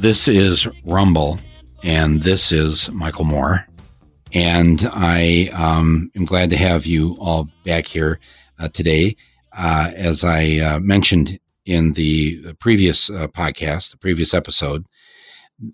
This 0.00 0.28
is 0.28 0.66
Rumble, 0.86 1.38
and 1.84 2.22
this 2.22 2.52
is 2.52 2.90
Michael 2.90 3.26
Moore. 3.26 3.66
And 4.32 4.88
I 4.94 5.50
um, 5.52 6.10
am 6.16 6.24
glad 6.24 6.48
to 6.50 6.56
have 6.56 6.86
you 6.86 7.18
all 7.20 7.50
back 7.66 7.86
here 7.86 8.18
uh, 8.58 8.68
today. 8.68 9.14
Uh, 9.52 9.90
as 9.94 10.24
I 10.24 10.56
uh, 10.56 10.80
mentioned 10.80 11.38
in 11.66 11.92
the 11.92 12.54
previous 12.60 13.10
uh, 13.10 13.28
podcast, 13.28 13.90
the 13.90 13.98
previous 13.98 14.32
episode, 14.32 14.86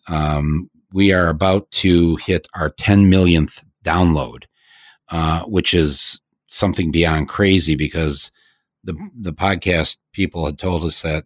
um, 0.09 0.69
we 0.93 1.13
are 1.13 1.29
about 1.29 1.71
to 1.83 2.17
hit 2.17 2.49
our 2.57 2.71
10 2.71 3.09
millionth 3.09 3.65
download, 3.85 4.47
uh, 5.09 5.45
which 5.45 5.73
is 5.73 6.21
something 6.49 6.91
beyond 6.91 7.29
crazy 7.29 7.77
because 7.77 8.33
the 8.83 8.97
the 9.17 9.33
podcast 9.33 9.99
people 10.13 10.47
had 10.47 10.59
told 10.59 10.83
us 10.83 11.03
that 11.03 11.23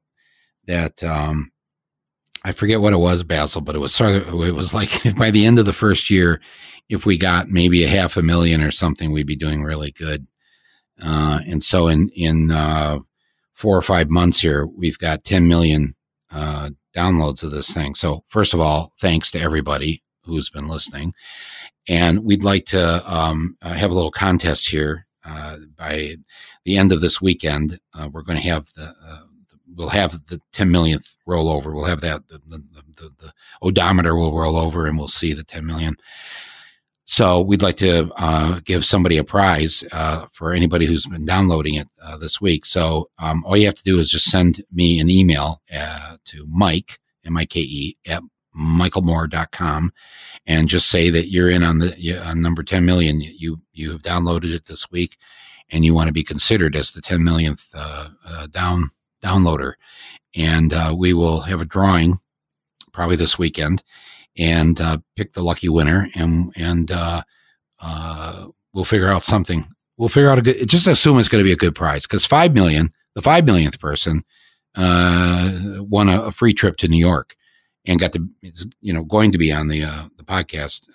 that 0.66 1.02
um, 1.02 1.50
I 2.44 2.52
forget 2.52 2.80
what 2.80 2.92
it 2.92 2.98
was, 2.98 3.22
Basil, 3.22 3.60
but 3.60 3.74
it 3.74 3.80
was 3.80 3.94
sort 3.94 4.10
of 4.16 4.42
it 4.42 4.54
was 4.54 4.72
like 4.72 4.90
by 5.16 5.30
the 5.30 5.44
end 5.44 5.58
of 5.58 5.66
the 5.66 5.72
first 5.72 6.10
year, 6.10 6.40
if 6.88 7.06
we 7.06 7.16
got 7.16 7.48
maybe 7.48 7.84
a 7.84 7.88
half 7.88 8.16
a 8.16 8.22
million 8.22 8.62
or 8.62 8.70
something, 8.70 9.12
we'd 9.12 9.26
be 9.26 9.36
doing 9.36 9.62
really 9.62 9.92
good. 9.92 10.26
Uh, 11.02 11.40
and 11.46 11.62
so 11.62 11.88
in 11.88 12.08
in 12.10 12.50
uh, 12.50 12.98
four 13.54 13.76
or 13.76 13.82
five 13.82 14.10
months 14.10 14.40
here, 14.40 14.66
we've 14.66 14.98
got 14.98 15.24
10 15.24 15.46
million 15.48 15.94
uh, 16.30 16.70
downloads 16.94 17.42
of 17.42 17.50
this 17.50 17.72
thing. 17.72 17.94
So 17.94 18.24
first 18.26 18.54
of 18.54 18.60
all, 18.60 18.92
thanks 18.98 19.30
to 19.32 19.40
everybody 19.40 20.02
who's 20.22 20.50
been 20.50 20.68
listening, 20.68 21.14
and 21.88 22.24
we'd 22.24 22.44
like 22.44 22.66
to 22.66 23.02
um, 23.12 23.56
uh, 23.62 23.74
have 23.74 23.90
a 23.90 23.94
little 23.94 24.10
contest 24.10 24.68
here. 24.68 25.06
Uh, 25.22 25.58
by 25.76 26.14
the 26.64 26.78
end 26.78 26.92
of 26.92 27.02
this 27.02 27.20
weekend, 27.20 27.78
uh, 27.94 28.08
we're 28.10 28.22
going 28.22 28.40
to 28.40 28.48
have 28.48 28.72
the 28.72 28.94
we'll 29.80 29.88
have 29.88 30.26
the 30.26 30.38
10 30.52 30.70
millionth 30.70 31.16
roll 31.26 31.48
over. 31.48 31.72
We'll 31.74 31.86
have 31.86 32.02
that, 32.02 32.28
the, 32.28 32.38
the, 32.46 32.62
the, 32.96 33.10
the, 33.18 33.32
odometer 33.62 34.14
will 34.14 34.38
roll 34.38 34.56
over 34.56 34.86
and 34.86 34.98
we'll 34.98 35.08
see 35.08 35.32
the 35.32 35.42
10 35.42 35.64
million. 35.64 35.96
So 37.06 37.40
we'd 37.40 37.62
like 37.62 37.78
to 37.78 38.12
uh, 38.16 38.60
give 38.64 38.84
somebody 38.84 39.16
a 39.16 39.24
prize 39.24 39.82
uh, 39.90 40.26
for 40.32 40.52
anybody 40.52 40.84
who's 40.84 41.06
been 41.06 41.24
downloading 41.24 41.76
it 41.76 41.88
uh, 42.02 42.18
this 42.18 42.42
week. 42.42 42.66
So 42.66 43.08
um, 43.18 43.42
all 43.44 43.56
you 43.56 43.64
have 43.66 43.74
to 43.74 43.82
do 43.82 43.98
is 43.98 44.10
just 44.10 44.26
send 44.26 44.62
me 44.70 45.00
an 45.00 45.08
email 45.08 45.62
uh, 45.74 46.18
to 46.26 46.46
Mike, 46.46 46.98
M-I-K-E, 47.24 47.96
at 48.06 48.22
michaelmoore.com 48.54 49.92
and 50.46 50.68
just 50.68 50.90
say 50.90 51.08
that 51.08 51.28
you're 51.28 51.50
in 51.50 51.64
on 51.64 51.78
the 51.78 52.20
on 52.22 52.42
number 52.42 52.62
10 52.62 52.84
million. 52.84 53.20
You, 53.20 53.60
you 53.72 53.92
have 53.92 54.02
downloaded 54.02 54.52
it 54.52 54.66
this 54.66 54.90
week 54.90 55.16
and 55.70 55.86
you 55.86 55.94
want 55.94 56.08
to 56.08 56.12
be 56.12 56.22
considered 56.22 56.76
as 56.76 56.92
the 56.92 57.00
10 57.00 57.24
millionth 57.24 57.66
uh, 57.74 58.08
uh, 58.26 58.46
down 58.48 58.90
downloader. 59.22 59.74
And 60.34 60.72
uh, 60.72 60.94
we 60.96 61.12
will 61.12 61.40
have 61.40 61.60
a 61.60 61.64
drawing 61.64 62.20
probably 62.92 63.16
this 63.16 63.38
weekend 63.38 63.82
and 64.38 64.80
uh, 64.80 64.98
pick 65.16 65.32
the 65.32 65.42
lucky 65.42 65.68
winner 65.68 66.08
and 66.14 66.52
and 66.56 66.90
uh, 66.90 67.22
uh, 67.80 68.46
we'll 68.72 68.84
figure 68.84 69.08
out 69.08 69.24
something. 69.24 69.66
We'll 69.96 70.08
figure 70.08 70.30
out 70.30 70.38
a 70.38 70.42
good. 70.42 70.68
Just 70.68 70.86
assume 70.86 71.18
it's 71.18 71.28
going 71.28 71.42
to 71.42 71.48
be 71.48 71.52
a 71.52 71.56
good 71.56 71.74
prize 71.74 72.02
because 72.06 72.24
five 72.24 72.54
million, 72.54 72.90
the 73.14 73.22
five 73.22 73.44
millionth 73.44 73.78
person, 73.80 74.24
uh, 74.76 75.78
won 75.80 76.08
a, 76.08 76.22
a, 76.22 76.32
free 76.32 76.54
trip 76.54 76.76
to 76.78 76.88
New 76.88 76.98
York 76.98 77.34
and 77.84 77.98
got 77.98 78.12
to. 78.12 78.26
It's 78.40 78.64
you 78.80 78.92
know 78.92 79.04
going 79.04 79.32
to 79.32 79.38
be 79.38 79.52
on 79.52 79.68
the 79.68 79.80
the 80.16 80.24
podcast 80.24 80.86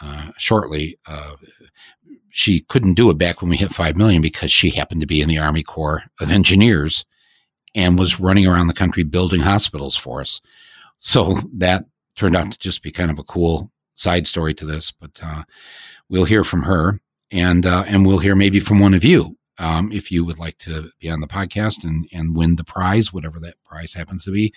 uh, 0.00 0.30
shortly. 0.36 0.98
she 2.30 2.60
couldn't 2.60 2.94
do 2.94 3.10
it 3.10 3.18
back 3.18 3.42
when 3.42 3.50
we 3.50 3.56
hit 3.56 3.72
five 3.72 3.96
million 3.96 4.22
because 4.22 4.52
she 4.52 4.70
happened 4.70 5.00
to 5.00 5.06
be 5.06 5.20
in 5.20 5.28
the 5.28 5.38
Army 5.38 5.62
Corps 5.62 6.04
of 6.20 6.30
Engineers 6.30 7.04
and 7.74 7.98
was 7.98 8.20
running 8.20 8.46
around 8.46 8.66
the 8.66 8.74
country 8.74 9.02
building 9.02 9.40
hospitals 9.40 9.96
for 9.96 10.20
us. 10.20 10.40
So 10.98 11.38
that 11.54 11.84
turned 12.16 12.36
out 12.36 12.52
to 12.52 12.58
just 12.58 12.82
be 12.82 12.90
kind 12.90 13.10
of 13.10 13.18
a 13.18 13.24
cool 13.24 13.70
side 13.94 14.26
story 14.26 14.54
to 14.54 14.66
this, 14.66 14.90
but 14.90 15.20
uh, 15.22 15.42
we'll 16.08 16.24
hear 16.24 16.44
from 16.44 16.62
her 16.62 17.00
and 17.30 17.66
uh, 17.66 17.84
and 17.86 18.06
we'll 18.06 18.18
hear 18.18 18.34
maybe 18.34 18.60
from 18.60 18.80
one 18.80 18.94
of 18.94 19.04
you 19.04 19.36
um, 19.58 19.90
if 19.92 20.10
you 20.10 20.24
would 20.24 20.38
like 20.38 20.58
to 20.58 20.90
be 20.98 21.08
on 21.08 21.20
the 21.20 21.26
podcast 21.26 21.84
and 21.84 22.08
and 22.12 22.36
win 22.36 22.56
the 22.56 22.64
prize, 22.64 23.12
whatever 23.12 23.38
that 23.40 23.54
prize 23.64 23.94
happens 23.94 24.24
to 24.24 24.32
be. 24.32 24.52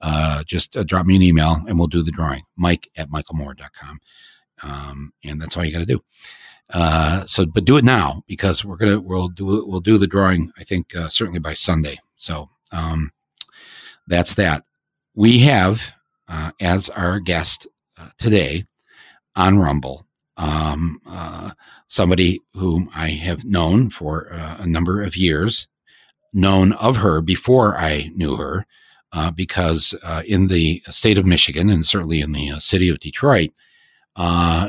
Uh, 0.00 0.44
just 0.44 0.76
uh, 0.76 0.84
drop 0.84 1.06
me 1.06 1.16
an 1.16 1.22
email 1.22 1.58
and 1.66 1.78
we'll 1.78 1.88
do 1.88 2.02
the 2.02 2.10
drawing. 2.10 2.42
Mike 2.56 2.88
at 2.96 3.10
michaelmoore.com. 3.10 4.00
Um, 4.62 5.12
and 5.24 5.40
that's 5.40 5.56
all 5.56 5.64
you 5.64 5.72
got 5.72 5.80
to 5.80 5.86
do. 5.86 6.02
Uh, 6.70 7.24
so, 7.26 7.46
but 7.46 7.64
do 7.64 7.76
it 7.76 7.84
now 7.84 8.22
because 8.26 8.64
we're 8.64 8.76
gonna 8.76 9.00
we'll 9.00 9.28
do 9.28 9.64
we'll 9.66 9.80
do 9.80 9.96
the 9.96 10.06
drawing. 10.06 10.52
I 10.58 10.64
think 10.64 10.94
uh, 10.94 11.08
certainly 11.08 11.40
by 11.40 11.54
Sunday. 11.54 11.96
So 12.16 12.50
um, 12.72 13.10
that's 14.06 14.34
that. 14.34 14.64
We 15.14 15.38
have 15.40 15.82
uh, 16.28 16.50
as 16.60 16.90
our 16.90 17.20
guest 17.20 17.66
uh, 17.98 18.10
today 18.18 18.66
on 19.34 19.58
Rumble 19.58 20.06
um, 20.36 21.00
uh, 21.06 21.52
somebody 21.88 22.40
whom 22.52 22.90
I 22.94 23.08
have 23.08 23.44
known 23.44 23.90
for 23.90 24.32
uh, 24.32 24.58
a 24.60 24.66
number 24.66 25.02
of 25.02 25.16
years, 25.16 25.66
known 26.34 26.72
of 26.74 26.98
her 26.98 27.20
before 27.22 27.76
I 27.78 28.10
knew 28.14 28.36
her, 28.36 28.66
because 29.34 29.94
in 30.26 30.48
the 30.48 30.82
state 30.88 31.18
of 31.18 31.24
Michigan 31.24 31.70
and 31.70 31.84
certainly 31.84 32.20
in 32.20 32.32
the 32.32 32.60
city 32.60 32.88
of 32.88 33.00
Detroit, 33.00 33.50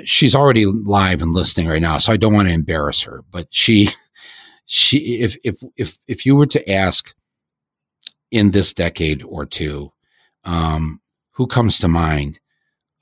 she's 0.06 0.36
already 0.36 0.66
live 0.66 1.22
and 1.22 1.34
listening 1.34 1.68
right 1.68 1.82
now. 1.82 1.98
So 1.98 2.14
I 2.14 2.18
don't 2.18 2.34
want 2.34 2.48
to 2.48 2.54
embarrass 2.54 3.02
her, 3.02 3.24
but 3.32 3.48
she, 3.50 3.90
she, 4.66 5.22
if 5.22 5.36
if 5.44 5.62
if 5.76 5.98
if 6.08 6.26
you 6.26 6.36
were 6.36 6.46
to 6.48 6.72
ask 6.72 7.14
in 8.32 8.52
this 8.52 8.74
decade 8.74 9.24
or 9.24 9.46
two, 9.46 9.92
um, 10.44 11.02
who 11.32 11.48
comes 11.48 11.80
to 11.80 11.88
mind 11.88 12.40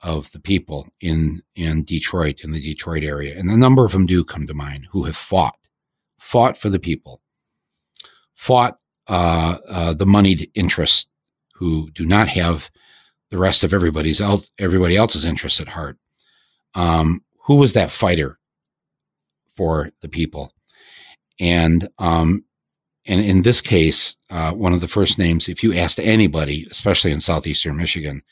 of 0.00 0.30
the 0.32 0.40
people 0.40 0.88
in 1.02 1.42
in 1.54 1.84
Detroit 1.84 2.40
in 2.42 2.52
the 2.52 2.60
Detroit 2.62 3.04
area, 3.04 3.38
and 3.38 3.50
a 3.50 3.56
number 3.56 3.84
of 3.84 3.92
them 3.92 4.06
do 4.06 4.24
come 4.24 4.46
to 4.46 4.54
mind 4.54 4.86
who 4.90 5.04
have 5.04 5.16
fought, 5.16 5.58
fought 6.18 6.56
for 6.56 6.70
the 6.70 6.78
people, 6.78 7.20
fought 8.34 8.78
uh, 9.08 9.58
uh, 9.68 9.92
the 9.92 10.06
moneyed 10.06 10.50
interests 10.54 11.08
who 11.52 11.90
do 11.90 12.06
not 12.06 12.28
have 12.28 12.70
the 13.30 13.38
rest 13.38 13.64
of 13.64 13.74
everybody's 13.74 14.20
else, 14.20 14.50
everybody 14.58 14.96
else's 14.96 15.24
interests 15.26 15.60
at 15.60 15.68
heart. 15.68 15.98
Um, 16.74 17.22
who 17.44 17.56
was 17.56 17.72
that 17.72 17.90
fighter 17.90 18.38
for 19.54 19.90
the 20.00 20.08
people? 20.08 20.52
And 21.40 21.88
um, 21.98 22.44
and 23.06 23.24
in 23.24 23.42
this 23.42 23.60
case, 23.60 24.16
uh, 24.30 24.52
one 24.52 24.74
of 24.74 24.80
the 24.80 24.88
first 24.88 25.18
names, 25.18 25.48
if 25.48 25.62
you 25.62 25.72
asked 25.74 25.98
anybody, 25.98 26.66
especially 26.70 27.10
in 27.10 27.20
southeastern 27.20 27.76
Michigan, 27.76 28.22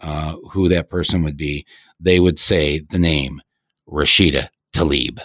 uh, 0.00 0.36
who 0.50 0.68
that 0.68 0.90
person 0.90 1.22
would 1.22 1.36
be, 1.36 1.66
they 1.98 2.20
would 2.20 2.38
say 2.38 2.80
the 2.90 2.98
name 2.98 3.40
Rashida 3.88 4.48
Tlaib. 4.74 5.20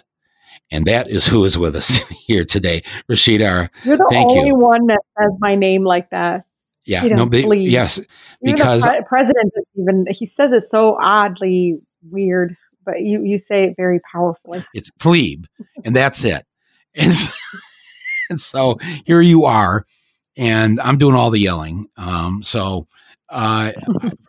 And 0.71 0.85
that 0.85 1.09
is 1.09 1.27
who 1.27 1.43
is 1.43 1.57
with 1.57 1.75
us 1.75 1.97
here 2.09 2.45
today. 2.45 2.81
Rashida, 3.09 3.69
you're 3.83 3.97
the 3.97 4.25
only 4.29 4.47
you. 4.47 4.55
one 4.55 4.87
that 4.87 5.01
says 5.19 5.31
my 5.39 5.55
name 5.55 5.83
like 5.83 6.09
that. 6.11 6.45
Yeah, 6.85 7.03
no, 7.05 7.29
yes, 7.31 7.97
even 7.97 8.55
because 8.55 8.85
pre- 8.85 9.01
president 9.07 9.53
even 9.75 10.05
he 10.09 10.25
says 10.25 10.51
it 10.51 10.63
so 10.69 10.97
oddly 11.01 11.77
weird, 12.09 12.55
but 12.85 13.01
you 13.01 13.23
you 13.23 13.37
say 13.37 13.65
it 13.65 13.75
very 13.77 13.99
powerfully. 14.11 14.65
It's 14.73 14.91
Tlaib, 14.91 15.45
and 15.83 15.95
that's 15.95 16.23
it. 16.23 16.45
And 16.95 17.11
and 18.29 18.39
so 18.39 18.77
here 19.03 19.21
you 19.21 19.45
are, 19.45 19.83
and 20.37 20.79
I'm 20.79 20.99
doing 20.99 21.15
all 21.15 21.31
the 21.31 21.39
yelling. 21.39 21.87
Um, 21.97 22.43
so 22.43 22.87
uh, 23.29 23.71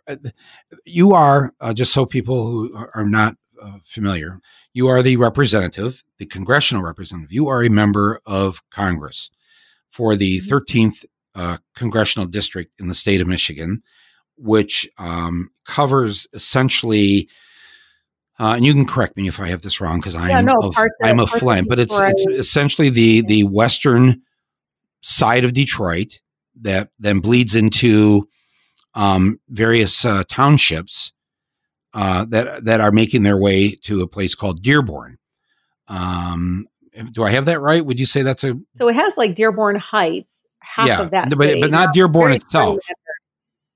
you 0.85 1.13
are 1.13 1.53
uh, 1.61 1.73
just 1.73 1.93
so 1.93 2.07
people 2.07 2.47
who 2.47 2.75
are 2.95 3.05
not 3.05 3.35
uh, 3.61 3.77
familiar. 3.85 4.39
You 4.73 4.87
are 4.87 5.01
the 5.01 5.17
representative, 5.17 6.03
the 6.17 6.25
congressional 6.25 6.83
representative. 6.83 7.31
You 7.31 7.47
are 7.47 7.63
a 7.63 7.69
member 7.69 8.19
of 8.25 8.61
Congress 8.71 9.29
for 9.89 10.15
the 10.15 10.41
13th 10.41 10.65
mm-hmm. 10.65 11.41
uh, 11.41 11.57
congressional 11.75 12.27
district 12.27 12.79
in 12.79 12.87
the 12.87 12.95
state 12.95 13.21
of 13.21 13.27
Michigan, 13.27 13.81
which 14.37 14.89
um, 14.97 15.49
covers 15.65 16.27
essentially 16.33 17.29
uh, 18.39 18.53
and 18.55 18.65
you 18.65 18.73
can 18.73 18.85
correct 18.85 19.15
me 19.15 19.27
if 19.27 19.39
I 19.39 19.47
have 19.47 19.61
this 19.61 19.79
wrong 19.79 19.99
because 19.99 20.15
I'm 20.15 20.29
yeah, 20.29 20.41
no, 20.41 20.55
of, 20.61 20.75
I'm 21.03 21.19
a 21.19 21.27
flame, 21.27 21.65
but 21.67 21.79
it's 21.79 21.97
it's 21.97 22.27
essentially 22.27 22.89
the 22.89 23.21
the 23.21 23.43
western 23.45 24.21
side 25.01 25.45
of 25.45 25.53
Detroit 25.53 26.19
that 26.61 26.89
then 26.99 27.19
bleeds 27.19 27.55
into 27.55 28.27
um, 28.93 29.39
various 29.49 30.03
uh, 30.03 30.23
townships 30.27 31.13
uh, 31.93 32.25
that 32.25 32.65
that 32.65 32.81
are 32.81 32.91
making 32.91 33.23
their 33.23 33.37
way 33.37 33.75
to 33.83 34.01
a 34.01 34.07
place 34.07 34.35
called 34.35 34.61
Dearborn. 34.61 35.17
Um, 35.87 36.67
do 37.11 37.23
I 37.23 37.31
have 37.31 37.45
that 37.45 37.61
right? 37.61 37.85
Would 37.85 37.99
you 37.99 38.05
say 38.05 38.21
that's 38.21 38.43
a 38.43 38.59
so 38.75 38.89
it 38.89 38.95
has 38.95 39.13
like 39.15 39.35
Dearborn 39.35 39.77
Heights, 39.77 40.29
half 40.59 40.87
yeah, 40.87 41.01
of 41.01 41.11
that, 41.11 41.29
but, 41.29 41.61
but 41.61 41.71
not 41.71 41.93
Dearborn 41.93 42.33
itself. 42.33 42.79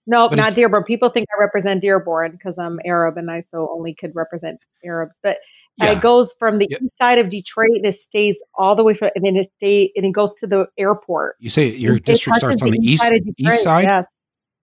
Nope, 0.09 0.35
not 0.35 0.55
Dearborn. 0.55 0.83
People 0.85 1.09
think 1.09 1.27
I 1.31 1.39
represent 1.39 1.81
Dearborn 1.81 2.31
because 2.31 2.57
I'm 2.57 2.79
Arab 2.83 3.17
and 3.17 3.29
I 3.29 3.43
so 3.51 3.69
only 3.71 3.93
could 3.93 4.15
represent 4.15 4.59
Arabs. 4.83 5.19
But 5.21 5.37
yeah. 5.77 5.91
it 5.91 6.01
goes 6.01 6.33
from 6.39 6.57
the 6.57 6.67
yeah. 6.67 6.77
east 6.81 6.97
side 6.97 7.19
of 7.19 7.29
Detroit 7.29 7.75
and 7.75 7.85
it 7.85 7.93
stays 7.93 8.35
all 8.55 8.75
the 8.75 8.83
way 8.83 8.95
from, 8.95 9.11
and 9.13 9.23
then 9.23 9.35
it 9.35 9.51
stay 9.57 9.91
and 9.95 10.07
it 10.07 10.11
goes 10.13 10.33
to 10.37 10.47
the 10.47 10.65
airport. 10.79 11.35
You 11.39 11.51
say 11.51 11.67
your 11.67 11.97
it 11.97 12.05
district 12.05 12.39
starts 12.39 12.63
on 12.63 12.71
the 12.71 12.79
east, 12.81 13.07
east 13.37 13.63
side? 13.63 13.85
Yes. 13.85 14.05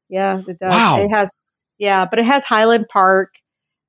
Yeah, 0.08 0.42
it 0.48 0.58
does. 0.58 0.72
Wow. 0.72 1.04
It 1.04 1.10
has 1.10 1.28
Yeah, 1.78 2.06
but 2.10 2.18
it 2.18 2.24
has 2.24 2.42
Highland 2.42 2.86
Park. 2.92 3.32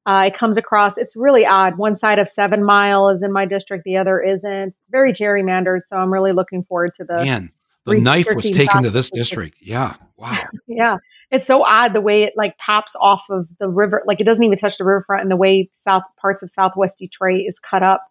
Uh, 0.06 0.25
it 0.27 0.38
comes 0.38 0.57
across. 0.57 0.95
It's 1.00 1.15
really 1.15 1.48
odd. 1.48 1.80
One 1.80 1.98
side 1.98 2.19
of 2.19 2.30
Seven 2.30 2.63
Mile 2.63 3.10
is 3.10 3.24
in 3.24 3.31
my 3.31 3.45
district, 3.45 3.83
the 3.83 3.98
other 3.98 4.21
isn't. 4.21 4.68
It's 4.68 4.80
very 4.92 5.12
gerrymandered, 5.12 5.81
so 5.88 5.98
I'm 5.98 6.13
really 6.13 6.33
looking 6.33 6.63
forward 6.65 6.92
to 6.98 7.03
the. 7.03 7.15
Man, 7.15 7.51
the 7.86 8.00
knife 8.00 8.27
was 8.36 8.51
taken 8.51 8.83
to 8.83 8.92
this 8.92 9.10
district. 9.10 9.57
Yeah. 9.60 9.95
Wow. 10.18 10.38
yeah, 10.68 10.98
it's 11.31 11.47
so 11.47 11.63
odd 11.63 11.94
the 11.94 12.01
way 12.01 12.24
it 12.24 12.33
like 12.35 12.57
pops 12.57 12.95
off 13.00 13.24
of 13.29 13.47
the 13.59 13.68
river. 13.68 14.03
Like 14.06 14.19
it 14.19 14.25
doesn't 14.25 14.44
even 14.44 14.57
touch 14.57 14.77
the 14.77 14.85
riverfront, 14.85 15.24
and 15.24 15.31
the 15.31 15.35
way 15.35 15.69
south 15.83 16.03
parts 16.19 16.44
of 16.44 16.51
Southwest 16.51 16.97
Detroit 16.97 17.44
is 17.45 17.59
cut 17.59 17.83
up 17.83 18.06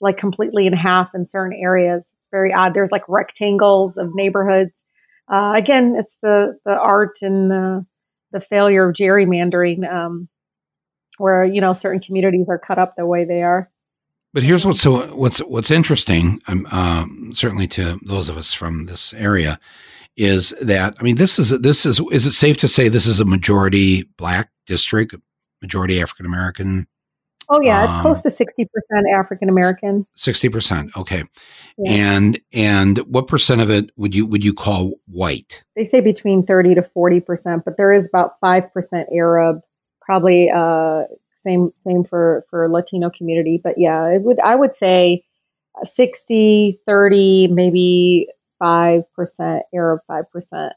like 0.00 0.18
completely 0.18 0.66
in 0.66 0.72
half 0.72 1.14
in 1.14 1.26
certain 1.26 1.58
areas. 1.58 2.04
Very 2.30 2.52
odd. 2.52 2.74
There's 2.74 2.90
like 2.90 3.08
rectangles 3.08 3.96
of 3.96 4.14
neighborhoods. 4.14 4.72
Uh, 5.32 5.52
again, 5.54 5.96
it's 5.98 6.14
the 6.22 6.58
the 6.64 6.72
art 6.72 7.18
and 7.22 7.50
the, 7.50 7.86
the 8.32 8.40
failure 8.40 8.88
of 8.88 8.96
gerrymandering, 8.96 9.90
um, 9.90 10.28
where 11.18 11.44
you 11.44 11.60
know 11.60 11.72
certain 11.72 12.00
communities 12.00 12.46
are 12.48 12.58
cut 12.58 12.78
up 12.78 12.96
the 12.96 13.06
way 13.06 13.24
they 13.24 13.42
are. 13.42 13.70
But 14.34 14.42
here's 14.42 14.64
what's 14.64 14.80
so 14.80 15.14
what's 15.14 15.38
what's 15.40 15.70
interesting, 15.70 16.40
um, 16.48 16.66
um, 16.70 17.32
certainly 17.34 17.66
to 17.68 17.98
those 18.02 18.28
of 18.28 18.36
us 18.36 18.52
from 18.54 18.86
this 18.86 19.12
area, 19.12 19.60
is 20.16 20.50
that 20.60 20.94
I 20.98 21.02
mean 21.02 21.16
this 21.16 21.38
is 21.38 21.50
this 21.60 21.86
is 21.86 22.00
is 22.10 22.26
it 22.26 22.32
safe 22.32 22.58
to 22.58 22.68
say 22.68 22.88
this 22.88 23.06
is 23.06 23.20
a 23.20 23.24
majority 23.24 24.04
black 24.16 24.50
district, 24.66 25.14
majority 25.62 26.00
African 26.00 26.26
American 26.26 26.86
Oh 27.48 27.60
yeah, 27.60 27.82
it's 27.84 27.92
um, 27.92 28.00
close 28.00 28.22
to 28.22 28.30
sixty 28.30 28.64
percent 28.64 29.06
African 29.14 29.50
American. 29.50 30.06
Sixty 30.14 30.48
percent, 30.48 30.96
okay. 30.96 31.24
Yeah. 31.76 31.92
And 31.92 32.40
and 32.52 32.98
what 33.00 33.26
percent 33.26 33.60
of 33.60 33.70
it 33.70 33.90
would 33.96 34.14
you 34.14 34.24
would 34.24 34.42
you 34.42 34.54
call 34.54 34.94
white? 35.06 35.62
They 35.76 35.84
say 35.84 36.00
between 36.00 36.46
thirty 36.46 36.74
to 36.74 36.82
forty 36.82 37.20
percent, 37.20 37.64
but 37.66 37.76
there 37.76 37.92
is 37.92 38.08
about 38.08 38.40
five 38.40 38.72
percent 38.72 39.08
Arab. 39.12 39.60
Probably 40.00 40.50
uh, 40.50 41.04
same 41.34 41.72
same 41.76 42.04
for 42.04 42.42
for 42.48 42.68
Latino 42.70 43.10
community, 43.10 43.60
but 43.62 43.74
yeah, 43.76 44.08
it 44.08 44.22
would 44.22 44.40
I 44.40 44.54
would 44.54 44.74
say 44.74 45.24
60, 45.84 46.80
30, 46.86 47.48
maybe 47.48 48.28
five 48.62 49.02
percent 49.12 49.64
Arab, 49.74 50.00
five 50.06 50.30
percent 50.30 50.72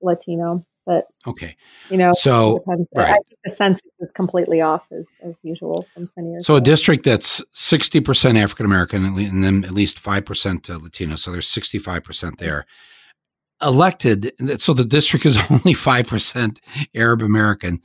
Latino. 0.00 0.64
But 0.84 1.08
okay, 1.26 1.56
you 1.90 1.96
know, 1.96 2.12
so 2.12 2.62
right. 2.66 2.86
I 2.94 3.12
think 3.14 3.38
the 3.44 3.50
census 3.50 3.90
is 3.98 4.08
completely 4.12 4.60
off 4.60 4.84
as, 4.92 5.06
as 5.20 5.34
usual 5.42 5.84
from 5.92 6.08
ten 6.14 6.30
years. 6.30 6.46
So 6.46 6.54
ago. 6.54 6.58
a 6.58 6.64
district 6.64 7.04
that's 7.04 7.42
sixty 7.52 8.00
percent 8.00 8.38
African 8.38 8.66
American 8.66 9.04
and 9.04 9.42
then 9.42 9.64
at 9.64 9.72
least 9.72 9.98
five 9.98 10.24
percent 10.24 10.70
uh, 10.70 10.78
Latino, 10.78 11.16
so 11.16 11.32
there's 11.32 11.48
sixty 11.48 11.80
five 11.80 12.04
percent 12.04 12.38
there. 12.38 12.66
Elected, 13.62 14.32
so 14.60 14.74
the 14.74 14.84
district 14.84 15.26
is 15.26 15.38
only 15.50 15.74
five 15.74 16.06
percent 16.06 16.60
Arab 16.94 17.22
American. 17.22 17.82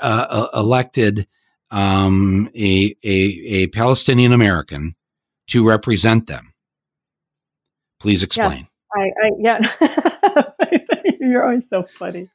Uh, 0.00 0.26
uh, 0.30 0.60
elected 0.60 1.26
um, 1.72 2.48
a, 2.54 2.94
a 3.02 3.16
a 3.48 3.66
Palestinian 3.68 4.32
American 4.32 4.94
to 5.48 5.66
represent 5.66 6.28
them. 6.28 6.52
Please 7.98 8.22
explain. 8.22 8.68
I, 8.96 9.02
I 9.02 9.30
yeah. 9.38 10.42
You're 11.20 11.44
always 11.44 11.64
so 11.68 11.82
funny. 11.84 12.28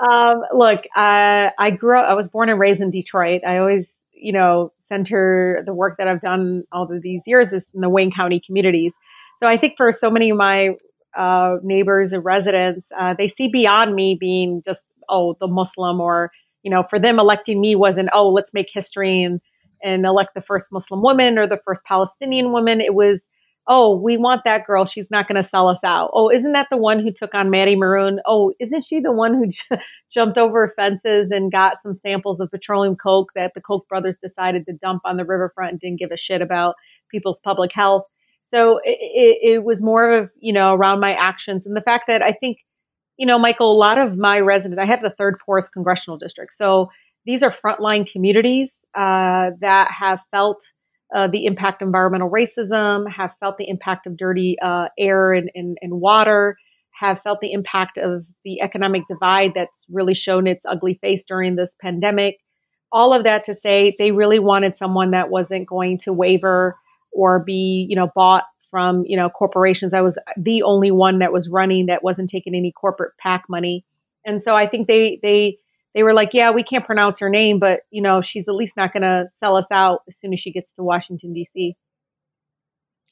Um, 0.00 0.42
look, 0.52 0.82
I 0.94 1.76
grew 1.78 1.98
up, 1.98 2.06
I 2.06 2.14
was 2.14 2.28
born 2.28 2.48
and 2.48 2.58
raised 2.58 2.80
in 2.80 2.90
Detroit. 2.90 3.42
I 3.46 3.58
always, 3.58 3.86
you 4.12 4.32
know, 4.32 4.72
center 4.88 5.62
the 5.66 5.74
work 5.74 5.96
that 5.98 6.08
I've 6.08 6.20
done 6.20 6.64
all 6.72 6.90
of 6.90 7.02
these 7.02 7.22
years 7.26 7.52
is 7.52 7.64
in 7.74 7.80
the 7.80 7.88
Wayne 7.88 8.10
County 8.10 8.40
communities. 8.44 8.92
So 9.40 9.46
I 9.48 9.56
think 9.56 9.74
for 9.76 9.92
so 9.92 10.10
many 10.10 10.30
of 10.30 10.36
my 10.36 10.70
uh, 11.16 11.56
neighbors 11.62 12.12
and 12.12 12.24
residents, 12.24 12.86
uh, 12.98 13.14
they 13.16 13.28
see 13.28 13.48
beyond 13.48 13.94
me 13.94 14.16
being 14.18 14.62
just, 14.64 14.82
oh, 15.08 15.36
the 15.40 15.46
Muslim 15.46 16.00
or, 16.00 16.30
you 16.62 16.70
know, 16.70 16.82
for 16.82 16.98
them 16.98 17.18
electing 17.18 17.60
me 17.60 17.76
wasn't, 17.76 18.08
oh, 18.12 18.28
let's 18.28 18.54
make 18.54 18.68
history 18.72 19.22
and, 19.22 19.40
and 19.82 20.06
elect 20.06 20.30
the 20.34 20.40
first 20.40 20.66
Muslim 20.72 21.02
woman 21.02 21.38
or 21.38 21.46
the 21.46 21.60
first 21.64 21.82
Palestinian 21.84 22.52
woman. 22.52 22.80
It 22.80 22.94
was, 22.94 23.20
oh, 23.66 23.96
we 23.96 24.16
want 24.16 24.42
that 24.44 24.66
girl. 24.66 24.84
She's 24.84 25.10
not 25.10 25.26
going 25.26 25.42
to 25.42 25.48
sell 25.48 25.68
us 25.68 25.82
out. 25.82 26.10
Oh, 26.12 26.30
isn't 26.30 26.52
that 26.52 26.68
the 26.70 26.76
one 26.76 27.00
who 27.00 27.10
took 27.10 27.34
on 27.34 27.50
Matty 27.50 27.76
Moroun? 27.76 28.18
Oh, 28.26 28.52
isn't 28.60 28.84
she 28.84 29.00
the 29.00 29.12
one 29.12 29.34
who 29.34 29.46
j- 29.48 29.80
jumped 30.12 30.38
over 30.38 30.72
fences 30.76 31.30
and 31.30 31.50
got 31.50 31.82
some 31.82 31.98
samples 32.02 32.40
of 32.40 32.50
petroleum 32.50 32.96
coke 32.96 33.30
that 33.34 33.52
the 33.54 33.60
Koch 33.60 33.88
brothers 33.88 34.18
decided 34.18 34.66
to 34.66 34.72
dump 34.74 35.02
on 35.04 35.16
the 35.16 35.24
riverfront 35.24 35.72
and 35.72 35.80
didn't 35.80 35.98
give 35.98 36.12
a 36.12 36.16
shit 36.16 36.42
about 36.42 36.74
people's 37.10 37.40
public 37.40 37.72
health? 37.72 38.04
So 38.50 38.78
it, 38.84 38.98
it, 39.00 39.54
it 39.54 39.64
was 39.64 39.82
more 39.82 40.10
of, 40.10 40.30
you 40.38 40.52
know, 40.52 40.74
around 40.74 41.00
my 41.00 41.14
actions 41.14 41.66
and 41.66 41.76
the 41.76 41.80
fact 41.80 42.04
that 42.08 42.22
I 42.22 42.32
think, 42.32 42.58
you 43.16 43.26
know, 43.26 43.38
Michael, 43.38 43.72
a 43.72 43.78
lot 43.78 43.98
of 43.98 44.18
my 44.18 44.40
residents, 44.40 44.80
I 44.80 44.84
have 44.84 45.00
the 45.00 45.14
third 45.16 45.38
poorest 45.44 45.72
congressional 45.72 46.18
district. 46.18 46.54
So 46.56 46.90
these 47.24 47.42
are 47.42 47.50
frontline 47.50 48.10
communities 48.10 48.72
uh, 48.94 49.50
that 49.60 49.90
have 49.90 50.20
felt– 50.30 50.62
uh, 51.14 51.28
the 51.28 51.46
impact 51.46 51.80
of 51.80 51.86
environmental 51.86 52.28
racism, 52.28 53.10
have 53.10 53.30
felt 53.38 53.56
the 53.56 53.68
impact 53.68 54.06
of 54.06 54.16
dirty 54.16 54.56
uh, 54.60 54.88
air 54.98 55.32
and, 55.32 55.50
and, 55.54 55.78
and, 55.80 56.00
water, 56.00 56.56
have 56.90 57.22
felt 57.22 57.40
the 57.40 57.52
impact 57.52 57.96
of 57.98 58.24
the 58.44 58.60
economic 58.60 59.02
divide 59.08 59.52
that's 59.54 59.86
really 59.88 60.14
shown 60.14 60.46
its 60.46 60.64
ugly 60.66 60.98
face 61.00 61.22
during 61.26 61.54
this 61.54 61.72
pandemic. 61.80 62.38
All 62.90 63.14
of 63.14 63.22
that 63.24 63.44
to 63.44 63.54
say, 63.54 63.94
they 63.98 64.10
really 64.10 64.40
wanted 64.40 64.76
someone 64.76 65.12
that 65.12 65.30
wasn't 65.30 65.68
going 65.68 65.98
to 65.98 66.12
waver 66.12 66.76
or 67.12 67.38
be, 67.38 67.86
you 67.88 67.94
know, 67.94 68.10
bought 68.14 68.44
from, 68.70 69.04
you 69.06 69.16
know, 69.16 69.30
corporations. 69.30 69.94
I 69.94 70.00
was 70.00 70.18
the 70.36 70.62
only 70.62 70.90
one 70.90 71.20
that 71.20 71.32
was 71.32 71.48
running 71.48 71.86
that 71.86 72.02
wasn't 72.02 72.28
taking 72.28 72.56
any 72.56 72.72
corporate 72.72 73.12
PAC 73.18 73.44
money. 73.48 73.84
And 74.26 74.42
so 74.42 74.56
I 74.56 74.66
think 74.66 74.88
they 74.88 75.20
they 75.22 75.58
they 75.94 76.02
were 76.02 76.12
like, 76.12 76.30
yeah, 76.32 76.50
we 76.50 76.62
can't 76.62 76.84
pronounce 76.84 77.20
her 77.20 77.30
name, 77.30 77.58
but 77.58 77.82
you 77.90 78.02
know, 78.02 78.20
she's 78.20 78.48
at 78.48 78.54
least 78.54 78.76
not 78.76 78.92
going 78.92 79.02
to 79.02 79.28
sell 79.40 79.56
us 79.56 79.66
out 79.70 80.00
as 80.08 80.14
soon 80.20 80.32
as 80.34 80.40
she 80.40 80.52
gets 80.52 80.68
to 80.76 80.82
Washington 80.82 81.32
D.C. 81.32 81.76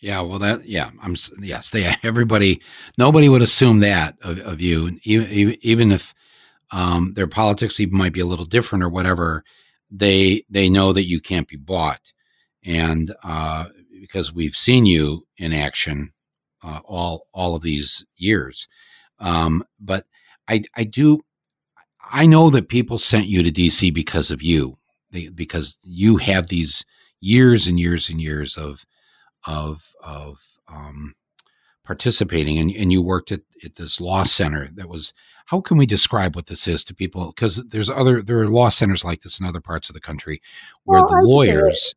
Yeah, 0.01 0.21
well, 0.23 0.41
that 0.41 0.67
yeah, 0.67 0.91
I'm 1.01 1.15
yes, 1.41 1.71
they 1.71 1.89
everybody, 2.03 2.61
nobody 2.99 3.29
would 3.29 3.43
assume 3.43 3.79
that 3.81 4.17
of, 4.23 4.41
of 4.41 4.61
you, 4.61 4.99
even 5.05 5.57
even 5.62 5.93
if 5.93 6.12
um, 6.73 7.12
their 7.15 7.29
politics 7.29 7.79
even 7.79 7.97
might 7.97 8.12
be 8.12 8.21
a 8.21 8.27
little 8.27 8.45
different 8.45 8.83
or 8.83 8.89
whatever. 8.89 9.45
They 9.91 10.45
they 10.51 10.69
know 10.69 10.93
that 10.93 11.05
you 11.05 11.21
can't 11.21 11.47
be 11.47 11.57
bought, 11.57 12.12
and 12.65 13.15
uh, 13.23 13.67
because 14.01 14.33
we've 14.33 14.57
seen 14.57 14.87
you 14.87 15.25
in 15.37 15.53
action 15.53 16.12
uh, 16.65 16.81
all 16.85 17.29
all 17.33 17.55
of 17.55 17.62
these 17.62 18.05
years, 18.17 18.67
um, 19.21 19.62
but 19.79 20.05
I 20.49 20.62
I 20.77 20.83
do 20.83 21.21
I 22.12 22.26
know 22.26 22.50
that 22.50 22.69
people 22.69 22.99
sent 22.99 23.26
you 23.26 23.42
to 23.42 23.50
DC 23.50 23.92
because 23.92 24.31
of 24.31 24.42
you, 24.42 24.78
they, 25.11 25.28
because 25.28 25.78
you 25.83 26.19
have 26.19 26.49
these 26.49 26.85
years 27.21 27.66
and 27.66 27.81
years 27.81 28.09
and 28.11 28.21
years 28.21 28.57
of 28.57 28.85
of 29.47 29.88
of 30.04 30.38
um, 30.69 31.14
participating, 31.85 32.59
and, 32.59 32.71
and 32.71 32.92
you 32.92 33.02
worked 33.02 33.33
at, 33.33 33.40
at 33.64 33.75
this 33.76 34.00
law 34.00 34.25
center 34.25 34.69
that 34.75 34.88
was. 34.88 35.12
How 35.47 35.61
can 35.61 35.76
we 35.76 35.87
describe 35.87 36.37
what 36.37 36.47
this 36.47 36.69
is 36.69 36.85
to 36.85 36.95
people? 36.95 37.33
Because 37.35 37.57
there's 37.69 37.90
other 37.90 38.23
there 38.23 38.38
are 38.38 38.49
law 38.49 38.69
centers 38.69 39.04
like 39.04 39.23
this 39.23 39.40
in 39.40 39.45
other 39.45 39.61
parts 39.61 39.90
of 39.90 39.95
the 39.95 40.00
country 40.00 40.40
where 40.85 41.00
well, 41.00 41.09
the 41.09 41.28
lawyers. 41.28 41.95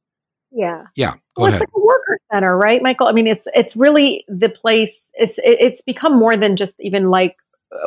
Yeah. 0.51 0.83
Yeah. 0.95 1.11
Go 1.35 1.43
well, 1.43 1.47
ahead. 1.47 1.61
It's 1.61 1.71
like 1.71 1.81
a 1.81 1.85
worker 1.85 2.17
center, 2.31 2.57
right, 2.57 2.81
Michael? 2.81 3.07
I 3.07 3.11
mean, 3.11 3.27
it's 3.27 3.45
it's 3.53 3.75
really 3.75 4.25
the 4.27 4.49
place. 4.49 4.91
It's 5.13 5.35
it's 5.37 5.81
become 5.81 6.17
more 6.17 6.35
than 6.35 6.57
just 6.57 6.73
even 6.79 7.09
like 7.09 7.35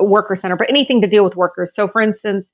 worker 0.01 0.37
center, 0.37 0.57
but 0.57 0.69
anything 0.69 1.01
to 1.01 1.07
deal 1.07 1.25
with 1.25 1.37
workers. 1.37 1.71
So, 1.75 1.89
for 1.89 2.01
instance, 2.01 2.47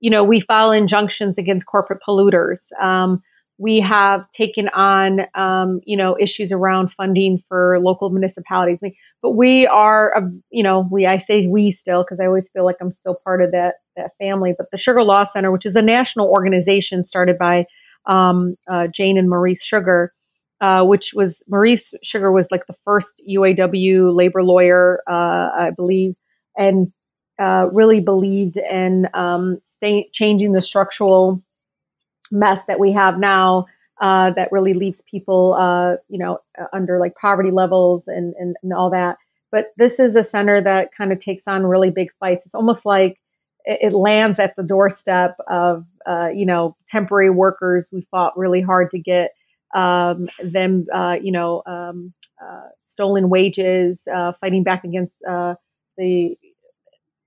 you 0.00 0.10
know, 0.10 0.24
we 0.24 0.40
file 0.40 0.72
injunctions 0.72 1.38
against 1.38 1.66
corporate 1.66 2.00
polluters. 2.06 2.58
Um, 2.80 3.22
we 3.58 3.80
have 3.80 4.30
taken 4.32 4.68
on, 4.68 5.20
um, 5.34 5.80
you 5.86 5.96
know, 5.96 6.16
issues 6.20 6.52
around 6.52 6.92
funding 6.92 7.42
for 7.48 7.80
local 7.80 8.10
municipalities. 8.10 8.80
But 9.22 9.30
we 9.30 9.66
are, 9.66 10.30
you 10.50 10.62
know, 10.62 10.86
we 10.90 11.06
I 11.06 11.18
say 11.18 11.46
we 11.46 11.70
still 11.70 12.02
because 12.02 12.20
I 12.20 12.26
always 12.26 12.48
feel 12.50 12.64
like 12.64 12.76
I'm 12.80 12.92
still 12.92 13.14
part 13.24 13.40
of 13.40 13.52
that 13.52 13.76
that 13.96 14.10
family. 14.18 14.54
But 14.56 14.70
the 14.70 14.76
Sugar 14.76 15.02
Law 15.02 15.24
Center, 15.24 15.50
which 15.50 15.64
is 15.64 15.74
a 15.74 15.82
national 15.82 16.28
organization 16.28 17.06
started 17.06 17.38
by 17.38 17.64
um, 18.04 18.56
uh, 18.68 18.88
Jane 18.88 19.16
and 19.16 19.28
Maurice 19.28 19.62
Sugar, 19.62 20.12
uh, 20.60 20.84
which 20.84 21.12
was 21.14 21.42
Maurice 21.48 21.94
Sugar 22.02 22.30
was 22.30 22.46
like 22.50 22.66
the 22.66 22.76
first 22.84 23.10
UAW 23.28 24.14
labor 24.14 24.42
lawyer, 24.42 25.00
uh, 25.08 25.50
I 25.58 25.70
believe, 25.74 26.14
and 26.56 26.92
uh, 27.38 27.68
really 27.72 28.00
believed 28.00 28.56
in 28.56 29.08
um, 29.14 29.60
stay, 29.64 30.08
changing 30.12 30.52
the 30.52 30.62
structural 30.62 31.42
mess 32.30 32.64
that 32.64 32.80
we 32.80 32.92
have 32.92 33.18
now 33.18 33.66
uh, 34.00 34.30
that 34.30 34.50
really 34.52 34.74
leaves 34.74 35.02
people, 35.10 35.54
uh, 35.54 35.96
you 36.08 36.18
know, 36.18 36.38
uh, 36.58 36.66
under 36.72 36.98
like 36.98 37.14
poverty 37.16 37.50
levels 37.50 38.08
and, 38.08 38.34
and, 38.38 38.56
and 38.62 38.72
all 38.72 38.90
that. 38.90 39.16
But 39.52 39.72
this 39.76 40.00
is 40.00 40.16
a 40.16 40.24
center 40.24 40.60
that 40.62 40.90
kind 40.96 41.12
of 41.12 41.18
takes 41.18 41.44
on 41.46 41.66
really 41.66 41.90
big 41.90 42.08
fights. 42.18 42.46
It's 42.46 42.54
almost 42.54 42.84
like 42.84 43.18
it, 43.64 43.92
it 43.92 43.94
lands 43.94 44.38
at 44.38 44.56
the 44.56 44.62
doorstep 44.62 45.36
of, 45.46 45.84
uh, 46.06 46.28
you 46.34 46.46
know, 46.46 46.76
temporary 46.88 47.30
workers. 47.30 47.90
We 47.92 48.06
fought 48.10 48.36
really 48.36 48.60
hard 48.60 48.90
to 48.90 48.98
get 48.98 49.32
um, 49.74 50.28
them, 50.42 50.86
uh, 50.92 51.16
you 51.22 51.32
know, 51.32 51.62
um, 51.66 52.12
stolen 52.84 53.28
wages, 53.28 54.00
fighting 54.40 54.62
back 54.62 54.84
against 54.84 55.14
the 55.20 56.36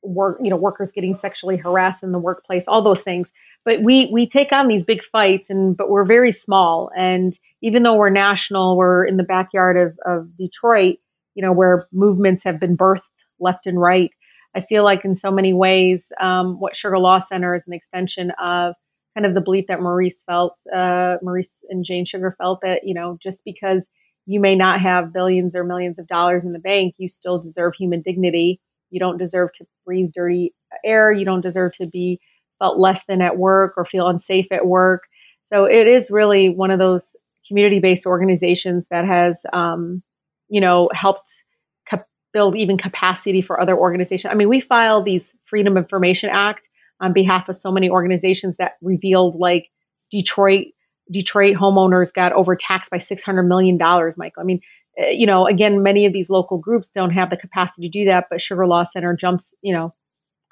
work, 0.01 0.39
you 0.41 0.49
know, 0.49 0.55
workers 0.55 0.91
getting 0.91 1.17
sexually 1.17 1.57
harassed 1.57 2.03
in 2.03 2.11
the 2.11 2.19
workplace, 2.19 2.63
all 2.67 2.81
those 2.81 3.01
things. 3.01 3.27
But 3.65 3.81
we 3.81 4.07
we 4.11 4.27
take 4.27 4.51
on 4.51 4.67
these 4.67 4.83
big 4.83 5.03
fights, 5.11 5.49
and 5.49 5.75
but 5.75 5.89
we're 5.89 6.05
very 6.05 6.31
small. 6.31 6.91
And 6.95 7.37
even 7.61 7.83
though 7.83 7.95
we're 7.95 8.09
national, 8.09 8.77
we're 8.77 9.05
in 9.05 9.17
the 9.17 9.23
backyard 9.23 9.77
of 9.77 9.99
of 10.05 10.35
Detroit, 10.35 10.97
you 11.35 11.41
know, 11.41 11.51
where 11.51 11.85
movements 11.91 12.43
have 12.43 12.59
been 12.59 12.77
birthed 12.77 13.09
left 13.39 13.67
and 13.67 13.79
right. 13.79 14.11
I 14.55 14.61
feel 14.61 14.83
like 14.83 15.05
in 15.05 15.15
so 15.15 15.31
many 15.31 15.53
ways, 15.53 16.03
um, 16.19 16.59
what 16.59 16.75
Sugar 16.75 16.97
Law 16.97 17.19
Center 17.19 17.55
is 17.55 17.63
an 17.67 17.73
extension 17.73 18.31
of 18.41 18.73
kind 19.15 19.25
of 19.25 19.33
the 19.33 19.41
belief 19.41 19.65
that 19.67 19.81
Maurice 19.81 20.17
felt, 20.25 20.55
uh, 20.73 21.17
Maurice 21.21 21.49
and 21.69 21.85
Jane 21.85 22.05
Sugar 22.05 22.35
felt 22.37 22.61
that, 22.61 22.83
you 22.83 22.93
know, 22.93 23.17
just 23.21 23.39
because 23.45 23.83
you 24.25 24.39
may 24.39 24.55
not 24.55 24.81
have 24.81 25.13
billions 25.13 25.55
or 25.55 25.63
millions 25.63 25.99
of 25.99 26.07
dollars 26.07 26.43
in 26.43 26.53
the 26.53 26.59
bank, 26.59 26.95
you 26.97 27.09
still 27.09 27.39
deserve 27.39 27.73
human 27.75 28.01
dignity. 28.01 28.59
You 28.89 28.99
don't 28.99 29.17
deserve 29.17 29.51
to 29.53 29.65
breathe 29.85 30.11
dirty 30.13 30.53
air. 30.83 31.11
You 31.11 31.25
don't 31.25 31.41
deserve 31.41 31.75
to 31.77 31.87
be 31.87 32.19
felt 32.59 32.77
less 32.77 33.03
than 33.07 33.21
at 33.21 33.37
work 33.37 33.73
or 33.77 33.85
feel 33.85 34.07
unsafe 34.07 34.47
at 34.51 34.65
work. 34.65 35.03
So 35.51 35.65
it 35.65 35.87
is 35.87 36.11
really 36.11 36.49
one 36.49 36.71
of 36.71 36.79
those 36.79 37.01
community 37.47 37.79
based 37.79 38.05
organizations 38.05 38.85
that 38.91 39.05
has, 39.05 39.37
um, 39.53 40.03
you 40.49 40.61
know, 40.61 40.89
helped 40.93 41.29
build 42.33 42.55
even 42.55 42.77
capacity 42.77 43.41
for 43.41 43.59
other 43.59 43.75
organizations. 43.75 44.31
I 44.31 44.35
mean, 44.35 44.49
we 44.49 44.61
filed 44.61 45.05
these 45.05 45.31
Freedom 45.45 45.77
Information 45.77 46.29
Act 46.29 46.69
on 46.99 47.13
behalf 47.13 47.49
of 47.49 47.57
so 47.57 47.71
many 47.71 47.89
organizations 47.89 48.55
that 48.57 48.73
revealed 48.81 49.35
like 49.35 49.69
Detroit 50.11 50.67
Detroit 51.11 51.55
homeowners 51.55 52.13
got 52.13 52.33
overtaxed 52.33 52.91
by 52.91 52.99
six 52.99 53.23
hundred 53.23 53.43
million 53.43 53.77
dollars. 53.77 54.15
Michael, 54.17 54.41
I 54.41 54.45
mean, 54.45 54.61
you 54.97 55.25
know, 55.25 55.47
again, 55.47 55.83
many 55.83 56.05
of 56.05 56.13
these 56.13 56.29
local 56.29 56.57
groups 56.57 56.89
don't 56.93 57.11
have 57.11 57.29
the 57.29 57.37
capacity 57.37 57.87
to 57.87 57.99
do 57.99 58.05
that, 58.05 58.27
but 58.29 58.41
Sugar 58.41 58.67
Law 58.67 58.83
Center 58.83 59.15
jumps, 59.15 59.53
you 59.61 59.73
know, 59.73 59.93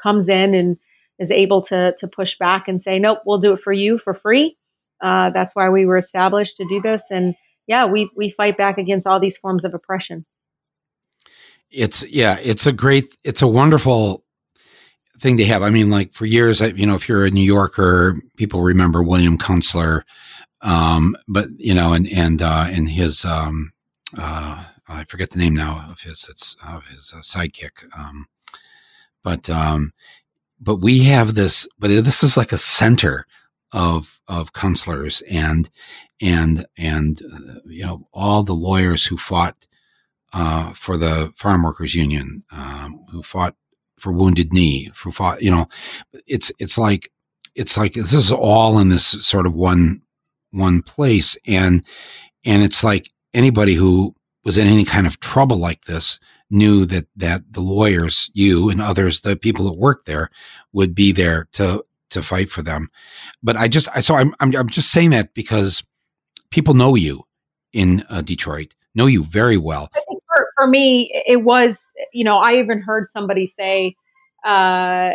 comes 0.01 0.29
in 0.29 0.53
and 0.53 0.77
is 1.19 1.31
able 1.31 1.61
to 1.63 1.95
to 1.97 2.07
push 2.07 2.37
back 2.37 2.67
and 2.67 2.81
say, 2.81 2.99
nope, 2.99 3.19
we'll 3.25 3.39
do 3.39 3.53
it 3.53 3.61
for 3.61 3.73
you 3.73 3.97
for 3.97 4.13
free. 4.13 4.57
Uh, 5.01 5.29
that's 5.31 5.55
why 5.55 5.69
we 5.69 5.85
were 5.85 5.97
established 5.97 6.57
to 6.57 6.67
do 6.67 6.81
this, 6.81 7.01
and 7.09 7.35
yeah, 7.67 7.85
we 7.85 8.09
we 8.15 8.31
fight 8.31 8.57
back 8.57 8.77
against 8.77 9.05
all 9.07 9.19
these 9.19 9.37
forms 9.37 9.65
of 9.65 9.73
oppression 9.73 10.25
it's 11.71 12.07
yeah, 12.09 12.37
it's 12.41 12.65
a 12.65 12.71
great, 12.71 13.17
it's 13.23 13.41
a 13.41 13.47
wonderful 13.47 14.23
thing 15.19 15.37
to 15.37 15.45
have. 15.45 15.61
I 15.63 15.69
mean, 15.69 15.89
like 15.89 16.13
for 16.13 16.25
years, 16.25 16.61
you 16.61 16.85
know, 16.85 16.95
if 16.95 17.09
you're 17.09 17.25
a 17.25 17.31
New 17.31 17.41
Yorker, 17.41 18.15
people 18.37 18.61
remember 18.61 19.03
William 19.03 19.37
Kunstler, 19.37 20.03
um, 20.61 21.15
but 21.27 21.49
you 21.57 21.73
know, 21.73 21.93
and 21.93 22.07
and 22.09 22.41
uh, 22.41 22.67
and 22.69 22.89
his 22.89 23.25
um, 23.25 23.71
uh, 24.17 24.65
I 24.87 25.03
forget 25.05 25.31
the 25.31 25.39
name 25.39 25.55
now 25.55 25.85
of 25.89 26.01
his 26.01 26.27
it's 26.29 26.55
of 26.67 26.85
his 26.87 27.13
uh, 27.15 27.19
sidekick, 27.19 27.85
um, 27.97 28.27
but 29.23 29.49
um, 29.49 29.93
but 30.59 30.77
we 30.77 30.99
have 31.03 31.35
this, 31.35 31.67
but 31.77 31.89
this 31.89 32.23
is 32.23 32.37
like 32.37 32.51
a 32.51 32.57
center 32.57 33.25
of 33.73 34.19
of 34.27 34.53
counselors 34.53 35.21
and 35.31 35.69
and 36.21 36.65
and 36.77 37.21
uh, 37.33 37.59
you 37.65 37.85
know 37.85 38.07
all 38.13 38.43
the 38.43 38.53
lawyers 38.53 39.05
who 39.05 39.17
fought 39.17 39.55
uh, 40.33 40.73
for 40.73 40.97
the 40.97 41.33
farm 41.35 41.63
workers 41.63 41.95
union, 41.95 42.43
um, 42.51 43.03
who 43.09 43.23
fought 43.23 43.55
for 43.97 44.11
Wounded 44.11 44.53
Knee, 44.53 44.91
who 45.01 45.11
fought, 45.11 45.41
you 45.41 45.49
know, 45.49 45.67
it's, 46.27 46.51
it's 46.59 46.77
like, 46.77 47.11
it's 47.55 47.77
like, 47.77 47.93
this 47.93 48.13
is 48.13 48.31
all 48.31 48.77
in 48.77 48.89
this 48.89 49.05
sort 49.05 49.47
of 49.47 49.53
one, 49.53 50.01
one 50.51 50.81
place. 50.81 51.37
And, 51.47 51.83
and 52.45 52.63
it's 52.63 52.83
like 52.83 53.09
anybody 53.37 53.73
who 53.73 54.15
was 54.43 54.57
in 54.57 54.67
any 54.67 54.85
kind 54.85 55.07
of 55.07 55.19
trouble 55.19 55.57
like 55.57 55.85
this 55.85 56.19
knew 56.49 56.85
that, 56.85 57.05
that 57.15 57.41
the 57.51 57.61
lawyers, 57.61 58.31
you 58.33 58.69
and 58.69 58.81
others, 58.81 59.21
the 59.21 59.35
people 59.35 59.65
that 59.65 59.77
work 59.77 60.05
there 60.05 60.29
would 60.73 60.95
be 60.95 61.11
there 61.11 61.47
to, 61.53 61.83
to 62.09 62.21
fight 62.21 62.49
for 62.49 62.61
them. 62.61 62.89
But 63.43 63.57
I 63.57 63.67
just, 63.67 63.89
I, 63.95 64.01
so 64.01 64.15
I'm, 64.15 64.33
I'm, 64.39 64.55
I'm 64.55 64.69
just 64.69 64.91
saying 64.91 65.09
that 65.11 65.33
because 65.33 65.83
people 66.51 66.73
know 66.73 66.95
you 66.95 67.23
in 67.73 68.05
uh, 68.09 68.21
Detroit, 68.21 68.73
know 68.95 69.07
you 69.07 69.23
very 69.25 69.57
well 69.57 69.89
for 70.57 70.67
me, 70.67 71.11
it 71.25 71.43
was, 71.43 71.77
you 72.11 72.23
know, 72.23 72.37
I 72.37 72.55
even 72.55 72.81
heard 72.81 73.09
somebody 73.11 73.53
say, 73.57 73.95
uh, 74.43 75.11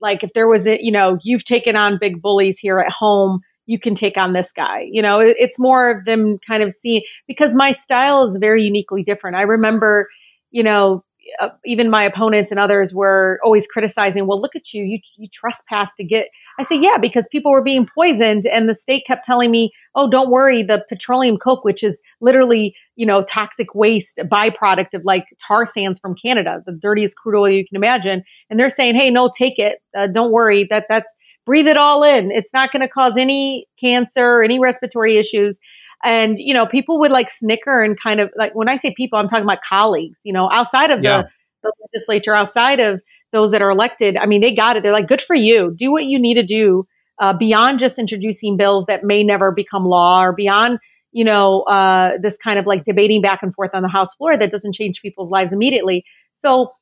like 0.00 0.22
if 0.22 0.32
there 0.34 0.48
was 0.48 0.66
a, 0.66 0.82
you 0.82 0.92
know, 0.92 1.18
you've 1.22 1.44
taken 1.44 1.74
on 1.76 1.98
big 1.98 2.20
bullies 2.20 2.58
here 2.58 2.78
at 2.78 2.92
home, 2.92 3.40
you 3.66 3.78
can 3.78 3.94
take 3.94 4.16
on 4.16 4.32
this 4.32 4.50
guy. 4.52 4.86
You 4.90 5.02
know, 5.02 5.20
it's 5.20 5.58
more 5.58 5.90
of 5.90 6.04
them 6.04 6.38
kind 6.46 6.62
of 6.62 6.74
seeing 6.82 7.02
because 7.26 7.54
my 7.54 7.72
style 7.72 8.28
is 8.28 8.36
very 8.38 8.62
uniquely 8.62 9.02
different. 9.02 9.36
I 9.36 9.42
remember, 9.42 10.08
you 10.50 10.62
know, 10.62 11.04
uh, 11.38 11.50
even 11.64 11.88
my 11.88 12.02
opponents 12.02 12.50
and 12.50 12.58
others 12.58 12.92
were 12.92 13.38
always 13.44 13.66
criticizing, 13.66 14.26
well, 14.26 14.40
look 14.40 14.56
at 14.56 14.74
you, 14.74 14.82
you, 14.84 14.98
you 15.16 15.28
trespass 15.32 15.90
to 15.96 16.04
get, 16.04 16.26
I 16.58 16.64
say, 16.64 16.78
yeah, 16.80 16.98
because 16.98 17.24
people 17.30 17.52
were 17.52 17.62
being 17.62 17.86
poisoned 17.94 18.46
and 18.46 18.68
the 18.68 18.74
state 18.74 19.04
kept 19.06 19.24
telling 19.24 19.50
me, 19.50 19.70
oh, 19.94 20.10
don't 20.10 20.30
worry, 20.30 20.62
the 20.62 20.84
petroleum 20.88 21.38
coke, 21.38 21.64
which 21.64 21.84
is 21.84 22.00
literally, 22.20 22.74
you 22.96 23.06
know, 23.06 23.22
toxic 23.22 23.74
waste, 23.74 24.18
byproduct 24.18 24.94
of 24.94 25.02
like 25.04 25.24
tar 25.46 25.64
sands 25.64 26.00
from 26.00 26.14
Canada, 26.14 26.62
the 26.66 26.72
dirtiest 26.72 27.16
crude 27.16 27.38
oil 27.38 27.48
you 27.48 27.66
can 27.66 27.76
imagine. 27.76 28.24
And 28.50 28.58
they're 28.58 28.70
saying, 28.70 28.96
hey, 28.96 29.08
no, 29.08 29.30
take 29.36 29.58
it. 29.58 29.80
Uh, 29.96 30.08
don't 30.08 30.32
worry 30.32 30.66
that 30.70 30.86
that's, 30.88 31.12
breathe 31.44 31.66
it 31.66 31.76
all 31.76 32.02
in. 32.02 32.30
It's 32.30 32.52
not 32.52 32.72
going 32.72 32.82
to 32.82 32.88
cause 32.88 33.14
any 33.18 33.66
cancer, 33.80 34.42
any 34.42 34.58
respiratory 34.58 35.16
issues. 35.16 35.58
And, 36.04 36.38
you 36.38 36.54
know, 36.54 36.66
people 36.66 37.00
would 37.00 37.10
like 37.10 37.30
snicker 37.30 37.80
and 37.80 38.00
kind 38.00 38.20
of 38.20 38.30
like 38.36 38.54
when 38.54 38.68
I 38.68 38.78
say 38.78 38.92
people, 38.96 39.18
I'm 39.18 39.28
talking 39.28 39.44
about 39.44 39.62
colleagues, 39.62 40.18
you 40.24 40.32
know, 40.32 40.50
outside 40.50 40.90
of 40.90 41.02
yeah. 41.02 41.22
the, 41.22 41.28
the 41.62 41.72
legislature, 41.92 42.34
outside 42.34 42.80
of 42.80 43.00
those 43.32 43.52
that 43.52 43.62
are 43.62 43.70
elected. 43.70 44.16
I 44.16 44.26
mean, 44.26 44.40
they 44.40 44.54
got 44.54 44.76
it. 44.76 44.82
They're 44.82 44.92
like, 44.92 45.08
good 45.08 45.22
for 45.22 45.36
you. 45.36 45.74
Do 45.76 45.90
what 45.92 46.04
you 46.04 46.18
need 46.18 46.34
to 46.34 46.42
do 46.42 46.86
uh, 47.20 47.32
beyond 47.36 47.78
just 47.78 47.98
introducing 47.98 48.56
bills 48.56 48.86
that 48.86 49.04
may 49.04 49.22
never 49.22 49.52
become 49.52 49.84
law 49.84 50.22
or 50.22 50.32
beyond, 50.32 50.78
you 51.12 51.24
know, 51.24 51.62
uh, 51.62 52.18
this 52.20 52.36
kind 52.36 52.58
of 52.58 52.66
like 52.66 52.84
debating 52.84 53.22
back 53.22 53.40
and 53.42 53.54
forth 53.54 53.70
on 53.74 53.82
the 53.82 53.88
House 53.88 54.12
floor 54.14 54.36
that 54.36 54.50
doesn't 54.50 54.74
change 54.74 55.00
people's 55.02 55.30
lives 55.30 55.52
immediately. 55.52 56.04
So, 56.40 56.72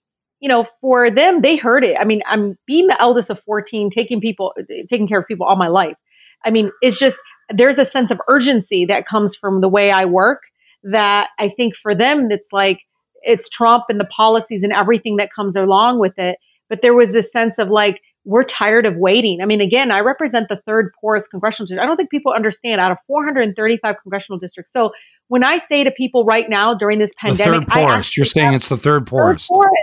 you 0.41 0.49
know, 0.49 0.67
for 0.81 1.11
them, 1.11 1.43
they 1.43 1.57
heard 1.57 1.85
it. 1.85 1.97
I 1.99 2.05
mean, 2.05 2.23
I'm 2.27 2.59
being 2.67 2.87
the 2.87 3.01
eldest 3.01 3.31
of 3.31 3.41
14, 3.41 3.91
taking 3.91 4.21
people, 4.21 4.55
taking 4.89 5.07
care 5.07 5.21
of 5.21 5.27
people 5.27 5.47
all 5.47 5.57
my 5.57 5.69
life. 5.69 5.97
I 6.45 6.51
mean, 6.51 6.71
it's 6.81 6.99
just 6.99 7.19
there's 7.51 7.79
a 7.79 7.85
sense 7.85 8.11
of 8.11 8.21
urgency 8.29 8.87
that 8.87 9.07
comes 9.07 9.37
from 9.37 9.61
the 9.61 9.69
way 9.69 9.91
I 9.91 10.07
work 10.07 10.43
that 10.83 11.29
I 11.39 11.51
think 11.51 11.77
for 11.77 11.95
them, 11.95 12.31
it's 12.31 12.49
like, 12.53 12.81
it's 13.23 13.51
Trump 13.51 13.85
and 13.91 14.01
the 14.01 14.07
policies 14.07 14.63
and 14.63 14.73
everything 14.73 15.17
that 15.17 15.31
comes 15.33 15.57
along 15.57 15.99
with 15.99 16.19
it. 16.19 16.39
But 16.71 16.81
there 16.81 16.95
was 16.95 17.13
this 17.13 17.31
sense 17.33 17.59
of 17.59 17.69
like, 17.69 18.01
we're 18.25 18.45
tired 18.45 18.87
of 18.87 18.97
waiting. 18.97 19.41
I 19.43 19.47
mean, 19.47 19.61
again, 19.61 19.91
I 19.91 20.01
represent 20.01 20.49
the 20.49 20.63
third 20.67 20.93
poorest 21.01 21.31
congressional 21.31 21.67
district. 21.67 21.83
I 21.83 21.87
don't 21.87 21.97
think 21.97 22.11
people 22.11 22.33
understand 22.33 22.81
out 22.81 22.93
of 22.93 22.99
435 23.07 23.97
congressional 24.03 24.39
districts. 24.39 24.73
So 24.73 24.93
when 25.29 25.45
I 25.45 25.59
say 25.59 25.85
to 25.85 25.91
people 25.91 26.25
right 26.25 26.49
now 26.49 26.75
during 26.75 26.99
this 26.99 27.13
pandemic, 27.19 27.67
the 27.67 27.67
third 27.67 27.69
poorest, 27.69 28.17
you're 28.17 28.27
saying 28.27 28.53
it's 28.53 28.69
the 28.69 28.77
third 28.77 29.07
poorest. 29.07 29.49
Third 29.49 29.55
poorest. 29.55 29.80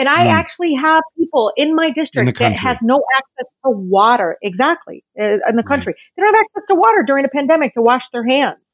And 0.00 0.08
I 0.08 0.24
mm. 0.24 0.32
actually 0.32 0.72
have 0.72 1.02
people 1.18 1.52
in 1.58 1.74
my 1.74 1.90
district 1.90 2.26
in 2.26 2.34
that 2.36 2.58
has 2.58 2.78
no 2.80 3.04
access 3.14 3.52
to 3.66 3.70
water. 3.70 4.38
Exactly. 4.42 5.04
Uh, 5.20 5.40
in 5.46 5.56
the 5.56 5.62
country. 5.62 5.92
Right. 5.92 5.96
They 6.16 6.22
don't 6.22 6.34
have 6.34 6.46
access 6.46 6.66
to 6.68 6.74
water 6.74 7.02
during 7.02 7.26
a 7.26 7.28
pandemic 7.28 7.74
to 7.74 7.82
wash 7.82 8.08
their 8.08 8.26
hands. 8.26 8.64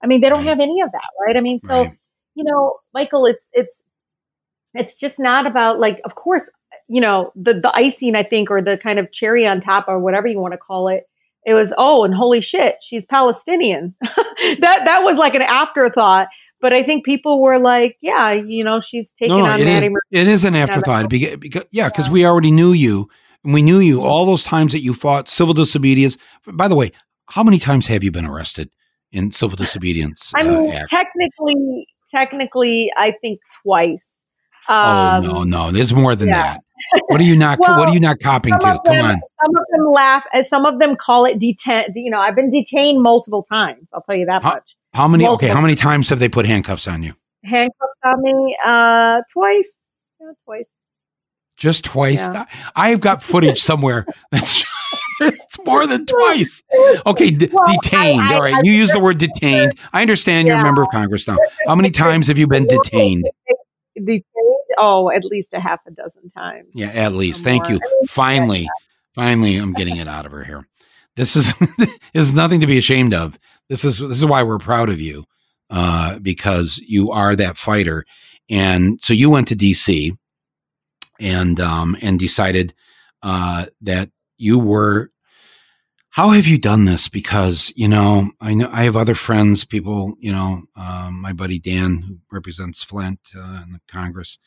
I 0.00 0.06
mean, 0.06 0.20
they 0.20 0.28
don't 0.28 0.38
right. 0.38 0.46
have 0.46 0.60
any 0.60 0.80
of 0.82 0.92
that, 0.92 1.08
right? 1.26 1.36
I 1.36 1.40
mean, 1.40 1.58
so, 1.66 1.82
right. 1.82 1.98
you 2.36 2.44
know, 2.44 2.76
Michael, 2.94 3.26
it's, 3.26 3.48
it's, 3.52 3.82
it's 4.74 4.94
just 4.94 5.18
not 5.18 5.44
about 5.44 5.80
like, 5.80 6.00
of 6.04 6.14
course, 6.14 6.44
you 6.86 7.00
know, 7.00 7.32
the, 7.34 7.54
the 7.54 7.74
icing, 7.74 8.14
I 8.14 8.22
think, 8.22 8.48
or 8.48 8.62
the 8.62 8.78
kind 8.78 9.00
of 9.00 9.10
cherry 9.10 9.44
on 9.44 9.60
top 9.60 9.88
or 9.88 9.98
whatever 9.98 10.28
you 10.28 10.38
want 10.38 10.52
to 10.52 10.58
call 10.58 10.86
it. 10.86 11.08
It 11.44 11.54
was, 11.54 11.72
oh, 11.76 12.04
and 12.04 12.14
holy 12.14 12.42
shit, 12.42 12.76
she's 12.80 13.04
Palestinian. 13.06 13.96
that, 14.02 14.82
that 14.84 15.00
was 15.02 15.16
like 15.16 15.34
an 15.34 15.42
afterthought 15.42 16.28
but 16.66 16.74
I 16.74 16.82
think 16.82 17.04
people 17.04 17.40
were 17.40 17.60
like, 17.60 17.96
yeah, 18.00 18.32
you 18.32 18.64
know, 18.64 18.80
she's 18.80 19.12
taking 19.12 19.38
no, 19.38 19.46
on 19.46 19.60
it 19.60 19.66
Matty. 19.66 19.86
Is, 19.86 19.92
it 20.10 20.26
is 20.26 20.44
an 20.44 20.56
afterthought 20.56 21.08
because, 21.08 21.36
because 21.36 21.64
yeah, 21.70 21.88
because 21.88 22.08
yeah. 22.08 22.12
we 22.12 22.26
already 22.26 22.50
knew 22.50 22.72
you 22.72 23.08
and 23.44 23.54
we 23.54 23.62
knew 23.62 23.78
you 23.78 24.02
all 24.02 24.26
those 24.26 24.42
times 24.42 24.72
that 24.72 24.80
you 24.80 24.92
fought 24.92 25.28
civil 25.28 25.54
disobedience. 25.54 26.18
By 26.44 26.66
the 26.66 26.74
way, 26.74 26.90
how 27.28 27.44
many 27.44 27.60
times 27.60 27.86
have 27.86 28.02
you 28.02 28.10
been 28.10 28.26
arrested 28.26 28.68
in 29.12 29.30
civil 29.30 29.54
disobedience? 29.54 30.32
I 30.34 30.42
mean, 30.42 30.72
uh, 30.72 30.86
technically, 30.90 31.86
technically, 32.12 32.90
I 32.96 33.12
think 33.12 33.38
twice. 33.62 34.04
Um, 34.68 35.24
oh 35.24 35.42
no, 35.42 35.42
no, 35.44 35.70
there's 35.70 35.94
more 35.94 36.16
than 36.16 36.28
yeah. 36.28 36.54
that. 36.54 36.62
What 37.08 37.20
are 37.20 37.24
you 37.24 37.36
not? 37.36 37.58
well, 37.58 37.78
what 37.78 37.88
are 37.88 37.94
you 37.94 38.00
not 38.00 38.20
copying 38.20 38.58
to? 38.58 38.66
Them, 38.66 38.78
Come 38.84 38.98
on. 38.98 39.20
Some 39.42 39.56
of 39.56 39.64
them 39.72 39.90
laugh, 39.90 40.24
as 40.32 40.48
some 40.48 40.66
of 40.66 40.78
them 40.78 40.96
call 40.96 41.24
it 41.24 41.38
detain. 41.38 41.86
You 41.94 42.10
know, 42.10 42.20
I've 42.20 42.36
been 42.36 42.50
detained 42.50 43.02
multiple 43.02 43.42
times. 43.42 43.90
I'll 43.94 44.02
tell 44.02 44.16
you 44.16 44.26
that 44.26 44.42
how, 44.42 44.54
much. 44.54 44.76
How 44.92 45.08
many? 45.08 45.24
Multiple. 45.24 45.48
Okay, 45.48 45.54
how 45.54 45.60
many 45.60 45.74
times 45.74 46.08
have 46.10 46.18
they 46.18 46.28
put 46.28 46.46
handcuffs 46.46 46.86
on 46.86 47.02
you? 47.02 47.14
Handcuffs 47.44 47.92
on 48.04 48.22
me, 48.22 48.56
uh, 48.64 49.22
twice. 49.32 49.68
Yeah, 50.20 50.32
twice. 50.44 50.66
Just 51.56 51.84
twice. 51.84 52.28
Yeah. 52.28 52.44
I've 52.74 53.00
got 53.00 53.22
footage 53.22 53.60
somewhere 53.62 54.04
that's 54.30 54.62
it's 55.20 55.58
more 55.64 55.86
than 55.86 56.04
twice. 56.06 56.62
Okay, 57.06 57.30
d- 57.30 57.48
well, 57.50 57.64
detained. 57.66 58.20
I, 58.20 58.32
I, 58.32 58.34
All 58.34 58.42
right, 58.42 58.54
I, 58.54 58.60
you 58.64 58.72
use 58.72 58.92
the 58.92 59.00
word 59.00 59.18
detained. 59.18 59.72
I 59.92 60.02
understand 60.02 60.46
yeah. 60.46 60.54
you're 60.54 60.60
a 60.60 60.64
member 60.64 60.82
of 60.82 60.88
Congress 60.90 61.26
now. 61.26 61.38
How 61.66 61.74
many 61.74 61.90
times 61.90 62.26
have 62.26 62.38
you 62.38 62.46
been 62.46 62.66
detained? 62.66 63.24
Oh, 64.78 65.10
at 65.10 65.24
least 65.24 65.54
a 65.54 65.60
half 65.60 65.80
a 65.86 65.90
dozen 65.90 66.28
times. 66.30 66.68
Yeah, 66.74 66.88
at 66.88 67.12
least. 67.12 67.44
Thank 67.44 67.68
you. 67.68 67.80
Finally, 68.08 68.68
finally, 69.14 69.56
I'm 69.56 69.72
getting 69.72 69.96
it 69.96 70.08
out 70.08 70.26
of 70.26 70.32
her 70.32 70.44
here. 70.44 70.66
This 71.16 71.36
is 71.36 71.52
this 71.78 71.98
is 72.14 72.34
nothing 72.34 72.60
to 72.60 72.66
be 72.66 72.78
ashamed 72.78 73.14
of. 73.14 73.38
This 73.68 73.84
is 73.84 73.98
this 73.98 74.18
is 74.18 74.26
why 74.26 74.42
we're 74.42 74.58
proud 74.58 74.88
of 74.88 75.00
you, 75.00 75.24
uh, 75.70 76.18
because 76.20 76.78
you 76.86 77.10
are 77.10 77.34
that 77.36 77.56
fighter. 77.56 78.04
And 78.48 79.00
so 79.02 79.12
you 79.12 79.28
went 79.30 79.48
to 79.48 79.56
DC, 79.56 80.16
and 81.18 81.60
um, 81.60 81.96
and 82.02 82.18
decided 82.18 82.74
uh, 83.22 83.66
that 83.80 84.10
you 84.38 84.58
were 84.58 85.10
how 86.16 86.30
have 86.30 86.46
you 86.46 86.56
done 86.56 86.86
this? 86.86 87.08
Because 87.08 87.70
you 87.76 87.86
know, 87.86 88.30
I 88.40 88.54
know 88.54 88.70
I 88.72 88.84
have 88.84 88.96
other 88.96 89.14
friends, 89.14 89.66
people, 89.66 90.14
you 90.18 90.32
know, 90.32 90.62
um, 90.74 91.20
my 91.20 91.34
buddy 91.34 91.58
Dan, 91.58 91.98
who 91.98 92.18
represents 92.32 92.82
Flint 92.82 93.20
uh, 93.36 93.60
in 93.62 93.72
the 93.72 93.80
Congress. 93.86 94.38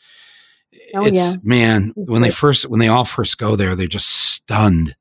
Oh, 0.95 1.05
it's 1.05 1.15
yeah. 1.15 1.33
man, 1.43 1.93
when 1.95 2.23
they 2.23 2.31
first, 2.31 2.67
when 2.67 2.79
they 2.79 2.87
all 2.87 3.05
first 3.05 3.37
go 3.37 3.55
there, 3.55 3.75
they're 3.75 3.85
just 3.85 4.09
stunned 4.09 4.95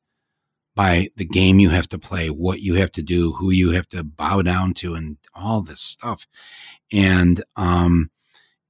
by 0.74 1.08
the 1.16 1.24
game 1.24 1.58
you 1.58 1.70
have 1.70 1.88
to 1.88 1.98
play, 1.98 2.28
what 2.28 2.60
you 2.60 2.74
have 2.74 2.92
to 2.92 3.02
do, 3.02 3.32
who 3.32 3.50
you 3.50 3.70
have 3.70 3.88
to 3.88 4.04
bow 4.04 4.42
down 4.42 4.74
to, 4.74 4.94
and 4.94 5.16
all 5.34 5.62
this 5.62 5.80
stuff. 5.80 6.26
And 6.92 7.42
um, 7.56 8.10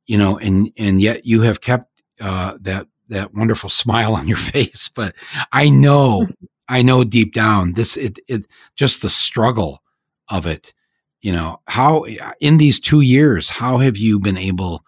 you 0.06 0.18
know, 0.18 0.38
and 0.38 0.70
and 0.78 1.00
yet 1.00 1.26
you 1.26 1.42
have 1.42 1.60
kept 1.60 2.00
uh, 2.20 2.58
that 2.60 2.86
that 3.08 3.34
wonderful 3.34 3.70
smile 3.82 4.14
on 4.14 4.28
your 4.28 4.36
face. 4.36 4.88
But 4.88 5.16
I 5.50 5.68
know 5.68 6.28
I 6.68 6.82
know 6.82 7.04
deep 7.04 7.32
down 7.32 7.72
this 7.72 7.96
it 7.96 8.18
it 8.28 8.46
just 8.76 9.02
the 9.02 9.10
struggle 9.10 9.82
of 10.28 10.46
it. 10.46 10.74
You 11.20 11.32
know 11.32 11.60
how 11.66 12.04
in 12.40 12.58
these 12.58 12.78
two 12.78 13.00
years, 13.00 13.50
how 13.50 13.78
have 13.78 13.96
you 13.96 14.20
been 14.20 14.36
able 14.36 14.84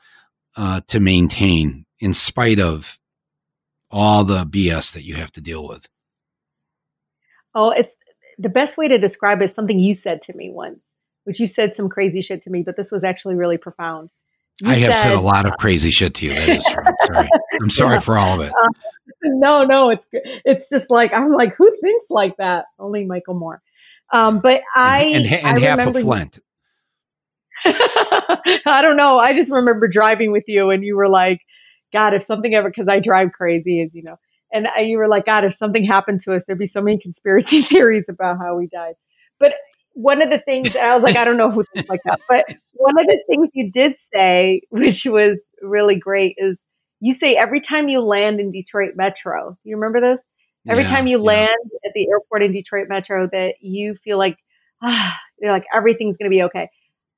uh, 0.57 0.81
to 0.89 1.01
maintain 1.01 1.87
in 1.99 2.15
spite 2.15 2.61
of 2.61 2.99
all 3.91 4.25
the 4.25 4.45
BS 4.45 4.93
that 4.95 5.03
you 5.03 5.17
have 5.17 5.33
to 5.33 5.41
deal 5.41 5.67
with? 5.67 5.89
Oh, 7.55 7.71
it's 7.71 7.95
the 8.39 8.49
best 8.49 8.77
way 8.77 8.89
to 8.89 8.99
describe 8.99 9.43
it 9.43 9.47
is 9.47 9.53
something 9.53 9.79
you 9.79 9.95
said 9.95 10.23
to 10.23 10.37
me 10.37 10.51
once, 10.51 10.83
which 11.25 11.41
you 11.41 11.49
said 11.49 11.75
some 11.75 11.89
crazy 11.89 12.23
shit 12.23 12.43
to 12.43 12.51
me, 12.51 12.63
but 12.63 12.77
this 12.77 12.93
was 12.93 13.05
actually 13.05 13.35
really 13.35 13.59
profound. 13.59 14.11
You 14.61 14.71
I 14.71 14.75
have 14.75 14.97
said, 14.97 15.03
said, 15.05 15.15
a 15.15 15.21
lot 15.21 15.47
of 15.47 15.53
crazy 15.59 15.91
shit 15.91 16.15
to 16.15 16.27
you. 16.27 16.35
That 16.35 16.49
is 16.49 16.65
true. 16.65 16.85
sorry. 17.07 17.29
I'm 17.61 17.71
sorry 17.71 17.95
yeah. 17.95 18.01
for 18.01 18.19
all 18.19 18.41
of 18.41 18.47
it. 18.47 18.53
Uh, 18.53 18.69
no, 19.23 19.65
no, 19.65 19.91
it's 19.91 20.07
it's 20.13 20.69
just 20.69 20.91
like 20.91 21.13
I'm 21.13 21.33
like, 21.33 21.55
who 21.55 21.75
thinks 21.81 22.07
like 22.11 22.37
that? 22.37 22.67
Only 22.79 23.05
Michael 23.05 23.35
Moore. 23.35 23.63
Um, 24.13 24.41
but 24.41 24.63
I 24.75 25.05
and, 25.05 25.27
and, 25.27 25.35
and 25.35 25.59
I 25.59 25.61
half 25.61 25.87
of 25.87 26.03
Flint. 26.03 26.39
I 27.65 28.81
don't 28.83 28.97
know. 28.97 29.19
I 29.19 29.35
just 29.35 29.51
remember 29.51 29.87
driving 29.89 30.33
with 30.33 30.45
you, 30.47 30.71
and 30.71 30.83
you 30.83 30.97
were 30.97 31.09
like, 31.09 31.41
"God, 31.93 32.15
if 32.15 32.23
something 32.23 32.55
ever," 32.55 32.69
because 32.71 32.89
I 32.89 33.01
drive 33.01 33.33
crazy, 33.33 33.83
as 33.83 33.95
you 33.95 34.03
know, 34.03 34.17
and 34.53 34.67
you 34.81 34.99
were 34.99 35.09
like, 35.09 35.27
"God, 35.27 35.45
if 35.45 35.57
something 35.57 35.85
happened 35.85 36.23
to 36.23 36.35
us, 36.35 36.43
there'd 36.47 36.59
be 36.59 36.67
so 36.67 36.81
many 36.81 36.99
conspiracy 36.99 37.63
theories 37.69 38.07
about 38.09 38.39
how 38.39 38.57
we 38.57 38.67
died." 38.67 38.95
But 39.39 39.55
one 40.01 40.23
of 40.23 40.31
the 40.31 40.39
things 40.39 40.75
I 40.77 40.95
was 40.95 41.03
like, 41.03 41.17
I 41.17 41.25
don't 41.25 41.37
know 41.37 41.51
who 41.51 41.65
thinks 41.75 41.89
like 41.89 42.03
that, 42.05 42.21
but 42.29 42.47
one 42.73 42.99
of 42.99 43.07
the 43.07 43.21
things 43.29 43.49
you 43.53 43.71
did 43.71 43.97
say, 44.13 44.63
which 44.71 45.05
was 45.05 45.39
really 45.63 45.97
great, 45.97 46.37
is 46.39 46.59
you 47.01 47.13
say 47.13 47.37
every 47.37 47.61
time 47.61 47.89
you 47.89 48.01
land 48.01 48.41
in 48.41 48.51
Detroit 48.51 48.95
Metro, 48.97 49.57
you 49.65 49.77
remember 49.77 50.01
this? 50.01 50.21
Every 50.69 50.85
yeah, 50.85 50.91
time 50.91 51.07
you 51.07 51.19
land 51.19 51.49
at 51.87 51.93
the 51.95 52.09
airport 52.09 52.43
in 52.43 52.53
Detroit 52.53 52.89
Metro, 52.89 53.29
that 53.33 53.55
you 53.61 53.95
feel 53.95 54.19
like, 54.19 54.37
ah, 54.83 55.19
you're 55.41 55.53
like 55.53 55.65
everything's 55.73 56.17
going 56.17 56.31
to 56.31 56.35
be 56.35 56.43
okay. 56.45 56.69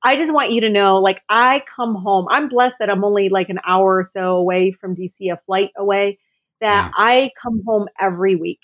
I 0.05 0.17
just 0.17 0.33
want 0.33 0.51
you 0.51 0.61
to 0.61 0.69
know, 0.69 0.97
like, 0.97 1.21
I 1.29 1.63
come 1.73 1.95
home. 1.95 2.27
I'm 2.29 2.49
blessed 2.49 2.75
that 2.79 2.89
I'm 2.89 3.05
only 3.05 3.29
like 3.29 3.47
an 3.47 3.59
hour 3.65 3.99
or 3.99 4.09
so 4.11 4.35
away 4.35 4.71
from 4.71 4.95
DC, 4.95 5.31
a 5.31 5.39
flight 5.45 5.71
away. 5.77 6.19
That 6.59 6.87
yeah. 6.87 6.91
I 6.95 7.31
come 7.41 7.61
home 7.65 7.87
every 7.99 8.35
week 8.35 8.59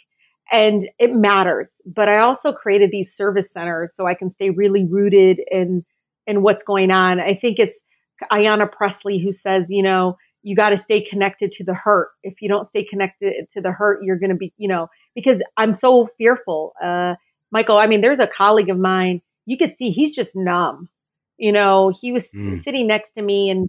and 0.52 0.90
it 1.00 1.14
matters. 1.14 1.68
But 1.86 2.10
I 2.10 2.20
also 2.20 2.52
created 2.52 2.92
these 2.92 3.16
service 3.16 3.52
centers 3.52 3.92
so 3.96 4.08
I 4.08 4.14
can 4.14 4.32
stay 4.32 4.50
really 4.50 4.86
rooted 4.86 5.42
in 5.52 5.86
in 6.28 6.42
what's 6.42 6.64
going 6.64 6.92
on. 6.92 7.20
I 7.20 7.34
think 7.34 7.60
it's 7.60 7.82
Ayanna 8.32 8.72
Pressley 8.72 9.20
who 9.20 9.32
says, 9.34 9.66
you 9.70 9.82
know, 9.82 10.18
you 10.44 10.56
got 10.56 10.70
to 10.70 10.78
stay 10.78 11.02
connected 11.02 11.52
to 11.54 11.64
the 11.64 11.74
hurt. 11.74 12.10
If 12.24 12.42
you 12.42 12.50
don't 12.50 12.66
stay 12.66 12.84
connected 12.84 13.50
to 13.52 13.62
the 13.62 13.72
hurt, 13.72 14.04
you're 14.04 14.20
going 14.20 14.30
to 14.30 14.36
be, 14.36 14.54
you 14.58 14.68
know, 14.68 14.88
because 15.16 15.42
I'm 15.58 15.74
so 15.74 16.08
fearful. 16.18 16.74
Uh, 16.82 17.16
Michael, 17.52 17.78
I 17.78 17.88
mean, 17.88 18.02
there's 18.02 18.20
a 18.20 18.28
colleague 18.28 18.70
of 18.70 18.78
mine, 18.78 19.22
you 19.46 19.58
could 19.58 19.76
see 19.78 19.90
he's 19.90 20.16
just 20.16 20.36
numb. 20.36 20.90
You 21.38 21.52
know, 21.52 21.92
he 22.00 22.12
was 22.12 22.28
mm. 22.28 22.64
sitting 22.64 22.86
next 22.86 23.12
to 23.12 23.22
me 23.22 23.50
and 23.50 23.68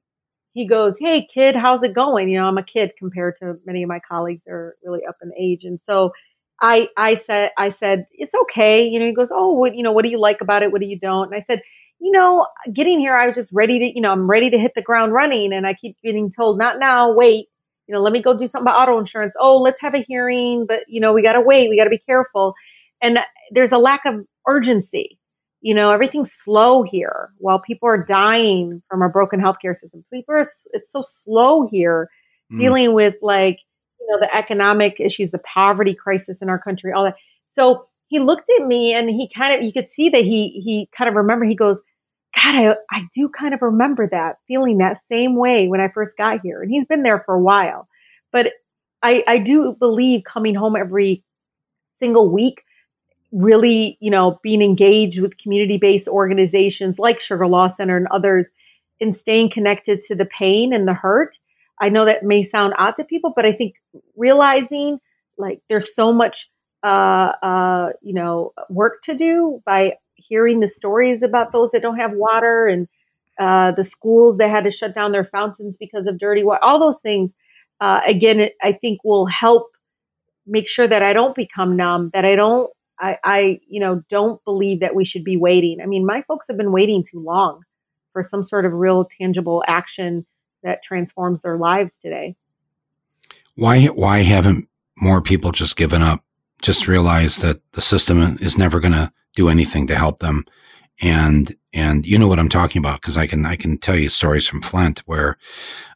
he 0.52 0.66
goes, 0.66 0.98
Hey, 0.98 1.26
kid, 1.32 1.56
how's 1.56 1.82
it 1.82 1.94
going? 1.94 2.28
You 2.28 2.38
know, 2.38 2.46
I'm 2.46 2.58
a 2.58 2.62
kid 2.62 2.92
compared 2.98 3.36
to 3.40 3.56
many 3.64 3.82
of 3.82 3.88
my 3.88 4.00
colleagues 4.06 4.42
that 4.44 4.52
are 4.52 4.76
really 4.84 5.00
up 5.08 5.16
in 5.22 5.32
age. 5.38 5.64
And 5.64 5.80
so 5.86 6.12
I, 6.60 6.88
I 6.96 7.14
said, 7.14 7.50
I 7.56 7.70
said, 7.70 8.06
it's 8.12 8.34
okay. 8.34 8.86
You 8.86 9.00
know, 9.00 9.06
he 9.06 9.14
goes, 9.14 9.30
Oh, 9.32 9.52
what, 9.52 9.74
you 9.74 9.82
know, 9.82 9.92
what 9.92 10.04
do 10.04 10.10
you 10.10 10.20
like 10.20 10.40
about 10.40 10.62
it? 10.62 10.72
What 10.72 10.80
do 10.80 10.86
you 10.86 10.98
don't? 10.98 11.32
And 11.32 11.34
I 11.34 11.44
said, 11.44 11.62
you 12.00 12.12
know, 12.12 12.46
getting 12.72 12.98
here, 12.98 13.14
I 13.14 13.26
was 13.26 13.36
just 13.36 13.50
ready 13.52 13.78
to, 13.78 13.84
you 13.94 14.00
know, 14.00 14.10
I'm 14.10 14.28
ready 14.28 14.50
to 14.50 14.58
hit 14.58 14.72
the 14.74 14.82
ground 14.82 15.12
running. 15.12 15.52
And 15.52 15.66
I 15.66 15.74
keep 15.74 15.96
getting 16.02 16.30
told, 16.30 16.58
not 16.58 16.78
now, 16.78 17.12
wait, 17.12 17.46
you 17.86 17.94
know, 17.94 18.00
let 18.00 18.12
me 18.12 18.22
go 18.22 18.36
do 18.36 18.48
something 18.48 18.66
about 18.66 18.80
auto 18.80 18.98
insurance. 18.98 19.34
Oh, 19.38 19.58
let's 19.58 19.80
have 19.80 19.94
a 19.94 20.04
hearing, 20.06 20.64
but, 20.66 20.80
you 20.88 21.00
know, 21.00 21.12
we 21.12 21.22
got 21.22 21.34
to 21.34 21.40
wait. 21.40 21.68
We 21.68 21.76
got 21.76 21.84
to 21.84 21.90
be 21.90 21.98
careful. 21.98 22.54
And 23.02 23.18
there's 23.50 23.72
a 23.72 23.78
lack 23.78 24.02
of 24.06 24.24
urgency. 24.46 25.18
You 25.62 25.74
know, 25.74 25.90
everything's 25.90 26.32
slow 26.32 26.82
here 26.82 27.30
while 27.36 27.60
people 27.60 27.88
are 27.88 28.02
dying 28.02 28.82
from 28.88 29.02
our 29.02 29.10
broken 29.10 29.40
healthcare 29.40 29.76
system. 29.76 30.04
People 30.10 30.36
are, 30.36 30.46
it's 30.72 30.90
so 30.90 31.02
slow 31.06 31.66
here 31.66 32.08
mm. 32.50 32.58
dealing 32.58 32.94
with 32.94 33.16
like, 33.20 33.58
you 34.00 34.06
know, 34.10 34.18
the 34.18 34.34
economic 34.34 34.96
issues, 34.98 35.30
the 35.30 35.38
poverty 35.38 35.94
crisis 35.94 36.42
in 36.42 36.48
our 36.48 36.58
country, 36.58 36.92
all 36.92 37.04
that. 37.04 37.16
So 37.54 37.86
he 38.08 38.18
looked 38.18 38.48
at 38.58 38.66
me 38.66 38.92
and 38.92 39.08
he 39.08 39.28
kind 39.28 39.54
of, 39.54 39.62
you 39.64 39.72
could 39.72 39.90
see 39.90 40.08
that 40.08 40.24
he, 40.24 40.60
he 40.64 40.88
kind 40.96 41.08
of 41.08 41.14
remember, 41.14 41.44
he 41.44 41.54
goes, 41.54 41.80
God, 42.34 42.54
I, 42.54 42.76
I 42.90 43.02
do 43.14 43.28
kind 43.28 43.54
of 43.54 43.62
remember 43.62 44.08
that 44.08 44.36
feeling 44.46 44.78
that 44.78 45.00
same 45.10 45.36
way 45.36 45.68
when 45.68 45.80
I 45.80 45.88
first 45.88 46.16
got 46.16 46.40
here. 46.42 46.62
And 46.62 46.70
he's 46.70 46.86
been 46.86 47.02
there 47.02 47.22
for 47.24 47.34
a 47.34 47.40
while. 47.40 47.88
But 48.32 48.52
I, 49.02 49.24
I 49.26 49.38
do 49.38 49.76
believe 49.78 50.22
coming 50.24 50.54
home 50.54 50.76
every 50.76 51.24
single 51.98 52.30
week, 52.30 52.62
really, 53.32 53.98
you 54.00 54.10
know, 54.10 54.38
being 54.42 54.62
engaged 54.62 55.20
with 55.20 55.38
community 55.38 55.76
based 55.76 56.08
organizations 56.08 56.98
like 56.98 57.20
Sugar 57.20 57.46
Law 57.46 57.68
Center 57.68 57.96
and 57.96 58.08
others 58.10 58.46
and 59.00 59.16
staying 59.16 59.50
connected 59.50 60.00
to 60.02 60.14
the 60.14 60.26
pain 60.26 60.72
and 60.72 60.86
the 60.86 60.94
hurt. 60.94 61.38
I 61.80 61.88
know 61.88 62.04
that 62.04 62.22
may 62.22 62.42
sound 62.42 62.74
odd 62.78 62.96
to 62.96 63.04
people, 63.04 63.32
but 63.34 63.46
I 63.46 63.52
think 63.52 63.74
realizing 64.16 64.98
like 65.38 65.62
there's 65.68 65.94
so 65.94 66.12
much, 66.12 66.50
uh, 66.84 67.32
uh, 67.42 67.88
you 68.02 68.14
know, 68.14 68.52
work 68.68 69.02
to 69.04 69.14
do 69.14 69.62
by 69.64 69.94
hearing 70.14 70.60
the 70.60 70.68
stories 70.68 71.22
about 71.22 71.52
those 71.52 71.70
that 71.70 71.82
don't 71.82 71.96
have 71.96 72.12
water 72.12 72.66
and 72.66 72.86
uh, 73.38 73.72
the 73.72 73.84
schools 73.84 74.36
that 74.36 74.50
had 74.50 74.64
to 74.64 74.70
shut 74.70 74.94
down 74.94 75.12
their 75.12 75.24
fountains 75.24 75.76
because 75.78 76.06
of 76.06 76.18
dirty 76.18 76.44
water, 76.44 76.62
all 76.62 76.78
those 76.78 77.00
things, 77.00 77.32
uh, 77.80 78.00
again, 78.06 78.38
it, 78.40 78.54
I 78.62 78.72
think 78.72 79.02
will 79.02 79.26
help 79.26 79.70
make 80.46 80.68
sure 80.68 80.86
that 80.86 81.02
I 81.02 81.14
don't 81.14 81.34
become 81.34 81.76
numb, 81.76 82.10
that 82.12 82.26
I 82.26 82.34
don't, 82.34 82.70
I, 82.98 83.16
I, 83.24 83.60
you 83.66 83.80
know, 83.80 84.02
don't 84.10 84.44
believe 84.44 84.80
that 84.80 84.94
we 84.94 85.06
should 85.06 85.24
be 85.24 85.38
waiting. 85.38 85.80
I 85.82 85.86
mean, 85.86 86.04
my 86.04 86.22
folks 86.28 86.48
have 86.48 86.58
been 86.58 86.72
waiting 86.72 87.02
too 87.02 87.20
long 87.20 87.62
for 88.12 88.22
some 88.22 88.42
sort 88.42 88.66
of 88.66 88.72
real 88.72 89.08
tangible 89.18 89.64
action 89.66 90.26
that 90.62 90.82
transforms 90.82 91.42
their 91.42 91.56
lives 91.56 91.96
today. 91.96 92.36
Why, 93.54 93.86
why 93.86 94.18
haven't 94.18 94.68
more 94.96 95.20
people 95.20 95.52
just 95.52 95.76
given 95.76 96.02
up? 96.02 96.24
Just 96.62 96.88
realize 96.88 97.38
that 97.38 97.60
the 97.72 97.80
system 97.80 98.38
is 98.40 98.58
never 98.58 98.80
going 98.80 98.92
to 98.92 99.12
do 99.34 99.48
anything 99.48 99.86
to 99.86 99.94
help 99.94 100.20
them. 100.20 100.44
And, 101.00 101.54
and 101.72 102.06
you 102.06 102.18
know 102.18 102.28
what 102.28 102.38
I'm 102.38 102.48
talking 102.48 102.80
about 102.80 103.00
because 103.00 103.16
I 103.16 103.26
can, 103.26 103.46
I 103.46 103.56
can 103.56 103.78
tell 103.78 103.96
you 103.96 104.08
stories 104.08 104.46
from 104.46 104.60
Flint 104.60 105.00
where, 105.06 105.38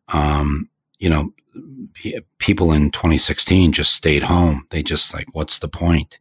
um, 0.08 0.68
you 0.98 1.10
know, 1.10 1.32
people 2.38 2.72
in 2.72 2.90
2016 2.90 3.72
just 3.72 3.92
stayed 3.92 4.22
home. 4.22 4.66
They 4.70 4.82
just 4.82 5.14
like, 5.14 5.26
what's 5.32 5.58
the 5.58 5.68
point? 5.68 6.18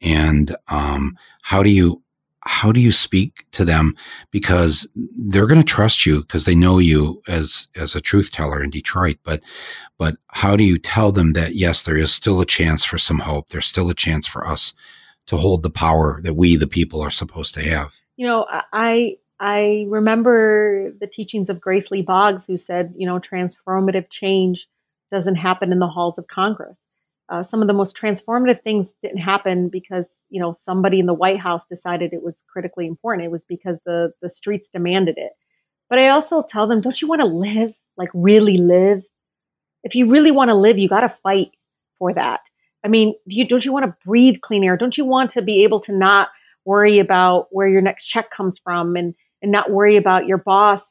And, 0.00 0.54
um, 0.68 1.16
how 1.42 1.62
do 1.62 1.70
you, 1.70 2.02
how 2.48 2.72
do 2.72 2.80
you 2.80 2.90
speak 2.90 3.44
to 3.52 3.64
them 3.64 3.94
because 4.30 4.88
they're 5.28 5.46
going 5.46 5.60
to 5.60 5.74
trust 5.74 6.06
you 6.06 6.22
because 6.22 6.44
they 6.44 6.54
know 6.54 6.78
you 6.78 7.22
as 7.28 7.68
as 7.76 7.94
a 7.94 8.00
truth 8.00 8.32
teller 8.32 8.62
in 8.62 8.70
Detroit 8.70 9.16
but 9.22 9.40
but 9.98 10.16
how 10.28 10.56
do 10.56 10.64
you 10.64 10.78
tell 10.78 11.12
them 11.12 11.32
that 11.34 11.54
yes 11.54 11.82
there 11.82 11.96
is 11.96 12.12
still 12.12 12.40
a 12.40 12.46
chance 12.46 12.84
for 12.84 12.98
some 12.98 13.18
hope 13.18 13.48
there's 13.48 13.66
still 13.66 13.90
a 13.90 13.94
chance 13.94 14.26
for 14.26 14.46
us 14.46 14.74
to 15.28 15.36
hold 15.36 15.62
the 15.62 15.70
power 15.70 16.20
that 16.24 16.34
we, 16.34 16.56
the 16.56 16.66
people, 16.66 17.00
are 17.02 17.10
supposed 17.10 17.54
to 17.54 17.62
have. 17.62 17.92
You 18.16 18.26
know, 18.26 18.46
I 18.72 19.16
I 19.38 19.86
remember 19.88 20.90
the 21.00 21.06
teachings 21.06 21.48
of 21.48 21.60
Grace 21.60 21.90
Lee 21.90 22.02
Boggs, 22.02 22.44
who 22.46 22.58
said, 22.58 22.92
you 22.96 23.06
know, 23.06 23.20
transformative 23.20 24.10
change 24.10 24.66
doesn't 25.12 25.36
happen 25.36 25.70
in 25.70 25.78
the 25.78 25.86
halls 25.86 26.18
of 26.18 26.26
Congress. 26.26 26.76
Uh, 27.28 27.42
some 27.42 27.60
of 27.60 27.68
the 27.68 27.74
most 27.74 27.96
transformative 27.96 28.62
things 28.62 28.86
didn't 29.02 29.18
happen 29.18 29.68
because 29.68 30.06
you 30.30 30.40
know 30.40 30.52
somebody 30.52 30.98
in 30.98 31.06
the 31.06 31.14
White 31.14 31.38
House 31.38 31.62
decided 31.70 32.12
it 32.12 32.22
was 32.22 32.36
critically 32.50 32.86
important. 32.86 33.26
It 33.26 33.30
was 33.30 33.44
because 33.48 33.76
the 33.84 34.12
the 34.22 34.30
streets 34.30 34.68
demanded 34.72 35.16
it. 35.18 35.32
But 35.90 35.98
I 35.98 36.08
also 36.08 36.42
tell 36.42 36.66
them, 36.66 36.80
don't 36.80 37.00
you 37.00 37.08
want 37.08 37.20
to 37.20 37.26
live, 37.26 37.72
like 37.96 38.10
really 38.12 38.58
live? 38.58 39.02
If 39.84 39.94
you 39.94 40.10
really 40.10 40.30
want 40.30 40.48
to 40.48 40.54
live, 40.54 40.78
you 40.78 40.88
got 40.88 41.00
to 41.00 41.16
fight 41.22 41.50
for 41.98 42.12
that. 42.14 42.40
I 42.84 42.88
mean, 42.88 43.14
do 43.28 43.36
you, 43.36 43.46
don't 43.46 43.64
you 43.64 43.72
want 43.72 43.86
to 43.86 43.96
breathe 44.04 44.40
clean 44.42 44.64
air? 44.64 44.76
Don't 44.76 44.98
you 44.98 45.04
want 45.04 45.32
to 45.32 45.42
be 45.42 45.64
able 45.64 45.80
to 45.80 45.92
not 45.92 46.28
worry 46.64 46.98
about 46.98 47.48
where 47.50 47.68
your 47.68 47.80
next 47.80 48.06
check 48.06 48.30
comes 48.30 48.58
from 48.58 48.96
and, 48.96 49.14
and 49.42 49.50
not 49.50 49.70
worry 49.70 49.96
about 49.96 50.26
your 50.26 50.38
boss 50.38 50.82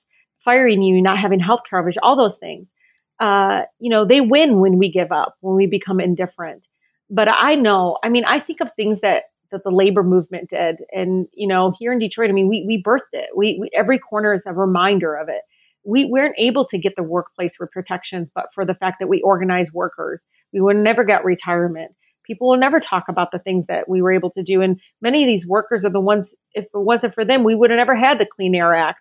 firing 0.44 0.82
you, 0.82 1.02
not 1.02 1.18
having 1.18 1.40
health 1.40 1.62
coverage, 1.70 1.98
all 2.02 2.16
those 2.16 2.38
things. 2.38 2.72
Uh, 3.20 3.64
you 3.80 3.90
know, 3.90 4.06
they 4.06 4.22
win 4.22 4.60
when 4.60 4.78
we 4.78 4.92
give 4.92 5.12
up, 5.12 5.36
when 5.42 5.56
we 5.56 5.66
become 5.66 6.00
indifferent. 6.00 6.68
But 7.10 7.30
I 7.32 7.56
know, 7.56 7.98
I 8.04 8.10
mean, 8.10 8.26
I 8.26 8.40
think 8.40 8.62
of 8.62 8.70
things 8.76 9.00
that 9.02 9.26
that 9.50 9.64
the 9.64 9.72
labor 9.72 10.04
movement 10.04 10.50
did, 10.50 10.78
and 10.92 11.26
you 11.34 11.48
know, 11.48 11.74
here 11.80 11.94
in 11.94 12.00
Detroit, 12.00 12.30
I 12.30 12.34
mean, 12.34 12.50
we 12.50 12.66
we 12.68 12.84
birthed 12.84 13.14
it. 13.14 13.30
We, 13.36 13.58
we 13.62 13.70
every 13.74 13.98
corner 13.98 14.34
is 14.34 14.44
a 14.46 14.54
reminder 14.54 15.16
of 15.16 15.30
it. 15.30 15.42
We 15.86 16.06
weren't 16.06 16.36
able 16.38 16.68
to 16.68 16.78
get 16.78 16.98
the 16.98 17.04
workplace 17.04 17.56
for 17.56 17.66
protections, 17.66 18.30
but 18.34 18.48
for 18.54 18.66
the 18.66 18.76
fact 18.76 18.98
that 19.00 19.08
we 19.08 19.22
organize 19.22 19.72
workers, 19.72 20.22
we 20.52 20.60
would 20.60 20.76
never 20.76 21.06
get 21.06 21.24
retirement. 21.24 21.94
People 22.26 22.50
will 22.50 22.58
never 22.58 22.82
talk 22.82 23.06
about 23.08 23.32
the 23.32 23.40
things 23.40 23.68
that 23.68 23.88
we 23.88 24.02
were 24.02 24.12
able 24.12 24.32
to 24.32 24.44
do, 24.44 24.62
and 24.62 24.82
many 25.02 25.24
of 25.24 25.28
these 25.28 25.48
workers 25.48 25.86
are 25.86 25.90
the 25.90 26.02
ones. 26.02 26.36
If 26.54 26.66
it 26.66 26.70
wasn't 26.74 27.16
for 27.16 27.24
them, 27.24 27.46
we 27.46 27.56
would 27.56 27.70
have 27.70 27.78
never 27.78 27.96
had 27.96 28.20
the 28.20 28.26
Clean 28.26 28.54
Air 28.54 28.76
Act 28.76 29.00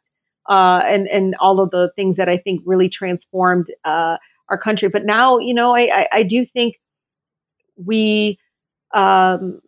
uh, 0.49 0.83
and 0.85 1.09
and 1.09 1.35
all 1.41 1.61
of 1.61 1.71
the 1.71 1.91
things 1.97 2.17
that 2.17 2.29
I 2.29 2.37
think 2.39 2.63
really 2.65 2.89
transformed 2.89 3.73
uh, 3.85 4.17
our 4.49 4.59
country. 4.59 4.89
But 4.89 5.05
now, 5.05 5.39
you 5.39 5.55
know, 5.55 5.75
I, 5.75 6.01
I, 6.01 6.09
I 6.13 6.23
do 6.23 6.47
think 6.47 6.77
we, 7.77 8.39
um, 8.95 9.61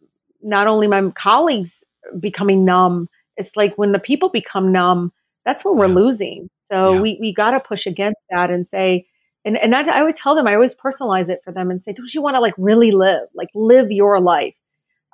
not 0.42 0.66
only 0.66 0.86
my 0.86 1.10
colleagues 1.10 1.72
becoming 2.18 2.64
numb, 2.64 3.08
it's 3.36 3.50
like 3.56 3.76
when 3.76 3.92
the 3.92 3.98
people 3.98 4.28
become 4.28 4.72
numb, 4.72 5.12
that's 5.44 5.64
when 5.64 5.76
we're 5.76 5.88
yeah. 5.88 5.94
losing. 5.94 6.50
So 6.70 6.94
yeah. 6.94 7.00
we 7.00 7.18
we 7.20 7.32
got 7.32 7.52
to 7.52 7.60
push 7.60 7.86
against 7.86 8.20
that 8.30 8.50
and 8.50 8.66
say, 8.66 9.06
and 9.44 9.56
and 9.56 9.74
I, 9.74 9.82
I 9.82 10.00
always 10.00 10.16
tell 10.16 10.34
them, 10.34 10.46
I 10.46 10.54
always 10.54 10.74
personalize 10.74 11.28
it 11.28 11.40
for 11.44 11.52
them 11.52 11.70
and 11.70 11.82
say, 11.82 11.92
don't 11.92 12.12
you 12.12 12.22
want 12.22 12.36
to 12.36 12.40
like 12.40 12.54
really 12.58 12.90
live, 12.92 13.28
like 13.34 13.48
live 13.54 13.90
your 13.90 14.20
life? 14.20 14.54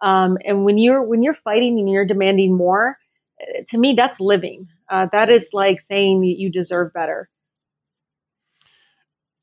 Um, 0.02 0.38
and 0.44 0.64
when 0.64 0.78
you're 0.78 1.02
when 1.02 1.22
you're 1.22 1.34
fighting 1.34 1.78
and 1.78 1.88
you're 1.88 2.04
demanding 2.04 2.56
more, 2.56 2.98
eh, 3.40 3.62
to 3.70 3.78
me, 3.78 3.94
that's 3.94 4.20
living. 4.20 4.68
Uh, 4.90 5.06
that 5.12 5.30
is 5.30 5.46
like 5.52 5.80
saying 5.80 6.22
you 6.24 6.50
deserve 6.50 6.92
better. 6.92 7.28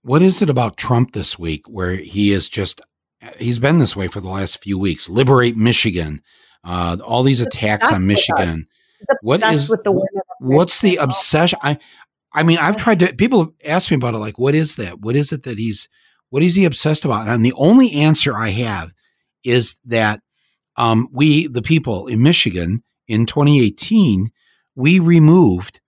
What 0.03 0.21
is 0.21 0.41
it 0.41 0.49
about 0.49 0.77
Trump 0.77 1.13
this 1.13 1.37
week 1.37 1.67
where 1.67 1.91
he 1.91 2.31
is 2.31 2.49
just, 2.49 2.81
he's 3.37 3.59
been 3.59 3.77
this 3.77 3.95
way 3.95 4.07
for 4.07 4.19
the 4.19 4.29
last 4.29 4.63
few 4.63 4.79
weeks? 4.79 5.09
Liberate 5.09 5.55
Michigan, 5.55 6.21
uh, 6.63 6.97
all 7.03 7.23
these 7.23 7.41
attacks 7.41 7.91
on 7.91 8.07
Michigan. 8.07 8.67
What 9.21 9.43
is, 9.43 9.67
the 9.67 10.07
what's 10.39 10.81
the 10.81 10.97
obsession? 10.97 11.59
I, 11.61 11.77
I 12.33 12.43
mean, 12.43 12.57
I've 12.59 12.77
tried 12.77 12.99
to, 12.99 13.13
people 13.13 13.53
ask 13.65 13.91
me 13.91 13.97
about 13.97 14.13
it, 14.13 14.19
like, 14.19 14.39
what 14.39 14.55
is 14.55 14.75
that? 14.75 15.01
What 15.01 15.15
is 15.15 15.31
it 15.31 15.43
that 15.43 15.59
he's, 15.59 15.89
what 16.29 16.43
is 16.43 16.55
he 16.55 16.65
obsessed 16.65 17.03
about? 17.05 17.27
And 17.27 17.45
the 17.45 17.53
only 17.57 17.91
answer 17.93 18.35
I 18.35 18.49
have 18.49 18.91
is 19.43 19.75
that 19.85 20.21
um, 20.77 21.09
we, 21.11 21.47
the 21.47 21.61
people 21.61 22.07
in 22.07 22.23
Michigan 22.23 22.83
in 23.07 23.25
2018, 23.25 24.31
we 24.75 24.99
removed 24.99 25.79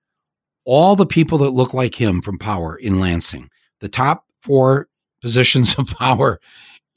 all 0.66 0.96
the 0.96 1.06
people 1.06 1.38
that 1.40 1.52
look 1.52 1.74
like 1.74 2.00
him 2.00 2.22
from 2.22 2.38
power 2.38 2.76
in 2.76 3.00
Lansing. 3.00 3.50
The 3.82 3.90
top 3.90 4.26
four 4.42 4.88
positions 5.22 5.76
of 5.78 5.88
power 5.88 6.40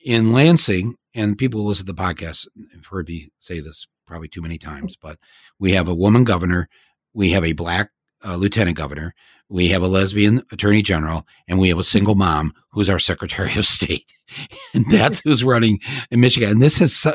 in 0.04 0.32
Lansing, 0.32 0.96
and 1.14 1.38
people 1.38 1.60
who 1.60 1.68
listen 1.68 1.86
to 1.86 1.92
the 1.92 2.00
podcast 2.00 2.46
have 2.74 2.86
heard 2.86 3.08
me 3.08 3.28
say 3.38 3.60
this 3.60 3.86
probably 4.06 4.28
too 4.28 4.42
many 4.42 4.58
times, 4.58 4.96
but 4.96 5.18
we 5.58 5.72
have 5.72 5.88
a 5.88 5.94
woman 5.94 6.24
governor, 6.24 6.68
we 7.12 7.30
have 7.30 7.44
a 7.44 7.52
black 7.52 7.90
uh, 8.24 8.36
lieutenant 8.36 8.76
governor, 8.76 9.14
we 9.48 9.68
have 9.68 9.82
a 9.82 9.88
lesbian 9.88 10.42
attorney 10.52 10.82
general, 10.82 11.26
and 11.48 11.58
we 11.58 11.68
have 11.68 11.78
a 11.78 11.84
single 11.84 12.14
mom 12.14 12.52
who's 12.70 12.88
our 12.88 12.98
secretary 12.98 13.56
of 13.56 13.66
state. 13.66 14.12
and 14.74 14.84
that's 14.90 15.20
who's 15.20 15.44
running 15.44 15.80
in 16.10 16.20
Michigan. 16.20 16.50
And 16.50 16.62
this 16.62 16.78
has 16.78 17.06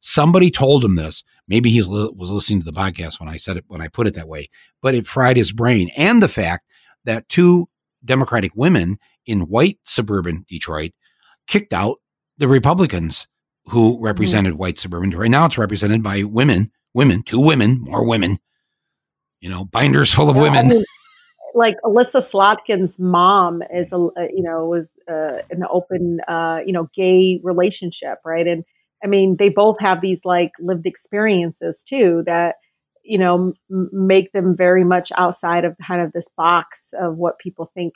somebody 0.00 0.50
told 0.50 0.84
him 0.84 0.96
this. 0.96 1.22
Maybe 1.50 1.68
he 1.68 1.82
was 1.82 2.30
listening 2.30 2.60
to 2.60 2.64
the 2.64 2.70
podcast 2.70 3.18
when 3.18 3.28
I 3.28 3.36
said 3.36 3.56
it, 3.56 3.64
when 3.66 3.82
I 3.82 3.88
put 3.88 4.06
it 4.06 4.14
that 4.14 4.28
way, 4.28 4.48
but 4.80 4.94
it 4.94 5.04
fried 5.04 5.36
his 5.36 5.50
brain. 5.50 5.90
And 5.96 6.22
the 6.22 6.28
fact 6.28 6.64
that 7.04 7.28
two 7.28 7.68
Democratic 8.04 8.52
women 8.54 8.98
in 9.26 9.40
white 9.40 9.78
suburban 9.84 10.46
Detroit 10.48 10.92
kicked 11.48 11.72
out 11.72 11.98
the 12.38 12.46
Republicans 12.46 13.26
who 13.64 13.94
mm-hmm. 13.94 14.04
represented 14.04 14.52
mm-hmm. 14.52 14.60
white 14.60 14.78
suburban 14.78 15.10
Detroit. 15.10 15.30
Now 15.30 15.46
it's 15.46 15.58
represented 15.58 16.04
by 16.04 16.22
women, 16.22 16.70
women, 16.94 17.24
two 17.24 17.40
women, 17.40 17.80
more 17.80 18.06
women, 18.06 18.38
you 19.40 19.50
know, 19.50 19.64
binders 19.64 20.14
full 20.14 20.30
of 20.30 20.36
well, 20.36 20.44
women. 20.44 20.70
I 20.70 20.74
mean, 20.74 20.84
like 21.54 21.76
Elissa 21.84 22.18
Slotkin's 22.18 22.96
mom 22.96 23.62
is 23.74 23.92
a 23.92 23.98
you 24.32 24.42
know 24.42 24.66
was 24.66 24.86
uh, 25.10 25.42
an 25.50 25.64
open 25.68 26.20
uh, 26.28 26.60
you 26.64 26.72
know 26.72 26.88
gay 26.94 27.40
relationship, 27.42 28.18
right? 28.24 28.46
And 28.46 28.64
I 29.02 29.06
mean 29.06 29.36
they 29.38 29.48
both 29.48 29.78
have 29.80 30.00
these 30.00 30.20
like 30.24 30.52
lived 30.58 30.86
experiences 30.86 31.82
too 31.82 32.22
that 32.26 32.56
you 33.02 33.18
know 33.18 33.54
m- 33.70 33.90
make 33.92 34.32
them 34.32 34.56
very 34.56 34.84
much 34.84 35.10
outside 35.16 35.64
of 35.64 35.76
kind 35.86 36.02
of 36.02 36.12
this 36.12 36.28
box 36.36 36.80
of 36.98 37.16
what 37.16 37.38
people 37.38 37.70
think 37.74 37.94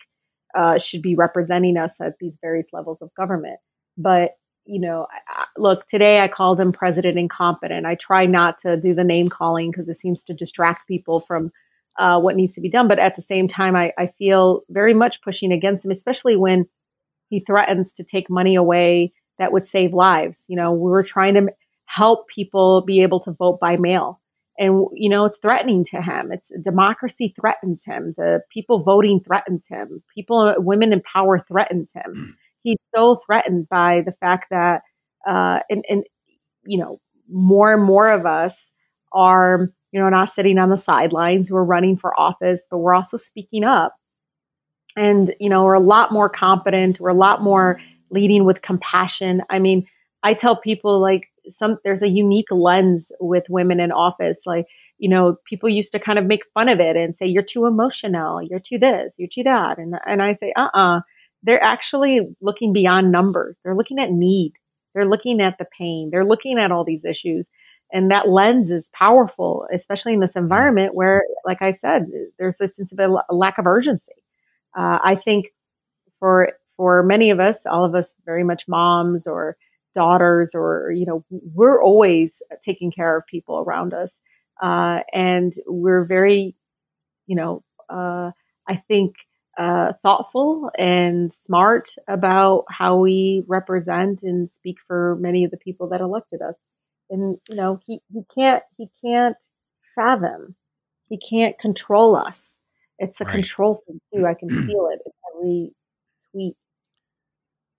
uh, 0.54 0.78
should 0.78 1.02
be 1.02 1.14
representing 1.14 1.76
us 1.76 1.92
at 2.00 2.14
these 2.20 2.34
various 2.40 2.66
levels 2.72 3.02
of 3.02 3.14
government. 3.14 3.58
But 3.96 4.36
you 4.66 4.80
know, 4.80 5.06
I, 5.28 5.44
look, 5.58 5.86
today 5.88 6.20
I 6.20 6.28
called 6.28 6.58
him 6.58 6.72
president 6.72 7.18
incompetent. 7.18 7.84
I 7.86 7.96
try 7.96 8.24
not 8.24 8.58
to 8.60 8.76
do 8.76 8.94
the 8.94 9.04
name 9.04 9.28
calling 9.28 9.70
because 9.70 9.88
it 9.88 10.00
seems 10.00 10.22
to 10.24 10.34
distract 10.34 10.88
people 10.88 11.20
from 11.20 11.52
uh, 11.98 12.18
what 12.20 12.36
needs 12.36 12.54
to 12.54 12.60
be 12.60 12.70
done. 12.70 12.88
But 12.88 12.98
at 12.98 13.14
the 13.14 13.22
same 13.22 13.46
time, 13.46 13.76
I, 13.76 13.92
I 13.98 14.06
feel 14.06 14.62
very 14.70 14.94
much 14.94 15.22
pushing 15.22 15.52
against 15.52 15.84
him, 15.84 15.90
especially 15.90 16.36
when 16.36 16.66
he 17.28 17.40
threatens 17.40 17.92
to 17.92 18.04
take 18.04 18.30
money 18.30 18.54
away 18.54 19.12
that 19.38 19.52
would 19.52 19.66
save 19.66 19.92
lives. 19.92 20.44
You 20.48 20.56
know, 20.56 20.72
we 20.72 20.90
were 20.90 21.02
trying 21.02 21.34
to 21.34 21.48
help 21.86 22.28
people 22.28 22.82
be 22.84 23.02
able 23.02 23.20
to 23.20 23.32
vote 23.32 23.60
by 23.60 23.76
mail. 23.76 24.20
And, 24.58 24.86
you 24.92 25.08
know, 25.08 25.24
it's 25.24 25.38
threatening 25.38 25.84
to 25.86 26.00
him. 26.00 26.30
It's 26.30 26.52
democracy 26.62 27.34
threatens 27.38 27.84
him. 27.84 28.14
The 28.16 28.40
people 28.52 28.82
voting 28.82 29.20
threatens 29.20 29.66
him. 29.66 30.02
People, 30.14 30.54
women 30.58 30.92
in 30.92 31.02
power 31.02 31.44
threatens 31.46 31.92
him. 31.92 32.12
Hmm. 32.14 32.30
He's 32.62 32.78
so 32.94 33.20
threatened 33.26 33.68
by 33.68 34.02
the 34.06 34.12
fact 34.12 34.46
that, 34.50 34.82
uh, 35.26 35.60
and, 35.68 35.84
and, 35.88 36.04
you 36.64 36.78
know, 36.78 37.00
more 37.28 37.74
and 37.74 37.82
more 37.82 38.08
of 38.10 38.26
us 38.26 38.54
are 39.12 39.70
you 39.94 40.00
know, 40.00 40.08
not 40.08 40.28
sitting 40.28 40.58
on 40.58 40.70
the 40.70 40.76
sidelines. 40.76 41.52
We're 41.52 41.62
running 41.62 41.96
for 41.96 42.18
office, 42.18 42.60
but 42.68 42.78
we're 42.78 42.94
also 42.94 43.16
speaking 43.16 43.62
up. 43.62 43.94
And, 44.96 45.32
you 45.38 45.48
know, 45.48 45.62
we're 45.62 45.74
a 45.74 45.80
lot 45.80 46.10
more 46.10 46.28
competent. 46.28 46.98
We're 46.98 47.10
a 47.10 47.14
lot 47.14 47.42
more 47.42 47.80
leading 48.14 48.44
with 48.44 48.62
compassion. 48.62 49.42
I 49.50 49.58
mean, 49.58 49.86
I 50.22 50.34
tell 50.34 50.56
people 50.56 51.00
like 51.00 51.30
some, 51.48 51.78
there's 51.84 52.02
a 52.02 52.08
unique 52.08 52.50
lens 52.50 53.12
with 53.20 53.44
women 53.50 53.80
in 53.80 53.92
office. 53.92 54.38
Like, 54.46 54.66
you 54.98 55.08
know, 55.08 55.36
people 55.44 55.68
used 55.68 55.92
to 55.92 55.98
kind 55.98 56.18
of 56.18 56.24
make 56.24 56.42
fun 56.54 56.68
of 56.68 56.80
it 56.80 56.96
and 56.96 57.14
say, 57.16 57.26
you're 57.26 57.42
too 57.42 57.66
emotional, 57.66 58.40
you're 58.42 58.60
too 58.60 58.78
this, 58.78 59.12
you're 59.18 59.28
too 59.28 59.42
that. 59.42 59.78
And, 59.78 59.96
and 60.06 60.22
I 60.22 60.34
say, 60.34 60.52
uh 60.56 60.68
uh-uh. 60.74 60.96
uh, 60.96 61.00
they're 61.42 61.62
actually 61.62 62.20
looking 62.40 62.72
beyond 62.72 63.12
numbers. 63.12 63.58
They're 63.62 63.76
looking 63.76 63.98
at 63.98 64.10
need. 64.10 64.54
They're 64.94 65.04
looking 65.06 65.42
at 65.42 65.58
the 65.58 65.66
pain. 65.78 66.08
They're 66.10 66.24
looking 66.24 66.58
at 66.58 66.72
all 66.72 66.84
these 66.84 67.04
issues 67.04 67.50
and 67.94 68.10
that 68.10 68.28
lens 68.28 68.70
is 68.72 68.90
powerful, 68.92 69.68
especially 69.72 70.14
in 70.14 70.20
this 70.20 70.34
environment 70.34 70.94
where, 70.94 71.22
like 71.44 71.62
I 71.62 71.70
said, 71.70 72.06
there's 72.38 72.60
a 72.60 72.68
sense 72.68 72.92
of 72.92 72.98
a, 72.98 73.32
lack 73.32 73.56
of 73.56 73.66
urgency. 73.66 74.12
Uh, 74.76 74.98
I 75.02 75.14
think 75.14 75.46
for 76.18 76.54
for 76.76 77.02
many 77.02 77.30
of 77.30 77.40
us, 77.40 77.58
all 77.66 77.84
of 77.84 77.94
us, 77.94 78.12
very 78.24 78.44
much 78.44 78.64
moms 78.68 79.26
or 79.26 79.56
daughters, 79.94 80.50
or 80.54 80.92
you 80.92 81.06
know, 81.06 81.24
we're 81.30 81.82
always 81.82 82.42
taking 82.62 82.90
care 82.90 83.16
of 83.16 83.26
people 83.26 83.58
around 83.60 83.94
us, 83.94 84.14
uh, 84.62 85.00
and 85.12 85.54
we're 85.66 86.04
very, 86.04 86.56
you 87.26 87.36
know, 87.36 87.62
uh, 87.88 88.30
I 88.68 88.82
think. 88.88 89.14
Uh, 89.56 89.92
thoughtful 90.02 90.68
and 90.76 91.32
smart 91.32 91.94
about 92.08 92.64
how 92.68 92.96
we 92.96 93.44
represent 93.46 94.24
and 94.24 94.50
speak 94.50 94.78
for 94.84 95.16
many 95.20 95.44
of 95.44 95.52
the 95.52 95.56
people 95.56 95.88
that 95.88 96.00
elected 96.00 96.42
us 96.42 96.56
and 97.10 97.38
you 97.48 97.56
know 97.56 97.80
he 97.86 98.00
he 98.12 98.22
can't 98.34 98.62
he 98.76 98.88
can't 99.02 99.36
fathom 99.94 100.54
he 101.08 101.18
can't 101.18 101.58
control 101.58 102.16
us 102.16 102.42
it's 102.98 103.20
a 103.20 103.24
right. 103.24 103.34
control 103.34 103.82
thing 103.86 104.00
too 104.14 104.26
i 104.26 104.34
can 104.34 104.48
feel 104.66 104.88
it 104.92 105.00
in 105.04 105.12
every 105.34 105.72
tweet 106.32 106.56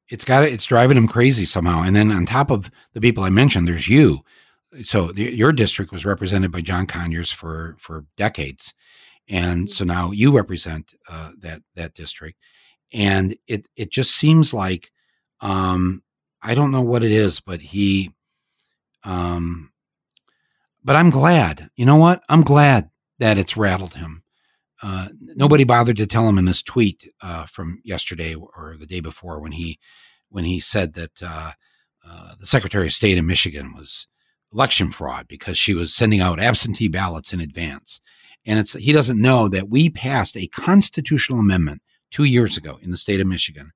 it's 0.10 0.26
got 0.26 0.44
it 0.44 0.54
it's 0.54 0.66
driving 0.66 0.98
him 0.98 1.08
crazy 1.08 1.46
somehow. 1.46 1.84
And 1.84 1.96
then 1.96 2.12
on 2.12 2.26
top 2.26 2.52
of 2.52 2.70
the 2.94 3.02
people 3.02 3.24
i 3.24 3.30
mentioned 3.30 3.68
there's 3.68 3.88
you. 3.90 4.20
So 4.82 5.12
the, 5.12 5.24
your 5.24 5.54
district 5.54 5.92
was 5.92 6.06
represented 6.06 6.52
by 6.52 6.62
john 6.62 6.88
conyers 6.88 7.32
for 7.32 7.76
for 7.80 8.06
decades. 8.18 8.74
And 9.28 9.70
so 9.70 9.86
now 9.86 10.12
you 10.12 10.36
represent 10.36 10.94
uh, 11.10 11.32
that 11.40 11.62
that 11.76 11.94
district. 11.96 12.38
And 12.94 13.36
it 13.48 13.68
it 13.76 13.92
just 13.92 14.12
seems 14.16 14.54
like 14.54 14.92
um 15.42 16.02
i 16.42 16.56
don't 16.56 16.72
know 16.72 16.82
what 16.82 17.04
it 17.04 17.12
is 17.12 17.40
but 17.42 17.62
he 17.62 18.12
um, 19.06 19.72
but 20.84 20.96
I'm 20.96 21.10
glad. 21.10 21.70
You 21.76 21.86
know 21.86 21.96
what? 21.96 22.24
I'm 22.28 22.42
glad 22.42 22.90
that 23.20 23.38
it's 23.38 23.56
rattled 23.56 23.94
him 23.94 24.24
uh, 24.86 25.08
nobody 25.20 25.64
bothered 25.64 25.98
to 25.98 26.06
tell 26.06 26.30
him 26.30 26.38
in 26.38 26.46
this 26.46 26.62
tweet 26.62 27.12
uh, 27.24 27.48
from 27.48 27.82
yesterday 27.84 28.36
or 28.36 28.76
the 28.80 28.86
day 28.86 29.00
before 29.00 29.40
when 29.40 29.52
he 29.52 29.80
when 30.30 30.46
he 30.46 30.60
said 30.60 30.94
that 30.94 31.24
uh, 31.24 31.52
uh, 32.08 32.36
the 32.40 32.46
Secretary 32.46 32.86
of 32.86 32.94
State 32.94 33.18
in 33.18 33.26
Michigan 33.26 33.74
was 33.74 34.08
election 34.54 34.92
fraud 34.92 35.28
because 35.28 35.58
she 35.58 35.74
was 35.74 35.96
sending 35.96 36.20
out 36.20 36.40
absentee 36.40 36.88
ballots 36.88 37.34
in 37.34 37.40
advance. 37.40 38.00
And 38.46 38.60
it's 38.60 38.74
he 38.74 38.92
doesn't 38.92 39.20
know 39.20 39.50
that 39.50 39.70
we 39.70 39.90
passed 39.90 40.38
a 40.38 40.46
constitutional 40.50 41.40
amendment 41.40 41.82
two 42.12 42.26
years 42.26 42.56
ago 42.56 42.78
in 42.84 42.92
the 42.92 42.98
state 42.98 43.20
of 43.20 43.26
Michigan, 43.26 43.72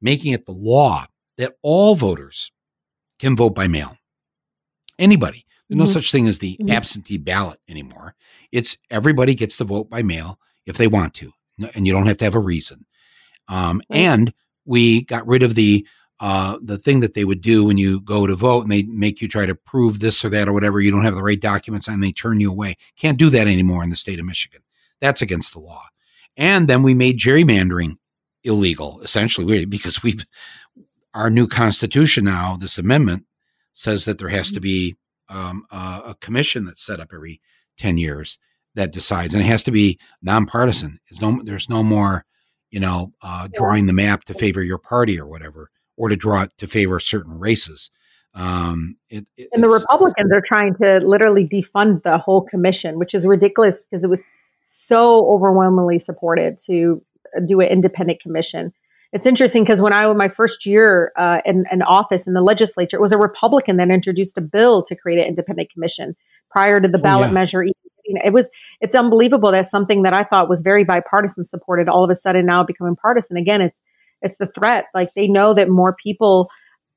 making 0.00 0.34
it 0.34 0.46
the 0.46 0.52
law 0.52 1.04
that 1.36 1.54
all 1.62 1.96
voters 1.96 2.52
can 3.18 3.34
vote 3.34 3.56
by 3.56 3.66
mail. 3.66 3.96
Anybody. 5.00 5.46
There's 5.74 5.78
no 5.78 5.84
mm-hmm. 5.84 6.00
such 6.00 6.12
thing 6.12 6.28
as 6.28 6.38
the 6.38 6.56
mm-hmm. 6.56 6.70
absentee 6.70 7.18
ballot 7.18 7.58
anymore. 7.68 8.14
It's 8.52 8.78
everybody 8.90 9.34
gets 9.34 9.56
to 9.58 9.64
vote 9.64 9.90
by 9.90 10.02
mail 10.02 10.38
if 10.66 10.76
they 10.76 10.86
want 10.86 11.14
to, 11.14 11.32
and 11.74 11.86
you 11.86 11.92
don't 11.92 12.06
have 12.06 12.18
to 12.18 12.24
have 12.24 12.34
a 12.34 12.40
reason. 12.40 12.86
Um. 13.48 13.82
And 13.90 14.32
we 14.64 15.02
got 15.02 15.26
rid 15.26 15.42
of 15.42 15.54
the 15.54 15.86
uh, 16.20 16.58
the 16.62 16.78
thing 16.78 17.00
that 17.00 17.14
they 17.14 17.24
would 17.24 17.40
do 17.40 17.66
when 17.66 17.76
you 17.76 18.00
go 18.00 18.26
to 18.26 18.36
vote 18.36 18.62
and 18.62 18.72
they 18.72 18.84
make 18.84 19.20
you 19.20 19.28
try 19.28 19.44
to 19.44 19.54
prove 19.54 20.00
this 20.00 20.24
or 20.24 20.28
that 20.30 20.48
or 20.48 20.52
whatever. 20.52 20.80
You 20.80 20.90
don't 20.90 21.04
have 21.04 21.16
the 21.16 21.22
right 21.22 21.40
documents 21.40 21.88
and 21.88 22.02
they 22.02 22.12
turn 22.12 22.40
you 22.40 22.50
away. 22.50 22.76
Can't 22.96 23.18
do 23.18 23.30
that 23.30 23.46
anymore 23.46 23.82
in 23.82 23.90
the 23.90 23.96
state 23.96 24.20
of 24.20 24.24
Michigan. 24.24 24.62
That's 25.00 25.22
against 25.22 25.52
the 25.52 25.60
law. 25.60 25.82
And 26.36 26.68
then 26.68 26.82
we 26.82 26.94
made 26.94 27.18
gerrymandering 27.18 27.98
illegal, 28.44 29.00
essentially, 29.02 29.64
because 29.66 30.02
we've 30.02 30.24
our 31.14 31.30
new 31.30 31.46
constitution 31.46 32.24
now, 32.24 32.56
this 32.56 32.78
amendment 32.78 33.24
says 33.72 34.04
that 34.04 34.18
there 34.18 34.28
has 34.28 34.50
to 34.52 34.60
be 34.60 34.96
um, 35.28 35.64
a, 35.70 36.02
a, 36.06 36.16
commission 36.20 36.64
that's 36.64 36.84
set 36.84 37.00
up 37.00 37.10
every 37.14 37.40
10 37.78 37.98
years 37.98 38.38
that 38.74 38.92
decides, 38.92 39.34
and 39.34 39.42
it 39.42 39.46
has 39.46 39.64
to 39.64 39.70
be 39.70 39.98
nonpartisan. 40.22 40.98
There's 41.08 41.20
no, 41.20 41.42
there's 41.42 41.68
no 41.68 41.82
more, 41.82 42.24
you 42.70 42.80
know, 42.80 43.12
uh, 43.22 43.48
drawing 43.52 43.86
the 43.86 43.92
map 43.92 44.24
to 44.24 44.34
favor 44.34 44.62
your 44.62 44.78
party 44.78 45.18
or 45.18 45.26
whatever, 45.26 45.70
or 45.96 46.08
to 46.08 46.16
draw 46.16 46.42
it 46.42 46.52
to 46.58 46.66
favor 46.66 47.00
certain 47.00 47.38
races. 47.38 47.90
Um, 48.34 48.96
it, 49.10 49.28
it, 49.36 49.48
and 49.52 49.62
the 49.62 49.68
Republicans 49.68 50.32
are 50.32 50.42
trying 50.46 50.74
to 50.76 50.98
literally 50.98 51.46
defund 51.46 52.02
the 52.02 52.18
whole 52.18 52.42
commission, 52.42 52.98
which 52.98 53.14
is 53.14 53.26
ridiculous 53.26 53.82
because 53.82 54.04
it 54.04 54.10
was 54.10 54.22
so 54.64 55.32
overwhelmingly 55.32 56.00
supported 56.00 56.58
to 56.66 57.02
do 57.46 57.60
an 57.60 57.68
independent 57.68 58.20
commission. 58.20 58.72
It's 59.14 59.28
interesting 59.28 59.62
because 59.62 59.80
when 59.80 59.92
I 59.92 60.08
was 60.08 60.16
my 60.16 60.28
first 60.28 60.66
year 60.66 61.12
uh, 61.16 61.38
in 61.44 61.64
an 61.70 61.82
office 61.82 62.26
in 62.26 62.32
the 62.32 62.42
legislature, 62.42 62.96
it 62.96 63.00
was 63.00 63.12
a 63.12 63.16
Republican 63.16 63.76
that 63.76 63.88
introduced 63.88 64.36
a 64.36 64.40
bill 64.40 64.84
to 64.86 64.96
create 64.96 65.20
an 65.20 65.26
independent 65.28 65.70
commission 65.72 66.16
prior 66.50 66.80
to 66.80 66.88
the 66.88 66.98
oh, 66.98 67.02
ballot 67.02 67.26
oh, 67.26 67.28
yeah. 67.28 67.32
measure. 67.32 67.64
It 67.64 68.32
was 68.32 68.50
it's 68.80 68.96
unbelievable 68.96 69.52
that 69.52 69.70
something 69.70 70.02
that 70.02 70.12
I 70.12 70.24
thought 70.24 70.48
was 70.48 70.62
very 70.62 70.82
bipartisan 70.82 71.46
supported 71.46 71.88
all 71.88 72.02
of 72.02 72.10
a 72.10 72.16
sudden 72.16 72.44
now 72.44 72.64
becoming 72.64 72.96
partisan. 72.96 73.36
Again, 73.36 73.60
it's 73.60 73.80
it's 74.20 74.36
the 74.38 74.48
threat. 74.48 74.86
Like 74.94 75.14
they 75.14 75.28
know 75.28 75.54
that 75.54 75.68
more 75.68 75.94
people 75.94 76.50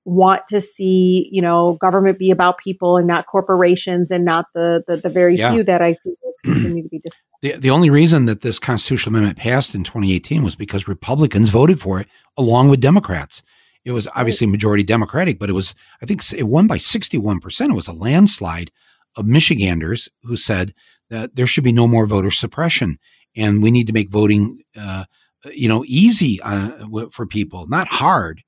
want 0.04 0.42
to 0.48 0.60
see 0.60 1.30
you 1.32 1.42
know 1.42 1.78
government 1.80 2.18
be 2.18 2.32
about 2.32 2.58
people 2.58 2.98
and 2.98 3.06
not 3.06 3.28
corporations 3.28 4.10
and 4.10 4.26
not 4.26 4.46
the 4.56 4.84
the, 4.88 4.96
the 4.96 5.10
very 5.10 5.36
yeah. 5.36 5.52
few 5.52 5.64
that 5.64 5.84
I 5.84 5.96
think 6.04 6.18
continue 6.44 6.84
to 6.84 6.90
be. 6.90 7.00
Dis- 7.00 7.14
the, 7.42 7.54
the 7.54 7.70
only 7.70 7.90
reason 7.90 8.26
that 8.26 8.42
this 8.42 8.60
constitutional 8.60 9.16
amendment 9.16 9.38
passed 9.38 9.76
in 9.76 9.84
2018 9.84 10.44
was 10.44 10.56
because 10.56 10.88
Republicans 10.88 11.50
voted 11.50 11.80
for 11.80 12.00
it 12.00 12.08
along 12.38 12.70
with 12.70 12.82
Democrats. 12.82 13.44
It 13.86 13.92
was 13.92 14.08
obviously 14.16 14.48
majority 14.48 14.84
Democratic, 14.84 15.40
but 15.40 15.50
it 15.50 15.54
was, 15.54 15.74
I 16.02 16.06
think 16.06 16.22
it 16.34 16.44
won 16.44 16.68
by 16.68 16.78
61%. 16.78 17.70
It 17.70 17.74
was 17.74 17.88
a 17.88 17.94
landslide 17.94 18.72
of 19.16 19.26
Michiganders 19.26 20.10
who 20.24 20.36
said 20.36 20.74
that 21.10 21.36
there 21.36 21.48
should 21.48 21.64
be 21.64 21.72
no 21.72 21.88
more 21.88 22.06
voter 22.06 22.32
suppression 22.32 23.00
and 23.38 23.62
we 23.62 23.72
need 23.72 23.88
to 23.88 23.94
make 23.94 24.10
voting, 24.10 24.62
uh, 24.78 25.06
you 25.54 25.70
know, 25.70 25.86
easy 25.88 26.42
uh, 26.42 26.86
for 27.12 27.26
people, 27.26 27.68
not 27.68 27.88
hard. 27.88 28.42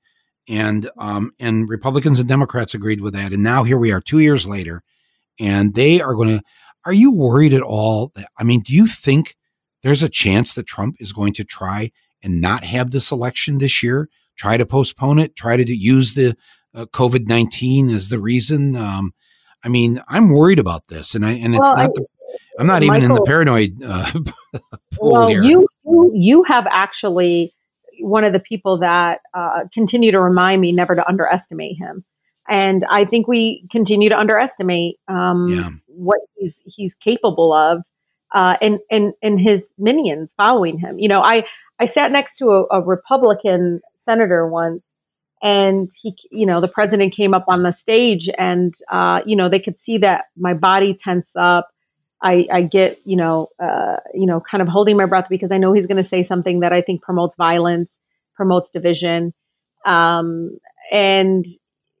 And 0.48 0.90
um, 0.98 1.30
and 1.38 1.68
Republicans 1.68 2.18
and 2.18 2.28
Democrats 2.28 2.74
agreed 2.74 3.00
with 3.00 3.14
that. 3.14 3.32
And 3.32 3.42
now 3.42 3.62
here 3.62 3.78
we 3.78 3.92
are, 3.92 4.00
two 4.00 4.18
years 4.18 4.46
later, 4.48 4.82
and 5.38 5.74
they 5.74 6.00
are 6.00 6.14
going 6.14 6.38
to. 6.38 6.42
Are 6.84 6.92
you 6.92 7.12
worried 7.12 7.52
at 7.52 7.62
all? 7.62 8.12
That, 8.14 8.28
I 8.38 8.44
mean, 8.44 8.60
do 8.60 8.74
you 8.74 8.86
think 8.86 9.36
there's 9.82 10.02
a 10.02 10.08
chance 10.08 10.54
that 10.54 10.66
Trump 10.66 10.96
is 10.98 11.12
going 11.12 11.32
to 11.34 11.44
try 11.44 11.90
and 12.22 12.40
not 12.40 12.64
have 12.64 12.90
this 12.90 13.10
election 13.10 13.58
this 13.58 13.82
year? 13.82 14.08
Try 14.36 14.56
to 14.56 14.66
postpone 14.66 15.18
it? 15.18 15.36
Try 15.36 15.56
to 15.56 15.72
use 15.72 16.14
the 16.14 16.36
uh, 16.74 16.86
COVID 16.86 17.28
nineteen 17.28 17.90
as 17.90 18.08
the 18.08 18.20
reason? 18.20 18.76
Um, 18.76 19.12
I 19.64 19.68
mean, 19.68 20.00
I'm 20.08 20.30
worried 20.30 20.58
about 20.58 20.86
this, 20.88 21.14
and 21.14 21.24
I 21.24 21.32
and 21.32 21.54
it's 21.54 21.60
well, 21.60 21.76
not. 21.76 21.94
The, 21.94 22.06
I'm 22.58 22.66
not 22.66 22.82
Michael, 22.82 22.96
even 22.96 23.10
in 23.10 23.14
the 23.14 23.22
paranoid 23.22 23.82
uh, 23.82 24.12
pool 24.94 25.12
well, 25.12 25.28
here. 25.28 25.42
You, 25.42 25.66
you 25.84 26.12
you 26.14 26.42
have 26.44 26.66
actually 26.70 27.52
one 28.00 28.24
of 28.24 28.32
the 28.32 28.40
people 28.40 28.78
that 28.78 29.20
uh, 29.34 29.64
continue 29.72 30.10
to 30.12 30.20
remind 30.20 30.60
me 30.60 30.72
never 30.72 30.94
to 30.94 31.06
underestimate 31.06 31.76
him. 31.76 32.04
And 32.48 32.84
I 32.90 33.04
think 33.04 33.28
we 33.28 33.66
continue 33.70 34.08
to 34.08 34.18
underestimate 34.18 34.96
um, 35.06 35.48
yeah. 35.48 35.68
What 36.00 36.20
he's 36.36 36.56
he's 36.64 36.94
capable 36.94 37.52
of, 37.52 37.82
uh, 38.34 38.56
and 38.60 38.80
and 38.90 39.12
and 39.22 39.40
his 39.40 39.64
minions 39.78 40.32
following 40.36 40.78
him. 40.78 40.98
You 40.98 41.08
know, 41.08 41.22
I 41.22 41.44
I 41.78 41.86
sat 41.86 42.12
next 42.12 42.36
to 42.38 42.50
a, 42.50 42.78
a 42.78 42.82
Republican 42.82 43.80
senator 43.94 44.46
once, 44.46 44.84
and 45.42 45.90
he, 46.02 46.16
you 46.30 46.46
know, 46.46 46.60
the 46.60 46.68
president 46.68 47.14
came 47.14 47.34
up 47.34 47.44
on 47.48 47.62
the 47.62 47.72
stage, 47.72 48.28
and 48.38 48.74
uh, 48.90 49.20
you 49.26 49.36
know, 49.36 49.48
they 49.48 49.60
could 49.60 49.78
see 49.78 49.98
that 49.98 50.26
my 50.36 50.54
body 50.54 50.94
tense 50.94 51.30
up. 51.36 51.68
I, 52.22 52.46
I 52.52 52.62
get, 52.62 52.98
you 53.06 53.16
know, 53.16 53.48
uh, 53.58 53.96
you 54.12 54.26
know, 54.26 54.40
kind 54.40 54.60
of 54.60 54.68
holding 54.68 54.98
my 54.98 55.06
breath 55.06 55.28
because 55.30 55.50
I 55.50 55.56
know 55.56 55.72
he's 55.72 55.86
going 55.86 55.96
to 55.96 56.04
say 56.04 56.22
something 56.22 56.60
that 56.60 56.70
I 56.70 56.82
think 56.82 57.00
promotes 57.00 57.34
violence, 57.34 57.96
promotes 58.34 58.68
division, 58.68 59.32
um, 59.86 60.58
and 60.92 61.46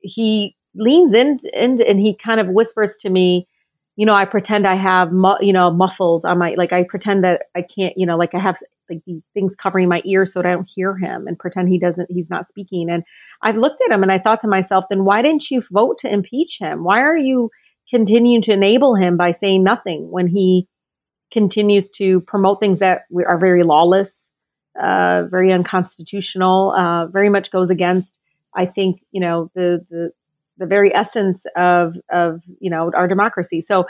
he 0.00 0.56
leans 0.74 1.14
in, 1.14 1.38
in 1.52 1.80
and 1.82 1.98
he 1.98 2.16
kind 2.16 2.40
of 2.40 2.48
whispers 2.48 2.96
to 3.00 3.10
me, 3.10 3.48
you 3.96 4.06
know, 4.06 4.14
I 4.14 4.24
pretend 4.24 4.66
I 4.66 4.76
have, 4.76 5.12
mu- 5.12 5.40
you 5.40 5.52
know, 5.52 5.70
muffles 5.70 6.24
on 6.24 6.38
my, 6.38 6.54
like 6.56 6.72
I 6.72 6.84
pretend 6.84 7.24
that 7.24 7.42
I 7.54 7.62
can't, 7.62 7.94
you 7.96 8.06
know, 8.06 8.16
like 8.16 8.34
I 8.34 8.38
have 8.38 8.56
like 8.88 9.02
these 9.06 9.22
things 9.34 9.54
covering 9.54 9.88
my 9.88 10.02
ears 10.04 10.32
so 10.32 10.42
that 10.42 10.48
I 10.48 10.52
don't 10.52 10.68
hear 10.68 10.96
him 10.96 11.26
and 11.26 11.38
pretend 11.38 11.68
he 11.68 11.78
doesn't, 11.78 12.10
he's 12.10 12.30
not 12.30 12.46
speaking. 12.46 12.90
And 12.90 13.04
I've 13.42 13.56
looked 13.56 13.80
at 13.82 13.92
him 13.92 14.02
and 14.02 14.10
I 14.10 14.18
thought 14.18 14.40
to 14.40 14.48
myself, 14.48 14.86
then 14.90 15.04
why 15.04 15.22
didn't 15.22 15.50
you 15.50 15.62
vote 15.70 15.98
to 15.98 16.12
impeach 16.12 16.58
him? 16.58 16.82
Why 16.82 17.00
are 17.00 17.16
you 17.16 17.50
continuing 17.88 18.42
to 18.42 18.52
enable 18.52 18.94
him 18.94 19.16
by 19.16 19.32
saying 19.32 19.62
nothing 19.62 20.10
when 20.10 20.28
he 20.28 20.66
continues 21.32 21.88
to 21.90 22.20
promote 22.22 22.58
things 22.58 22.80
that 22.80 23.02
are 23.26 23.38
very 23.38 23.62
lawless, 23.62 24.12
uh, 24.80 25.24
very 25.30 25.52
unconstitutional, 25.52 26.72
uh, 26.72 27.06
very 27.06 27.28
much 27.28 27.50
goes 27.50 27.70
against 27.70 28.18
I 28.54 28.66
think 28.66 29.02
you 29.10 29.20
know 29.20 29.50
the 29.54 29.84
the 29.90 30.10
the 30.60 30.66
very 30.66 30.94
essence 30.94 31.44
of 31.56 31.94
of 32.10 32.40
you 32.60 32.70
know 32.70 32.92
our 32.94 33.08
democracy. 33.08 33.60
So 33.60 33.80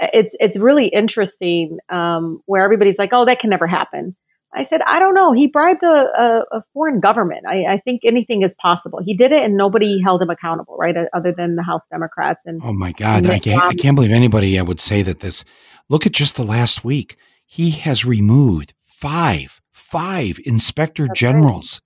uh, 0.00 0.08
it's 0.12 0.34
it's 0.40 0.56
really 0.56 0.88
interesting 0.88 1.78
um, 1.88 2.42
where 2.46 2.64
everybody's 2.64 2.98
like, 2.98 3.10
oh, 3.12 3.24
that 3.26 3.38
can 3.38 3.50
never 3.50 3.68
happen. 3.68 4.16
I 4.54 4.64
said, 4.64 4.80
I 4.86 4.98
don't 4.98 5.12
know. 5.12 5.32
He 5.32 5.48
bribed 5.48 5.82
a, 5.82 5.86
a, 5.86 6.44
a 6.58 6.62
foreign 6.72 6.98
government. 6.98 7.44
I, 7.46 7.64
I, 7.64 7.78
think 7.78 8.02
anything 8.04 8.42
is 8.42 8.54
possible. 8.54 9.00
He 9.04 9.12
did 9.12 9.30
it, 9.30 9.42
and 9.42 9.54
nobody 9.54 10.00
held 10.00 10.22
him 10.22 10.30
accountable, 10.30 10.76
right? 10.78 10.96
Uh, 10.96 11.04
other 11.12 11.34
than 11.36 11.56
the 11.56 11.62
House 11.62 11.82
Democrats. 11.90 12.40
And 12.46 12.62
oh 12.64 12.72
my 12.72 12.92
God, 12.92 13.26
I 13.26 13.38
can't, 13.38 13.62
I 13.62 13.74
can't 13.74 13.96
believe 13.96 14.12
anybody 14.12 14.58
uh, 14.58 14.64
would 14.64 14.80
say 14.80 15.02
that. 15.02 15.20
This. 15.20 15.44
Look 15.90 16.06
at 16.06 16.12
just 16.12 16.36
the 16.36 16.42
last 16.42 16.84
week. 16.84 17.16
He 17.44 17.70
has 17.70 18.04
removed 18.04 18.72
five 18.82 19.60
five 19.72 20.40
inspector 20.44 21.06
That's 21.06 21.20
generals 21.20 21.80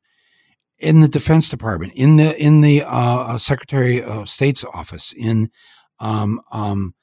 in 0.80 1.00
the 1.00 1.08
Defense 1.08 1.48
Department, 1.48 1.92
in 1.94 2.16
the 2.16 2.36
in 2.42 2.62
the 2.62 2.82
uh, 2.86 3.38
Secretary 3.38 4.02
of 4.02 4.28
State's 4.28 4.64
office, 4.64 5.12
in 5.12 5.50
um, 6.00 6.40
um, 6.50 6.94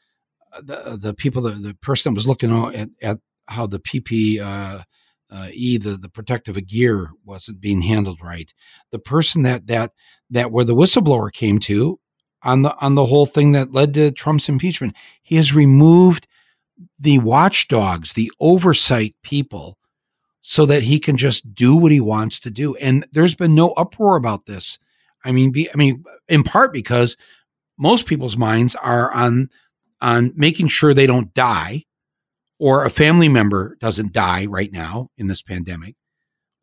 the 0.61 0.97
the 0.99 1.13
people, 1.13 1.41
the, 1.43 1.51
the 1.51 1.75
person 1.75 2.11
that 2.11 2.17
was 2.17 2.27
looking 2.27 2.51
at, 2.73 2.89
at 3.01 3.19
how 3.47 3.67
the 3.67 3.79
PP 3.79 4.41
uh, 4.41 4.83
uh, 5.29 5.47
the, 5.47 5.97
the 6.01 6.09
protective 6.09 6.55
gear 6.65 7.11
wasn't 7.23 7.61
being 7.61 7.81
handled 7.81 8.19
right. 8.21 8.53
The 8.91 8.99
person 8.99 9.43
that 9.43 9.67
that 9.67 9.91
that 10.29 10.51
where 10.51 10.65
the 10.65 10.75
whistleblower 10.75 11.31
came 11.31 11.59
to 11.59 11.99
on 12.43 12.63
the 12.63 12.75
on 12.79 12.95
the 12.95 13.05
whole 13.05 13.25
thing 13.25 13.51
that 13.51 13.71
led 13.71 13.93
to 13.93 14.11
Trump's 14.11 14.49
impeachment, 14.49 14.95
he 15.21 15.35
has 15.35 15.53
removed 15.53 16.27
the 16.99 17.19
watchdogs, 17.19 18.13
the 18.13 18.31
oversight 18.39 19.15
people 19.23 19.76
so 20.49 20.65
that 20.65 20.81
he 20.81 20.97
can 20.97 21.17
just 21.17 21.53
do 21.53 21.75
what 21.75 21.91
he 21.91 21.99
wants 21.99 22.39
to 22.39 22.49
do. 22.49 22.73
And 22.77 23.05
there's 23.12 23.36
been 23.36 23.53
no 23.53 23.71
uproar 23.71 24.15
about 24.15 24.45
this. 24.45 24.79
I 25.25 25.33
mean, 25.33 25.51
be, 25.51 25.69
I 25.69 25.75
mean, 25.75 26.05
in 26.29 26.43
part 26.43 26.71
because 26.71 27.17
most 27.77 28.05
people's 28.05 28.38
minds 28.38 28.73
are 28.75 29.13
on 29.13 29.49
on 29.99 30.31
making 30.38 30.67
sure 30.67 30.93
they 30.93 31.05
don't 31.05 31.33
die, 31.33 31.83
or 32.60 32.86
a 32.86 32.89
family 32.89 33.27
member 33.27 33.75
doesn't 33.81 34.13
die 34.13 34.45
right 34.45 34.71
now 34.71 35.10
in 35.17 35.27
this 35.27 35.41
pandemic, 35.41 35.95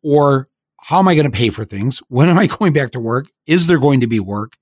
or 0.01 0.49
how 0.81 0.97
am 0.97 1.07
I 1.07 1.13
going 1.13 1.29
to 1.29 1.37
pay 1.37 1.51
for 1.51 1.63
things? 1.63 1.99
When 2.07 2.27
am 2.27 2.39
I 2.39 2.47
going 2.59 2.73
back 2.73 2.89
to 2.93 2.99
work? 2.99 3.27
Is 3.45 3.67
there 3.67 3.79
going 3.79 3.99
to 3.99 4.07
be 4.07 4.19
work? 4.19 4.53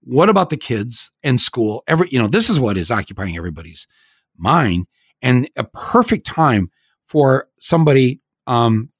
What 0.00 0.30
about 0.30 0.48
the 0.48 0.56
kids 0.56 1.12
and 1.22 1.38
school? 1.38 1.84
Every 1.86 2.08
you 2.08 2.18
know, 2.18 2.28
this 2.28 2.48
is 2.48 2.58
what 2.58 2.78
is 2.78 2.90
occupying 2.90 3.36
everybody's 3.36 3.86
mind, 4.38 4.86
and 5.20 5.50
a 5.54 5.64
perfect 5.64 6.26
time 6.26 6.70
for 7.06 7.46
somebody, 7.58 8.22
um, 8.46 8.90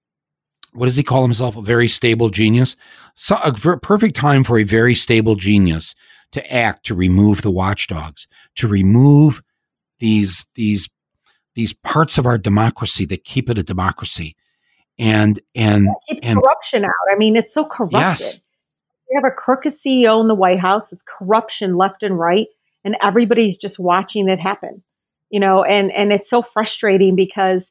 what 0.73 0.87
does 0.87 0.97
he 0.97 1.03
call 1.03 1.23
himself? 1.23 1.57
A 1.57 1.63
very 1.63 1.89
stable 1.89 2.31
genius. 2.31 2.77
So 3.15 3.37
a 3.45 3.53
perfect 3.53 4.17
time 4.17 4.45
for 4.45 4.59
a 4.59 4.65
very 4.65 4.95
stable 4.95 5.37
genius 5.37 5.95
to 6.33 6.53
act 6.53 6.85
to 6.87 6.95
remove 6.95 7.43
the 7.43 7.51
watchdogs, 7.51 8.27
to 8.57 8.69
remove 8.69 9.41
these 10.01 10.47
these 10.55 10.89
these 11.55 11.73
parts 11.73 12.19
of 12.19 12.27
our 12.27 12.37
democracy 12.37 13.05
that 13.07 13.25
keep 13.25 13.49
it 13.49 13.59
a 13.59 13.63
democracy, 13.63 14.37
and 14.99 15.41
and 15.55 15.89
and 16.23 16.43
corruption 16.43 16.85
out. 16.85 16.91
I 17.11 17.17
mean, 17.17 17.37
it's 17.37 17.55
so 17.55 17.65
corrupted. 17.65 18.01
Yes. 18.01 18.41
We 19.11 19.15
have 19.15 19.25
a 19.25 19.35
crooked 19.35 19.81
CEO 19.81 20.21
in 20.21 20.27
the 20.27 20.35
White 20.35 20.59
House. 20.59 20.93
It's 20.93 21.05
corruption 21.07 21.77
left 21.77 22.03
and 22.03 22.19
right, 22.19 22.49
and 22.85 22.97
everybody's 23.01 23.57
just 23.57 23.79
watching 23.79 24.29
it 24.29 24.41
happen. 24.41 24.83
You 25.31 25.39
know, 25.39 25.63
and 25.63 25.93
and 25.93 26.13
it's 26.13 26.29
so 26.29 26.43
frustrating 26.43 27.15
because 27.15 27.65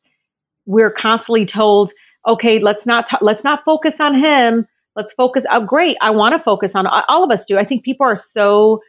we're 0.66 0.92
constantly 0.92 1.46
told, 1.46 1.92
okay, 2.28 2.60
let's 2.60 2.86
not 2.86 3.08
t- 3.08 3.18
let's 3.22 3.44
not 3.44 3.64
focus 3.66 3.96
on 4.00 4.16
him. 4.16 4.68
Let's 4.96 5.14
focus. 5.14 5.46
Oh, 5.50 5.66
great! 5.66 5.98
I 6.02 6.12
want 6.12 6.34
to 6.34 6.40
focus 6.40 6.74
on 6.76 6.86
all 6.88 7.24
of 7.24 7.32
us 7.32 7.46
do. 7.46 7.58
I 7.58 7.64
think 7.64 7.84
people 7.84 8.06
are 8.06 8.18
so, 8.18 8.82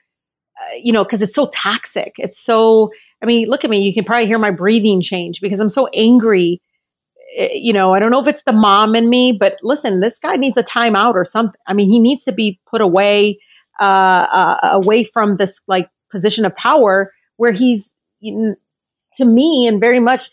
uh, 0.61 0.77
you 0.77 0.93
know, 0.93 1.05
because 1.05 1.23
it's 1.23 1.35
so 1.35 1.49
toxic. 1.53 2.13
It's 2.19 2.43
so. 2.43 2.91
I 3.23 3.27
mean, 3.27 3.49
look 3.49 3.65
at 3.65 3.71
me. 3.71 3.81
You 3.81 3.95
can 3.95 4.05
probably 4.05 4.27
hear 4.27 4.39
my 4.39 4.51
breathing 4.51 5.01
change 5.01 5.41
because 5.41 5.61
I'm 5.61 5.71
so 5.71 5.89
angry. 5.95 6.61
Eh, 7.37 7.55
you 7.55 7.73
know, 7.73 7.95
I 7.95 7.99
don't 7.99 8.11
know 8.11 8.21
if 8.21 8.27
it's 8.27 8.43
the 8.45 8.53
mom 8.53 8.95
in 8.95 9.09
me, 9.09 9.33
but 9.33 9.57
listen, 9.63 10.01
this 10.01 10.19
guy 10.19 10.37
needs 10.37 10.59
a 10.59 10.63
timeout 10.63 11.15
or 11.15 11.25
something. 11.25 11.59
I 11.67 11.73
mean, 11.73 11.89
he 11.89 11.99
needs 11.99 12.25
to 12.25 12.33
be 12.33 12.61
put 12.71 12.83
away, 12.83 13.39
uh, 13.81 14.27
uh 14.31 14.59
away 14.85 15.05
from 15.05 15.39
this 15.39 15.59
like 15.67 15.89
position 16.11 16.45
of 16.45 16.55
power 16.55 17.13
where 17.37 17.53
he's, 17.53 17.89
to 18.23 19.25
me, 19.25 19.67
and 19.67 19.81
very 19.81 20.01
much 20.01 20.31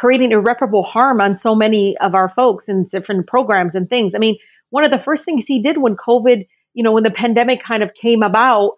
creating 0.00 0.32
irreparable 0.32 0.82
harm 0.82 1.20
on 1.20 1.36
so 1.36 1.54
many 1.54 1.94
of 1.98 2.14
our 2.14 2.30
folks 2.30 2.68
in 2.68 2.86
different 2.86 3.26
programs 3.26 3.74
and 3.74 3.88
things. 3.90 4.14
I 4.14 4.18
mean, 4.18 4.38
one 4.70 4.82
of 4.82 4.90
the 4.90 4.98
first 4.98 5.26
things 5.26 5.44
he 5.46 5.60
did 5.60 5.76
when 5.76 5.94
COVID, 5.94 6.46
you 6.72 6.82
know, 6.82 6.92
when 6.92 7.02
the 7.02 7.10
pandemic 7.10 7.62
kind 7.62 7.82
of 7.82 7.92
came 7.92 8.22
about, 8.22 8.72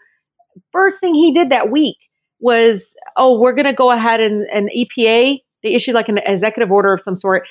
first 0.72 0.98
thing 0.98 1.14
he 1.14 1.32
did 1.32 1.50
that 1.50 1.70
week 1.70 1.96
was, 2.40 2.82
oh, 3.16 3.38
we're 3.38 3.54
going 3.54 3.66
to 3.66 3.72
go 3.72 3.92
ahead 3.92 4.20
and, 4.20 4.48
and 4.52 4.68
EPA, 4.76 5.38
they 5.62 5.74
issued 5.74 5.94
like 5.94 6.08
an 6.08 6.18
executive 6.18 6.72
order 6.72 6.92
of 6.92 7.00
some 7.00 7.16
sort. 7.16 7.44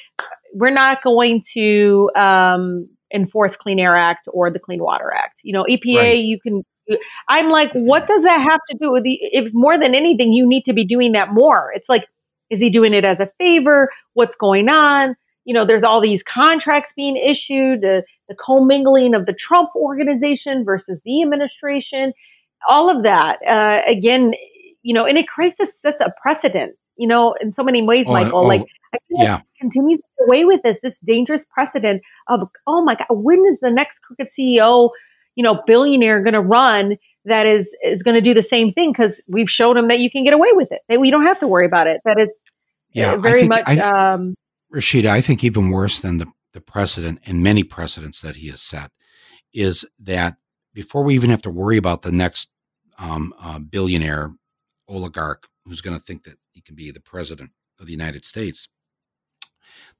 We're 0.54 0.70
not 0.70 1.02
going 1.02 1.42
to 1.54 2.12
um, 2.18 2.90
enforce 3.14 3.56
Clean 3.56 3.80
Air 3.80 3.96
Act 3.96 4.28
or 4.34 4.52
the 4.52 4.60
Clean 4.60 4.84
Water 4.84 5.14
Act. 5.16 5.40
You 5.44 5.54
know, 5.54 5.64
EPA, 5.64 5.96
right. 5.96 6.20
you 6.20 6.40
can. 6.42 6.64
I'm 7.30 7.50
like, 7.50 7.72
what 7.74 8.06
does 8.06 8.24
that 8.24 8.42
have 8.42 8.60
to 8.70 8.78
do 8.82 8.92
with 8.92 9.04
the? 9.04 9.18
If 9.22 9.54
more 9.54 9.80
than 9.80 9.96
anything, 9.96 10.34
you 10.34 10.46
need 10.46 10.66
to 10.66 10.74
be 10.74 10.86
doing 10.86 11.14
that 11.14 11.32
more. 11.32 11.72
It's 11.74 11.88
like, 11.88 12.04
is 12.52 12.60
he 12.60 12.70
doing 12.70 12.94
it 12.94 13.04
as 13.04 13.20
a 13.20 13.32
favor? 13.40 13.90
What's 14.14 14.36
going 14.36 14.70
on? 14.70 15.16
You 15.46 15.56
know, 15.56 15.66
there's 15.66 15.84
all 15.84 16.02
these 16.02 16.22
contracts 16.22 16.94
being 16.96 17.18
issued. 17.18 17.82
The 17.82 18.04
the 18.32 18.36
commingling 18.36 19.14
of 19.14 19.26
the 19.26 19.34
Trump 19.34 19.70
organization 19.76 20.64
versus 20.64 21.00
the 21.04 21.22
administration, 21.22 22.14
all 22.68 22.96
of 22.96 23.04
that. 23.04 23.40
Uh, 23.46 23.82
again, 23.86 24.34
you 24.84 24.94
know, 24.94 25.06
in 25.06 25.18
a 25.18 25.26
crisis 25.26 25.70
sets 25.82 26.00
a 26.00 26.14
precedent, 26.22 26.76
you 26.96 27.08
know, 27.08 27.34
in 27.42 27.52
so 27.52 27.64
many 27.64 27.82
ways, 27.82 28.08
oh, 28.08 28.14
Michael. 28.14 28.40
Oh, 28.40 28.48
like, 28.48 28.66
I 28.94 28.98
yeah. 29.10 29.42
continues 29.60 30.00
away 30.26 30.46
with 30.46 30.62
this, 30.64 30.78
this 30.82 30.98
dangerous 31.00 31.46
precedent 31.46 32.02
of, 32.28 32.48
oh 32.68 32.84
my 32.84 32.96
God, 32.96 33.08
when 33.10 33.44
is 33.46 33.60
the 33.60 33.72
next 33.72 34.00
crooked 34.00 34.30
CEO, 34.38 34.90
you 35.36 35.44
know, 35.44 35.62
billionaire 35.66 36.22
going 36.22 36.34
to 36.34 36.42
run 36.42 36.98
that 37.26 37.46
is 37.46 37.68
is 37.84 38.02
going 38.02 38.16
to 38.16 38.22
do 38.22 38.34
the 38.34 38.44
same 38.44 38.72
thing? 38.72 38.92
Because 38.92 39.24
we've 39.30 39.50
showed 39.50 39.78
him 39.78 39.88
that 39.90 40.00
you 40.00 40.10
can 40.10 40.24
get 40.24 40.34
away 40.34 40.50
with 40.54 40.72
it. 40.72 40.82
That 40.90 41.00
we 41.00 41.12
don't 41.12 41.26
have 41.26 41.40
to 41.40 41.48
worry 41.48 41.66
about 41.66 41.88
it. 41.88 42.02
That 42.06 42.18
it's 42.18 42.36
yeah, 42.94 43.18
very 43.18 43.48
much. 43.48 43.64
I, 43.68 43.80
um, 43.80 44.36
Rashida, 44.74 45.08
I 45.08 45.22
think 45.22 45.44
even 45.44 45.70
worse 45.70 46.00
than 46.00 46.18
the 46.18 46.28
the 46.54 46.62
precedent 46.62 47.20
and 47.26 47.42
many 47.42 47.64
precedents 47.64 48.22
that 48.22 48.36
he 48.36 48.50
has 48.50 48.62
set 48.62 48.92
is 49.54 49.86
that 50.00 50.36
before 50.74 51.04
we 51.04 51.16
even 51.16 51.30
have 51.30 51.42
to 51.42 51.50
worry 51.50 51.78
about 51.78 52.02
the 52.02 52.12
next 52.12 52.50
um, 53.00 53.34
uh, 53.40 53.60
billionaire 53.60 54.32
oligarch 54.88 55.48
who's 55.66 55.82
going 55.82 55.98
to 55.98 56.04
think 56.04 56.24
that 56.24 56.36
he 56.52 56.62
can 56.62 56.76
be 56.76 56.92
the 56.92 57.02
president 57.02 57.52
of 57.80 57.86
the 57.86 57.92
United 57.92 58.26
States, 58.26 58.68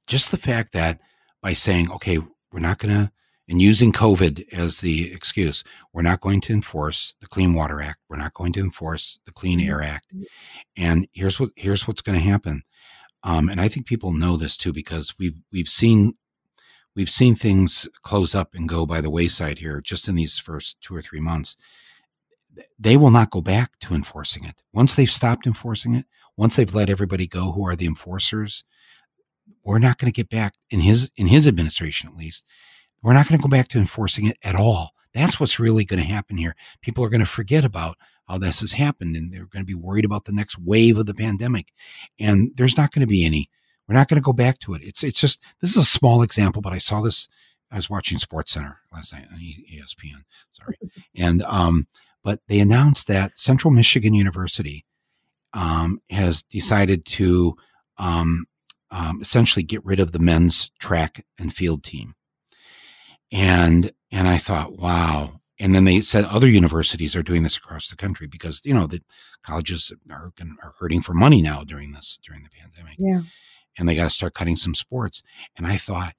just 0.06 0.30
the 0.30 0.36
fact 0.36 0.72
that 0.72 1.00
by 1.40 1.52
saying, 1.52 1.90
okay, 1.90 2.18
we're 2.52 2.60
not 2.60 2.78
going 2.78 2.94
to, 2.94 3.10
and 3.48 3.60
using 3.60 3.92
COVID 3.92 4.52
as 4.52 4.80
the 4.80 5.12
excuse, 5.12 5.64
we're 5.92 6.02
not 6.02 6.20
going 6.20 6.40
to 6.42 6.52
enforce 6.52 7.14
the 7.20 7.26
Clean 7.26 7.54
Water 7.54 7.80
Act, 7.80 7.98
we're 8.08 8.16
not 8.16 8.34
going 8.34 8.52
to 8.52 8.60
enforce 8.60 9.18
the 9.24 9.32
Clean 9.32 9.58
mm-hmm. 9.58 9.70
Air 9.70 9.82
Act, 9.82 10.12
and 10.76 11.08
here's 11.12 11.40
what 11.40 11.50
here's 11.56 11.86
what's 11.88 12.02
going 12.02 12.18
to 12.18 12.24
happen. 12.24 12.62
Um, 13.24 13.48
and 13.48 13.60
I 13.60 13.68
think 13.68 13.86
people 13.86 14.12
know 14.12 14.36
this 14.36 14.56
too 14.56 14.72
because 14.72 15.14
we've 15.18 15.36
we've 15.52 15.68
seen 15.68 16.14
we've 16.94 17.10
seen 17.10 17.34
things 17.34 17.88
close 18.02 18.34
up 18.34 18.54
and 18.54 18.68
go 18.68 18.84
by 18.84 19.00
the 19.00 19.10
wayside 19.10 19.58
here 19.58 19.80
just 19.80 20.08
in 20.08 20.14
these 20.14 20.38
first 20.38 20.80
two 20.80 20.94
or 20.94 21.02
three 21.02 21.20
months. 21.20 21.56
They 22.78 22.96
will 22.96 23.10
not 23.10 23.30
go 23.30 23.40
back 23.40 23.78
to 23.80 23.94
enforcing 23.94 24.44
it. 24.44 24.62
Once 24.72 24.94
they've 24.94 25.10
stopped 25.10 25.46
enforcing 25.46 25.94
it, 25.94 26.06
once 26.36 26.56
they've 26.56 26.74
let 26.74 26.90
everybody 26.90 27.26
go 27.26 27.52
who 27.52 27.66
are 27.66 27.76
the 27.76 27.86
enforcers, 27.86 28.64
we're 29.64 29.78
not 29.78 29.98
going 29.98 30.12
to 30.12 30.16
get 30.16 30.28
back 30.28 30.54
in 30.70 30.80
his 30.80 31.10
in 31.16 31.28
his 31.28 31.46
administration 31.46 32.08
at 32.08 32.16
least. 32.16 32.44
We're 33.02 33.14
not 33.14 33.28
going 33.28 33.38
to 33.38 33.42
go 33.42 33.48
back 33.48 33.68
to 33.68 33.78
enforcing 33.78 34.26
it 34.26 34.36
at 34.42 34.54
all. 34.54 34.90
That's 35.14 35.38
what's 35.38 35.58
really 35.58 35.84
going 35.84 36.00
to 36.00 36.08
happen 36.08 36.36
here. 36.36 36.54
People 36.80 37.04
are 37.04 37.10
going 37.10 37.20
to 37.20 37.26
forget 37.26 37.64
about 37.64 37.96
how 38.32 38.38
this 38.38 38.60
has 38.60 38.72
happened 38.72 39.14
and 39.14 39.30
they're 39.30 39.46
going 39.46 39.62
to 39.62 39.66
be 39.66 39.74
worried 39.74 40.06
about 40.06 40.24
the 40.24 40.32
next 40.32 40.58
wave 40.58 40.96
of 40.96 41.04
the 41.04 41.14
pandemic. 41.14 41.70
And 42.18 42.50
there's 42.56 42.78
not 42.78 42.90
going 42.90 43.02
to 43.02 43.06
be 43.06 43.26
any 43.26 43.50
we're 43.86 43.94
not 43.94 44.08
going 44.08 44.20
to 44.20 44.24
go 44.24 44.32
back 44.32 44.58
to 44.60 44.72
it. 44.74 44.82
It's 44.82 45.02
it's 45.02 45.20
just 45.20 45.42
this 45.60 45.70
is 45.70 45.76
a 45.76 45.84
small 45.84 46.22
example, 46.22 46.62
but 46.62 46.72
I 46.72 46.78
saw 46.78 47.02
this. 47.02 47.28
I 47.70 47.76
was 47.76 47.90
watching 47.90 48.18
Sports 48.18 48.52
Center 48.52 48.78
last 48.92 49.12
night 49.12 49.26
on 49.32 49.38
ESPN. 49.38 50.22
Sorry, 50.50 50.78
and 51.16 51.42
um, 51.42 51.86
but 52.22 52.40
they 52.48 52.60
announced 52.60 53.06
that 53.08 53.36
Central 53.36 53.70
Michigan 53.70 54.14
University 54.14 54.86
um, 55.52 56.00
has 56.10 56.42
decided 56.44 57.04
to 57.06 57.54
um, 57.98 58.46
um, 58.90 59.20
essentially 59.20 59.62
get 59.62 59.84
rid 59.84 60.00
of 60.00 60.12
the 60.12 60.20
men's 60.20 60.70
track 60.78 61.26
and 61.38 61.52
field 61.52 61.82
team. 61.82 62.14
And 63.30 63.92
and 64.10 64.28
I 64.28 64.38
thought, 64.38 64.78
wow. 64.78 65.41
And 65.62 65.74
then 65.74 65.84
they 65.84 66.00
said 66.00 66.24
other 66.24 66.48
universities 66.48 67.16
are 67.16 67.22
doing 67.22 67.44
this 67.44 67.56
across 67.56 67.88
the 67.88 67.96
country 67.96 68.26
because 68.26 68.60
you 68.64 68.74
know 68.74 68.86
the 68.86 69.00
colleges 69.42 69.92
are, 70.10 70.32
are 70.62 70.74
hurting 70.78 71.00
for 71.00 71.14
money 71.14 71.40
now 71.40 71.64
during 71.64 71.92
this 71.92 72.18
during 72.22 72.42
the 72.42 72.50
pandemic. 72.50 72.96
Yeah 72.98 73.22
and 73.78 73.88
they 73.88 73.94
got 73.94 74.04
to 74.04 74.10
start 74.10 74.34
cutting 74.34 74.56
some 74.56 74.74
sports. 74.74 75.22
And 75.56 75.66
I 75.66 75.76
thought, 75.76 76.14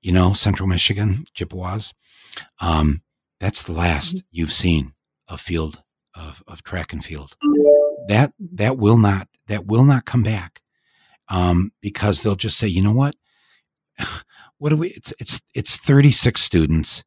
you 0.00 0.12
know, 0.12 0.32
Central 0.32 0.68
Michigan, 0.68 1.24
Chippewas, 1.34 1.92
um, 2.60 3.02
that's 3.40 3.62
the 3.62 3.72
last 3.72 4.16
mm-hmm. 4.16 4.26
you've 4.30 4.52
seen 4.52 4.92
of 5.28 5.40
field 5.40 5.82
of, 6.14 6.42
of 6.46 6.62
track 6.62 6.92
and 6.92 7.04
field. 7.04 7.36
That 8.08 8.32
that 8.52 8.78
will 8.78 8.98
not 8.98 9.28
that 9.46 9.66
will 9.66 9.84
not 9.84 10.04
come 10.04 10.22
back 10.22 10.60
um, 11.28 11.72
because 11.80 12.22
they'll 12.22 12.34
just 12.34 12.58
say, 12.58 12.66
you 12.66 12.82
know 12.82 12.92
what, 12.92 13.14
what 14.58 14.70
do 14.70 14.76
we? 14.76 14.88
It's 14.88 15.14
it's 15.18 15.40
it's 15.54 15.76
thirty 15.76 16.10
six 16.10 16.42
students 16.42 17.04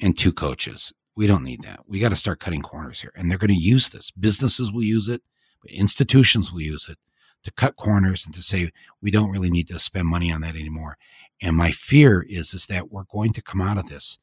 and 0.00 0.18
two 0.18 0.32
coaches. 0.32 0.92
We 1.16 1.26
don't 1.26 1.44
need 1.44 1.62
that. 1.62 1.80
We 1.86 2.00
got 2.00 2.10
to 2.10 2.16
start 2.16 2.40
cutting 2.40 2.62
corners 2.62 3.00
here, 3.00 3.12
and 3.16 3.30
they're 3.30 3.38
going 3.38 3.48
to 3.48 3.54
use 3.54 3.90
this. 3.90 4.10
Businesses 4.10 4.72
will 4.72 4.82
use 4.82 5.08
it, 5.08 5.22
but 5.62 5.70
institutions 5.70 6.52
will 6.52 6.62
use 6.62 6.88
it 6.88 6.98
to 7.44 7.52
cut 7.52 7.76
corners 7.76 8.24
and 8.24 8.34
to 8.34 8.42
say 8.42 8.70
we 9.00 9.10
don't 9.10 9.30
really 9.30 9.50
need 9.50 9.68
to 9.68 9.78
spend 9.78 10.08
money 10.08 10.32
on 10.32 10.40
that 10.40 10.56
anymore. 10.56 10.96
And 11.40 11.56
my 11.56 11.70
fear 11.70 12.24
is 12.28 12.54
is 12.54 12.66
that 12.66 12.90
we're 12.90 13.04
going 13.04 13.32
to 13.34 13.42
come 13.42 13.60
out 13.60 13.78
of 13.78 13.88
this 13.88 14.18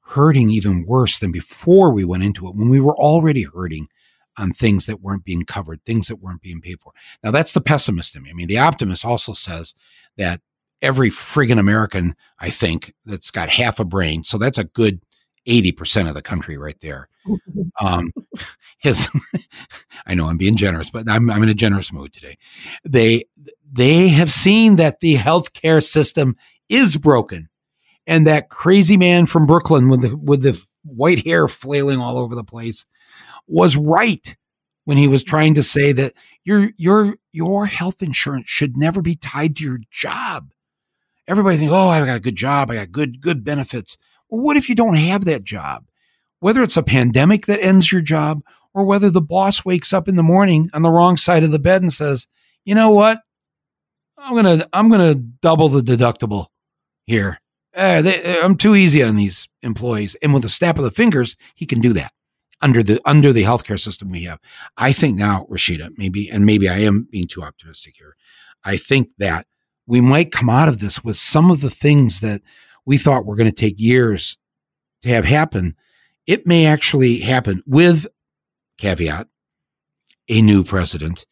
hurting 0.00 0.50
even 0.50 0.86
worse 0.86 1.18
than 1.18 1.32
before 1.32 1.92
we 1.92 2.04
went 2.04 2.22
into 2.22 2.46
it 2.46 2.54
when 2.54 2.68
we 2.68 2.78
were 2.78 2.96
already 2.96 3.42
hurting 3.42 3.88
on 4.38 4.52
things 4.52 4.86
that 4.86 5.00
weren't 5.00 5.24
being 5.24 5.44
covered, 5.44 5.82
things 5.84 6.08
that 6.08 6.16
weren't 6.16 6.42
being 6.42 6.60
paid 6.60 6.78
for. 6.80 6.92
Now 7.24 7.30
that's 7.30 7.52
the 7.52 7.60
pessimist 7.60 8.14
in 8.14 8.22
me. 8.22 8.30
I 8.30 8.34
mean, 8.34 8.46
the 8.46 8.58
optimist 8.58 9.04
also 9.04 9.32
says 9.32 9.74
that 10.16 10.40
every 10.82 11.10
friggin' 11.10 11.58
American, 11.58 12.14
I 12.38 12.50
think, 12.50 12.94
that's 13.04 13.30
got 13.30 13.48
half 13.48 13.80
a 13.80 13.84
brain, 13.84 14.22
so 14.22 14.38
that's 14.38 14.58
a 14.58 14.64
good 14.64 15.00
80% 15.46 16.08
of 16.08 16.14
the 16.14 16.22
country 16.22 16.58
right 16.58 16.78
there. 16.80 17.08
Um, 17.80 18.12
his, 18.78 19.08
I 20.06 20.14
know 20.14 20.26
I'm 20.26 20.38
being 20.38 20.56
generous, 20.56 20.90
but 20.90 21.08
I'm, 21.08 21.30
I'm 21.30 21.42
in 21.42 21.48
a 21.48 21.54
generous 21.54 21.92
mood 21.92 22.12
today. 22.12 22.36
They, 22.84 23.24
they 23.70 24.08
have 24.08 24.32
seen 24.32 24.76
that 24.76 25.00
the 25.00 25.14
healthcare 25.14 25.82
system 25.82 26.36
is 26.68 26.96
broken 26.96 27.48
and 28.06 28.26
that 28.26 28.50
crazy 28.50 28.96
man 28.96 29.26
from 29.26 29.46
Brooklyn 29.46 29.88
with 29.88 30.02
the, 30.02 30.16
with 30.16 30.42
the 30.42 30.60
white 30.84 31.24
hair 31.26 31.48
flailing 31.48 31.98
all 31.98 32.18
over 32.18 32.34
the 32.34 32.44
place 32.44 32.86
was 33.46 33.76
right 33.76 34.36
when 34.84 34.96
he 34.96 35.08
was 35.08 35.24
trying 35.24 35.54
to 35.54 35.62
say 35.62 35.92
that 35.92 36.12
your, 36.44 36.70
your, 36.76 37.16
your 37.32 37.66
health 37.66 38.02
insurance 38.02 38.48
should 38.48 38.76
never 38.76 39.02
be 39.02 39.16
tied 39.16 39.56
to 39.56 39.64
your 39.64 39.78
job. 39.90 40.52
Everybody 41.26 41.56
thinks, 41.56 41.72
oh, 41.72 41.88
I've 41.88 42.06
got 42.06 42.16
a 42.16 42.20
good 42.20 42.36
job. 42.36 42.70
I 42.70 42.76
got 42.76 42.92
good, 42.92 43.20
good 43.20 43.42
benefits. 43.42 43.98
What 44.28 44.56
if 44.56 44.68
you 44.68 44.74
don't 44.74 44.96
have 44.96 45.24
that 45.24 45.44
job? 45.44 45.86
Whether 46.40 46.62
it's 46.62 46.76
a 46.76 46.82
pandemic 46.82 47.46
that 47.46 47.62
ends 47.62 47.90
your 47.90 48.02
job 48.02 48.42
or 48.74 48.84
whether 48.84 49.10
the 49.10 49.22
boss 49.22 49.64
wakes 49.64 49.92
up 49.92 50.08
in 50.08 50.16
the 50.16 50.22
morning 50.22 50.68
on 50.74 50.82
the 50.82 50.90
wrong 50.90 51.16
side 51.16 51.42
of 51.42 51.50
the 51.50 51.58
bed 51.58 51.82
and 51.82 51.92
says, 51.92 52.28
you 52.64 52.74
know 52.74 52.90
what? 52.90 53.20
I'm 54.18 54.34
gonna 54.34 54.66
I'm 54.72 54.90
gonna 54.90 55.14
double 55.14 55.68
the 55.68 55.80
deductible 55.80 56.46
here. 57.06 57.40
Uh, 57.74 58.02
they, 58.02 58.40
I'm 58.40 58.56
too 58.56 58.74
easy 58.74 59.02
on 59.02 59.16
these 59.16 59.48
employees, 59.62 60.16
and 60.22 60.32
with 60.32 60.44
a 60.44 60.48
snap 60.48 60.78
of 60.78 60.84
the 60.84 60.90
fingers, 60.90 61.36
he 61.54 61.66
can 61.66 61.80
do 61.80 61.92
that 61.92 62.12
under 62.62 62.82
the 62.82 63.00
under 63.04 63.32
the 63.32 63.42
healthcare 63.42 63.78
system 63.78 64.10
we 64.10 64.24
have. 64.24 64.40
I 64.76 64.92
think 64.92 65.16
now, 65.16 65.46
Rashida, 65.50 65.90
maybe, 65.96 66.30
and 66.30 66.46
maybe 66.46 66.68
I 66.68 66.78
am 66.78 67.08
being 67.10 67.28
too 67.28 67.42
optimistic 67.42 67.94
here. 67.98 68.16
I 68.64 68.78
think 68.78 69.10
that 69.18 69.46
we 69.86 70.00
might 70.00 70.32
come 70.32 70.48
out 70.48 70.68
of 70.68 70.78
this 70.78 71.04
with 71.04 71.16
some 71.16 71.50
of 71.50 71.60
the 71.60 71.70
things 71.70 72.20
that 72.20 72.40
we 72.86 72.96
thought 72.96 73.26
were 73.26 73.36
going 73.36 73.50
to 73.50 73.52
take 73.52 73.74
years 73.76 74.38
to 75.02 75.08
have 75.08 75.24
happen. 75.24 75.74
It 76.26 76.46
may 76.46 76.66
actually 76.66 77.18
happen 77.18 77.62
with 77.66 78.06
caveat 78.78 79.28
a 80.28 80.42
new 80.42 80.64
president 80.64 81.26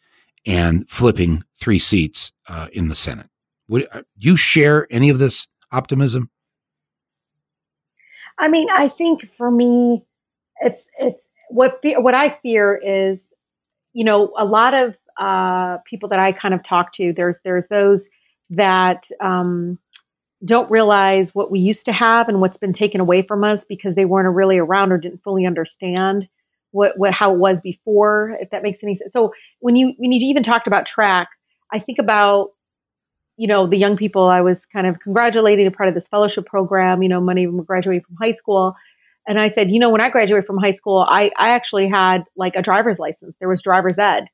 and 0.46 0.88
flipping 0.88 1.42
three 1.58 1.78
seats 1.78 2.32
uh, 2.48 2.68
in 2.72 2.88
the 2.88 2.94
Senate. 2.94 3.28
Would 3.68 3.86
uh, 3.92 4.02
you 4.16 4.36
share 4.36 4.86
any 4.90 5.08
of 5.08 5.18
this 5.18 5.48
optimism? 5.72 6.30
I 8.38 8.48
mean, 8.48 8.68
I 8.70 8.88
think 8.88 9.30
for 9.36 9.50
me, 9.50 10.04
it's 10.60 10.84
it's 10.98 11.22
what 11.48 11.78
what 11.82 12.14
I 12.14 12.36
fear 12.42 12.80
is, 12.84 13.20
you 13.92 14.04
know, 14.04 14.32
a 14.36 14.44
lot 14.44 14.74
of 14.74 14.96
uh, 15.18 15.78
people 15.88 16.08
that 16.08 16.18
I 16.18 16.32
kind 16.32 16.52
of 16.52 16.64
talk 16.64 16.92
to. 16.94 17.12
There's 17.12 17.36
there's 17.44 17.64
those 17.70 18.04
that 18.50 19.08
um, 19.20 19.78
don't 20.44 20.70
realize 20.70 21.34
what 21.34 21.50
we 21.50 21.60
used 21.60 21.86
to 21.86 21.92
have 21.92 22.28
and 22.28 22.40
what's 22.40 22.56
been 22.56 22.72
taken 22.72 23.00
away 23.00 23.22
from 23.22 23.44
us 23.44 23.64
because 23.64 23.94
they 23.94 24.04
weren't 24.04 24.34
really 24.34 24.58
around 24.58 24.92
or 24.92 24.98
didn't 24.98 25.22
fully 25.22 25.46
understand 25.46 26.28
what 26.70 26.98
what 26.98 27.12
how 27.12 27.32
it 27.32 27.38
was 27.38 27.60
before. 27.60 28.36
If 28.40 28.50
that 28.50 28.62
makes 28.62 28.82
any 28.82 28.96
sense. 28.96 29.12
So 29.12 29.32
when 29.60 29.76
you 29.76 29.94
when 29.96 30.12
you 30.12 30.28
even 30.28 30.42
talked 30.42 30.66
about 30.66 30.86
track, 30.86 31.28
I 31.72 31.78
think 31.78 31.98
about 31.98 32.50
you 33.36 33.46
know 33.46 33.66
the 33.66 33.78
young 33.78 33.96
people 33.96 34.24
I 34.24 34.40
was 34.42 34.60
kind 34.72 34.86
of 34.86 35.00
congratulating 35.00 35.66
a 35.66 35.70
part 35.70 35.88
of 35.88 35.94
this 35.94 36.08
fellowship 36.08 36.46
program. 36.46 37.02
You 37.02 37.08
know, 37.08 37.20
many 37.20 37.44
of 37.44 37.52
them 37.52 37.64
graduating 37.64 38.04
from 38.04 38.16
high 38.16 38.32
school 38.32 38.76
and 39.26 39.40
I 39.40 39.48
said, 39.48 39.70
you 39.70 39.78
know, 39.78 39.90
when 39.90 40.02
I 40.02 40.10
graduated 40.10 40.46
from 40.46 40.58
high 40.58 40.74
school, 40.74 41.06
I, 41.08 41.30
I 41.36 41.50
actually 41.50 41.88
had 41.88 42.24
like 42.36 42.56
a 42.56 42.62
driver's 42.62 42.98
license. 42.98 43.34
There 43.38 43.48
was 43.48 43.62
driver's 43.62 43.98
ed. 43.98 44.28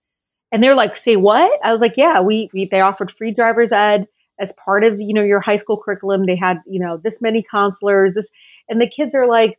And 0.53 0.63
they're 0.63 0.75
like, 0.75 0.97
say 0.97 1.15
what? 1.15 1.61
I 1.63 1.71
was 1.71 1.81
like, 1.81 1.97
yeah, 1.97 2.21
we, 2.21 2.51
we 2.53 2.65
they 2.65 2.81
offered 2.81 3.13
free 3.13 3.33
driver's 3.33 3.71
ed 3.71 4.07
as 4.41 4.53
part 4.65 4.85
of, 4.85 5.01
you 5.01 5.13
know, 5.13 5.23
your 5.23 5.41
high 5.41 5.57
school 5.57 5.81
curriculum. 5.83 6.27
They 6.27 6.37
had, 6.37 6.59
you 6.67 6.81
know, 6.81 6.97
this 6.97 7.21
many 7.21 7.45
counselors, 7.49 8.15
this, 8.15 8.29
and 8.69 8.81
the 8.81 8.89
kids 8.89 9.15
are 9.15 9.27
like, 9.27 9.59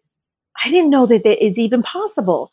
I 0.63 0.69
didn't 0.69 0.89
know 0.89 1.05
that 1.05 1.23
that 1.23 1.45
is 1.45 1.57
even 1.57 1.83
possible. 1.83 2.51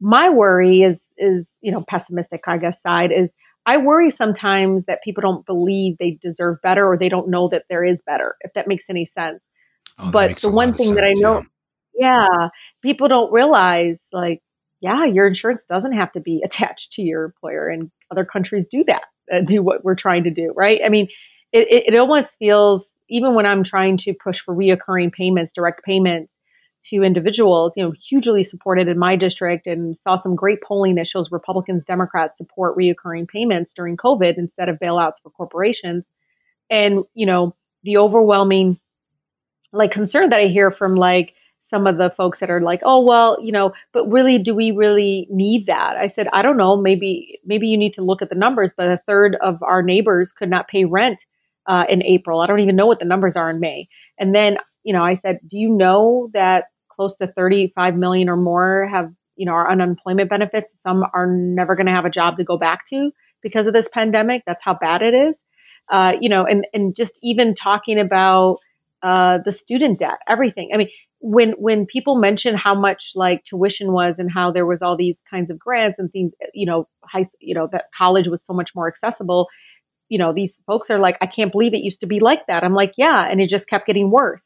My 0.00 0.28
worry 0.28 0.82
is, 0.82 0.98
is, 1.16 1.46
you 1.60 1.72
know, 1.72 1.84
pessimistic, 1.88 2.42
I 2.46 2.58
guess, 2.58 2.80
side 2.82 3.12
is 3.12 3.32
I 3.66 3.76
worry 3.78 4.10
sometimes 4.10 4.86
that 4.86 5.02
people 5.02 5.20
don't 5.20 5.44
believe 5.44 5.98
they 5.98 6.18
deserve 6.22 6.62
better 6.62 6.86
or 6.86 6.96
they 6.96 7.08
don't 7.08 7.28
know 7.28 7.48
that 7.48 7.64
there 7.68 7.84
is 7.84 8.02
better, 8.02 8.36
if 8.40 8.52
that 8.54 8.68
makes 8.68 8.88
any 8.88 9.06
sense. 9.06 9.42
Oh, 9.98 10.10
but 10.10 10.38
the 10.38 10.50
one 10.50 10.72
thing 10.72 10.94
that 10.94 11.04
I 11.04 11.12
know, 11.14 11.38
yeah 11.38 11.42
yeah. 11.98 12.48
People 12.80 13.08
don't 13.08 13.32
realize, 13.32 13.98
like, 14.12 14.40
yeah, 14.80 15.04
your 15.04 15.26
insurance 15.26 15.64
doesn't 15.68 15.92
have 15.92 16.12
to 16.12 16.20
be 16.20 16.40
attached 16.44 16.92
to 16.94 17.02
your 17.02 17.24
employer, 17.24 17.68
and 17.68 17.90
other 18.10 18.24
countries 18.24 18.66
do 18.70 18.84
that, 18.84 19.02
uh, 19.30 19.40
do 19.40 19.62
what 19.62 19.84
we're 19.84 19.96
trying 19.96 20.24
to 20.24 20.30
do, 20.30 20.52
right? 20.56 20.80
I 20.84 20.88
mean, 20.88 21.08
it, 21.52 21.70
it, 21.70 21.94
it 21.94 21.98
almost 21.98 22.36
feels, 22.38 22.84
even 23.08 23.34
when 23.34 23.46
I'm 23.46 23.64
trying 23.64 23.96
to 23.98 24.12
push 24.12 24.40
for 24.40 24.54
reoccurring 24.54 25.12
payments, 25.12 25.52
direct 25.52 25.84
payments 25.84 26.34
to 26.84 27.02
individuals, 27.02 27.72
you 27.76 27.84
know, 27.84 27.92
hugely 28.02 28.44
supported 28.44 28.88
in 28.88 28.98
my 28.98 29.16
district 29.16 29.66
and 29.66 29.98
saw 30.00 30.16
some 30.16 30.36
great 30.36 30.62
polling 30.62 30.94
that 30.94 31.06
shows 31.06 31.32
Republicans, 31.32 31.84
Democrats 31.84 32.38
support 32.38 32.76
reoccurring 32.76 33.28
payments 33.28 33.72
during 33.72 33.96
COVID 33.96 34.38
instead 34.38 34.68
of 34.68 34.78
bailouts 34.78 35.20
for 35.22 35.30
corporations. 35.30 36.04
And, 36.70 37.04
you 37.14 37.26
know, 37.26 37.54
the 37.82 37.98
overwhelming 37.98 38.78
like 39.72 39.90
concern 39.90 40.30
that 40.30 40.40
I 40.40 40.46
hear 40.46 40.70
from 40.70 40.94
like 40.94 41.32
some 41.68 41.86
of 41.86 41.98
the 41.98 42.10
folks 42.10 42.40
that 42.40 42.50
are 42.50 42.60
like, 42.60 42.80
oh 42.82 43.00
well, 43.00 43.38
you 43.42 43.52
know, 43.52 43.74
but 43.92 44.06
really, 44.06 44.38
do 44.38 44.54
we 44.54 44.70
really 44.70 45.26
need 45.30 45.66
that? 45.66 45.96
I 45.96 46.08
said, 46.08 46.28
I 46.32 46.42
don't 46.42 46.56
know. 46.56 46.76
Maybe 46.76 47.38
maybe 47.44 47.68
you 47.68 47.76
need 47.76 47.94
to 47.94 48.02
look 48.02 48.22
at 48.22 48.30
the 48.30 48.34
numbers. 48.34 48.72
But 48.74 48.88
a 48.88 48.96
third 49.06 49.36
of 49.36 49.62
our 49.62 49.82
neighbors 49.82 50.32
could 50.32 50.48
not 50.48 50.68
pay 50.68 50.84
rent 50.84 51.26
uh, 51.68 51.84
in 51.88 52.02
April. 52.02 52.40
I 52.40 52.46
don't 52.46 52.60
even 52.60 52.74
know 52.74 52.86
what 52.86 52.98
the 52.98 53.04
numbers 53.04 53.36
are 53.36 53.50
in 53.50 53.60
May. 53.60 53.88
And 54.18 54.34
then, 54.34 54.56
you 54.82 54.92
know, 54.92 55.04
I 55.04 55.16
said, 55.16 55.38
do 55.46 55.56
you 55.56 55.68
know 55.68 56.30
that 56.32 56.64
close 56.88 57.14
to 57.16 57.28
35 57.28 57.94
million 57.94 58.28
or 58.28 58.36
more 58.36 58.88
have, 58.90 59.12
you 59.36 59.46
know, 59.46 59.52
our 59.52 59.70
unemployment 59.70 60.30
benefits? 60.30 60.72
Some 60.82 61.04
are 61.12 61.26
never 61.26 61.76
going 61.76 61.86
to 61.86 61.92
have 61.92 62.06
a 62.06 62.10
job 62.10 62.38
to 62.38 62.44
go 62.44 62.56
back 62.56 62.88
to 62.88 63.12
because 63.42 63.66
of 63.66 63.74
this 63.74 63.88
pandemic. 63.88 64.42
That's 64.46 64.64
how 64.64 64.74
bad 64.74 65.02
it 65.02 65.14
is. 65.14 65.36
Uh, 65.90 66.16
you 66.20 66.30
know, 66.30 66.46
and 66.46 66.66
and 66.72 66.96
just 66.96 67.18
even 67.22 67.54
talking 67.54 67.98
about 67.98 68.58
uh, 69.02 69.38
the 69.44 69.52
student 69.52 69.98
debt, 69.98 70.18
everything. 70.26 70.70
I 70.72 70.76
mean, 70.78 70.88
when 71.20 71.52
when 71.52 71.86
people 71.86 72.16
mention 72.16 72.54
how 72.54 72.74
much 72.74 73.12
like 73.14 73.44
tuition 73.44 73.92
was 73.92 74.18
and 74.18 74.30
how 74.30 74.50
there 74.50 74.66
was 74.66 74.82
all 74.82 74.96
these 74.96 75.22
kinds 75.30 75.50
of 75.50 75.58
grants 75.58 75.98
and 75.98 76.10
things, 76.10 76.32
you 76.54 76.66
know, 76.66 76.88
high, 77.04 77.26
you 77.40 77.54
know, 77.54 77.68
that 77.72 77.84
college 77.96 78.28
was 78.28 78.44
so 78.44 78.52
much 78.52 78.74
more 78.74 78.88
accessible. 78.88 79.48
You 80.08 80.18
know, 80.18 80.32
these 80.32 80.60
folks 80.66 80.90
are 80.90 80.98
like, 80.98 81.18
I 81.20 81.26
can't 81.26 81.52
believe 81.52 81.74
it 81.74 81.82
used 81.82 82.00
to 82.00 82.06
be 82.06 82.20
like 82.20 82.46
that. 82.46 82.64
I'm 82.64 82.74
like, 82.74 82.94
yeah, 82.96 83.28
and 83.28 83.40
it 83.40 83.48
just 83.48 83.68
kept 83.68 83.86
getting 83.86 84.10
worse. 84.10 84.42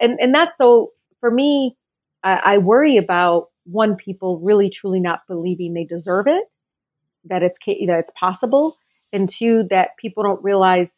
And 0.00 0.18
and 0.20 0.34
that's 0.34 0.56
so 0.58 0.92
for 1.20 1.30
me, 1.30 1.76
I, 2.22 2.34
I 2.44 2.58
worry 2.58 2.96
about 2.96 3.48
one 3.64 3.96
people 3.96 4.38
really 4.40 4.70
truly 4.70 5.00
not 5.00 5.26
believing 5.26 5.74
they 5.74 5.84
deserve 5.84 6.26
it, 6.26 6.44
that 7.24 7.42
it's 7.42 7.58
that 7.66 7.98
it's 7.98 8.12
possible, 8.14 8.78
and 9.12 9.28
two 9.28 9.64
that 9.70 9.96
people 9.96 10.22
don't 10.22 10.42
realize 10.42 10.90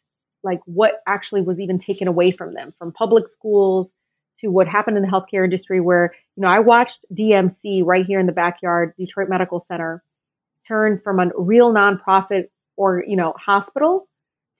like 0.43 0.59
what 0.65 1.01
actually 1.07 1.41
was 1.41 1.59
even 1.59 1.79
taken 1.79 2.07
away 2.07 2.31
from 2.31 2.53
them 2.53 2.73
from 2.77 2.91
public 2.91 3.27
schools 3.27 3.91
to 4.39 4.47
what 4.47 4.67
happened 4.67 4.95
in 4.97 5.03
the 5.03 5.09
healthcare 5.09 5.43
industry 5.43 5.79
where 5.79 6.13
you 6.35 6.41
know 6.41 6.47
i 6.47 6.59
watched 6.59 6.99
dmc 7.13 7.83
right 7.85 8.05
here 8.05 8.19
in 8.19 8.25
the 8.25 8.31
backyard 8.31 8.93
detroit 8.97 9.29
medical 9.29 9.59
center 9.59 10.03
turn 10.65 10.99
from 11.03 11.19
a 11.19 11.29
real 11.37 11.73
nonprofit 11.73 12.47
or 12.79 13.03
you 13.07 13.15
know 13.15 13.33
hospital 13.37 14.07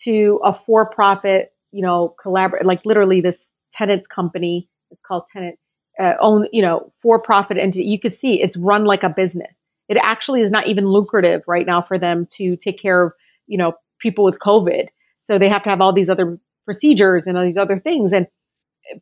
to 0.03 0.39
a 0.43 0.53
for-profit 0.53 1.53
you 1.71 1.81
know 1.81 2.15
collaborate 2.21 2.65
like 2.65 2.85
literally 2.85 3.21
this 3.21 3.37
Tenet's 3.71 4.07
company 4.07 4.67
it's 4.91 5.01
called 5.05 5.23
Tenet 5.31 5.57
uh, 5.99 6.13
own 6.19 6.47
you 6.51 6.61
know 6.61 6.91
for-profit 7.01 7.57
entity 7.57 7.85
you 7.85 7.99
could 7.99 8.13
see 8.13 8.41
it's 8.41 8.57
run 8.57 8.85
like 8.85 9.03
a 9.03 9.09
business 9.09 9.55
it 9.87 9.97
actually 10.03 10.41
is 10.41 10.51
not 10.51 10.67
even 10.67 10.87
lucrative 10.87 11.41
right 11.47 11.65
now 11.65 11.81
for 11.81 11.97
them 11.97 12.27
to 12.37 12.55
take 12.57 12.79
care 12.79 13.03
of 13.03 13.13
you 13.47 13.57
know 13.57 13.73
people 13.99 14.23
with 14.23 14.39
covid 14.39 14.87
so 15.29 15.37
they 15.37 15.49
have 15.49 15.61
to 15.63 15.69
have 15.69 15.79
all 15.79 15.93
these 15.93 16.09
other 16.09 16.39
procedures 16.65 17.27
and 17.27 17.37
all 17.37 17.43
these 17.43 17.57
other 17.57 17.79
things. 17.79 18.11
And 18.11 18.25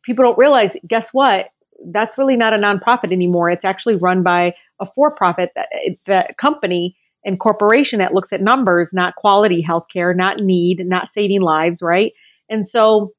people 0.02 0.22
don't 0.22 0.38
realize, 0.38 0.76
guess 0.86 1.08
what? 1.12 1.48
That's 1.86 2.18
really 2.18 2.36
not 2.36 2.52
a 2.52 2.58
nonprofit 2.58 3.12
anymore. 3.12 3.48
It's 3.48 3.64
actually 3.64 3.96
run 3.96 4.22
by 4.22 4.54
a 4.78 4.86
for-profit 4.94 5.52
that, 5.54 5.68
that 6.04 6.36
company 6.36 6.97
and 7.24 7.38
corporation 7.40 7.98
that 7.98 8.14
looks 8.14 8.32
at 8.32 8.40
numbers, 8.40 8.92
not 8.92 9.16
quality 9.16 9.62
healthcare, 9.62 10.14
not 10.16 10.38
need, 10.38 10.86
not 10.86 11.08
saving 11.12 11.42
lives, 11.42 11.82
right? 11.82 12.12
And 12.48 12.68
so 12.68 13.12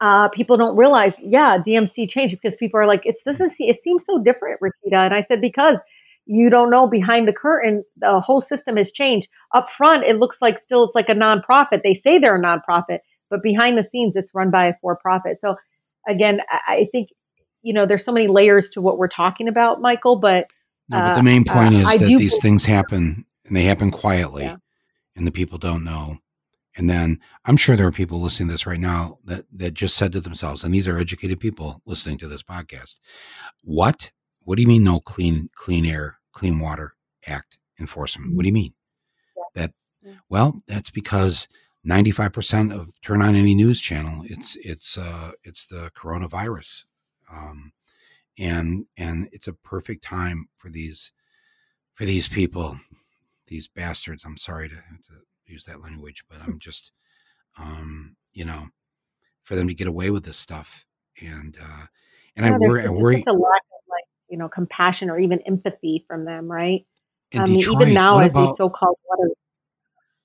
uh, 0.00 0.28
people 0.28 0.56
don't 0.56 0.76
realize, 0.76 1.14
yeah, 1.20 1.58
DMC 1.58 2.08
changed 2.08 2.36
because 2.40 2.56
people 2.56 2.78
are 2.78 2.86
like, 2.86 3.02
it's 3.04 3.22
this 3.24 3.40
is 3.40 3.54
it 3.58 3.80
seems 3.80 4.04
so 4.04 4.22
different, 4.22 4.60
Rashida. 4.60 5.06
And 5.06 5.14
I 5.14 5.22
said 5.22 5.40
because 5.40 5.78
you 6.26 6.48
don't 6.48 6.70
know 6.70 6.86
behind 6.86 7.28
the 7.28 7.32
curtain 7.32 7.84
the 7.98 8.20
whole 8.20 8.40
system 8.40 8.76
has 8.76 8.90
changed 8.90 9.28
up 9.54 9.68
front 9.70 10.04
it 10.04 10.16
looks 10.16 10.38
like 10.40 10.58
still 10.58 10.84
it's 10.84 10.94
like 10.94 11.08
a 11.08 11.14
nonprofit 11.14 11.82
they 11.82 11.94
say 11.94 12.18
they're 12.18 12.36
a 12.36 12.42
nonprofit 12.42 13.00
but 13.30 13.42
behind 13.42 13.76
the 13.76 13.84
scenes 13.84 14.16
it's 14.16 14.34
run 14.34 14.50
by 14.50 14.66
a 14.66 14.74
for 14.80 14.96
profit 14.96 15.38
so 15.38 15.54
again 16.08 16.40
i 16.66 16.88
think 16.92 17.10
you 17.62 17.72
know 17.72 17.84
there's 17.84 18.04
so 18.04 18.12
many 18.12 18.26
layers 18.26 18.70
to 18.70 18.80
what 18.80 18.98
we're 18.98 19.08
talking 19.08 19.48
about 19.48 19.80
michael 19.80 20.16
but, 20.16 20.46
no, 20.88 20.98
but 20.98 21.14
the 21.14 21.22
main 21.22 21.44
uh, 21.48 21.52
point 21.52 21.74
uh, 21.74 21.78
is 21.78 21.86
I 21.86 21.96
that 21.98 22.16
these 22.18 22.38
things 22.38 22.64
happen 22.64 23.24
and 23.46 23.56
they 23.56 23.64
happen 23.64 23.90
quietly 23.90 24.44
yeah. 24.44 24.56
and 25.16 25.26
the 25.26 25.32
people 25.32 25.58
don't 25.58 25.84
know 25.84 26.18
and 26.76 26.88
then 26.90 27.18
i'm 27.44 27.56
sure 27.56 27.76
there 27.76 27.86
are 27.86 27.92
people 27.92 28.20
listening 28.20 28.48
to 28.48 28.54
this 28.54 28.66
right 28.66 28.80
now 28.80 29.18
that 29.24 29.44
that 29.52 29.74
just 29.74 29.96
said 29.96 30.12
to 30.12 30.20
themselves 30.20 30.64
and 30.64 30.74
these 30.74 30.88
are 30.88 30.98
educated 30.98 31.40
people 31.40 31.80
listening 31.86 32.18
to 32.18 32.28
this 32.28 32.42
podcast 32.42 32.98
what 33.62 34.10
what 34.44 34.56
do 34.56 34.62
you 34.62 34.68
mean 34.68 34.84
no 34.84 35.00
clean 35.00 35.48
clean 35.54 35.86
air, 35.86 36.18
clean 36.32 36.58
water 36.58 36.94
act 37.26 37.58
enforcement? 37.80 38.34
What 38.34 38.42
do 38.42 38.48
you 38.48 38.54
mean? 38.54 38.74
That 39.54 39.72
well, 40.28 40.58
that's 40.68 40.90
because 40.90 41.48
95% 41.86 42.72
of 42.72 42.90
turn 43.02 43.22
on 43.22 43.34
any 43.34 43.54
news 43.54 43.80
channel, 43.80 44.22
it's 44.26 44.56
it's 44.56 44.98
uh 44.98 45.32
it's 45.42 45.66
the 45.66 45.90
coronavirus. 45.96 46.84
Um 47.32 47.72
and 48.38 48.86
and 48.96 49.28
it's 49.32 49.48
a 49.48 49.52
perfect 49.52 50.02
time 50.02 50.48
for 50.56 50.68
these 50.68 51.12
for 51.94 52.04
these 52.04 52.28
people, 52.28 52.76
these 53.46 53.68
bastards. 53.68 54.24
I'm 54.24 54.36
sorry 54.36 54.68
to, 54.68 54.74
to 54.74 55.14
use 55.46 55.64
that 55.64 55.80
language, 55.80 56.24
but 56.28 56.40
I'm 56.42 56.58
just 56.58 56.92
um, 57.58 58.16
you 58.32 58.44
know, 58.44 58.66
for 59.44 59.54
them 59.54 59.68
to 59.68 59.74
get 59.74 59.86
away 59.86 60.10
with 60.10 60.24
this 60.24 60.38
stuff. 60.38 60.84
And 61.22 61.56
uh 61.62 61.86
and 62.36 62.44
yeah, 62.46 62.54
I 62.54 62.58
worry 62.58 62.86
I 62.86 62.90
worry 62.90 63.24
you 64.28 64.38
know 64.38 64.48
compassion 64.48 65.10
or 65.10 65.18
even 65.18 65.40
empathy 65.42 66.04
from 66.08 66.24
them 66.24 66.50
right 66.50 66.84
in 67.30 67.40
i 67.40 67.44
mean 67.44 67.58
Detroit, 67.58 67.82
even 67.82 67.94
now 67.94 68.18
as 68.18 68.30
about, 68.30 68.48
these 68.48 68.56
so-called 68.56 68.96
water 69.08 69.30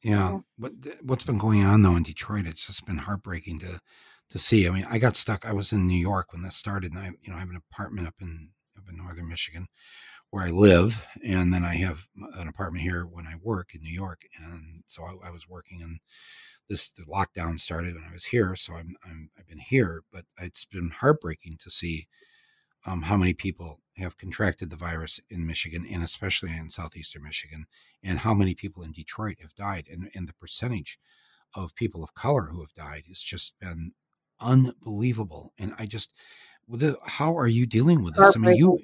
Yeah. 0.01 0.39
What 0.57 0.73
what's 1.03 1.25
been 1.25 1.37
going 1.37 1.63
on 1.65 1.81
though 1.81 1.95
in 1.95 2.03
Detroit? 2.03 2.47
It's 2.47 2.65
just 2.65 2.85
been 2.85 2.97
heartbreaking 2.97 3.59
to 3.59 3.79
to 4.29 4.39
see. 4.39 4.67
I 4.67 4.71
mean, 4.71 4.85
I 4.89 4.99
got 4.99 5.15
stuck. 5.15 5.45
I 5.45 5.53
was 5.53 5.71
in 5.71 5.87
New 5.87 5.99
York 5.99 6.31
when 6.31 6.41
this 6.41 6.55
started, 6.55 6.91
and 6.91 6.99
I 6.99 7.11
you 7.21 7.29
know 7.29 7.35
I 7.35 7.39
have 7.39 7.49
an 7.49 7.61
apartment 7.71 8.07
up 8.07 8.15
in 8.21 8.49
up 8.77 8.83
in 8.89 8.97
northern 8.97 9.27
Michigan 9.27 9.67
where 10.29 10.43
I 10.43 10.49
live, 10.49 11.03
and 11.25 11.51
then 11.53 11.63
I 11.63 11.75
have 11.75 12.05
an 12.37 12.47
apartment 12.47 12.83
here 12.83 13.03
when 13.03 13.25
I 13.25 13.33
work 13.41 13.73
in 13.73 13.81
New 13.81 13.93
York, 13.93 14.21
and 14.39 14.83
so 14.85 15.03
I, 15.03 15.29
I 15.29 15.31
was 15.31 15.49
working 15.49 15.81
and 15.81 15.99
this 16.69 16.89
the 16.89 17.03
lockdown 17.03 17.59
started 17.59 17.95
when 17.95 18.03
I 18.03 18.13
was 18.13 18.25
here, 18.25 18.55
so 18.55 18.73
I'm, 18.73 18.95
I'm 19.03 19.31
I've 19.37 19.47
been 19.47 19.59
here, 19.59 20.03
but 20.13 20.25
it's 20.39 20.65
been 20.65 20.91
heartbreaking 20.91 21.57
to 21.61 21.69
see 21.69 22.07
um, 22.85 23.03
how 23.03 23.17
many 23.17 23.33
people 23.33 23.81
have 23.97 24.17
contracted 24.17 24.69
the 24.69 24.77
virus 24.77 25.19
in 25.29 25.45
Michigan 25.45 25.85
and 25.91 26.03
especially 26.03 26.51
in 26.55 26.69
southeastern 26.69 27.23
Michigan, 27.23 27.65
and 28.03 28.19
how 28.19 28.33
many 28.33 28.53
people 28.55 28.83
in 28.83 28.91
Detroit 28.91 29.37
have 29.41 29.55
died, 29.55 29.87
and, 29.91 30.09
and 30.15 30.29
the 30.29 30.33
percentage 30.35 30.99
of 31.55 31.75
people 31.75 32.03
of 32.03 32.13
color 32.13 32.43
who 32.51 32.61
have 32.61 32.73
died 32.73 33.03
has 33.07 33.21
just 33.21 33.59
been 33.59 33.93
unbelievable. 34.39 35.53
And 35.57 35.73
I 35.77 35.85
just, 35.85 36.13
with 36.67 36.95
how 37.05 37.37
are 37.37 37.47
you 37.47 37.65
dealing 37.65 38.03
with 38.03 38.15
this? 38.15 38.35
I 38.35 38.39
mean, 38.39 38.55
you, 38.55 38.79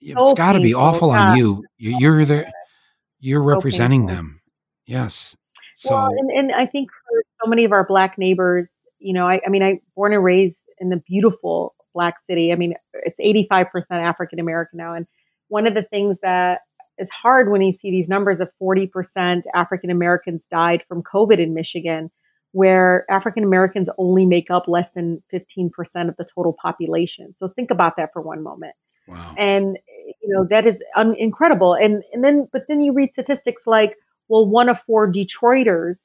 it's 0.00 0.34
got 0.34 0.52
to 0.52 0.60
be 0.60 0.74
awful 0.74 1.10
on 1.10 1.36
you. 1.36 1.64
You're 1.78 2.24
there, 2.24 2.50
you're 3.20 3.42
representing 3.42 4.06
them. 4.06 4.40
Yes. 4.86 5.36
So, 5.74 5.94
well, 5.94 6.08
and, 6.08 6.30
and 6.30 6.52
I 6.52 6.66
think 6.66 6.90
for 6.90 7.22
so 7.42 7.48
many 7.48 7.64
of 7.64 7.72
our 7.72 7.86
black 7.86 8.18
neighbors, 8.18 8.68
you 8.98 9.12
know, 9.12 9.28
I, 9.28 9.40
I 9.46 9.48
mean, 9.48 9.62
I 9.62 9.80
born 9.94 10.12
and 10.12 10.24
raised 10.24 10.58
in 10.80 10.90
the 10.90 10.96
beautiful 10.96 11.74
black 11.94 12.16
city. 12.26 12.52
I 12.52 12.56
mean, 12.56 12.74
it's 12.94 13.20
85% 13.20 13.84
African 13.90 14.38
American 14.40 14.78
now. 14.78 14.94
And 14.94 15.06
one 15.48 15.66
of 15.66 15.74
the 15.74 15.82
things 15.82 16.16
that 16.22 16.62
is 16.98 17.08
hard 17.10 17.50
when 17.50 17.62
you 17.62 17.72
see 17.72 17.90
these 17.90 18.08
numbers 18.08 18.40
of 18.40 18.50
40% 18.60 19.42
African 19.54 19.90
Americans 19.90 20.44
died 20.50 20.82
from 20.88 21.02
COVID 21.02 21.38
in 21.38 21.54
Michigan, 21.54 22.10
where 22.52 23.04
African 23.10 23.44
Americans 23.44 23.88
only 23.98 24.26
make 24.26 24.50
up 24.50 24.68
less 24.68 24.88
than 24.94 25.22
15% 25.32 25.70
of 26.08 26.16
the 26.16 26.26
total 26.34 26.56
population. 26.60 27.34
So 27.36 27.48
think 27.48 27.70
about 27.70 27.96
that 27.96 28.10
for 28.12 28.22
one 28.22 28.42
moment. 28.42 28.74
Wow. 29.06 29.34
And, 29.36 29.78
you 30.22 30.34
know, 30.34 30.46
that 30.50 30.66
is 30.66 30.76
un- 30.96 31.16
incredible. 31.16 31.74
And, 31.74 32.02
and 32.12 32.24
then, 32.24 32.48
but 32.52 32.64
then 32.68 32.80
you 32.80 32.92
read 32.92 33.12
statistics 33.12 33.62
like, 33.66 33.96
well, 34.28 34.46
one 34.46 34.68
of 34.68 34.78
four 34.86 35.10
Detroiters 35.10 35.96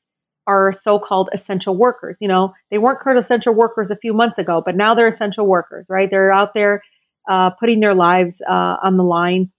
are 0.47 0.73
so-called 0.73 1.29
essential 1.33 1.77
workers. 1.77 2.17
You 2.19 2.27
know, 2.27 2.53
they 2.69 2.77
weren't 2.77 2.99
called 2.99 3.17
essential 3.17 3.53
workers 3.53 3.91
a 3.91 3.95
few 3.95 4.13
months 4.13 4.37
ago, 4.37 4.61
but 4.65 4.75
now 4.75 4.93
they're 4.93 5.07
essential 5.07 5.47
workers, 5.47 5.87
right? 5.89 6.09
They're 6.09 6.31
out 6.31 6.53
there 6.53 6.81
uh, 7.29 7.51
putting 7.51 7.79
their 7.79 7.93
lives 7.93 8.41
uh, 8.49 8.77
on 8.83 8.97
the 8.97 9.03
line 9.03 9.51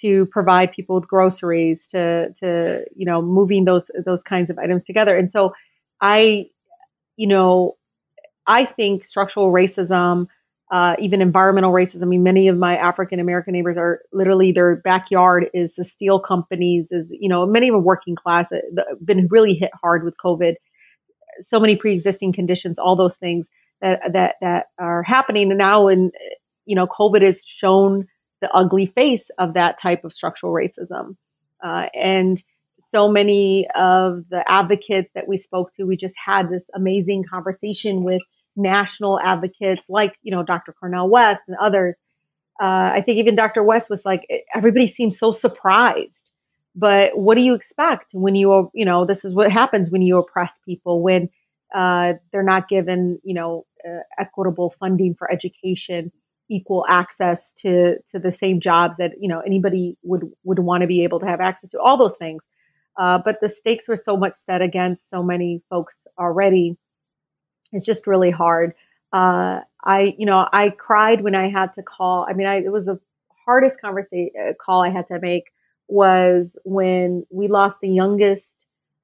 to 0.00 0.26
provide 0.26 0.72
people 0.72 0.96
with 0.96 1.08
groceries, 1.08 1.86
to 1.88 2.32
to 2.40 2.84
you 2.94 3.06
know, 3.06 3.22
moving 3.22 3.64
those 3.64 3.90
those 4.04 4.22
kinds 4.22 4.50
of 4.50 4.58
items 4.58 4.84
together. 4.84 5.16
And 5.16 5.30
so, 5.30 5.52
I, 6.00 6.46
you 7.16 7.26
know, 7.26 7.76
I 8.46 8.64
think 8.64 9.06
structural 9.06 9.52
racism 9.52 10.28
uh, 10.70 10.96
even 10.98 11.22
environmental 11.22 11.72
racism. 11.72 12.02
I 12.02 12.06
mean, 12.06 12.22
many 12.22 12.48
of 12.48 12.56
my 12.56 12.76
African 12.76 13.20
American 13.20 13.52
neighbors 13.52 13.76
are 13.76 14.00
literally 14.12 14.50
their 14.50 14.76
backyard 14.76 15.48
is 15.54 15.74
the 15.74 15.84
steel 15.84 16.18
companies, 16.18 16.88
is 16.90 17.06
you 17.10 17.28
know, 17.28 17.46
many 17.46 17.68
of 17.68 17.74
them 17.74 17.84
working 17.84 18.16
class, 18.16 18.50
uh, 18.50 18.58
been 19.04 19.28
really 19.30 19.54
hit 19.54 19.70
hard 19.80 20.04
with 20.04 20.14
COVID. 20.22 20.54
So 21.46 21.60
many 21.60 21.76
pre-existing 21.76 22.32
conditions, 22.32 22.78
all 22.78 22.96
those 22.96 23.16
things 23.16 23.48
that 23.80 24.00
that 24.12 24.36
that 24.40 24.66
are 24.78 25.02
happening 25.04 25.50
and 25.50 25.58
now. 25.58 25.86
And 25.86 26.12
you 26.64 26.74
know, 26.74 26.86
COVID 26.86 27.22
has 27.22 27.40
shown 27.44 28.08
the 28.40 28.50
ugly 28.52 28.86
face 28.86 29.30
of 29.38 29.54
that 29.54 29.78
type 29.80 30.04
of 30.04 30.12
structural 30.12 30.52
racism, 30.52 31.16
uh, 31.64 31.86
and 31.94 32.42
so 32.96 33.10
many 33.10 33.68
of 33.74 34.24
the 34.30 34.42
advocates 34.50 35.10
that 35.14 35.28
we 35.28 35.36
spoke 35.36 35.70
to, 35.74 35.84
we 35.84 35.98
just 35.98 36.14
had 36.16 36.48
this 36.48 36.64
amazing 36.74 37.24
conversation 37.30 38.04
with 38.04 38.22
national 38.56 39.20
advocates 39.20 39.82
like, 39.90 40.14
you 40.22 40.30
know, 40.30 40.42
Dr. 40.42 40.72
Cornel 40.72 41.10
West 41.10 41.42
and 41.46 41.58
others. 41.60 41.98
Uh, 42.58 42.90
I 42.94 43.02
think 43.04 43.18
even 43.18 43.34
Dr. 43.34 43.62
West 43.62 43.90
was 43.90 44.06
like, 44.06 44.22
everybody 44.54 44.86
seems 44.86 45.18
so 45.18 45.30
surprised. 45.30 46.30
But 46.74 47.18
what 47.18 47.34
do 47.34 47.42
you 47.42 47.52
expect 47.52 48.12
when 48.14 48.34
you, 48.34 48.70
you 48.72 48.86
know, 48.86 49.04
this 49.04 49.26
is 49.26 49.34
what 49.34 49.52
happens 49.52 49.90
when 49.90 50.00
you 50.00 50.16
oppress 50.16 50.58
people, 50.64 51.02
when 51.02 51.28
uh, 51.74 52.14
they're 52.32 52.42
not 52.42 52.66
given, 52.66 53.18
you 53.22 53.34
know, 53.34 53.66
uh, 53.86 54.00
equitable 54.18 54.74
funding 54.80 55.14
for 55.18 55.30
education, 55.30 56.12
equal 56.48 56.86
access 56.88 57.52
to 57.52 57.96
to 58.10 58.18
the 58.18 58.30
same 58.30 58.60
jobs 58.60 58.96
that 58.98 59.12
you 59.20 59.28
know 59.28 59.40
anybody 59.40 59.96
would 60.04 60.22
would 60.44 60.60
want 60.60 60.82
to 60.82 60.86
be 60.86 61.02
able 61.02 61.18
to 61.18 61.26
have 61.26 61.40
access 61.40 61.70
to, 61.70 61.80
all 61.80 61.96
those 61.96 62.16
things. 62.16 62.40
Uh, 62.98 63.18
but 63.18 63.40
the 63.40 63.48
stakes 63.48 63.88
were 63.88 63.96
so 63.96 64.16
much 64.16 64.34
set 64.34 64.62
against 64.62 65.10
so 65.10 65.22
many 65.22 65.62
folks 65.68 66.06
already 66.18 66.76
it's 67.72 67.86
just 67.86 68.06
really 68.06 68.30
hard. 68.30 68.74
Uh, 69.12 69.60
I, 69.84 70.14
you 70.18 70.26
know, 70.26 70.48
I 70.52 70.70
cried 70.70 71.22
when 71.22 71.34
I 71.34 71.48
had 71.48 71.72
to 71.74 71.82
call. 71.82 72.26
I 72.28 72.32
mean, 72.32 72.46
I, 72.46 72.56
it 72.56 72.72
was 72.72 72.86
the 72.86 72.98
hardest 73.44 73.80
conversation 73.80 74.30
uh, 74.40 74.52
call 74.54 74.82
I 74.82 74.90
had 74.90 75.06
to 75.08 75.20
make 75.20 75.52
was 75.88 76.56
when 76.64 77.24
we 77.30 77.46
lost 77.48 77.78
the 77.80 77.88
youngest 77.88 78.54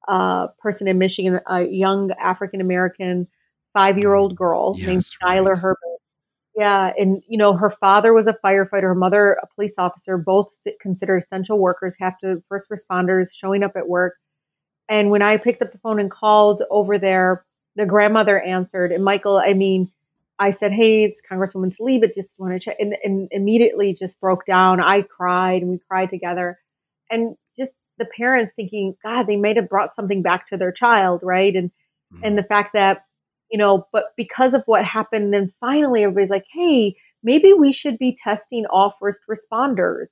uh, 0.08 0.48
person 0.58 0.88
in 0.88 0.98
Michigan, 0.98 1.40
a 1.46 1.62
young 1.62 2.10
African 2.20 2.60
American 2.60 3.28
five 3.72 3.98
year 3.98 4.14
old 4.14 4.36
girl 4.36 4.74
yes, 4.76 4.86
named 4.86 5.02
Skylar 5.02 5.50
right. 5.50 5.58
Herbert. 5.58 5.91
Yeah, 6.56 6.92
and 6.98 7.22
you 7.26 7.38
know, 7.38 7.54
her 7.54 7.70
father 7.70 8.12
was 8.12 8.26
a 8.26 8.36
firefighter, 8.44 8.82
her 8.82 8.94
mother 8.94 9.38
a 9.42 9.46
police 9.54 9.74
officer, 9.78 10.18
both 10.18 10.54
considered 10.80 11.18
essential 11.18 11.58
workers, 11.58 11.96
have 11.98 12.18
to 12.18 12.42
first 12.48 12.70
responders 12.70 13.28
showing 13.34 13.62
up 13.62 13.76
at 13.76 13.88
work. 13.88 14.16
And 14.88 15.10
when 15.10 15.22
I 15.22 15.38
picked 15.38 15.62
up 15.62 15.72
the 15.72 15.78
phone 15.78 15.98
and 15.98 16.10
called 16.10 16.62
over 16.70 16.98
there, 16.98 17.46
the 17.76 17.86
grandmother 17.86 18.38
answered, 18.38 18.92
and 18.92 19.02
Michael, 19.02 19.38
I 19.38 19.54
mean, 19.54 19.90
I 20.38 20.50
said, 20.50 20.72
"Hey, 20.72 21.04
it's 21.04 21.22
Congresswoman 21.22 21.74
Tlaib. 21.74 22.14
Just 22.14 22.38
want 22.38 22.52
to 22.52 22.60
check," 22.60 22.76
and, 22.78 22.96
and 23.02 23.28
immediately 23.30 23.94
just 23.94 24.20
broke 24.20 24.44
down. 24.44 24.80
I 24.80 25.02
cried, 25.02 25.62
and 25.62 25.70
we 25.70 25.78
cried 25.78 26.10
together, 26.10 26.58
and 27.10 27.36
just 27.56 27.72
the 27.98 28.04
parents 28.04 28.52
thinking, 28.54 28.96
God, 29.02 29.24
they 29.24 29.36
might 29.36 29.56
have 29.56 29.68
brought 29.68 29.94
something 29.94 30.20
back 30.20 30.48
to 30.48 30.56
their 30.56 30.72
child, 30.72 31.20
right? 31.22 31.54
And 31.54 31.70
mm-hmm. 32.12 32.24
and 32.24 32.36
the 32.36 32.42
fact 32.42 32.72
that 32.74 33.04
you 33.52 33.58
know, 33.58 33.86
but 33.92 34.06
because 34.16 34.54
of 34.54 34.62
what 34.66 34.84
happened, 34.84 35.32
then 35.32 35.52
finally 35.60 36.04
everybody's 36.04 36.30
like, 36.30 36.46
"Hey, 36.52 36.96
maybe 37.22 37.52
we 37.52 37.72
should 37.72 37.98
be 37.98 38.16
testing 38.20 38.66
all 38.66 38.94
first 38.98 39.20
responders." 39.30 40.08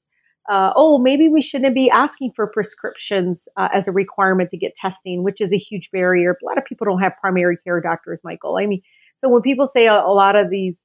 uh, 0.51 0.73
oh, 0.75 0.99
maybe 0.99 1.29
we 1.29 1.41
shouldn't 1.41 1.75
be 1.75 1.91
asking 1.91 2.33
for 2.35 2.47
prescriptions 2.47 3.47
uh, 3.57 3.69
as 3.73 3.87
a 3.87 3.93
requirement 3.93 4.51
to 4.51 4.57
get 4.57 4.75
testing, 4.75 5.23
which 5.23 5.41
is 5.41 5.53
a 5.53 5.59
huge 5.59 5.91
barrier. 5.93 6.37
A 6.43 6.45
lot 6.45 6.59
of 6.59 6.65
people 6.65 6.85
don't 6.87 7.01
have 7.01 7.13
primary 7.21 7.57
care 7.59 7.81
doctors, 7.81 8.21
Michael. 8.25 8.57
I 8.59 8.67
mean, 8.67 8.83
so 9.17 9.29
when 9.29 9.43
people 9.43 9.67
say 9.67 9.87
a, 9.87 9.95
a 9.95 10.13
lot 10.13 10.35
of 10.35 10.51
these, 10.51 10.77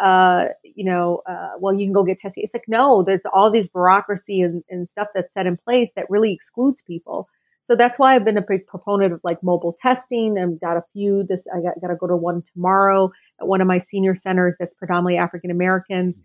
uh, 0.00 0.46
you 0.62 0.84
know, 0.84 1.20
uh, 1.28 1.50
well, 1.58 1.74
you 1.74 1.84
can 1.84 1.92
go 1.92 2.02
get 2.04 2.18
testing, 2.18 2.44
it's 2.44 2.54
like, 2.54 2.64
no, 2.66 3.02
there's 3.02 3.20
all 3.34 3.50
these 3.50 3.68
bureaucracy 3.68 4.40
and, 4.40 4.62
and 4.70 4.88
stuff 4.88 5.08
that's 5.14 5.34
set 5.34 5.46
in 5.46 5.58
place 5.58 5.90
that 5.96 6.08
really 6.08 6.32
excludes 6.32 6.80
people. 6.80 7.28
So 7.70 7.76
that's 7.76 8.00
why 8.00 8.16
I've 8.16 8.24
been 8.24 8.36
a 8.36 8.42
big 8.42 8.66
proponent 8.66 9.12
of 9.12 9.20
like 9.22 9.44
mobile 9.44 9.72
testing. 9.72 10.36
I've 10.36 10.60
got 10.60 10.76
a 10.76 10.82
few. 10.92 11.22
This 11.22 11.46
I 11.54 11.60
got, 11.60 11.80
got 11.80 11.86
to 11.88 11.94
go 11.94 12.08
to 12.08 12.16
one 12.16 12.42
tomorrow 12.42 13.12
at 13.40 13.46
one 13.46 13.60
of 13.60 13.68
my 13.68 13.78
senior 13.78 14.16
centers 14.16 14.56
that's 14.58 14.74
predominantly 14.74 15.18
African 15.18 15.52
Americans, 15.52 16.16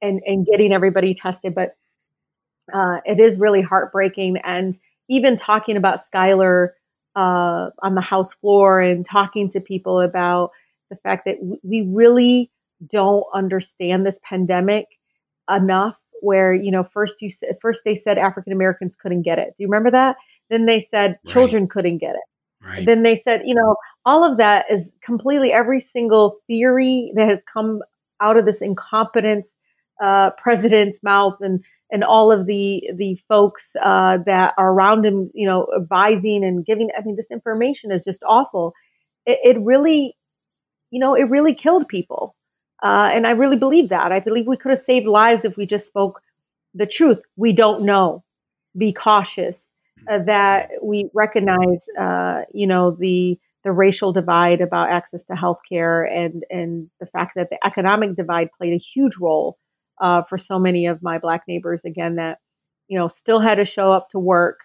and 0.00 0.22
and 0.24 0.46
getting 0.46 0.72
everybody 0.72 1.12
tested. 1.12 1.54
But 1.54 1.76
uh, 2.72 3.00
it 3.04 3.20
is 3.20 3.38
really 3.38 3.60
heartbreaking. 3.60 4.38
And 4.42 4.78
even 5.10 5.36
talking 5.36 5.76
about 5.76 6.00
Skylar 6.10 6.70
uh, 7.14 7.68
on 7.82 7.94
the 7.94 8.00
House 8.00 8.32
floor 8.32 8.80
and 8.80 9.04
talking 9.04 9.50
to 9.50 9.60
people 9.60 10.00
about 10.00 10.50
the 10.88 10.96
fact 10.96 11.26
that 11.26 11.36
we 11.62 11.90
really 11.92 12.50
don't 12.86 13.24
understand 13.34 14.06
this 14.06 14.18
pandemic 14.22 14.86
enough. 15.54 15.98
Where 16.22 16.54
you 16.54 16.70
know, 16.70 16.84
first 16.84 17.20
you 17.20 17.28
first 17.60 17.82
they 17.84 17.96
said 17.96 18.16
African 18.16 18.54
Americans 18.54 18.96
couldn't 18.96 19.22
get 19.22 19.38
it. 19.38 19.48
Do 19.58 19.62
you 19.62 19.66
remember 19.66 19.90
that? 19.90 20.16
Then 20.50 20.66
they 20.66 20.80
said 20.80 21.18
right. 21.24 21.32
children 21.32 21.68
couldn't 21.68 21.98
get 21.98 22.14
it. 22.14 22.22
Right. 22.66 22.84
Then 22.84 23.02
they 23.02 23.16
said, 23.16 23.42
you 23.44 23.54
know, 23.54 23.76
all 24.04 24.24
of 24.24 24.38
that 24.38 24.66
is 24.70 24.92
completely 25.02 25.52
every 25.52 25.80
single 25.80 26.38
theory 26.46 27.12
that 27.14 27.28
has 27.28 27.42
come 27.52 27.82
out 28.20 28.36
of 28.36 28.44
this 28.44 28.62
incompetent 28.62 29.46
uh, 30.02 30.30
president's 30.30 31.02
mouth 31.02 31.36
and 31.40 31.62
and 31.90 32.02
all 32.02 32.32
of 32.32 32.46
the 32.46 32.88
the 32.96 33.16
folks 33.28 33.76
uh, 33.80 34.18
that 34.26 34.54
are 34.58 34.72
around 34.72 35.04
him, 35.04 35.30
you 35.34 35.46
know, 35.46 35.68
advising 35.76 36.44
and 36.44 36.66
giving. 36.66 36.90
I 36.98 37.02
mean, 37.02 37.16
this 37.16 37.30
information 37.30 37.92
is 37.92 38.04
just 38.04 38.22
awful. 38.26 38.74
It, 39.24 39.38
it 39.44 39.60
really, 39.60 40.16
you 40.90 40.98
know, 40.98 41.14
it 41.14 41.24
really 41.24 41.54
killed 41.54 41.88
people, 41.88 42.34
uh, 42.82 43.10
and 43.12 43.26
I 43.26 43.32
really 43.32 43.56
believe 43.56 43.90
that. 43.90 44.12
I 44.12 44.20
believe 44.20 44.46
we 44.46 44.56
could 44.56 44.70
have 44.70 44.80
saved 44.80 45.06
lives 45.06 45.44
if 45.44 45.56
we 45.56 45.66
just 45.66 45.86
spoke 45.86 46.20
the 46.74 46.86
truth. 46.86 47.20
We 47.36 47.52
don't 47.52 47.84
know. 47.84 48.24
Be 48.76 48.92
cautious. 48.92 49.70
Uh, 50.08 50.18
that 50.24 50.70
we 50.82 51.10
recognize, 51.14 51.86
uh, 51.98 52.42
you 52.52 52.66
know, 52.66 52.92
the 52.92 53.38
the 53.64 53.72
racial 53.72 54.12
divide 54.12 54.60
about 54.60 54.90
access 54.90 55.24
to 55.24 55.32
healthcare 55.32 56.08
and 56.10 56.44
and 56.50 56.88
the 57.00 57.06
fact 57.06 57.32
that 57.34 57.50
the 57.50 57.58
economic 57.66 58.14
divide 58.14 58.48
played 58.56 58.72
a 58.72 58.78
huge 58.78 59.16
role 59.20 59.58
uh, 60.00 60.22
for 60.22 60.38
so 60.38 60.58
many 60.58 60.86
of 60.86 61.02
my 61.02 61.18
black 61.18 61.42
neighbors 61.48 61.84
again 61.84 62.16
that 62.16 62.38
you 62.88 62.96
know 62.98 63.08
still 63.08 63.40
had 63.40 63.56
to 63.56 63.64
show 63.64 63.92
up 63.92 64.08
to 64.10 64.18
work 64.20 64.60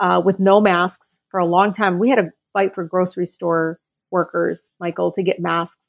uh, 0.00 0.22
with 0.24 0.38
no 0.38 0.60
masks 0.60 1.18
for 1.30 1.40
a 1.40 1.46
long 1.46 1.72
time. 1.72 1.98
We 1.98 2.10
had 2.10 2.18
a 2.20 2.30
fight 2.52 2.74
for 2.74 2.84
grocery 2.84 3.26
store 3.26 3.80
workers, 4.12 4.70
Michael, 4.78 5.10
to 5.12 5.22
get 5.24 5.40
masks 5.40 5.86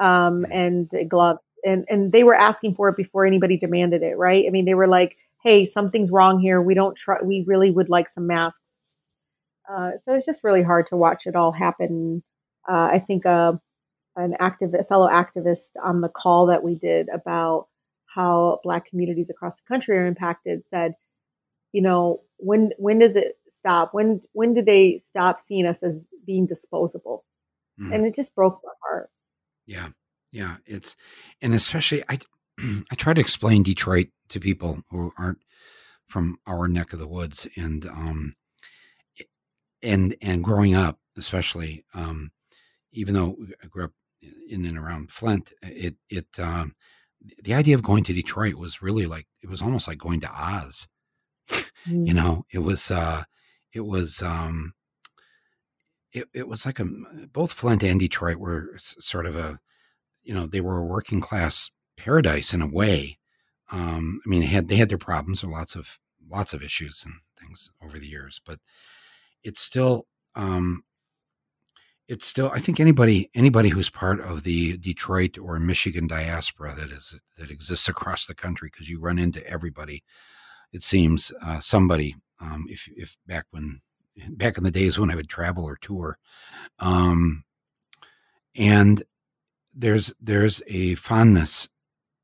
um, 0.00 0.46
and 0.50 0.90
gloves, 1.08 1.40
and 1.64 1.84
and 1.90 2.12
they 2.12 2.24
were 2.24 2.34
asking 2.34 2.74
for 2.74 2.88
it 2.88 2.96
before 2.96 3.26
anybody 3.26 3.58
demanded 3.58 4.02
it, 4.02 4.16
right? 4.16 4.44
I 4.46 4.50
mean, 4.50 4.64
they 4.64 4.74
were 4.74 4.86
like, 4.88 5.16
"Hey, 5.42 5.64
something's 5.64 6.10
wrong 6.10 6.40
here. 6.40 6.60
We 6.62 6.74
don't 6.74 6.96
try. 6.96 7.18
We 7.22 7.44
really 7.46 7.70
would 7.70 7.88
like 7.88 8.08
some 8.08 8.26
masks." 8.26 8.62
Uh, 9.68 9.92
so 10.04 10.14
it's 10.14 10.26
just 10.26 10.44
really 10.44 10.62
hard 10.62 10.86
to 10.86 10.96
watch 10.96 11.26
it 11.26 11.36
all 11.36 11.52
happen. 11.52 12.22
Uh, 12.68 12.88
I 12.92 12.98
think 13.06 13.26
uh, 13.26 13.52
an 14.16 14.34
active 14.40 14.74
a 14.74 14.84
fellow 14.84 15.08
activist 15.08 15.72
on 15.82 16.00
the 16.00 16.08
call 16.08 16.46
that 16.46 16.62
we 16.62 16.74
did 16.74 17.08
about 17.08 17.68
how 18.06 18.60
Black 18.64 18.88
communities 18.88 19.30
across 19.30 19.56
the 19.56 19.66
country 19.68 19.96
are 19.96 20.06
impacted 20.06 20.66
said, 20.66 20.94
you 21.72 21.82
know, 21.82 22.22
when 22.38 22.70
when 22.78 22.98
does 22.98 23.16
it 23.16 23.36
stop? 23.48 23.90
When 23.92 24.20
when 24.32 24.54
do 24.54 24.62
they 24.62 25.00
stop 25.00 25.38
seeing 25.40 25.66
us 25.66 25.82
as 25.82 26.08
being 26.26 26.46
disposable? 26.46 27.24
Mm. 27.80 27.94
And 27.94 28.06
it 28.06 28.14
just 28.14 28.34
broke 28.34 28.60
my 28.64 28.72
heart. 28.82 29.10
Yeah, 29.66 29.88
yeah, 30.32 30.56
it's 30.66 30.96
and 31.42 31.54
especially 31.54 32.02
I 32.08 32.18
I 32.90 32.94
try 32.96 33.12
to 33.12 33.20
explain 33.20 33.62
Detroit 33.62 34.08
to 34.28 34.40
people 34.40 34.82
who 34.90 35.12
aren't 35.18 35.38
from 36.06 36.38
our 36.46 36.68
neck 36.68 36.92
of 36.92 36.98
the 36.98 37.08
woods 37.08 37.46
and 37.56 37.86
um 37.86 38.34
and 39.82 40.16
and 40.22 40.42
growing 40.42 40.74
up 40.74 40.98
especially 41.16 41.84
um 41.94 42.30
even 42.92 43.14
though 43.14 43.36
I 43.62 43.66
grew 43.66 43.84
up 43.84 43.92
in 44.48 44.64
and 44.64 44.78
around 44.78 45.10
Flint 45.10 45.52
it 45.62 45.96
it 46.10 46.26
um 46.38 46.74
the 47.42 47.54
idea 47.54 47.74
of 47.74 47.82
going 47.82 48.04
to 48.04 48.12
Detroit 48.12 48.54
was 48.54 48.82
really 48.82 49.06
like 49.06 49.26
it 49.42 49.48
was 49.48 49.62
almost 49.62 49.88
like 49.88 49.98
going 49.98 50.20
to 50.20 50.30
Oz 50.30 50.88
mm. 51.50 52.06
you 52.06 52.14
know 52.14 52.44
it 52.52 52.60
was 52.60 52.90
uh 52.90 53.22
it 53.72 53.84
was 53.84 54.22
um 54.22 54.72
it, 56.12 56.26
it 56.32 56.48
was 56.48 56.64
like 56.64 56.80
a 56.80 56.86
both 57.32 57.52
Flint 57.52 57.82
and 57.82 58.00
Detroit 58.00 58.38
were 58.38 58.72
sort 58.78 59.26
of 59.26 59.36
a 59.36 59.58
you 60.22 60.34
know 60.34 60.46
they 60.46 60.60
were 60.60 60.78
a 60.78 60.84
working 60.84 61.20
class 61.20 61.70
paradise 61.96 62.54
in 62.54 62.62
a 62.62 62.68
way 62.68 63.18
um 63.70 64.20
I 64.24 64.28
mean 64.28 64.40
they 64.40 64.46
had 64.46 64.68
they 64.68 64.76
had 64.76 64.88
their 64.88 64.98
problems 64.98 65.42
or 65.42 65.48
lots 65.48 65.74
of 65.74 65.98
lots 66.28 66.52
of 66.52 66.62
issues 66.62 67.04
and 67.04 67.14
things 67.38 67.70
over 67.82 67.98
the 67.98 68.06
years 68.06 68.40
but 68.44 68.58
it's 69.44 69.60
still 69.60 70.06
um 70.34 70.82
it's 72.08 72.26
still 72.26 72.50
i 72.54 72.58
think 72.58 72.80
anybody 72.80 73.30
anybody 73.34 73.68
who's 73.68 73.90
part 73.90 74.20
of 74.20 74.42
the 74.42 74.76
detroit 74.78 75.38
or 75.38 75.58
michigan 75.58 76.06
diaspora 76.06 76.74
that 76.74 76.90
is 76.90 77.20
that 77.38 77.50
exists 77.50 77.88
across 77.88 78.26
the 78.26 78.34
country 78.34 78.68
because 78.72 78.88
you 78.88 79.00
run 79.00 79.18
into 79.18 79.46
everybody 79.48 80.02
it 80.72 80.82
seems 80.82 81.32
uh, 81.42 81.60
somebody 81.60 82.14
um, 82.40 82.66
if 82.68 82.88
if 82.96 83.16
back 83.26 83.46
when 83.50 83.80
back 84.30 84.58
in 84.58 84.64
the 84.64 84.70
days 84.70 84.98
when 84.98 85.10
i 85.10 85.14
would 85.14 85.28
travel 85.28 85.64
or 85.64 85.76
tour 85.76 86.18
um, 86.80 87.44
and 88.56 89.02
there's 89.74 90.12
there's 90.20 90.62
a 90.66 90.94
fondness 90.96 91.68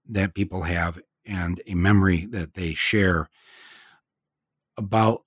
that 0.09 0.35
people 0.35 0.63
have 0.63 1.01
and 1.27 1.61
a 1.67 1.75
memory 1.75 2.27
that 2.27 2.55
they 2.55 2.75
share 2.75 3.29
about 4.77 5.23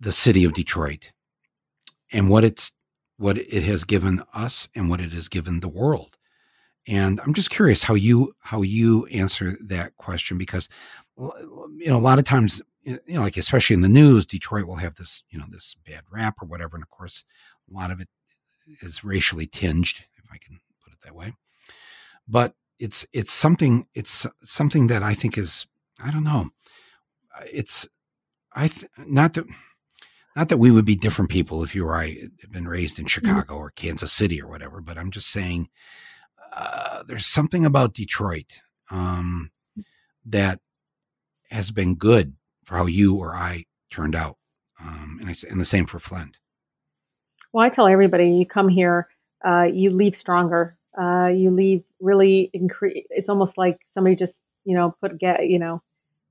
the 0.00 0.12
city 0.12 0.44
of 0.44 0.52
detroit 0.52 1.12
and 2.12 2.30
what 2.30 2.44
it's 2.44 2.72
what 3.16 3.36
it 3.36 3.64
has 3.64 3.82
given 3.82 4.22
us 4.32 4.68
and 4.76 4.88
what 4.88 5.00
it 5.00 5.12
has 5.12 5.28
given 5.28 5.58
the 5.58 5.68
world. 5.68 6.16
And 6.86 7.20
I'm 7.20 7.34
just 7.34 7.50
curious 7.50 7.82
how 7.82 7.94
you 7.94 8.32
how 8.40 8.62
you 8.62 9.06
answer 9.06 9.52
that 9.66 9.96
question 9.96 10.38
because 10.38 10.68
you 11.18 11.88
know 11.88 11.96
a 11.96 11.98
lot 11.98 12.18
of 12.18 12.24
times 12.24 12.62
you 12.82 12.98
know 13.08 13.20
like 13.20 13.36
especially 13.36 13.74
in 13.74 13.82
the 13.82 13.88
news 13.88 14.24
Detroit 14.24 14.66
will 14.66 14.76
have 14.76 14.94
this 14.94 15.22
you 15.30 15.38
know 15.38 15.44
this 15.50 15.76
bad 15.86 16.02
rap 16.10 16.36
or 16.40 16.46
whatever 16.46 16.76
and 16.76 16.82
of 16.82 16.90
course 16.90 17.24
a 17.70 17.74
lot 17.74 17.90
of 17.90 18.00
it 18.00 18.08
is 18.82 19.04
racially 19.04 19.46
tinged 19.46 20.04
if 20.16 20.24
I 20.32 20.38
can 20.38 20.60
put 20.82 20.92
it 20.92 21.00
that 21.04 21.14
way. 21.14 21.32
But 22.28 22.54
it's 22.78 23.06
it's 23.12 23.32
something 23.32 23.86
it's 23.94 24.26
something 24.40 24.86
that 24.88 25.02
I 25.02 25.14
think 25.14 25.36
is 25.36 25.66
I 26.02 26.10
don't 26.10 26.24
know 26.24 26.50
it's 27.46 27.88
I 28.52 28.68
th- 28.68 28.90
not 28.98 29.34
that 29.34 29.46
not 30.36 30.48
that 30.48 30.58
we 30.58 30.70
would 30.70 30.84
be 30.84 30.96
different 30.96 31.30
people 31.30 31.64
if 31.64 31.74
you 31.74 31.84
or 31.86 31.96
I 31.96 32.16
had 32.40 32.52
been 32.52 32.68
raised 32.68 32.98
in 32.98 33.04
mm-hmm. 33.04 33.26
Chicago 33.26 33.56
or 33.56 33.70
Kansas 33.70 34.12
City 34.12 34.40
or 34.40 34.48
whatever, 34.48 34.80
but 34.80 34.96
I'm 34.96 35.10
just 35.10 35.30
saying 35.30 35.68
uh, 36.52 37.02
there's 37.04 37.26
something 37.26 37.66
about 37.66 37.94
Detroit 37.94 38.60
um, 38.90 39.50
that 40.26 40.60
has 41.50 41.70
been 41.70 41.96
good 41.96 42.34
for 42.64 42.76
how 42.76 42.86
you 42.86 43.16
or 43.16 43.34
I 43.34 43.64
turned 43.90 44.14
out. 44.14 44.36
Um, 44.80 45.18
and, 45.20 45.28
I, 45.28 45.34
and 45.50 45.60
the 45.60 45.64
same 45.64 45.86
for 45.86 45.98
Flint. 45.98 46.38
Well, 47.52 47.64
I 47.66 47.68
tell 47.68 47.88
everybody 47.88 48.30
you 48.30 48.46
come 48.46 48.68
here, 48.68 49.08
uh, 49.44 49.64
you 49.64 49.90
leave 49.90 50.14
stronger. 50.14 50.77
Uh, 51.00 51.28
you 51.28 51.50
leave 51.50 51.84
really 52.00 52.50
increase. 52.52 53.06
It's 53.10 53.28
almost 53.28 53.56
like 53.56 53.78
somebody 53.94 54.16
just, 54.16 54.34
you 54.64 54.74
know, 54.74 54.94
put 55.00 55.18
get, 55.18 55.46
you 55.46 55.58
know, 55.58 55.82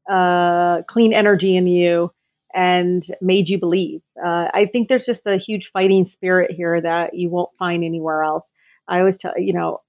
uh, 0.09 0.83
clean 0.83 1.13
energy 1.13 1.55
in 1.55 1.67
you 1.67 2.11
and 2.53 3.05
made 3.21 3.49
you 3.49 3.59
believe. 3.59 4.01
Uh, 4.23 4.47
I 4.53 4.65
think 4.65 4.87
there's 4.87 5.05
just 5.05 5.27
a 5.27 5.37
huge 5.37 5.69
fighting 5.71 6.07
spirit 6.07 6.51
here 6.51 6.81
that 6.81 7.13
you 7.13 7.29
won't 7.29 7.53
find 7.57 7.83
anywhere 7.83 8.23
else. 8.23 8.45
I 8.87 8.99
always 8.99 9.17
tell 9.17 9.37
you 9.37 9.53
know, 9.53 9.81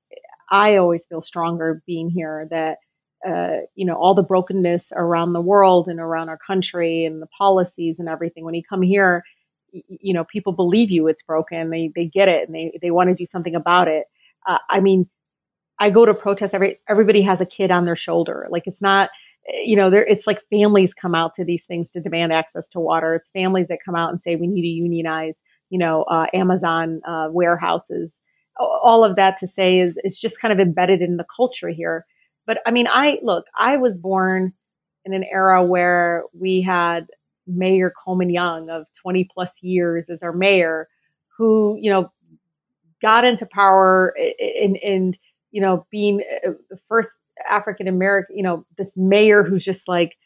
I 0.51 0.77
always 0.77 1.03
feel 1.09 1.23
stronger 1.23 1.83
being 1.87 2.11
here 2.11 2.47
that 2.51 2.79
uh, 3.27 3.63
you 3.75 3.87
know 3.87 3.95
all 3.95 4.15
the 4.15 4.23
brokenness 4.23 4.93
around 4.95 5.33
the 5.33 5.41
world 5.41 5.89
and 5.89 6.01
around 6.01 6.29
our 6.29 6.39
country 6.39 7.05
and 7.05 7.23
the 7.23 7.29
policies 7.29 7.99
and 7.99 8.09
everything. 8.09 8.45
When 8.45 8.55
you 8.55 8.63
come 8.69 8.83
here, 8.83 9.25
you 9.73 10.13
know 10.15 10.25
people 10.25 10.53
believe 10.53 10.91
you 10.91 11.07
it's 11.09 11.23
broken. 11.23 11.71
They 11.71 11.93
they 11.95 12.07
get 12.07 12.29
it 12.29 12.47
and 12.49 12.55
they 12.55 12.79
they 12.83 12.91
want 12.91 13.11
to 13.11 13.17
do 13.17 13.27
something 13.27 13.55
about 13.55 13.89
it. 13.89 14.07
Uh, 14.49 14.59
I 14.69 14.81
mean, 14.81 15.09
I 15.79 15.91
go 15.91 16.05
to 16.05 16.15
protest. 16.15 16.55
Every 16.55 16.79
everybody 16.89 17.23
has 17.23 17.41
a 17.41 17.47
kid 17.47 17.71
on 17.71 17.85
their 17.85 17.95
shoulder. 17.95 18.49
Like 18.51 18.67
it's 18.67 18.83
not 18.83 19.11
you 19.49 19.77
know, 19.77 19.91
there 19.91 20.05
it's 20.05 20.27
like 20.27 20.43
families 20.51 20.95
come 20.95 21.15
out 21.15 21.35
to 21.37 21.45
these 21.45 21.65
things 21.65 21.91
to 21.91 22.01
demand 22.01 22.33
access 22.33 22.69
to 22.69 22.81
water. 22.81 23.15
It's 23.15 23.31
families 23.31 23.69
that 23.69 23.79
come 23.85 23.95
out 23.95 24.11
and 24.11 24.21
say 24.21 24.37
we 24.37 24.47
need 24.47 24.63
to 24.63 24.69
unionize, 24.69 25.37
you 25.71 25.79
know, 25.79 26.03
uh, 26.05 26.27
Amazon 26.35 27.01
uh, 27.07 27.29
warehouses. 27.31 28.13
All 28.59 29.05
of 29.05 29.17
that 29.17 29.39
to 29.39 29.47
say 29.47 29.79
is 29.79 29.97
it's 30.03 30.19
just 30.19 30.41
kind 30.41 30.53
of 30.53 30.59
embedded 30.59 31.01
in 31.01 31.17
the 31.17 31.27
culture 31.35 31.69
here. 31.69 32.05
But 32.47 32.59
I 32.67 32.71
mean, 32.71 32.89
I 32.89 33.19
look, 33.23 33.45
I 33.59 33.77
was 33.77 33.97
born 33.97 34.53
in 35.05 35.15
an 35.15 35.25
era 35.25 35.65
where 35.65 36.25
we 36.33 36.61
had 36.61 37.07
Mayor 37.47 37.93
Coleman 38.05 38.31
Young 38.31 38.69
of 38.69 38.87
20 39.03 39.29
plus 39.33 39.51
years 39.63 40.07
as 40.11 40.23
our 40.23 40.33
mayor, 40.33 40.89
who 41.37 41.79
you 41.81 41.91
know 41.91 42.13
got 43.01 43.25
into 43.25 43.47
power 43.47 44.15
and 44.63 44.77
and 44.77 45.19
you 45.51 45.61
know 45.61 45.87
being 45.91 46.23
uh, 46.47 46.51
the 46.71 46.79
first 46.89 47.11
African 47.49 47.89
American, 47.89 48.37
you 48.37 48.43
know, 48.43 48.65
this 48.77 48.91
mayor 48.97 49.43
who's 49.43 49.65
just 49.65 49.87
like, 49.89 50.17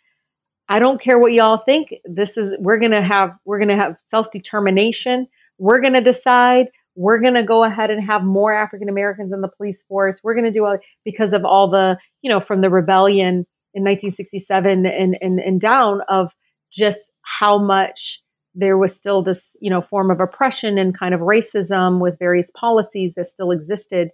I 0.68 0.78
don't 0.78 1.00
care 1.00 1.18
what 1.18 1.32
y'all 1.32 1.62
think. 1.64 1.94
This 2.04 2.36
is 2.36 2.54
we're 2.58 2.78
gonna 2.78 3.02
have 3.02 3.32
we're 3.44 3.58
gonna 3.58 3.76
have 3.76 3.96
self 4.10 4.30
determination. 4.30 5.26
We're 5.58 5.80
gonna 5.80 6.02
decide. 6.02 6.66
We're 6.94 7.20
gonna 7.20 7.44
go 7.44 7.64
ahead 7.64 7.90
and 7.90 8.04
have 8.04 8.22
more 8.22 8.54
African 8.54 8.88
Americans 8.88 9.32
in 9.32 9.40
the 9.40 9.48
police 9.48 9.82
force. 9.88 10.20
We're 10.22 10.34
gonna 10.34 10.52
do 10.52 10.64
all 10.64 10.78
because 11.04 11.32
of 11.32 11.44
all 11.44 11.68
the 11.68 11.98
you 12.22 12.30
know 12.30 12.40
from 12.40 12.60
the 12.60 12.70
rebellion 12.70 13.46
in 13.74 13.82
1967 13.84 14.86
and 14.86 15.16
and 15.20 15.40
and 15.40 15.60
down 15.60 16.00
of 16.08 16.30
just 16.72 17.00
how 17.22 17.58
much 17.58 18.22
there 18.54 18.76
was 18.76 18.94
still 18.94 19.22
this 19.22 19.42
you 19.60 19.70
know 19.70 19.80
form 19.80 20.10
of 20.10 20.20
oppression 20.20 20.78
and 20.78 20.98
kind 20.98 21.14
of 21.14 21.20
racism 21.20 22.00
with 22.00 22.18
various 22.18 22.50
policies 22.54 23.14
that 23.14 23.26
still 23.26 23.50
existed 23.50 24.10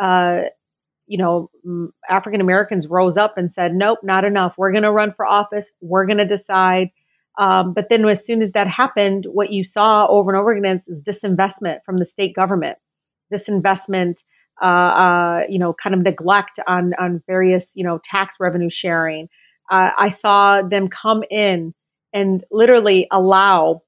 uh, 0.00 0.42
you 1.06 1.18
know, 1.18 1.50
African 2.08 2.40
Americans 2.40 2.86
rose 2.86 3.16
up 3.16 3.36
and 3.36 3.52
said, 3.52 3.74
nope, 3.74 3.98
not 4.02 4.24
enough. 4.24 4.54
We're 4.56 4.72
going 4.72 4.84
to 4.84 4.92
run 4.92 5.12
for 5.12 5.26
office. 5.26 5.70
We're 5.80 6.06
going 6.06 6.18
to 6.18 6.26
decide. 6.26 6.88
Um, 7.38 7.74
but 7.74 7.88
then 7.90 8.08
as 8.08 8.24
soon 8.24 8.42
as 8.42 8.52
that 8.52 8.68
happened, 8.68 9.26
what 9.30 9.52
you 9.52 9.64
saw 9.64 10.06
over 10.06 10.30
and 10.30 10.40
over 10.40 10.52
again 10.52 10.80
is 10.86 11.02
disinvestment 11.02 11.78
from 11.84 11.98
the 11.98 12.04
state 12.04 12.34
government, 12.34 12.78
disinvestment, 13.32 14.22
uh, 14.62 14.66
uh, 14.66 15.42
you 15.48 15.58
know, 15.58 15.74
kind 15.74 15.94
of 15.94 16.02
neglect 16.02 16.58
on, 16.66 16.92
on 16.98 17.22
various, 17.26 17.66
you 17.74 17.84
know, 17.84 18.00
tax 18.04 18.36
revenue 18.38 18.70
sharing. 18.70 19.28
Uh, 19.70 19.90
I 19.96 20.08
saw 20.08 20.62
them 20.62 20.88
come 20.88 21.24
in 21.30 21.74
and 22.12 22.44
literally 22.50 23.06
allow 23.10 23.82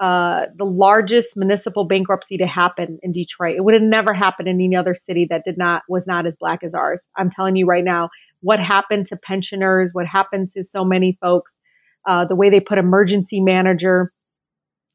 uh, 0.00 0.46
the 0.56 0.64
largest 0.64 1.30
municipal 1.36 1.84
bankruptcy 1.84 2.36
to 2.36 2.46
happen 2.46 2.98
in 3.02 3.12
Detroit. 3.12 3.56
It 3.56 3.64
would 3.64 3.74
have 3.74 3.82
never 3.82 4.14
happened 4.14 4.48
in 4.48 4.60
any 4.60 4.76
other 4.76 4.94
city 4.94 5.26
that 5.30 5.44
did 5.44 5.58
not 5.58 5.82
was 5.88 6.06
not 6.06 6.26
as 6.26 6.36
black 6.38 6.62
as 6.62 6.72
ours. 6.72 7.00
I'm 7.16 7.30
telling 7.30 7.56
you 7.56 7.66
right 7.66 7.82
now, 7.82 8.08
what 8.40 8.60
happened 8.60 9.08
to 9.08 9.16
pensioners, 9.16 9.90
what 9.92 10.06
happened 10.06 10.50
to 10.52 10.62
so 10.62 10.84
many 10.84 11.18
folks, 11.20 11.52
uh, 12.06 12.24
the 12.24 12.36
way 12.36 12.48
they 12.48 12.60
put 12.60 12.78
emergency 12.78 13.40
manager 13.40 14.12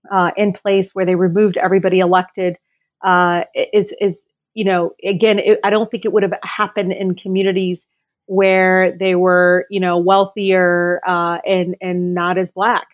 uh, 0.10 0.32
in 0.38 0.54
place, 0.54 0.92
where 0.94 1.06
they 1.06 1.16
removed 1.16 1.58
everybody 1.58 2.00
elected, 2.00 2.56
uh, 3.04 3.44
is 3.74 3.94
is 4.00 4.24
you 4.54 4.64
know 4.64 4.92
again, 5.06 5.40
it, 5.40 5.60
I 5.66 5.70
don't 5.70 5.92
think 5.92 6.06
it 6.06 6.14
would 6.14 6.24
have 6.24 6.34
happened 6.44 6.94
in 6.94 7.16
communities 7.16 7.84
where 8.26 8.92
they 8.98 9.16
were 9.16 9.66
you 9.70 9.80
know 9.80 9.98
wealthier 9.98 11.02
uh, 11.06 11.40
and 11.46 11.76
and 11.82 12.14
not 12.14 12.38
as 12.38 12.52
black. 12.52 12.88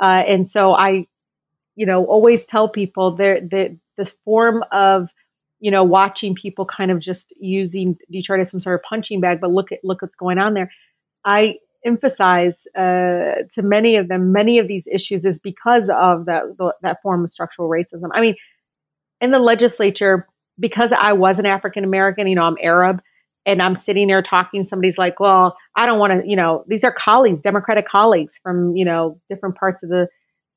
Uh, 0.00 0.22
and 0.26 0.48
so 0.48 0.74
I 0.74 1.06
you 1.76 1.86
know, 1.86 2.04
always 2.06 2.44
tell 2.44 2.68
people 2.68 3.14
there 3.14 3.40
that 3.40 3.76
this 3.96 4.16
form 4.24 4.64
of, 4.72 5.08
you 5.60 5.70
know, 5.70 5.84
watching 5.84 6.34
people 6.34 6.64
kind 6.64 6.90
of 6.90 6.98
just 6.98 7.32
using 7.38 7.96
Detroit 8.10 8.40
as 8.40 8.50
some 8.50 8.60
sort 8.60 8.80
of 8.80 8.82
punching 8.82 9.20
bag, 9.20 9.40
but 9.40 9.50
look 9.50 9.70
at 9.70 9.84
look 9.84 10.02
what's 10.02 10.16
going 10.16 10.38
on 10.38 10.54
there. 10.54 10.70
I 11.24 11.56
emphasize 11.84 12.66
uh, 12.76 13.44
to 13.54 13.62
many 13.62 13.96
of 13.96 14.08
them, 14.08 14.32
many 14.32 14.58
of 14.58 14.68
these 14.68 14.84
issues 14.90 15.24
is 15.24 15.38
because 15.38 15.88
of 15.90 16.24
that 16.26 16.44
that 16.82 17.02
form 17.02 17.24
of 17.24 17.30
structural 17.30 17.68
racism. 17.68 18.08
I 18.12 18.20
mean, 18.22 18.36
in 19.20 19.30
the 19.30 19.38
legislature, 19.38 20.26
because 20.58 20.92
I 20.92 21.12
was 21.12 21.38
an 21.38 21.46
African 21.46 21.84
American, 21.84 22.26
you 22.26 22.34
know, 22.34 22.44
I'm 22.44 22.56
Arab, 22.62 23.02
and 23.46 23.62
I'm 23.62 23.76
sitting 23.76 24.08
there 24.08 24.22
talking. 24.22 24.66
Somebody's 24.66 24.98
like, 24.98 25.20
"Well, 25.20 25.56
I 25.76 25.86
don't 25.86 25.98
want 25.98 26.12
to," 26.12 26.28
you 26.28 26.36
know, 26.36 26.64
these 26.66 26.84
are 26.84 26.92
colleagues, 26.92 27.40
Democratic 27.40 27.86
colleagues 27.86 28.38
from 28.42 28.76
you 28.76 28.84
know 28.84 29.20
different 29.30 29.54
parts 29.56 29.82
of 29.82 29.88
the 29.88 30.08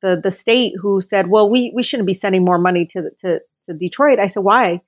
the 0.02 0.20
the 0.22 0.32
state 0.32 0.74
who 0.82 1.02
said, 1.02 1.28
"Well, 1.28 1.50
we 1.50 1.72
we 1.76 1.84
shouldn't 1.84 2.08
be 2.08 2.14
sending 2.14 2.44
more 2.44 2.58
money 2.58 2.86
to 2.88 3.10
to 3.22 3.40
to 3.66 3.74
Detroit." 3.74 4.20
I 4.20 4.28
said, 4.28 4.44
"Why?" 4.44 4.82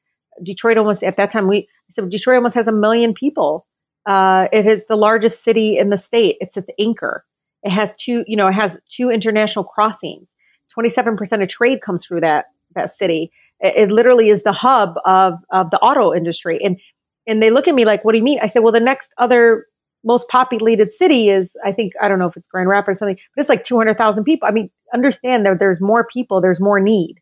Detroit 0.43 0.77
almost 0.77 1.03
at 1.03 1.17
that 1.17 1.31
time 1.31 1.47
we 1.47 1.59
I 1.59 1.91
said 1.91 2.09
Detroit 2.09 2.37
almost 2.37 2.55
has 2.55 2.67
a 2.67 2.71
million 2.71 3.13
people. 3.13 3.67
Uh, 4.05 4.47
it 4.51 4.65
is 4.65 4.81
the 4.89 4.95
largest 4.95 5.43
city 5.43 5.77
in 5.77 5.89
the 5.89 5.97
state. 5.97 6.37
It's 6.39 6.57
at 6.57 6.65
the 6.65 6.73
anchor. 6.79 7.23
It 7.63 7.69
has 7.69 7.93
two, 7.99 8.23
you 8.25 8.35
know, 8.35 8.47
it 8.47 8.53
has 8.53 8.77
two 8.89 9.11
international 9.11 9.65
crossings. 9.65 10.29
Twenty 10.73 10.89
seven 10.89 11.17
percent 11.17 11.43
of 11.43 11.49
trade 11.49 11.81
comes 11.81 12.05
through 12.05 12.21
that 12.21 12.45
that 12.73 12.95
city. 12.97 13.31
It, 13.59 13.89
it 13.89 13.91
literally 13.91 14.29
is 14.29 14.41
the 14.43 14.53
hub 14.53 14.95
of 15.05 15.35
of 15.51 15.69
the 15.69 15.79
auto 15.79 16.13
industry. 16.13 16.59
And 16.63 16.79
and 17.27 17.41
they 17.41 17.49
look 17.51 17.67
at 17.67 17.75
me 17.75 17.85
like, 17.85 18.03
"What 18.03 18.13
do 18.13 18.17
you 18.17 18.23
mean?" 18.23 18.39
I 18.41 18.47
said, 18.47 18.59
"Well, 18.59 18.71
the 18.71 18.79
next 18.79 19.11
other 19.17 19.65
most 20.03 20.27
populated 20.29 20.93
city 20.93 21.29
is 21.29 21.51
I 21.63 21.71
think 21.71 21.93
I 22.01 22.07
don't 22.07 22.19
know 22.19 22.27
if 22.27 22.35
it's 22.35 22.47
Grand 22.47 22.69
Rapids 22.69 22.97
or 22.97 22.99
something, 22.99 23.17
but 23.35 23.41
it's 23.41 23.49
like 23.49 23.63
200,000 23.63 24.23
people. 24.23 24.47
I 24.47 24.51
mean, 24.51 24.69
understand 24.93 25.45
that 25.45 25.59
there's 25.59 25.79
more 25.79 26.07
people, 26.11 26.41
there's 26.41 26.59
more 26.59 26.79
need, 26.79 27.15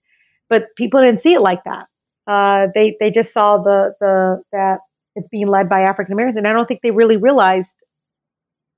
but 0.49 0.67
people 0.77 1.01
didn't 1.01 1.21
see 1.21 1.33
it 1.33 1.41
like 1.41 1.63
that. 1.65 1.87
Uh, 2.27 2.67
they 2.75 2.95
they 2.99 3.09
just 3.09 3.33
saw 3.33 3.57
the 3.57 3.95
the 3.99 4.41
that 4.51 4.79
it's 5.15 5.27
being 5.29 5.47
led 5.47 5.67
by 5.67 5.81
African 5.81 6.13
Americans, 6.13 6.37
and 6.37 6.47
I 6.47 6.53
don't 6.53 6.67
think 6.67 6.81
they 6.81 6.91
really 6.91 7.17
realized, 7.17 7.73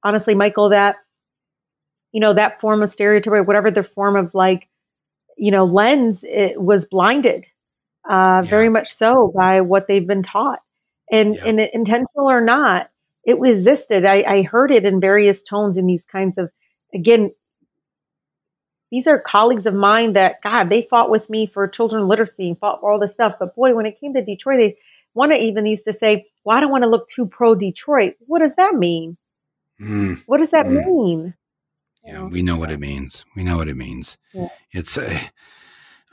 honestly, 0.04 0.34
Michael, 0.34 0.70
that 0.70 0.96
you 2.12 2.22
know 2.22 2.34
that 2.34 2.62
form 2.62 2.82
of 2.82 2.90
stereotype, 2.90 3.46
whatever 3.46 3.70
the 3.70 3.84
form 3.84 4.16
of 4.16 4.34
like 4.34 4.68
you 5.38 5.52
know 5.52 5.66
lens, 5.66 6.24
it 6.24 6.62
was 6.62 6.86
blinded, 6.86 7.46
uh, 8.10 8.14
yeah. 8.14 8.42
very 8.42 8.70
much 8.70 8.96
so 8.96 9.34
by 9.36 9.62
what 9.62 9.88
they've 9.88 10.08
been 10.08 10.24
taught, 10.24 10.60
and 11.12 11.36
yeah. 11.36 11.46
and 11.46 11.60
intentional 11.60 12.30
or 12.30 12.42
not, 12.42 12.90
it 13.24 13.40
resisted. 13.40 14.06
I, 14.06 14.24
I 14.24 14.42
heard 14.44 14.72
it 14.72 14.86
in 14.86 15.00
various 15.00 15.42
tones 15.42 15.78
in 15.78 15.86
these 15.86 16.06
kinds 16.06 16.38
of, 16.38 16.50
again, 16.94 17.32
these 18.92 19.08
are 19.08 19.20
colleagues 19.20 19.66
of 19.66 19.74
mine 19.74 20.14
that, 20.14 20.42
God, 20.42 20.70
they 20.70 20.88
fought 20.90 21.10
with 21.10 21.30
me 21.30 21.46
for 21.46 21.68
children 21.68 22.08
literacy 22.08 22.50
and 22.50 22.60
fought 22.60 22.82
for 22.82 22.92
all 22.92 23.00
this 23.00 23.14
stuff. 23.14 23.36
But 23.40 23.56
boy, 23.56 23.74
when 23.76 23.86
it 23.86 24.00
came 24.00 24.14
to 24.14 24.24
Detroit, 24.24 24.60
they 24.60 24.78
one 25.14 25.32
even 25.34 25.66
used 25.66 25.86
to 25.86 25.94
say, 25.94 26.26
Well, 26.44 26.58
I 26.58 26.62
don't 26.62 26.72
want 26.72 26.84
to 26.84 26.90
look 26.90 27.10
too 27.10 27.26
pro 27.26 27.56
Detroit. 27.56 28.16
What 28.20 28.40
does 28.40 28.56
that 28.56 28.76
mean? 28.76 29.18
Mm. 29.82 30.24
What 30.26 30.38
does 30.40 30.52
that 30.52 30.66
mm. 30.66 30.86
mean? 30.86 31.34
Yeah, 32.04 32.26
we 32.26 32.42
know 32.42 32.58
what 32.58 32.72
it 32.72 32.80
means. 32.80 33.26
We 33.36 33.44
know 33.44 33.58
what 33.58 33.68
it 33.68 33.78
means. 33.78 34.18
Yeah. 34.34 34.48
It's 34.72 34.98
a, 34.98 35.20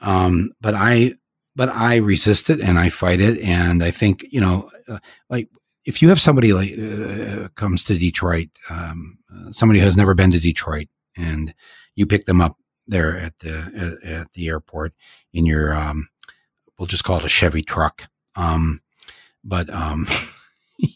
um, 0.03 0.51
but 0.61 0.75
I, 0.75 1.15
but 1.59 1.71
I 1.71 1.97
resist 1.97 2.51
it 2.51 2.61
and 2.61 2.79
I 2.79 2.89
fight 2.89 3.21
it. 3.21 3.41
And 3.41 3.83
I 3.83 3.91
think, 3.91 4.25
you 4.31 4.41
know, 4.41 4.71
uh, 4.89 5.01
like 5.29 5.49
if 5.85 6.01
you 6.01 6.09
have 6.09 6.21
somebody 6.21 6.53
like 6.53 6.73
uh, 6.79 7.49
comes 7.57 7.83
to 7.85 7.99
Detroit, 7.99 8.47
um, 8.71 9.19
uh, 9.35 9.51
somebody 9.51 9.81
who 9.81 9.87
has 9.87 9.97
never 9.97 10.15
been 10.15 10.31
to 10.31 10.39
Detroit, 10.39 10.87
and 11.17 11.53
you 11.97 12.07
pick 12.07 12.27
them 12.27 12.41
up 12.41 12.57
there 12.87 13.17
at 13.17 13.37
the 13.41 13.99
at, 14.05 14.09
at 14.09 14.33
the 14.35 14.49
airport 14.49 14.95
in 15.33 15.47
your, 15.47 15.75
um, 15.75 16.09
we'll 16.79 16.87
just 16.87 17.03
call 17.03 17.19
it 17.19 17.25
a 17.25 17.29
Chevy 17.29 17.63
truck, 17.63 18.09
um, 18.37 18.81
but 19.43 19.69
um, 19.69 20.07
the 20.79 20.89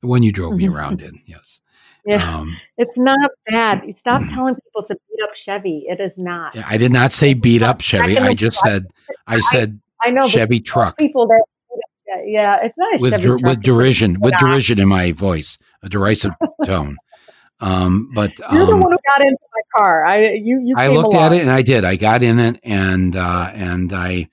one 0.00 0.22
you 0.22 0.32
drove 0.32 0.54
me 0.54 0.68
around 0.68 1.02
in, 1.02 1.20
yes. 1.26 1.60
Yeah, 2.06 2.38
um, 2.38 2.56
it's 2.78 2.96
not 2.96 3.30
bad. 3.50 3.82
Stop 3.98 4.22
mm. 4.22 4.32
telling 4.32 4.54
people 4.54 4.84
to 4.84 4.94
beat 4.94 5.22
up 5.24 5.34
Chevy. 5.34 5.86
It 5.88 6.00
is 6.00 6.16
not. 6.16 6.54
Yeah, 6.54 6.64
I 6.68 6.76
did 6.76 6.92
not 6.92 7.12
say 7.12 7.34
beat 7.34 7.62
up 7.62 7.80
Chevy. 7.80 8.16
I 8.16 8.32
just 8.32 8.60
said 8.60 8.86
I 9.26 9.40
said 9.40 9.80
I, 10.02 10.08
I 10.08 10.10
know 10.10 10.28
Chevy 10.28 10.60
truck. 10.60 10.96
People 10.98 11.26
that 11.26 11.42
yeah, 12.24 12.58
it's 12.62 12.76
nice 12.76 13.00
with 13.00 13.20
der- 13.20 13.38
with 13.38 13.62
derision, 13.62 14.20
with 14.20 14.34
derision 14.38 14.78
in 14.78 14.88
my 14.88 15.12
voice, 15.12 15.58
a 15.82 15.88
derisive 15.88 16.32
tone. 16.64 16.96
Um, 17.60 18.10
but 18.14 18.38
you're 18.52 18.62
um, 18.62 18.66
the 18.66 18.76
one 18.76 18.92
who 18.92 18.98
got 19.08 19.20
into 19.20 19.38
my 19.54 19.60
car. 19.76 20.04
I 20.04 20.32
you 20.32 20.60
you. 20.60 20.74
I 20.76 20.88
looked 20.88 21.14
along. 21.14 21.26
at 21.26 21.32
it 21.32 21.40
and 21.42 21.50
I 21.50 21.62
did. 21.62 21.84
I 21.84 21.96
got 21.96 22.22
in 22.22 22.38
it 22.38 22.60
and 22.62 23.16
uh, 23.16 23.50
and 23.54 23.92
I, 23.92 24.28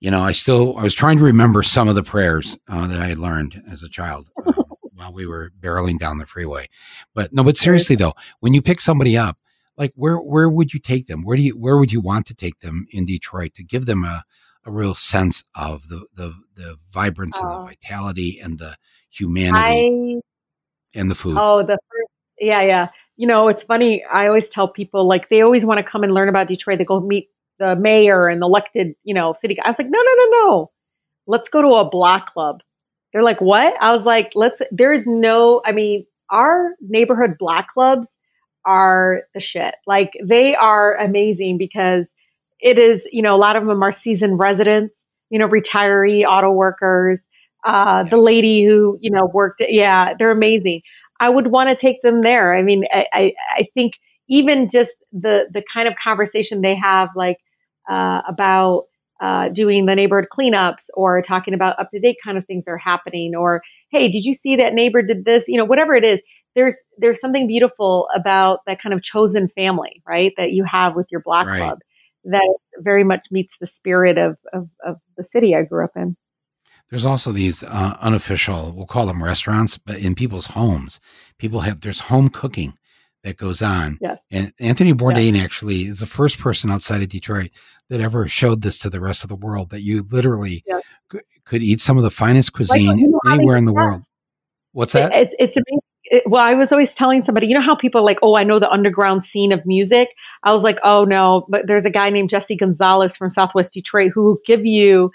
you 0.00 0.10
know, 0.10 0.20
I 0.20 0.32
still 0.32 0.76
I 0.76 0.82
was 0.82 0.94
trying 0.94 1.18
to 1.18 1.24
remember 1.24 1.62
some 1.62 1.88
of 1.88 1.94
the 1.94 2.02
prayers 2.02 2.58
uh, 2.68 2.86
that 2.86 3.00
I 3.00 3.08
had 3.08 3.18
learned 3.18 3.62
as 3.70 3.82
a 3.82 3.88
child 3.88 4.28
uh, 4.44 4.52
while 4.96 5.12
we 5.12 5.26
were 5.26 5.52
barreling 5.60 5.98
down 5.98 6.18
the 6.18 6.26
freeway. 6.26 6.66
But 7.14 7.32
no, 7.32 7.44
but 7.44 7.56
seriously 7.56 7.96
though, 7.96 8.14
when 8.40 8.54
you 8.54 8.62
pick 8.62 8.80
somebody 8.80 9.16
up, 9.16 9.38
like 9.76 9.92
where 9.94 10.16
where 10.18 10.48
would 10.48 10.72
you 10.74 10.80
take 10.80 11.06
them? 11.06 11.22
Where 11.22 11.36
do 11.36 11.42
you 11.42 11.56
where 11.56 11.78
would 11.78 11.92
you 11.92 12.00
want 12.00 12.26
to 12.26 12.34
take 12.34 12.60
them 12.60 12.86
in 12.90 13.04
Detroit 13.04 13.54
to 13.54 13.64
give 13.64 13.86
them 13.86 14.04
a 14.04 14.24
a 14.64 14.70
real 14.70 14.94
sense 14.94 15.44
of 15.54 15.88
the 15.88 16.06
the 16.14 16.34
the 16.56 16.76
vibrance 16.90 17.38
and 17.40 17.50
the 17.50 17.58
oh. 17.58 17.64
vitality 17.64 18.40
and 18.42 18.58
the 18.58 18.76
humanity 19.10 20.20
I, 20.94 20.98
and 20.98 21.10
the 21.10 21.14
food. 21.14 21.36
Oh, 21.38 21.62
the 21.62 21.78
first, 21.90 22.10
yeah, 22.38 22.62
yeah. 22.62 22.88
You 23.16 23.26
know, 23.26 23.48
it's 23.48 23.62
funny. 23.62 24.04
I 24.04 24.26
always 24.26 24.48
tell 24.48 24.68
people 24.68 25.06
like 25.06 25.28
they 25.28 25.40
always 25.40 25.64
want 25.64 25.78
to 25.78 25.84
come 25.84 26.02
and 26.02 26.12
learn 26.12 26.28
about 26.28 26.48
Detroit. 26.48 26.78
They 26.78 26.84
go 26.84 27.00
meet 27.00 27.28
the 27.58 27.76
mayor 27.76 28.28
and 28.28 28.42
elected, 28.42 28.94
you 29.04 29.14
know, 29.14 29.34
city. 29.40 29.56
I 29.64 29.68
was 29.68 29.78
like, 29.78 29.88
no, 29.88 29.98
no, 29.98 30.14
no, 30.14 30.30
no. 30.30 30.70
Let's 31.26 31.48
go 31.48 31.62
to 31.62 31.68
a 31.68 31.88
block 31.88 32.32
club. 32.32 32.60
They're 33.16 33.24
like, 33.24 33.40
what? 33.40 33.72
I 33.80 33.96
was 33.96 34.04
like, 34.04 34.32
let's. 34.34 34.60
There 34.70 34.92
is 34.92 35.06
no. 35.06 35.62
I 35.64 35.72
mean, 35.72 36.04
our 36.28 36.74
neighborhood 36.82 37.36
black 37.38 37.72
clubs 37.72 38.14
are 38.66 39.22
the 39.32 39.40
shit. 39.40 39.74
Like 39.86 40.10
they 40.22 40.54
are 40.54 40.94
amazing 40.96 41.56
because 41.56 42.04
it 42.60 42.76
is, 42.76 43.08
you 43.10 43.22
know, 43.22 43.34
a 43.34 43.38
lot 43.38 43.56
of 43.56 43.64
them 43.64 43.82
are 43.82 43.90
seasoned 43.90 44.38
residents, 44.38 44.94
you 45.30 45.38
know, 45.38 45.48
retiree 45.48 46.26
auto 46.28 46.50
workers, 46.50 47.18
uh, 47.64 48.02
the 48.02 48.18
lady 48.18 48.66
who, 48.66 48.98
you 49.00 49.10
know, 49.10 49.30
worked, 49.32 49.62
yeah, 49.66 50.12
they're 50.18 50.30
amazing. 50.30 50.82
I 51.18 51.30
would 51.30 51.46
want 51.46 51.70
to 51.70 51.74
take 51.74 52.02
them 52.02 52.20
there. 52.20 52.54
I 52.54 52.60
mean, 52.60 52.84
I, 52.92 53.06
I, 53.14 53.32
I, 53.48 53.68
think 53.72 53.94
even 54.28 54.68
just 54.68 54.92
the, 55.10 55.46
the 55.50 55.62
kind 55.72 55.88
of 55.88 55.94
conversation 56.02 56.60
they 56.60 56.74
have, 56.74 57.08
like, 57.16 57.38
uh, 57.90 58.20
about, 58.28 58.88
uh, 59.20 59.48
doing 59.48 59.86
the 59.86 59.94
neighborhood 59.94 60.28
cleanups 60.32 60.84
or 60.94 61.22
talking 61.22 61.54
about 61.54 61.78
up 61.78 61.90
to 61.90 62.00
date 62.00 62.16
kind 62.24 62.36
of 62.36 62.46
things 62.46 62.64
that 62.64 62.72
are 62.72 62.78
happening 62.78 63.34
or, 63.34 63.62
Hey, 63.90 64.08
did 64.08 64.24
you 64.24 64.34
see 64.34 64.56
that 64.56 64.74
neighbor 64.74 65.02
did 65.02 65.24
this? 65.24 65.44
You 65.46 65.58
know, 65.58 65.64
whatever 65.64 65.94
it 65.94 66.04
is, 66.04 66.20
there's, 66.54 66.76
there's 66.98 67.20
something 67.20 67.46
beautiful 67.46 68.08
about 68.14 68.60
that 68.66 68.80
kind 68.80 68.94
of 68.94 69.02
chosen 69.02 69.48
family, 69.48 70.02
right? 70.06 70.32
That 70.36 70.52
you 70.52 70.64
have 70.64 70.94
with 70.94 71.06
your 71.10 71.20
block 71.20 71.46
right. 71.46 71.58
club 71.58 71.78
that 72.26 72.58
very 72.78 73.04
much 73.04 73.26
meets 73.30 73.54
the 73.60 73.66
spirit 73.66 74.18
of, 74.18 74.36
of, 74.52 74.68
of 74.84 74.96
the 75.16 75.24
city 75.24 75.54
I 75.54 75.62
grew 75.62 75.84
up 75.84 75.92
in. 75.96 76.16
There's 76.90 77.04
also 77.04 77.32
these 77.32 77.62
uh, 77.62 77.96
unofficial, 78.00 78.72
we'll 78.72 78.86
call 78.86 79.06
them 79.06 79.22
restaurants, 79.22 79.76
but 79.76 79.98
in 79.98 80.14
people's 80.14 80.46
homes, 80.46 81.00
people 81.38 81.60
have, 81.60 81.80
there's 81.80 82.00
home 82.00 82.28
cooking 82.28 82.74
that 83.24 83.36
goes 83.36 83.62
on. 83.62 83.98
Yes. 84.00 84.20
And 84.30 84.52
Anthony 84.60 84.92
Bourdain 84.92 85.34
yes. 85.34 85.44
actually 85.44 85.82
is 85.82 86.00
the 86.00 86.06
first 86.06 86.38
person 86.38 86.70
outside 86.70 87.02
of 87.02 87.08
Detroit 87.08 87.50
that 87.90 88.00
ever 88.00 88.28
showed 88.28 88.62
this 88.62 88.78
to 88.78 88.90
the 88.90 89.00
rest 89.00 89.24
of 89.24 89.28
the 89.28 89.36
world 89.36 89.70
that 89.70 89.82
you 89.82 90.06
literally 90.10 90.62
yes. 90.66 90.82
could, 91.08 91.22
could, 91.44 91.62
eat 91.62 91.80
some 91.80 91.96
of 91.96 92.02
the 92.02 92.10
finest 92.10 92.52
cuisine 92.52 92.86
like, 92.86 92.98
you 92.98 93.08
know, 93.08 93.20
anywhere 93.32 93.56
in 93.56 93.64
the 93.64 93.72
world. 93.72 94.02
What's 94.72 94.92
that? 94.92 95.12
It, 95.12 95.34
it's 95.38 95.56
amazing 95.56 95.80
it, 96.10 96.22
well, 96.26 96.42
I 96.42 96.54
was 96.54 96.72
always 96.72 96.94
telling 96.94 97.24
somebody, 97.24 97.46
you 97.46 97.54
know 97.54 97.60
how 97.60 97.74
people 97.74 98.00
are 98.00 98.04
like, 98.04 98.18
oh, 98.22 98.36
I 98.36 98.44
know 98.44 98.58
the 98.58 98.70
underground 98.70 99.24
scene 99.24 99.52
of 99.52 99.64
music. 99.66 100.08
I 100.44 100.52
was 100.52 100.62
like, 100.62 100.78
oh 100.82 101.04
no, 101.04 101.46
but 101.48 101.66
there's 101.66 101.84
a 101.84 101.90
guy 101.90 102.10
named 102.10 102.30
Jesse 102.30 102.56
Gonzalez 102.56 103.16
from 103.16 103.30
Southwest 103.30 103.72
Detroit 103.72 104.12
who 104.14 104.24
will 104.24 104.38
give 104.46 104.64
you 104.64 105.10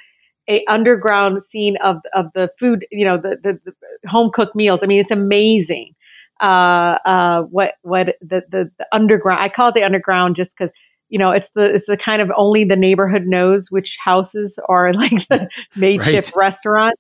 a 0.50 0.66
underground 0.66 1.42
scene 1.52 1.78
of 1.78 1.98
of 2.14 2.28
the 2.34 2.52
food, 2.60 2.86
you 2.92 3.06
know, 3.06 3.18
the 3.18 3.38
the, 3.42 3.60
the 3.64 4.10
home 4.10 4.32
cooked 4.34 4.56
meals. 4.56 4.80
I 4.84 4.88
mean, 4.88 5.00
it's 5.00 5.12
amazing. 5.12 5.94
Uh, 6.42 6.98
uh, 7.06 7.42
what 7.44 7.74
what 7.84 8.16
the, 8.22 8.44
the 8.50 8.72
the 8.78 8.88
underground? 8.92 9.40
I 9.40 9.50
call 9.50 9.70
it 9.70 9.76
the 9.76 9.84
underground 9.84 10.36
just 10.36 10.52
because 10.58 10.74
you 11.10 11.20
know 11.20 11.30
it's 11.30 11.48
the 11.56 11.76
it's 11.76 11.88
the 11.88 11.98
kind 11.98 12.22
of 12.22 12.32
only 12.36 12.64
the 12.64 12.76
neighborhood 12.76 13.28
knows 13.28 13.70
which 13.70 13.96
houses 14.04 14.58
are 14.68 14.94
like 14.96 15.12
the 15.30 15.48
makeshift 15.76 16.36
right. 16.36 16.46
restaurant. 16.46 16.96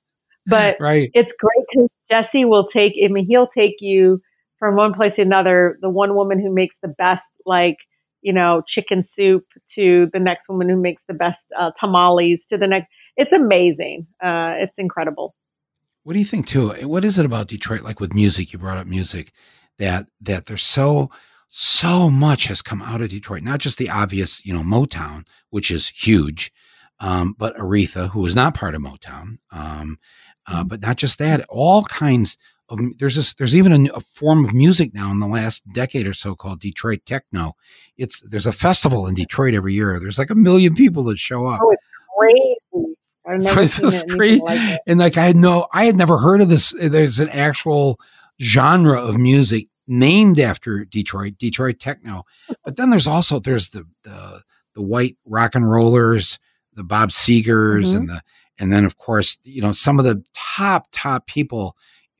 But 0.47 0.77
right. 0.79 1.11
it's 1.13 1.33
great 1.39 1.65
because 1.71 1.89
Jesse 2.11 2.45
will 2.45 2.67
take, 2.67 2.93
I 3.03 3.07
mean, 3.07 3.25
he'll 3.25 3.47
take 3.47 3.75
you 3.79 4.21
from 4.57 4.75
one 4.75 4.93
place 4.93 5.15
to 5.15 5.21
another. 5.21 5.77
The 5.81 5.89
one 5.89 6.15
woman 6.15 6.39
who 6.39 6.53
makes 6.53 6.75
the 6.81 6.87
best, 6.87 7.27
like, 7.45 7.77
you 8.21 8.33
know, 8.33 8.63
chicken 8.67 9.03
soup 9.03 9.45
to 9.75 10.09
the 10.13 10.19
next 10.19 10.49
woman 10.49 10.69
who 10.69 10.75
makes 10.75 11.03
the 11.07 11.13
best 11.13 11.39
uh, 11.57 11.71
tamales 11.79 12.45
to 12.47 12.57
the 12.57 12.67
next. 12.67 12.87
It's 13.17 13.33
amazing. 13.33 14.07
Uh, 14.21 14.55
it's 14.57 14.77
incredible. 14.77 15.35
What 16.03 16.13
do 16.13 16.19
you 16.19 16.25
think 16.25 16.47
too? 16.47 16.71
What 16.87 17.05
is 17.05 17.19
it 17.19 17.25
about 17.25 17.47
Detroit? 17.47 17.81
Like 17.81 17.99
with 17.99 18.13
music, 18.13 18.51
you 18.51 18.59
brought 18.59 18.77
up 18.77 18.87
music, 18.87 19.31
that 19.77 20.07
that 20.21 20.45
they're 20.45 20.57
so 20.57 21.11
so 21.53 22.09
much 22.09 22.45
has 22.45 22.61
come 22.61 22.81
out 22.81 23.01
of 23.01 23.09
Detroit, 23.09 23.43
not 23.43 23.59
just 23.59 23.77
the 23.77 23.89
obvious, 23.89 24.45
you 24.45 24.53
know, 24.53 24.61
Motown, 24.61 25.27
which 25.49 25.69
is 25.69 25.89
huge, 25.89 26.51
um, 27.01 27.35
but 27.37 27.55
Aretha, 27.57 28.09
who 28.09 28.25
is 28.25 28.35
not 28.35 28.55
part 28.55 28.73
of 28.73 28.81
Motown. 28.81 29.37
Um, 29.51 29.97
uh, 30.47 30.59
mm-hmm. 30.59 30.67
but 30.69 30.81
not 30.81 30.95
just 30.95 31.19
that, 31.19 31.45
all 31.49 31.83
kinds 31.83 32.37
of, 32.69 32.79
there's 32.99 33.17
this, 33.17 33.33
there's 33.33 33.55
even 33.55 33.87
a, 33.87 33.91
a, 33.91 33.99
form 33.99 34.45
of 34.45 34.53
music 34.53 34.93
now 34.93 35.11
in 35.11 35.19
the 35.19 35.27
last 35.27 35.61
decade 35.73 36.07
or 36.07 36.13
so 36.13 36.35
called 36.35 36.61
Detroit 36.61 36.99
techno. 37.05 37.51
It's, 37.97 38.21
there's 38.21 38.45
a 38.45 38.53
festival 38.53 39.05
in 39.05 39.13
Detroit 39.13 39.53
every 39.53 39.73
year. 39.73 39.99
There's 39.99 40.17
like 40.17 40.29
a 40.29 40.35
million 40.35 40.73
people 40.73 41.03
that 41.03 41.19
show 41.19 41.45
up. 41.47 41.59
Oh, 41.61 41.71
it's 41.71 41.83
crazy. 42.17 42.90
I've 43.31 43.41
never 43.41 43.67
seen 43.67 44.39
like 44.39 44.79
and 44.85 44.99
like 44.99 45.17
I 45.17 45.25
had 45.25 45.35
no, 45.35 45.67
I 45.73 45.85
had 45.85 45.95
never 45.95 46.17
heard 46.17 46.41
of 46.41 46.49
this. 46.49 46.73
There's 46.79 47.19
an 47.19 47.29
actual 47.29 47.99
genre 48.41 48.99
of 48.99 49.17
music 49.17 49.67
named 49.87 50.39
after 50.39 50.85
Detroit, 50.85 51.37
Detroit 51.37 51.79
techno. 51.79 52.23
But 52.63 52.77
then 52.77 52.89
there's 52.89 53.07
also 53.07 53.39
there's 53.39 53.69
the 53.69 53.85
the 54.03 54.41
the 54.73 54.81
white 54.81 55.17
rock 55.25 55.55
and 55.55 55.69
rollers, 55.69 56.39
the 56.73 56.83
Bob 56.83 57.09
Segers, 57.09 57.87
mm-hmm. 57.87 57.97
and 57.97 58.09
the 58.09 58.21
and 58.59 58.71
then 58.71 58.85
of 58.85 58.97
course 58.97 59.37
you 59.43 59.61
know 59.61 59.71
some 59.71 59.99
of 59.99 60.05
the 60.05 60.23
top 60.33 60.87
top 60.91 61.27
people 61.27 61.75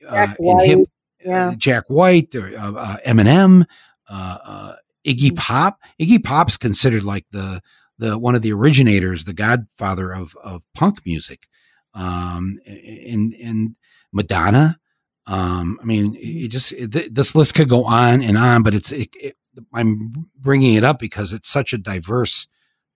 uh, 0.06 0.28
in 0.38 0.58
hip, 0.60 0.78
uh, 0.78 0.82
yeah. 1.24 1.48
uh, 1.48 1.54
Jack 1.56 1.84
White, 1.88 2.34
or, 2.34 2.46
uh, 2.58 2.72
uh, 2.76 2.96
Eminem, 3.06 3.64
uh, 4.08 4.74
Iggy 5.06 5.28
mm-hmm. 5.28 5.36
Pop. 5.36 5.80
Iggy 6.00 6.22
Pop's 6.22 6.56
considered 6.56 7.04
like 7.04 7.26
the 7.30 7.60
the 8.02 8.18
one 8.18 8.34
of 8.34 8.42
the 8.42 8.52
originators, 8.52 9.24
the 9.24 9.32
godfather 9.32 10.12
of 10.12 10.36
of 10.42 10.62
punk 10.74 11.06
music, 11.06 11.46
um, 11.94 12.58
and 12.66 13.32
and 13.34 13.76
Madonna. 14.12 14.78
Um, 15.26 15.78
I 15.80 15.84
mean, 15.84 16.16
it 16.18 16.48
just 16.48 16.72
it, 16.72 17.14
this 17.14 17.34
list 17.34 17.54
could 17.54 17.68
go 17.68 17.84
on 17.84 18.22
and 18.22 18.36
on, 18.36 18.64
but 18.64 18.74
it's 18.74 18.90
it, 18.90 19.08
it, 19.14 19.36
I'm 19.72 20.28
bringing 20.36 20.74
it 20.74 20.84
up 20.84 20.98
because 20.98 21.32
it's 21.32 21.48
such 21.48 21.72
a 21.72 21.78
diverse 21.78 22.48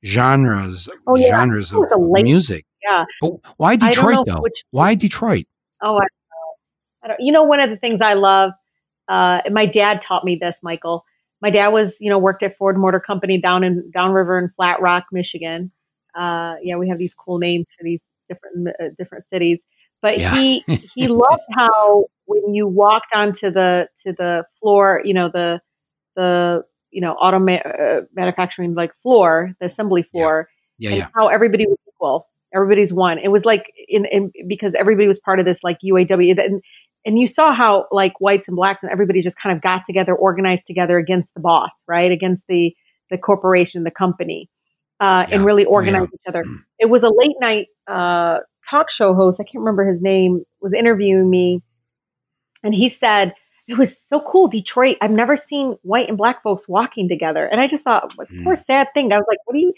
genres 0.04 0.88
oh, 1.06 1.16
yeah. 1.16 1.28
genres 1.28 1.72
of 1.72 1.84
music. 2.00 2.66
Yeah, 2.86 3.04
but 3.20 3.34
why 3.58 3.76
Detroit 3.76 4.26
though? 4.26 4.40
Which, 4.40 4.64
why 4.72 4.96
Detroit? 4.96 5.44
Oh, 5.82 5.98
I, 5.98 6.06
I 7.04 7.08
don't. 7.08 7.20
You 7.20 7.30
know, 7.32 7.44
one 7.44 7.60
of 7.60 7.70
the 7.70 7.76
things 7.76 8.00
I 8.00 8.14
love. 8.14 8.52
Uh, 9.08 9.40
my 9.52 9.66
dad 9.66 10.02
taught 10.02 10.24
me 10.24 10.34
this, 10.34 10.56
Michael. 10.64 11.04
My 11.42 11.50
dad 11.50 11.68
was, 11.68 11.94
you 12.00 12.10
know, 12.10 12.18
worked 12.18 12.42
at 12.42 12.56
Ford 12.56 12.78
Motor 12.78 13.00
Company 13.00 13.40
down 13.40 13.62
in 13.62 13.90
downriver 13.90 14.38
in 14.38 14.48
Flat 14.50 14.80
Rock, 14.80 15.04
Michigan. 15.12 15.70
Uh, 16.14 16.56
yeah, 16.62 16.76
we 16.76 16.88
have 16.88 16.98
these 16.98 17.14
cool 17.14 17.38
names 17.38 17.66
for 17.76 17.84
these 17.84 18.00
different 18.28 18.68
uh, 18.68 18.88
different 18.98 19.24
cities. 19.28 19.58
But 20.02 20.18
yeah. 20.18 20.34
he 20.34 20.64
he 20.94 21.08
loved 21.08 21.42
how 21.52 22.06
when 22.26 22.54
you 22.54 22.66
walked 22.66 23.12
onto 23.14 23.50
the 23.50 23.88
to 24.04 24.12
the 24.12 24.44
floor, 24.60 25.02
you 25.04 25.14
know 25.14 25.28
the 25.28 25.60
the 26.14 26.64
you 26.90 27.00
know 27.00 27.12
auto 27.12 27.38
ma- 27.38 27.54
uh, 27.54 28.02
manufacturing 28.14 28.74
like 28.74 28.94
floor, 29.02 29.52
the 29.60 29.66
assembly 29.66 30.02
floor, 30.02 30.48
yeah, 30.78 30.90
yeah, 30.90 30.96
yeah. 30.96 31.08
how 31.14 31.28
everybody 31.28 31.66
was 31.66 31.78
equal, 31.88 32.28
everybody's 32.54 32.92
one. 32.92 33.18
It 33.18 33.28
was 33.28 33.44
like 33.44 33.72
in, 33.88 34.04
in 34.06 34.32
because 34.46 34.74
everybody 34.74 35.08
was 35.08 35.18
part 35.20 35.38
of 35.38 35.44
this 35.44 35.58
like 35.62 35.78
UAW, 35.84 36.38
and 36.38 36.62
and 37.06 37.18
you 37.18 37.28
saw 37.28 37.54
how 37.54 37.86
like 37.90 38.20
whites 38.20 38.48
and 38.48 38.56
blacks 38.56 38.82
and 38.82 38.92
everybody 38.92 39.22
just 39.22 39.36
kind 39.38 39.56
of 39.56 39.62
got 39.62 39.86
together, 39.86 40.14
organized 40.14 40.66
together 40.66 40.98
against 40.98 41.32
the 41.34 41.40
boss, 41.40 41.70
right, 41.86 42.10
against 42.12 42.44
the 42.48 42.74
the 43.10 43.16
corporation, 43.16 43.84
the 43.84 43.90
company, 43.90 44.50
uh, 45.00 45.24
yeah. 45.28 45.36
and 45.36 45.44
really 45.44 45.64
organized 45.64 46.10
each 46.12 46.28
other. 46.28 46.42
It 46.78 46.86
was 46.86 47.04
a 47.04 47.08
late 47.08 47.36
night 47.40 47.68
uh, 47.86 48.40
talk 48.68 48.90
show 48.90 49.14
host. 49.14 49.40
I 49.40 49.44
can't 49.44 49.60
remember 49.60 49.86
his 49.86 50.02
name 50.02 50.44
was 50.60 50.74
interviewing 50.74 51.30
me 51.30 51.62
and 52.64 52.74
he 52.74 52.88
said, 52.88 53.32
it 53.68 53.78
was 53.78 53.94
so 54.08 54.20
cool, 54.20 54.48
Detroit. 54.48 54.96
I've 55.00 55.10
never 55.12 55.36
seen 55.36 55.76
white 55.82 56.08
and 56.08 56.18
black 56.18 56.42
folks 56.42 56.68
walking 56.68 57.08
together. 57.08 57.46
And 57.46 57.60
I 57.60 57.68
just 57.68 57.84
thought, 57.84 58.16
what 58.16 58.28
mm. 58.28 58.42
poor 58.44 58.56
sad 58.56 58.88
thing. 58.94 59.12
I 59.12 59.18
was 59.18 59.26
like, 59.28 59.38
what 59.44 59.54
do 59.54 59.60
you, 59.60 59.72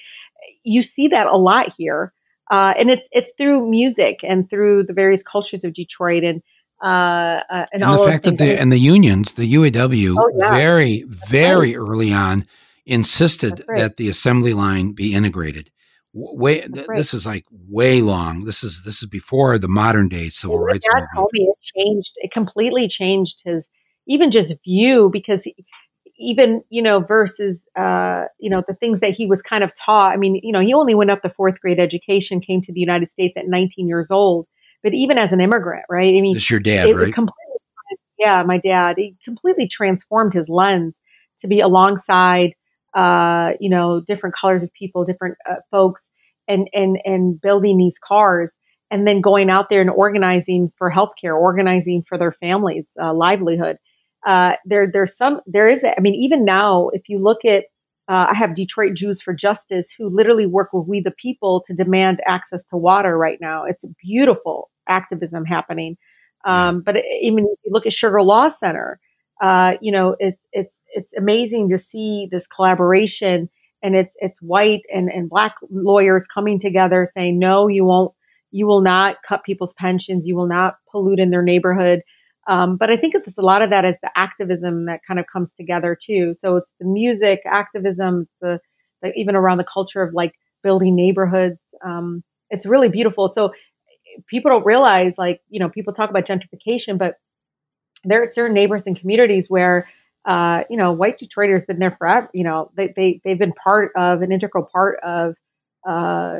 you 0.62 0.82
see 0.82 1.08
that 1.08 1.26
a 1.26 1.36
lot 1.36 1.72
here. 1.76 2.12
Uh, 2.50 2.72
and 2.78 2.90
it's, 2.90 3.06
it's 3.12 3.30
through 3.36 3.68
music 3.68 4.20
and 4.22 4.48
through 4.48 4.84
the 4.84 4.94
various 4.94 5.22
cultures 5.22 5.64
of 5.64 5.74
Detroit 5.74 6.24
and, 6.24 6.42
uh, 6.82 6.86
uh, 6.86 7.66
and, 7.72 7.82
and 7.82 7.94
the 7.94 8.06
fact 8.06 8.24
that 8.24 8.38
the, 8.38 8.60
and 8.60 8.70
the 8.70 8.78
unions, 8.78 9.32
the 9.32 9.52
UAW, 9.54 10.14
oh, 10.18 10.30
yeah. 10.38 10.50
very, 10.50 11.04
very 11.08 11.76
right. 11.76 11.76
early 11.76 12.12
on 12.12 12.46
insisted 12.86 13.64
right. 13.68 13.78
that 13.78 13.96
the 13.96 14.08
assembly 14.08 14.54
line 14.54 14.92
be 14.92 15.14
integrated 15.14 15.70
way 16.14 16.60
th- 16.60 16.86
right. 16.86 16.96
this 16.96 17.12
is 17.12 17.26
like 17.26 17.44
way 17.50 18.00
long 18.00 18.44
this 18.44 18.64
is 18.64 18.82
this 18.84 19.02
is 19.02 19.08
before 19.08 19.58
the 19.58 19.68
modern 19.68 20.08
day 20.08 20.28
civil 20.28 20.56
and 20.56 20.64
rights 20.64 20.86
dad 20.92 21.04
told 21.14 21.28
me 21.32 21.42
it 21.42 21.56
changed 21.60 22.14
it 22.16 22.30
completely 22.32 22.88
changed 22.88 23.42
his 23.44 23.64
even 24.06 24.30
just 24.30 24.54
view 24.64 25.10
because 25.12 25.40
he, 25.44 25.54
even 26.18 26.62
you 26.70 26.82
know 26.82 27.00
versus 27.00 27.58
uh 27.76 28.24
you 28.38 28.48
know 28.48 28.62
the 28.66 28.74
things 28.74 29.00
that 29.00 29.12
he 29.12 29.26
was 29.26 29.42
kind 29.42 29.62
of 29.62 29.72
taught 29.76 30.12
i 30.12 30.16
mean 30.16 30.40
you 30.42 30.52
know 30.52 30.60
he 30.60 30.72
only 30.72 30.94
went 30.94 31.10
up 31.10 31.22
the 31.22 31.30
fourth 31.30 31.60
grade 31.60 31.78
education 31.78 32.40
came 32.40 32.62
to 32.62 32.72
the 32.72 32.80
united 32.80 33.10
states 33.10 33.36
at 33.36 33.46
19 33.46 33.86
years 33.86 34.10
old 34.10 34.46
but 34.82 34.94
even 34.94 35.18
as 35.18 35.32
an 35.32 35.40
immigrant 35.40 35.84
right 35.88 36.14
i 36.14 36.20
mean 36.20 36.36
it's 36.36 36.50
your 36.50 36.60
dad 36.60 36.88
it, 36.88 36.96
right 36.96 37.14
completely, 37.14 37.34
yeah 38.18 38.42
my 38.42 38.58
dad 38.58 38.96
he 38.96 39.16
completely 39.24 39.68
transformed 39.68 40.32
his 40.32 40.48
lens 40.48 41.00
to 41.40 41.46
be 41.46 41.60
alongside 41.60 42.54
uh, 42.94 43.52
you 43.60 43.68
know, 43.68 44.00
different 44.00 44.34
colors 44.34 44.62
of 44.62 44.72
people, 44.72 45.04
different 45.04 45.36
uh, 45.48 45.56
folks, 45.70 46.04
and 46.46 46.68
and 46.72 46.98
and 47.04 47.40
building 47.40 47.76
these 47.78 47.96
cars, 48.02 48.50
and 48.90 49.06
then 49.06 49.20
going 49.20 49.50
out 49.50 49.68
there 49.70 49.80
and 49.80 49.90
organizing 49.90 50.72
for 50.76 50.90
healthcare, 50.90 51.38
organizing 51.38 52.02
for 52.08 52.18
their 52.18 52.32
families' 52.32 52.90
uh, 53.00 53.12
livelihood. 53.12 53.76
Uh, 54.26 54.54
there, 54.64 54.90
there's 54.92 55.16
some, 55.16 55.40
there 55.46 55.68
is. 55.68 55.84
I 55.84 56.00
mean, 56.00 56.14
even 56.14 56.44
now, 56.44 56.88
if 56.92 57.02
you 57.08 57.22
look 57.22 57.44
at, 57.44 57.64
uh, 58.08 58.28
I 58.30 58.34
have 58.34 58.54
Detroit 58.54 58.94
Jews 58.94 59.20
for 59.20 59.34
Justice 59.34 59.90
who 59.96 60.08
literally 60.08 60.46
work 60.46 60.72
with 60.72 60.86
We 60.86 61.00
the 61.00 61.10
People 61.10 61.62
to 61.66 61.74
demand 61.74 62.20
access 62.26 62.64
to 62.70 62.76
water 62.76 63.18
right 63.18 63.38
now. 63.40 63.64
It's 63.64 63.84
beautiful 64.02 64.70
activism 64.88 65.44
happening. 65.44 65.96
Um, 66.44 66.80
but 66.80 66.96
even 67.20 67.40
if 67.44 67.58
you 67.64 67.72
look 67.72 67.86
at 67.86 67.92
Sugar 67.92 68.22
Law 68.22 68.48
Center, 68.48 68.98
uh, 69.42 69.74
you 69.80 69.92
know, 69.92 70.16
it's 70.18 70.40
it's 70.52 70.74
it's 70.94 71.12
amazing 71.14 71.68
to 71.70 71.78
see 71.78 72.28
this 72.30 72.46
collaboration 72.46 73.50
and 73.82 73.96
it's 73.96 74.14
it's 74.18 74.40
white 74.40 74.82
and, 74.92 75.08
and 75.08 75.28
black 75.28 75.54
lawyers 75.70 76.26
coming 76.32 76.58
together 76.60 77.06
saying 77.14 77.38
no 77.38 77.68
you 77.68 77.84
won't 77.84 78.12
you 78.50 78.66
will 78.66 78.80
not 78.80 79.16
cut 79.26 79.44
people's 79.44 79.74
pensions 79.74 80.26
you 80.26 80.34
will 80.34 80.46
not 80.48 80.76
pollute 80.90 81.18
in 81.18 81.30
their 81.30 81.42
neighborhood 81.42 82.02
um, 82.48 82.76
but 82.76 82.90
i 82.90 82.96
think 82.96 83.14
it's 83.14 83.38
a 83.38 83.42
lot 83.42 83.62
of 83.62 83.70
that 83.70 83.84
is 83.84 83.94
the 84.02 84.10
activism 84.16 84.86
that 84.86 85.00
kind 85.06 85.20
of 85.20 85.26
comes 85.32 85.52
together 85.52 85.96
too 86.00 86.34
so 86.38 86.56
it's 86.56 86.70
the 86.80 86.86
music 86.86 87.40
activism 87.46 88.28
the, 88.40 88.58
the 89.02 89.12
even 89.14 89.36
around 89.36 89.58
the 89.58 89.64
culture 89.64 90.02
of 90.02 90.12
like 90.12 90.32
building 90.62 90.96
neighborhoods 90.96 91.60
um, 91.84 92.22
it's 92.50 92.66
really 92.66 92.88
beautiful 92.88 93.32
so 93.32 93.52
people 94.28 94.50
don't 94.50 94.66
realize 94.66 95.12
like 95.16 95.40
you 95.48 95.60
know 95.60 95.68
people 95.68 95.94
talk 95.94 96.10
about 96.10 96.26
gentrification 96.26 96.98
but 96.98 97.14
there 98.04 98.22
are 98.22 98.32
certain 98.32 98.54
neighborhoods 98.54 98.86
and 98.86 98.98
communities 98.98 99.48
where 99.48 99.86
uh, 100.28 100.64
you 100.68 100.76
know, 100.76 100.92
white 100.92 101.18
Detroiters 101.18 101.66
been 101.66 101.78
there 101.78 101.90
forever. 101.90 102.28
You 102.34 102.44
know, 102.44 102.70
they, 102.76 102.92
they, 102.94 103.20
they've 103.24 103.38
been 103.38 103.54
part 103.54 103.92
of 103.96 104.20
an 104.20 104.30
integral 104.30 104.68
part 104.70 104.98
of, 105.02 105.34
uh, 105.88 106.36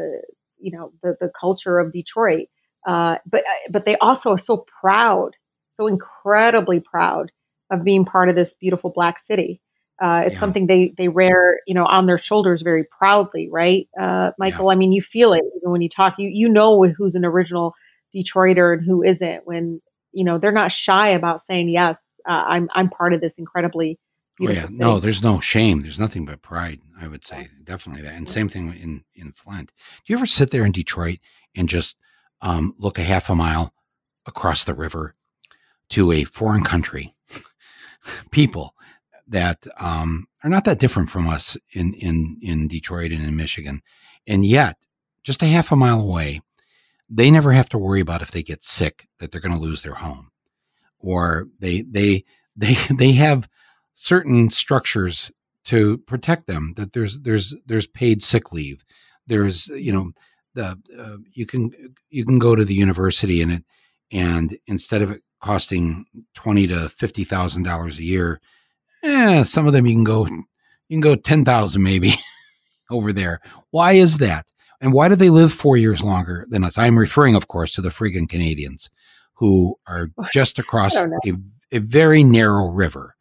you 0.58 0.72
know, 0.76 0.92
the, 1.02 1.16
the 1.20 1.30
culture 1.40 1.78
of 1.78 1.90
Detroit. 1.90 2.48
Uh, 2.86 3.16
but, 3.24 3.44
but 3.70 3.86
they 3.86 3.96
also 3.96 4.32
are 4.32 4.38
so 4.38 4.66
proud, 4.80 5.36
so 5.78 5.86
incredibly 5.86 6.80
proud 6.80 7.32
of 7.70 7.84
being 7.84 8.04
part 8.04 8.28
of 8.28 8.34
this 8.34 8.54
beautiful 8.60 8.90
black 8.90 9.18
city. 9.18 9.60
Uh, 10.00 10.22
it's 10.26 10.34
yeah. 10.34 10.40
something 10.40 10.66
they, 10.66 10.94
they 10.96 11.08
wear, 11.08 11.60
you 11.66 11.74
know, 11.74 11.84
on 11.84 12.06
their 12.06 12.18
shoulders 12.18 12.62
very 12.62 12.84
proudly, 12.84 13.48
right? 13.50 13.88
Uh, 13.98 14.30
Michael, 14.38 14.66
yeah. 14.66 14.72
I 14.72 14.76
mean, 14.76 14.92
you 14.92 15.02
feel 15.02 15.32
it 15.32 15.42
even 15.56 15.70
when 15.70 15.80
you 15.80 15.88
talk, 15.88 16.14
you, 16.18 16.28
you 16.28 16.48
know 16.48 16.84
who's 16.84 17.14
an 17.14 17.24
original 17.24 17.74
Detroiter 18.14 18.72
and 18.72 18.84
who 18.84 19.02
isn't 19.02 19.46
when, 19.46 19.80
you 20.12 20.24
know, 20.24 20.38
they're 20.38 20.52
not 20.52 20.72
shy 20.72 21.08
about 21.08 21.44
saying, 21.46 21.68
yes, 21.68 21.98
uh, 22.28 22.44
I'm 22.46 22.68
I'm 22.74 22.88
part 22.88 23.12
of 23.12 23.20
this 23.20 23.38
incredibly 23.38 23.98
oh, 24.40 24.50
yeah, 24.50 24.66
thing. 24.66 24.78
no, 24.78 24.98
there's 24.98 25.22
no 25.22 25.40
shame. 25.40 25.82
There's 25.82 25.98
nothing 25.98 26.24
but 26.24 26.42
pride. 26.42 26.80
I 27.00 27.08
would 27.08 27.24
say 27.24 27.46
definitely 27.64 28.02
that. 28.02 28.14
And 28.14 28.28
same 28.28 28.48
thing 28.48 28.68
in 28.80 29.04
in 29.14 29.32
Flint. 29.32 29.72
Do 30.04 30.12
you 30.12 30.16
ever 30.16 30.26
sit 30.26 30.50
there 30.50 30.64
in 30.64 30.72
Detroit 30.72 31.18
and 31.56 31.68
just 31.68 31.96
um, 32.40 32.74
look 32.78 32.98
a 32.98 33.02
half 33.02 33.30
a 33.30 33.34
mile 33.34 33.72
across 34.26 34.64
the 34.64 34.74
river 34.74 35.14
to 35.90 36.12
a 36.12 36.24
foreign 36.24 36.64
country, 36.64 37.14
people 38.30 38.74
that 39.26 39.66
um, 39.78 40.26
are 40.42 40.50
not 40.50 40.64
that 40.64 40.80
different 40.80 41.10
from 41.10 41.28
us 41.28 41.56
in 41.72 41.94
in 41.94 42.38
in 42.40 42.68
Detroit 42.68 43.12
and 43.12 43.22
in 43.22 43.36
Michigan, 43.36 43.80
and 44.26 44.44
yet 44.44 44.76
just 45.22 45.42
a 45.42 45.46
half 45.46 45.72
a 45.72 45.76
mile 45.76 46.00
away, 46.00 46.40
they 47.10 47.30
never 47.30 47.52
have 47.52 47.68
to 47.70 47.78
worry 47.78 48.00
about 48.00 48.22
if 48.22 48.30
they 48.30 48.42
get 48.42 48.62
sick 48.62 49.06
that 49.18 49.30
they're 49.30 49.40
going 49.40 49.54
to 49.54 49.60
lose 49.60 49.82
their 49.82 49.94
home. 49.94 50.30
Or 50.98 51.48
they 51.58 51.82
they 51.82 52.24
they 52.56 52.76
they 52.90 53.12
have 53.12 53.48
certain 53.94 54.50
structures 54.50 55.30
to 55.64 55.98
protect 55.98 56.46
them 56.46 56.72
that 56.76 56.92
there's 56.92 57.18
there's 57.20 57.54
there's 57.66 57.86
paid 57.86 58.22
sick 58.22 58.52
leave. 58.52 58.84
There's 59.26 59.68
you 59.68 59.92
know 59.92 60.12
the 60.54 60.78
uh, 60.98 61.16
you 61.32 61.46
can 61.46 61.70
you 62.10 62.24
can 62.24 62.38
go 62.38 62.56
to 62.56 62.64
the 62.64 62.74
university 62.74 63.42
and 63.42 63.52
it 63.52 63.64
and 64.10 64.56
instead 64.66 65.02
of 65.02 65.10
it 65.10 65.22
costing 65.40 66.04
twenty 66.34 66.66
to 66.66 66.88
fifty 66.88 67.24
thousand 67.24 67.64
dollars 67.64 67.98
a 67.98 68.04
year 68.04 68.40
eh, 69.02 69.44
some 69.44 69.66
of 69.66 69.72
them 69.72 69.86
you 69.86 69.94
can 69.94 70.04
go, 70.04 70.26
you 70.26 70.44
can 70.90 71.00
go 71.00 71.16
10,000 71.16 71.82
maybe 71.82 72.12
over 72.90 73.12
there. 73.12 73.40
Why 73.70 73.92
is 73.92 74.18
that? 74.18 74.46
And 74.80 74.92
why 74.92 75.08
do 75.08 75.16
they 75.16 75.30
live 75.30 75.52
four 75.52 75.76
years 75.76 76.02
longer 76.02 76.46
than 76.48 76.62
us? 76.62 76.78
I'm 76.78 76.98
referring, 76.98 77.34
of 77.34 77.48
course, 77.48 77.74
to 77.74 77.80
the 77.80 77.88
friggin' 77.88 78.28
Canadians 78.28 78.90
who 79.34 79.76
are 79.86 80.08
just 80.32 80.58
across 80.58 80.96
a, 80.96 81.32
a 81.72 81.78
very 81.78 82.22
narrow 82.22 82.68
river. 82.68 83.16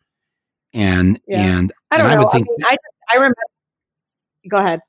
And, 0.74 1.20
yeah. 1.28 1.58
and, 1.58 1.74
I 1.90 1.98
don't 1.98 2.08
and 2.08 2.16
know. 2.16 2.22
I 2.22 2.24
would 2.24 2.32
think, 2.32 2.48
I, 2.48 2.52
mean, 2.52 2.66
I, 2.66 2.78
I 3.10 3.16
remember, 3.16 3.36
go 4.50 4.58
ahead. 4.58 4.82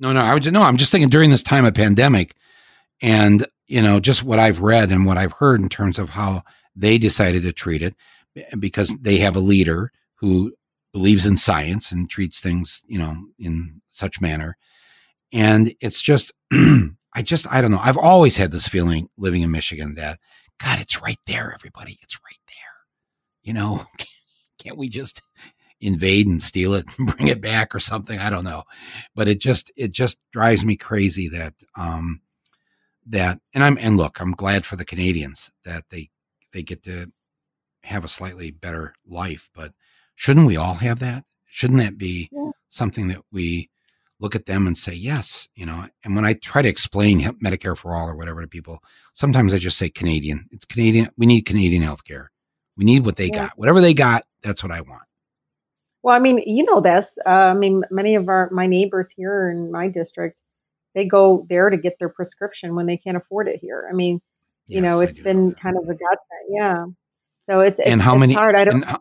No, 0.00 0.12
no, 0.12 0.20
I 0.20 0.34
would 0.34 0.50
no, 0.52 0.62
I'm 0.62 0.76
just 0.76 0.92
thinking 0.92 1.08
during 1.08 1.30
this 1.30 1.42
time 1.42 1.64
of 1.64 1.74
pandemic 1.74 2.34
and, 3.00 3.46
you 3.66 3.82
know, 3.82 4.00
just 4.00 4.22
what 4.22 4.38
I've 4.38 4.60
read 4.60 4.90
and 4.90 5.06
what 5.06 5.16
I've 5.16 5.32
heard 5.32 5.60
in 5.60 5.68
terms 5.68 5.98
of 5.98 6.10
how 6.10 6.42
they 6.76 6.98
decided 6.98 7.42
to 7.42 7.52
treat 7.52 7.82
it 7.82 7.96
because 8.58 8.96
they 9.00 9.16
have 9.16 9.34
a 9.34 9.40
leader 9.40 9.90
who 10.16 10.54
believes 10.92 11.26
in 11.26 11.36
science 11.36 11.90
and 11.90 12.08
treats 12.08 12.40
things, 12.40 12.82
you 12.86 12.98
know, 12.98 13.14
in 13.38 13.80
such 13.90 14.20
manner. 14.20 14.56
And 15.32 15.74
it's 15.80 16.02
just, 16.02 16.32
I 16.52 17.22
just, 17.22 17.50
I 17.52 17.60
don't 17.60 17.70
know. 17.70 17.80
I've 17.82 17.98
always 17.98 18.36
had 18.36 18.52
this 18.52 18.68
feeling 18.68 19.08
living 19.16 19.42
in 19.42 19.50
Michigan 19.50 19.94
that, 19.96 20.18
God, 20.58 20.80
it's 20.80 21.02
right 21.02 21.18
there, 21.26 21.52
everybody. 21.52 21.98
It's 22.02 22.18
right 22.24 22.40
there. 22.48 22.74
You 23.42 23.52
know, 23.54 23.84
can't 24.62 24.78
we 24.78 24.88
just 24.88 25.22
invade 25.80 26.26
and 26.26 26.42
steal 26.42 26.74
it 26.74 26.86
and 26.98 27.08
bring 27.16 27.28
it 27.28 27.40
back 27.40 27.74
or 27.74 27.80
something? 27.80 28.18
I 28.18 28.30
don't 28.30 28.44
know. 28.44 28.64
But 29.14 29.28
it 29.28 29.40
just, 29.40 29.70
it 29.76 29.92
just 29.92 30.18
drives 30.32 30.64
me 30.64 30.76
crazy 30.76 31.28
that, 31.28 31.54
um, 31.78 32.20
that, 33.08 33.38
and 33.54 33.62
I'm, 33.62 33.78
and 33.78 33.96
look, 33.96 34.20
I'm 34.20 34.32
glad 34.32 34.64
for 34.64 34.76
the 34.76 34.84
Canadians 34.84 35.52
that 35.64 35.84
they, 35.90 36.08
they 36.56 36.62
get 36.62 36.82
to 36.84 37.12
have 37.82 38.02
a 38.02 38.08
slightly 38.08 38.50
better 38.50 38.94
life, 39.06 39.50
but 39.54 39.72
shouldn't 40.14 40.46
we 40.46 40.56
all 40.56 40.74
have 40.74 40.98
that? 41.00 41.22
Shouldn't 41.44 41.80
that 41.80 41.98
be 41.98 42.30
yeah. 42.32 42.50
something 42.68 43.08
that 43.08 43.20
we 43.30 43.68
look 44.20 44.34
at 44.34 44.46
them 44.46 44.66
and 44.66 44.76
say, 44.76 44.94
yes, 44.94 45.50
you 45.54 45.66
know? 45.66 45.84
And 46.02 46.16
when 46.16 46.24
I 46.24 46.32
try 46.32 46.62
to 46.62 46.68
explain 46.68 47.20
Medicare 47.44 47.76
for 47.76 47.94
all 47.94 48.08
or 48.08 48.16
whatever 48.16 48.40
to 48.40 48.48
people, 48.48 48.82
sometimes 49.12 49.52
I 49.52 49.58
just 49.58 49.76
say 49.76 49.90
Canadian. 49.90 50.48
It's 50.50 50.64
Canadian. 50.64 51.10
We 51.18 51.26
need 51.26 51.42
Canadian 51.42 51.82
health 51.82 52.04
care. 52.04 52.30
We 52.78 52.86
need 52.86 53.04
what 53.04 53.16
they 53.16 53.26
yeah. 53.26 53.48
got. 53.48 53.58
Whatever 53.58 53.82
they 53.82 53.92
got, 53.92 54.24
that's 54.42 54.62
what 54.62 54.72
I 54.72 54.80
want. 54.80 55.02
Well, 56.02 56.14
I 56.14 56.18
mean, 56.18 56.38
you 56.46 56.64
know 56.64 56.80
this. 56.80 57.06
Uh, 57.26 57.30
I 57.30 57.54
mean, 57.54 57.84
many 57.90 58.14
of 58.14 58.28
our 58.28 58.48
my 58.50 58.66
neighbors 58.66 59.08
here 59.14 59.50
in 59.50 59.70
my 59.70 59.88
district, 59.88 60.40
they 60.94 61.04
go 61.04 61.44
there 61.50 61.68
to 61.68 61.76
get 61.76 61.98
their 61.98 62.08
prescription 62.08 62.74
when 62.74 62.86
they 62.86 62.96
can't 62.96 63.16
afford 63.18 63.48
it 63.48 63.58
here. 63.60 63.86
I 63.90 63.92
mean, 63.92 64.22
you 64.68 64.82
yes, 64.82 64.82
know, 64.82 65.00
it's 65.00 65.18
been 65.18 65.54
kind 65.54 65.76
of 65.76 65.84
a 65.84 65.94
godsend. 65.94 66.46
Yeah. 66.50 66.84
So 67.46 67.60
it's, 67.60 67.78
it's 67.78 67.88
and 67.88 68.02
how 68.02 68.14
it's 68.14 68.20
many 68.20 68.34
hard. 68.34 68.54
I 68.54 68.64
don't. 68.64 68.84
And, 68.84 68.98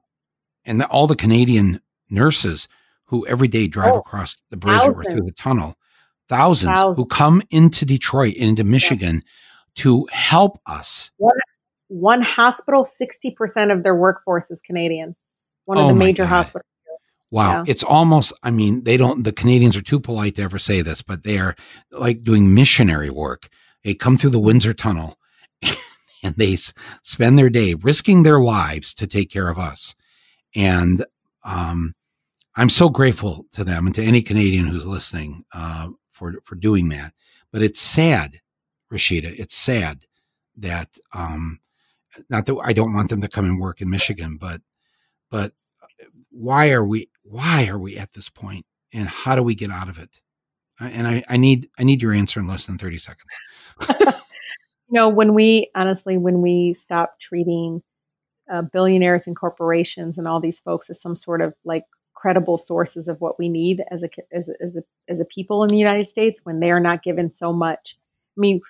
and 0.66 0.82
the, 0.82 0.88
all 0.88 1.08
the 1.08 1.16
Canadian 1.16 1.82
nurses 2.10 2.68
who 3.06 3.26
every 3.28 3.48
day 3.48 3.68
drive 3.68 3.94
oh, 3.94 4.00
across 4.00 4.42
the 4.50 4.58
bridge 4.58 4.80
thousands. 4.80 5.08
or 5.08 5.12
through 5.12 5.26
the 5.26 5.32
tunnel, 5.32 5.76
thousands, 6.30 6.74
thousands, 6.74 6.98
who 6.98 7.06
come 7.06 7.42
into 7.50 7.86
Detroit, 7.86 8.36
into 8.36 8.64
Michigan, 8.64 9.16
yeah. 9.16 9.22
to 9.76 10.08
help 10.12 10.60
us. 10.66 11.12
One, 11.18 11.38
one 11.88 12.22
hospital, 12.22 12.86
sixty 12.86 13.32
percent 13.32 13.72
of 13.72 13.84
their 13.84 13.96
workforce 13.96 14.50
is 14.52 14.62
Canadian. 14.62 15.16
One 15.66 15.78
of 15.78 15.86
oh 15.86 15.88
the 15.90 15.96
major 15.96 16.26
hospitals. 16.26 16.70
Wow. 17.32 17.52
Yeah. 17.52 17.64
It's 17.68 17.84
almost, 17.84 18.34
I 18.44 18.52
mean, 18.52 18.84
they 18.84 18.98
don't, 18.98 19.24
the 19.24 19.34
Canadians 19.34 19.76
are 19.76 19.82
too 19.82 20.00
polite 20.00 20.36
to 20.36 20.44
ever 20.44 20.60
say 20.60 20.82
this, 20.82 21.02
but 21.02 21.24
they 21.24 21.40
are 21.40 21.56
like 21.92 22.24
doing 22.24 22.54
missionary 22.54 23.10
work. 23.10 23.50
They 23.84 23.96
come 23.96 24.16
through 24.16 24.30
the 24.30 24.38
mm-hmm. 24.38 24.46
Windsor 24.46 24.74
Tunnel 24.74 25.18
and 26.24 26.36
they 26.36 26.54
s- 26.54 26.74
spend 27.02 27.38
their 27.38 27.50
day 27.50 27.74
risking 27.74 28.24
their 28.24 28.40
lives 28.40 28.94
to 28.96 29.08
take 29.08 29.30
care 29.30 29.50
of 29.50 29.58
us. 29.58 29.96
And 30.56 31.06
um, 31.44 31.94
I'm 32.56 32.70
so 32.70 32.90
grateful 32.90 33.46
to 33.54 33.64
them 33.64 33.86
and 33.86 33.96
to 33.96 34.04
any 34.04 34.22
Canadian 34.22 34.68
who's 34.68 34.86
listening 34.86 35.44
uh, 35.54 35.90
for, 36.10 36.36
for 36.44 36.56
doing 36.56 36.90
that. 36.90 37.14
But 37.52 37.62
it's 37.62 37.80
sad, 37.80 38.40
Rashida, 38.92 39.38
it's 39.38 39.56
sad 39.56 40.06
that, 40.58 40.98
um, 41.14 41.60
not 42.30 42.46
that 42.46 42.58
I 42.64 42.74
don't 42.74 42.94
want 42.94 43.10
them 43.10 43.22
to 43.22 43.28
come 43.28 43.46
and 43.46 43.60
work 43.60 43.82
in 43.82 43.90
Michigan, 43.90 44.38
but, 44.40 44.62
but 45.30 45.52
why 46.36 46.72
are 46.72 46.86
we 46.86 47.10
why 47.24 47.68
are 47.68 47.80
we 47.80 47.98
at 47.98 48.12
this 48.14 48.30
point 48.30 48.66
and 48.94 49.08
how 49.08 49.36
do 49.36 49.44
we 49.44 49.56
get 49.56 49.72
out 49.72 49.88
of 49.88 49.98
it 49.98 50.20
and 50.80 51.08
i, 51.08 51.24
I 51.30 51.38
need 51.38 51.70
i 51.80 51.84
need 51.84 52.02
your 52.02 52.14
answer 52.14 52.40
in 52.40 52.48
less 52.48 52.66
than 52.66 52.78
30 52.78 52.98
seconds 52.98 54.16
you 54.90 54.94
know 54.94 55.10
when 55.10 55.34
we 55.34 55.70
honestly 55.76 56.18
when 56.18 56.42
we 56.42 56.76
stop 56.80 57.20
treating 57.20 57.82
uh, 58.52 58.62
billionaires 58.62 59.28
and 59.28 59.36
corporations 59.36 60.18
and 60.18 60.28
all 60.28 60.40
these 60.40 60.60
folks 60.60 60.90
as 60.90 61.02
some 61.02 61.16
sort 61.16 61.42
of 61.42 61.54
like 61.64 61.84
credible 62.14 62.58
sources 62.58 63.08
of 63.08 63.20
what 63.20 63.38
we 63.40 63.50
need 63.50 63.84
as 63.92 64.04
a 64.04 64.10
as 64.32 64.48
a, 64.48 64.54
as 64.64 64.76
a, 64.76 64.84
as 65.10 65.20
a 65.20 65.26
people 65.26 65.64
in 65.64 65.70
the 65.70 65.78
united 65.78 66.08
states 66.08 66.42
when 66.44 66.60
they 66.60 66.72
are 66.72 66.80
not 66.80 67.04
given 67.04 67.34
so 67.34 67.52
much. 67.52 67.98
I 68.38 68.40
mean 68.40 68.62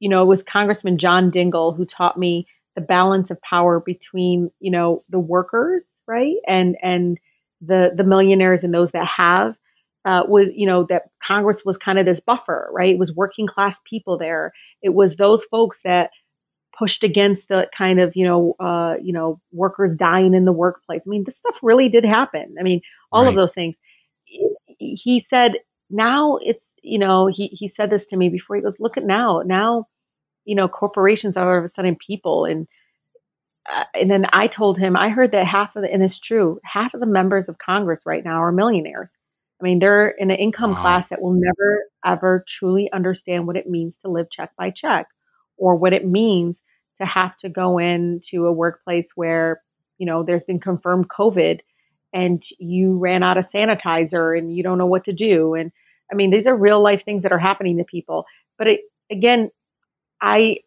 you 0.00 0.08
know 0.08 0.22
it 0.22 0.26
was 0.26 0.42
congressman 0.42 0.98
john 0.98 1.30
dingell 1.30 1.76
who 1.76 1.84
taught 1.84 2.18
me 2.18 2.46
the 2.74 2.80
balance 2.80 3.30
of 3.30 3.40
power 3.42 3.80
between 3.80 4.50
you 4.60 4.70
know 4.70 5.00
the 5.08 5.18
workers 5.18 5.86
right 6.06 6.36
and 6.46 6.76
and 6.82 7.18
the 7.60 7.92
the 7.96 8.04
millionaires 8.04 8.64
and 8.64 8.74
those 8.74 8.90
that 8.90 9.06
have 9.06 9.56
uh, 10.04 10.24
was 10.26 10.48
you 10.54 10.66
know 10.66 10.84
that 10.88 11.04
Congress 11.22 11.62
was 11.64 11.78
kind 11.78 11.98
of 11.98 12.06
this 12.06 12.20
buffer, 12.20 12.68
right? 12.72 12.94
It 12.94 12.98
was 12.98 13.12
working 13.14 13.46
class 13.46 13.78
people 13.88 14.18
there. 14.18 14.52
It 14.82 14.94
was 14.94 15.16
those 15.16 15.44
folks 15.44 15.80
that 15.84 16.10
pushed 16.76 17.04
against 17.04 17.48
the 17.48 17.68
kind 17.76 18.00
of 18.00 18.12
you 18.16 18.24
know 18.24 18.54
uh, 18.58 18.94
you 19.02 19.12
know 19.12 19.40
workers 19.52 19.94
dying 19.96 20.34
in 20.34 20.44
the 20.44 20.52
workplace. 20.52 21.02
I 21.06 21.08
mean, 21.08 21.24
this 21.24 21.36
stuff 21.36 21.56
really 21.62 21.88
did 21.88 22.04
happen. 22.04 22.56
I 22.58 22.62
mean, 22.62 22.80
all 23.12 23.22
right. 23.22 23.28
of 23.28 23.34
those 23.34 23.52
things. 23.52 23.76
He 24.78 25.24
said, 25.30 25.58
now 25.90 26.38
it's 26.42 26.64
you 26.82 26.98
know 26.98 27.28
he 27.28 27.46
he 27.48 27.68
said 27.68 27.90
this 27.90 28.06
to 28.06 28.16
me 28.16 28.28
before. 28.28 28.56
He 28.56 28.62
goes, 28.62 28.80
look 28.80 28.96
at 28.96 29.04
now 29.04 29.42
now, 29.44 29.86
you 30.44 30.54
know 30.54 30.68
corporations 30.68 31.36
are 31.36 31.52
all 31.52 31.58
of 31.58 31.64
a 31.64 31.68
sudden 31.68 31.96
people 31.96 32.44
and 32.44 32.66
uh, 33.66 33.84
and 33.94 34.10
then 34.10 34.26
I 34.32 34.48
told 34.48 34.78
him 34.78 34.96
I 34.96 35.10
heard 35.10 35.32
that 35.32 35.46
half 35.46 35.76
of 35.76 35.82
the 35.82 35.92
and 35.92 36.02
it's 36.02 36.18
true 36.18 36.58
half 36.64 36.94
of 36.94 37.00
the 37.00 37.06
members 37.06 37.48
of 37.48 37.58
Congress 37.58 38.02
right 38.04 38.24
now 38.24 38.42
are 38.42 38.50
millionaires. 38.50 39.12
I 39.62 39.64
mean, 39.64 39.78
they're 39.78 40.08
in 40.08 40.30
an 40.30 40.36
income 40.36 40.72
wow. 40.72 40.80
class 40.80 41.08
that 41.08 41.22
will 41.22 41.34
never 41.34 41.84
ever 42.04 42.44
truly 42.48 42.90
understand 42.92 43.46
what 43.46 43.56
it 43.56 43.68
means 43.68 43.96
to 43.98 44.08
live 44.08 44.28
check 44.30 44.50
by 44.58 44.70
check, 44.70 45.06
or 45.56 45.76
what 45.76 45.92
it 45.92 46.06
means 46.06 46.62
to 46.98 47.06
have 47.06 47.36
to 47.38 47.48
go 47.48 47.78
into 47.78 48.46
a 48.46 48.52
workplace 48.52 49.08
where 49.14 49.62
you 49.98 50.06
know 50.06 50.22
there's 50.24 50.44
been 50.44 50.60
confirmed 50.60 51.08
COVID, 51.08 51.60
and 52.12 52.42
you 52.58 52.98
ran 52.98 53.22
out 53.22 53.38
of 53.38 53.50
sanitizer 53.50 54.36
and 54.36 54.54
you 54.54 54.62
don't 54.62 54.78
know 54.78 54.86
what 54.86 55.04
to 55.04 55.12
do. 55.12 55.54
And 55.54 55.70
I 56.10 56.14
mean, 56.14 56.30
these 56.30 56.46
are 56.46 56.56
real 56.56 56.82
life 56.82 57.04
things 57.04 57.22
that 57.22 57.32
are 57.32 57.38
happening 57.38 57.78
to 57.78 57.84
people. 57.84 58.26
But 58.58 58.66
it, 58.66 58.80
again, 59.10 59.50
I 60.20 60.58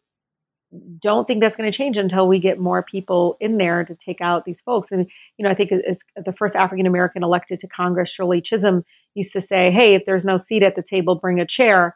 don't 0.99 1.28
think 1.28 1.41
that's 1.41 1.57
going 1.57 1.71
to 1.71 1.78
change 1.78 1.97
until 1.97 2.28
we 2.28 2.39
get 2.39 2.59
more 2.59 2.84
people 2.84 3.38
in 3.39 3.57
there 3.57 3.84
to 3.84 3.95
take 3.95 4.21
out 4.21 4.45
these 4.45 4.61
folks. 4.61 4.91
And 4.91 5.07
you 5.38 5.43
know, 5.43 5.49
I 5.49 5.55
think 5.55 5.71
it's 5.71 6.03
the 6.15 6.34
first 6.34 6.55
African 6.55 6.86
American 6.86 7.23
elected 7.23 7.59
to 7.61 7.67
Congress, 7.67 8.09
Shirley 8.09 8.41
Chisholm, 8.41 8.84
used 9.13 9.34
to 9.34 9.41
say, 9.41 9.71
"Hey, 9.71 9.95
if 9.95 10.05
there's 10.05 10.26
no 10.26 10.38
seat 10.38 10.63
at 10.63 10.76
the 10.76 10.84
table, 10.84 11.15
bring 11.15 11.39
a 11.39 11.45
chair." 11.45 11.95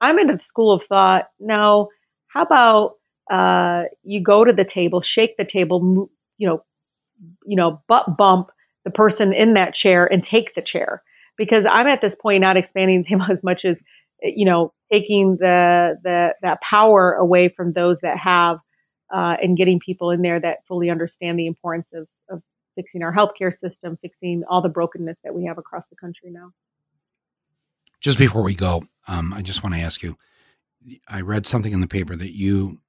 I'm 0.00 0.18
into 0.18 0.36
the 0.36 0.42
school 0.42 0.72
of 0.72 0.84
thought. 0.84 1.28
Now, 1.38 1.88
how 2.28 2.42
about 2.42 2.94
uh, 3.30 3.84
you 4.02 4.22
go 4.22 4.44
to 4.44 4.52
the 4.52 4.64
table, 4.64 5.00
shake 5.00 5.36
the 5.36 5.44
table, 5.44 6.10
you 6.38 6.48
know, 6.48 6.64
you 7.44 7.56
know, 7.56 7.80
butt 7.86 8.16
bump 8.16 8.50
the 8.84 8.90
person 8.90 9.32
in 9.32 9.54
that 9.54 9.74
chair 9.74 10.10
and 10.10 10.24
take 10.24 10.54
the 10.54 10.62
chair. 10.62 11.02
Because 11.36 11.64
I'm 11.68 11.86
at 11.86 12.00
this 12.00 12.16
point 12.16 12.40
not 12.40 12.56
expanding 12.56 13.02
the 13.02 13.08
table 13.08 13.26
as 13.30 13.42
much 13.42 13.64
as 13.64 13.78
you 14.22 14.44
know 14.44 14.72
taking 14.90 15.36
the 15.36 15.98
the 16.02 16.34
that 16.42 16.60
power 16.60 17.14
away 17.14 17.48
from 17.48 17.72
those 17.72 18.00
that 18.00 18.18
have 18.18 18.58
uh, 19.12 19.36
and 19.42 19.56
getting 19.56 19.80
people 19.80 20.10
in 20.10 20.22
there 20.22 20.40
that 20.40 20.58
fully 20.68 20.88
understand 20.90 21.38
the 21.38 21.46
importance 21.46 21.88
of, 21.92 22.06
of 22.28 22.42
fixing 22.76 23.02
our 23.02 23.12
healthcare 23.12 23.56
system, 23.56 23.98
fixing 24.00 24.44
all 24.48 24.62
the 24.62 24.68
brokenness 24.68 25.18
that 25.24 25.34
we 25.34 25.44
have 25.44 25.58
across 25.58 25.86
the 25.88 25.96
country 25.96 26.30
now. 26.30 26.52
Just 28.00 28.18
before 28.18 28.42
we 28.42 28.54
go, 28.54 28.84
um, 29.08 29.34
I 29.34 29.42
just 29.42 29.62
want 29.62 29.74
to 29.74 29.80
ask 29.80 30.02
you. 30.02 30.16
I 31.08 31.20
read 31.20 31.46
something 31.46 31.72
in 31.72 31.82
the 31.82 31.86
paper 31.86 32.16
that 32.16 32.34
you 32.34 32.80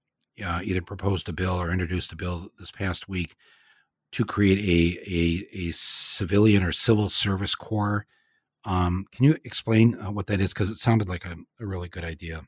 uh, 0.44 0.62
either 0.64 0.82
proposed 0.82 1.28
a 1.28 1.34
bill 1.34 1.62
or 1.62 1.72
introduced 1.72 2.14
a 2.14 2.16
bill 2.16 2.50
this 2.58 2.72
past 2.72 3.10
week 3.10 3.36
to 4.14 4.24
create 4.24 4.60
a 4.60 5.00
a, 5.10 5.68
a 5.68 5.72
civilian 5.72 6.64
or 6.64 6.72
civil 6.72 7.10
service 7.10 7.56
corps 7.56 8.06
um, 8.66 9.06
can 9.12 9.26
you 9.26 9.38
explain 9.44 10.00
uh, 10.00 10.12
what 10.12 10.28
that 10.28 10.40
is? 10.40 10.54
Because 10.54 10.70
it 10.70 10.76
sounded 10.76 11.10
like 11.10 11.26
a, 11.26 11.36
a, 11.60 11.66
really 11.66 11.90
good 11.90 12.04
idea. 12.04 12.44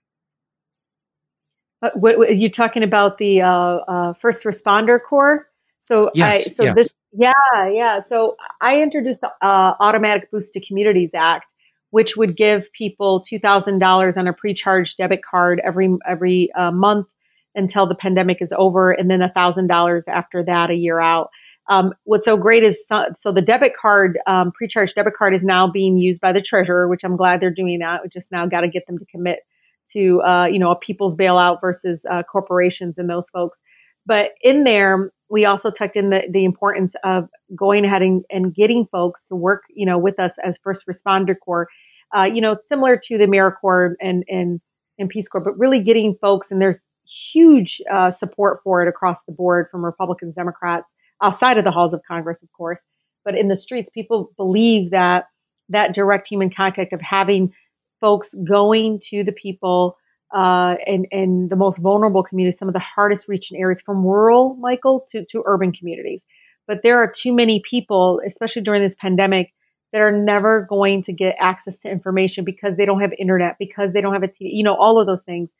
Uh, 1.81 1.89
what, 1.95 2.17
what, 2.17 2.29
are 2.29 2.33
you 2.33 2.49
talking 2.49 2.83
about 2.83 3.17
the 3.17 3.41
uh, 3.41 3.47
uh, 3.47 4.13
first 4.21 4.43
responder 4.43 4.99
corps? 5.01 5.47
So, 5.83 6.11
yes, 6.13 6.47
I, 6.47 6.53
so 6.53 6.63
yes. 6.63 6.75
this, 6.75 6.93
yeah, 7.11 7.69
yeah. 7.71 8.01
So 8.07 8.35
I 8.61 8.81
introduced 8.81 9.21
the 9.21 9.31
uh, 9.41 9.75
Automatic 9.79 10.31
Boost 10.31 10.53
to 10.53 10.65
Communities 10.65 11.11
Act, 11.13 11.45
which 11.89 12.15
would 12.15 12.37
give 12.37 12.71
people 12.73 13.21
two 13.21 13.39
thousand 13.39 13.79
dollars 13.79 14.15
on 14.15 14.27
a 14.27 14.33
pre-charged 14.33 14.97
debit 14.97 15.23
card 15.23 15.61
every 15.63 15.93
every 16.07 16.51
uh, 16.53 16.71
month 16.71 17.07
until 17.55 17.85
the 17.85 17.95
pandemic 17.95 18.41
is 18.41 18.53
over, 18.55 18.91
and 18.91 19.11
then 19.11 19.27
thousand 19.33 19.67
dollars 19.67 20.03
after 20.07 20.43
that, 20.45 20.69
a 20.69 20.75
year 20.75 20.99
out. 20.99 21.29
Um, 21.69 21.93
what's 22.03 22.25
so 22.25 22.35
great 22.35 22.63
is 22.63 22.77
so 23.19 23.31
the 23.31 23.41
debit 23.41 23.73
card, 23.79 24.19
um, 24.27 24.51
pre-charged 24.51 24.95
debit 24.95 25.13
card, 25.15 25.33
is 25.33 25.43
now 25.43 25.67
being 25.67 25.97
used 25.97 26.19
by 26.19 26.33
the 26.33 26.41
treasurer, 26.41 26.87
which 26.87 27.03
I'm 27.03 27.15
glad 27.15 27.39
they're 27.39 27.51
doing 27.51 27.79
that. 27.79 28.01
We 28.03 28.09
just 28.09 28.31
now 28.31 28.45
got 28.45 28.61
to 28.61 28.67
get 28.67 28.85
them 28.85 28.97
to 28.99 29.05
commit 29.05 29.39
to 29.93 30.21
uh, 30.21 30.45
you 30.45 30.59
know 30.59 30.71
a 30.71 30.75
people's 30.75 31.15
bailout 31.15 31.61
versus 31.61 32.05
uh, 32.09 32.23
corporations 32.23 32.97
and 32.97 33.09
those 33.09 33.29
folks. 33.29 33.59
But 34.05 34.31
in 34.41 34.65
there, 34.65 35.11
we 35.29 35.45
also 35.45 35.71
tucked 35.71 35.95
in 35.95 36.09
the, 36.09 36.23
the 36.29 36.43
importance 36.43 36.93
of 37.03 37.29
going 37.55 37.85
ahead 37.85 38.01
and, 38.01 38.25
and 38.29 38.53
getting 38.53 38.85
folks 38.91 39.23
to 39.25 39.35
work, 39.35 39.63
you 39.73 39.85
know, 39.85 39.97
with 39.97 40.19
us 40.19 40.33
as 40.43 40.57
first 40.61 40.85
responder 40.87 41.35
corps. 41.39 41.69
Uh, 42.15 42.23
you 42.25 42.41
know, 42.41 42.57
similar 42.67 42.97
to 42.97 43.17
the 43.17 43.25
AmeriCorps 43.25 43.95
and 44.01 44.23
and 44.27 44.61
and 44.99 45.09
Peace 45.09 45.27
Corps, 45.27 45.41
but 45.41 45.57
really 45.57 45.79
getting 45.79 46.15
folks, 46.21 46.51
and 46.51 46.61
there's 46.61 46.81
huge 47.05 47.81
uh, 47.91 48.11
support 48.11 48.59
for 48.63 48.81
it 48.81 48.87
across 48.87 49.17
the 49.27 49.33
board 49.33 49.67
from 49.71 49.83
Republicans, 49.83 50.35
Democrats, 50.35 50.93
outside 51.23 51.57
of 51.57 51.63
the 51.63 51.71
halls 51.71 51.93
of 51.93 52.01
Congress, 52.07 52.43
of 52.43 52.51
course, 52.51 52.81
but 53.25 53.35
in 53.35 53.47
the 53.47 53.55
streets, 53.55 53.89
people 53.89 54.31
believe 54.37 54.91
that 54.91 55.25
that 55.69 55.93
direct 55.95 56.27
human 56.27 56.49
contact 56.49 56.93
of 56.93 57.01
having 57.01 57.53
folks 58.01 58.29
going 58.43 58.99
to 59.01 59.23
the 59.23 59.31
people 59.31 59.97
uh, 60.35 60.75
and 60.85 61.07
and 61.11 61.49
the 61.49 61.55
most 61.55 61.77
vulnerable 61.77 62.23
communities, 62.23 62.59
some 62.59 62.67
of 62.67 62.73
the 62.73 62.79
hardest 62.79 63.27
reaching 63.27 63.59
areas, 63.59 63.81
from 63.81 64.03
rural, 64.03 64.55
Michael, 64.55 65.05
to 65.11 65.25
to 65.25 65.43
urban 65.45 65.71
communities. 65.71 66.21
But 66.67 66.81
there 66.83 66.97
are 66.97 67.11
too 67.11 67.33
many 67.33 67.61
people, 67.61 68.21
especially 68.25 68.61
during 68.61 68.81
this 68.81 68.95
pandemic, 68.95 69.53
that 69.91 70.01
are 70.01 70.11
never 70.11 70.61
going 70.61 71.03
to 71.03 71.13
get 71.13 71.35
access 71.39 71.77
to 71.79 71.89
information 71.89 72.43
because 72.43 72.75
they 72.77 72.85
don't 72.85 73.01
have 73.01 73.13
internet, 73.19 73.57
because 73.59 73.93
they 73.93 74.01
don't 74.01 74.13
have 74.13 74.23
a 74.23 74.27
TV, 74.27 74.53
you 74.53 74.63
know, 74.63 74.75
all 74.75 74.99
of 74.99 75.05
those 75.05 75.21
things. 75.21 75.51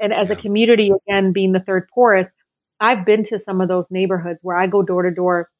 And 0.00 0.12
as 0.12 0.28
yeah. 0.28 0.34
a 0.34 0.40
community, 0.40 0.90
again, 1.06 1.32
being 1.32 1.52
the 1.52 1.60
third 1.60 1.88
poorest, 1.94 2.30
I've 2.82 3.06
been 3.06 3.24
to 3.26 3.40
some 3.40 3.62
of 3.62 3.68
those 3.68 3.90
neighborhoods 3.92 4.40
where 4.44 4.58
I 4.58 4.68
go 4.68 4.82
door 4.82 5.04
to 5.04 5.12
door, 5.12 5.50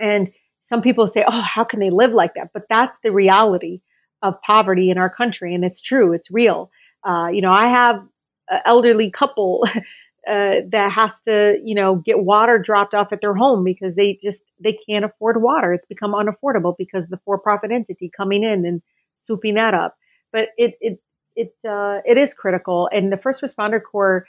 and 0.00 0.30
some 0.62 0.82
people 0.82 1.08
say, 1.08 1.24
"Oh, 1.26 1.40
how 1.40 1.64
can 1.64 1.80
they 1.80 1.90
live 1.90 2.12
like 2.12 2.34
that?" 2.34 2.50
But 2.52 2.64
that's 2.68 2.96
the 3.02 3.12
reality 3.12 3.80
of 4.22 4.40
poverty 4.42 4.90
in 4.90 4.98
our 4.98 5.10
country, 5.10 5.54
and 5.54 5.64
it's 5.64 5.80
true, 5.80 6.12
it's 6.12 6.30
real. 6.30 6.70
Uh, 7.04 7.28
you 7.32 7.40
know, 7.42 7.52
I 7.52 7.68
have 7.68 7.96
an 8.50 8.60
elderly 8.66 9.10
couple 9.10 9.64
uh, 10.28 10.60
that 10.70 10.92
has 10.92 11.12
to, 11.24 11.58
you 11.64 11.74
know, 11.74 11.96
get 11.96 12.20
water 12.20 12.58
dropped 12.58 12.94
off 12.94 13.12
at 13.12 13.20
their 13.20 13.34
home 13.34 13.64
because 13.64 13.94
they 13.94 14.18
just 14.22 14.42
they 14.60 14.78
can't 14.88 15.04
afford 15.04 15.42
water. 15.42 15.72
It's 15.72 15.86
become 15.86 16.12
unaffordable 16.12 16.74
because 16.78 17.06
the 17.08 17.20
for-profit 17.24 17.70
entity 17.72 18.10
coming 18.16 18.42
in 18.42 18.64
and 18.66 18.82
swooping 19.24 19.54
that 19.54 19.74
up. 19.74 19.96
But 20.32 20.50
it 20.58 20.74
it 20.80 21.00
it 21.36 21.54
uh, 21.68 22.00
it 22.04 22.18
is 22.18 22.34
critical, 22.34 22.88
and 22.92 23.12
the 23.12 23.16
first 23.18 23.42
responder 23.42 23.80
corps. 23.82 24.26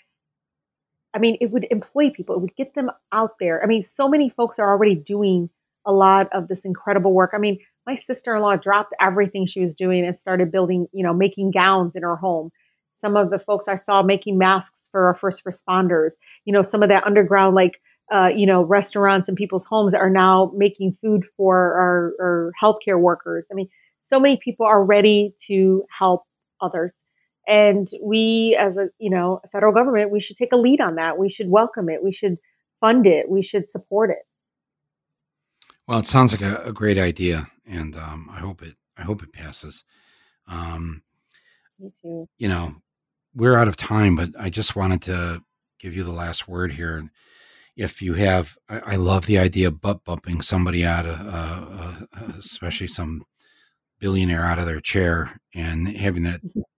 I 1.17 1.19
mean, 1.19 1.37
it 1.41 1.51
would 1.51 1.67
employ 1.71 2.11
people. 2.11 2.35
It 2.35 2.41
would 2.41 2.55
get 2.55 2.75
them 2.75 2.91
out 3.11 3.31
there. 3.39 3.61
I 3.63 3.65
mean, 3.65 3.83
so 3.83 4.07
many 4.07 4.29
folks 4.29 4.59
are 4.59 4.69
already 4.69 4.95
doing 4.95 5.49
a 5.85 5.91
lot 5.91 6.27
of 6.33 6.47
this 6.47 6.63
incredible 6.63 7.13
work. 7.13 7.31
I 7.33 7.37
mean, 7.37 7.59
my 7.85 7.95
sister-in-law 7.95 8.57
dropped 8.57 8.93
everything 9.01 9.47
she 9.47 9.61
was 9.61 9.73
doing 9.73 10.05
and 10.05 10.17
started 10.17 10.51
building, 10.51 10.87
you 10.93 11.03
know, 11.03 11.13
making 11.13 11.51
gowns 11.51 11.95
in 11.95 12.03
her 12.03 12.17
home 12.17 12.51
some 12.99 13.15
of 13.15 13.29
the 13.29 13.39
folks 13.39 13.67
I 13.67 13.75
saw 13.75 14.01
making 14.01 14.37
masks 14.37 14.79
for 14.91 15.07
our 15.07 15.13
first 15.13 15.43
responders, 15.45 16.13
you 16.45 16.53
know, 16.53 16.63
some 16.63 16.83
of 16.83 16.89
that 16.89 17.05
underground, 17.05 17.55
like, 17.55 17.73
uh, 18.11 18.29
you 18.35 18.45
know, 18.45 18.63
restaurants 18.63 19.27
and 19.27 19.37
people's 19.37 19.65
homes 19.65 19.93
are 19.93 20.09
now 20.09 20.51
making 20.55 20.97
food 21.01 21.25
for 21.35 21.73
our, 21.73 22.13
our 22.19 22.51
healthcare 22.61 22.99
workers. 22.99 23.45
I 23.51 23.53
mean, 23.53 23.69
so 24.09 24.19
many 24.19 24.39
people 24.43 24.65
are 24.65 24.83
ready 24.83 25.33
to 25.47 25.83
help 25.97 26.23
others. 26.61 26.93
And 27.47 27.89
we, 28.01 28.57
as 28.59 28.75
a, 28.75 28.89
you 28.99 29.09
know, 29.09 29.39
federal 29.51 29.73
government, 29.73 30.11
we 30.11 30.19
should 30.19 30.35
take 30.35 30.51
a 30.51 30.57
lead 30.57 30.81
on 30.81 30.95
that. 30.95 31.17
We 31.17 31.29
should 31.29 31.49
welcome 31.49 31.89
it. 31.89 32.03
We 32.03 32.11
should 32.11 32.37
fund 32.81 33.07
it. 33.07 33.29
We 33.29 33.41
should 33.41 33.69
support 33.69 34.09
it. 34.11 34.23
Well, 35.87 35.99
it 35.99 36.07
sounds 36.07 36.33
like 36.33 36.41
a, 36.41 36.61
a 36.65 36.73
great 36.73 36.99
idea, 36.99 37.47
and 37.65 37.95
um, 37.95 38.29
I 38.29 38.39
hope 38.39 38.61
it. 38.61 38.75
I 38.97 39.03
hope 39.03 39.23
it 39.23 39.31
passes. 39.31 39.85
Um, 40.47 41.01
Me 41.79 41.91
too. 42.01 42.27
You 42.37 42.49
know, 42.49 42.75
we're 43.33 43.57
out 43.57 43.69
of 43.69 43.77
time, 43.77 44.17
but 44.17 44.31
I 44.37 44.49
just 44.49 44.75
wanted 44.75 45.01
to 45.03 45.41
give 45.79 45.95
you 45.95 46.03
the 46.03 46.11
last 46.11 46.47
word 46.47 46.73
here. 46.73 46.97
And 46.97 47.09
if 47.77 48.01
you 48.01 48.15
have, 48.15 48.57
I, 48.67 48.79
I 48.79 48.95
love 48.95 49.27
the 49.27 49.37
idea 49.37 49.67
of 49.67 49.79
butt 49.79 50.03
bumping 50.03 50.41
somebody 50.41 50.85
out 50.85 51.05
of, 51.05 51.19
uh, 51.21 51.65
uh, 52.13 52.33
especially 52.39 52.87
some 52.87 53.23
billionaire 53.99 54.43
out 54.43 54.59
of 54.59 54.65
their 54.65 54.81
chair 54.81 55.39
and 55.55 55.87
having 55.87 56.23
that. 56.23 56.41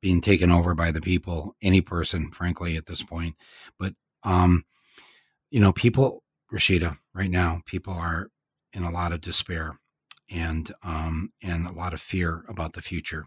being 0.00 0.20
taken 0.20 0.50
over 0.50 0.74
by 0.74 0.90
the 0.90 1.00
people, 1.00 1.54
any 1.62 1.80
person, 1.80 2.30
frankly, 2.30 2.76
at 2.76 2.86
this 2.86 3.02
point. 3.02 3.34
But, 3.78 3.94
um, 4.24 4.64
you 5.50 5.60
know, 5.60 5.72
people, 5.72 6.22
Rashida, 6.52 6.96
right 7.14 7.30
now, 7.30 7.60
people 7.66 7.92
are 7.92 8.28
in 8.72 8.84
a 8.84 8.90
lot 8.90 9.12
of 9.12 9.20
despair 9.20 9.78
and, 10.30 10.70
um, 10.82 11.32
and 11.42 11.66
a 11.66 11.72
lot 11.72 11.92
of 11.92 12.00
fear 12.00 12.44
about 12.48 12.72
the 12.72 12.82
future 12.82 13.26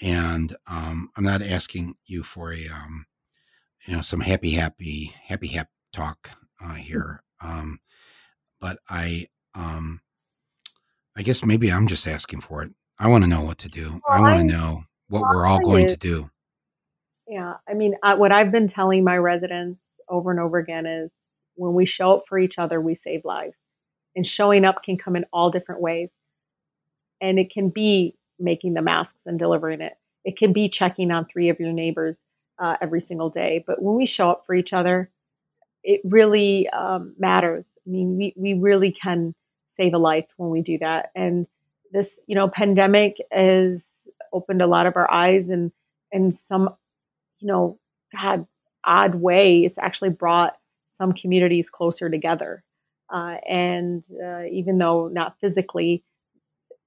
and 0.00 0.54
um, 0.66 1.10
I'm 1.16 1.24
not 1.24 1.42
asking 1.42 1.94
you 2.06 2.22
for 2.22 2.52
a 2.52 2.68
um, 2.68 3.06
you 3.86 3.94
know 3.94 4.02
some 4.02 4.20
happy 4.20 4.50
happy 4.52 5.12
happy 5.24 5.48
happy 5.48 5.70
talk 5.92 6.30
uh, 6.62 6.68
mm. 6.68 6.76
here, 6.76 7.22
um, 7.40 7.78
but 8.60 8.78
I 8.88 9.28
um, 9.54 10.00
I 11.16 11.22
guess 11.22 11.44
maybe 11.44 11.72
I'm 11.72 11.86
just 11.86 12.06
asking 12.06 12.40
for 12.40 12.62
it. 12.62 12.72
I 12.98 13.08
want 13.08 13.24
to 13.24 13.30
know 13.30 13.42
what 13.42 13.58
to 13.58 13.68
do. 13.68 14.00
Well, 14.08 14.18
I 14.18 14.20
want 14.20 14.38
to 14.38 14.56
know 14.56 14.82
what 15.08 15.22
we're 15.22 15.46
all 15.46 15.60
going 15.60 15.88
to 15.88 15.96
do. 15.96 16.30
Yeah, 17.28 17.54
I 17.68 17.74
mean, 17.74 17.96
I, 18.02 18.14
what 18.14 18.32
I've 18.32 18.52
been 18.52 18.68
telling 18.68 19.02
my 19.02 19.16
residents 19.16 19.80
over 20.08 20.30
and 20.30 20.38
over 20.38 20.58
again 20.58 20.86
is 20.86 21.10
when 21.54 21.74
we 21.74 21.86
show 21.86 22.12
up 22.12 22.24
for 22.28 22.38
each 22.38 22.58
other, 22.58 22.80
we 22.80 22.94
save 22.94 23.24
lives. 23.24 23.56
And 24.14 24.26
showing 24.26 24.64
up 24.64 24.82
can 24.82 24.96
come 24.96 25.16
in 25.16 25.26
all 25.32 25.50
different 25.50 25.80
ways. 25.80 26.10
And 27.20 27.38
it 27.38 27.52
can 27.52 27.70
be 27.70 28.16
making 28.38 28.74
the 28.74 28.82
masks 28.82 29.20
and 29.26 29.38
delivering 29.38 29.80
it. 29.80 29.94
It 30.24 30.36
can 30.38 30.52
be 30.52 30.68
checking 30.68 31.10
on 31.10 31.26
three 31.26 31.48
of 31.48 31.60
your 31.60 31.72
neighbors 31.72 32.18
uh, 32.58 32.76
every 32.80 33.00
single 33.00 33.30
day. 33.30 33.64
But 33.66 33.82
when 33.82 33.96
we 33.96 34.06
show 34.06 34.30
up 34.30 34.44
for 34.46 34.54
each 34.54 34.72
other, 34.72 35.10
it 35.82 36.00
really 36.04 36.68
um, 36.70 37.14
matters. 37.18 37.64
I 37.86 37.90
mean, 37.90 38.16
we, 38.16 38.34
we 38.36 38.54
really 38.54 38.92
can 38.92 39.34
save 39.76 39.94
a 39.94 39.98
life 39.98 40.26
when 40.36 40.50
we 40.50 40.62
do 40.62 40.78
that. 40.78 41.10
And 41.14 41.46
this, 41.92 42.10
you 42.26 42.34
know, 42.34 42.48
pandemic 42.48 43.16
has 43.30 43.80
opened 44.32 44.62
a 44.62 44.66
lot 44.66 44.86
of 44.86 44.96
our 44.96 45.10
eyes 45.10 45.48
and, 45.48 45.72
and 46.12 46.36
some, 46.48 46.70
you 47.40 47.48
know, 47.48 47.78
had 48.12 48.46
odd 48.84 49.16
way, 49.16 49.64
it's 49.64 49.78
actually 49.78 50.10
brought 50.10 50.56
some 50.96 51.12
communities 51.12 51.70
closer 51.70 52.08
together. 52.08 52.62
Uh, 53.12 53.36
and 53.48 54.04
uh, 54.24 54.44
even 54.50 54.78
though 54.78 55.08
not 55.08 55.36
physically, 55.40 56.02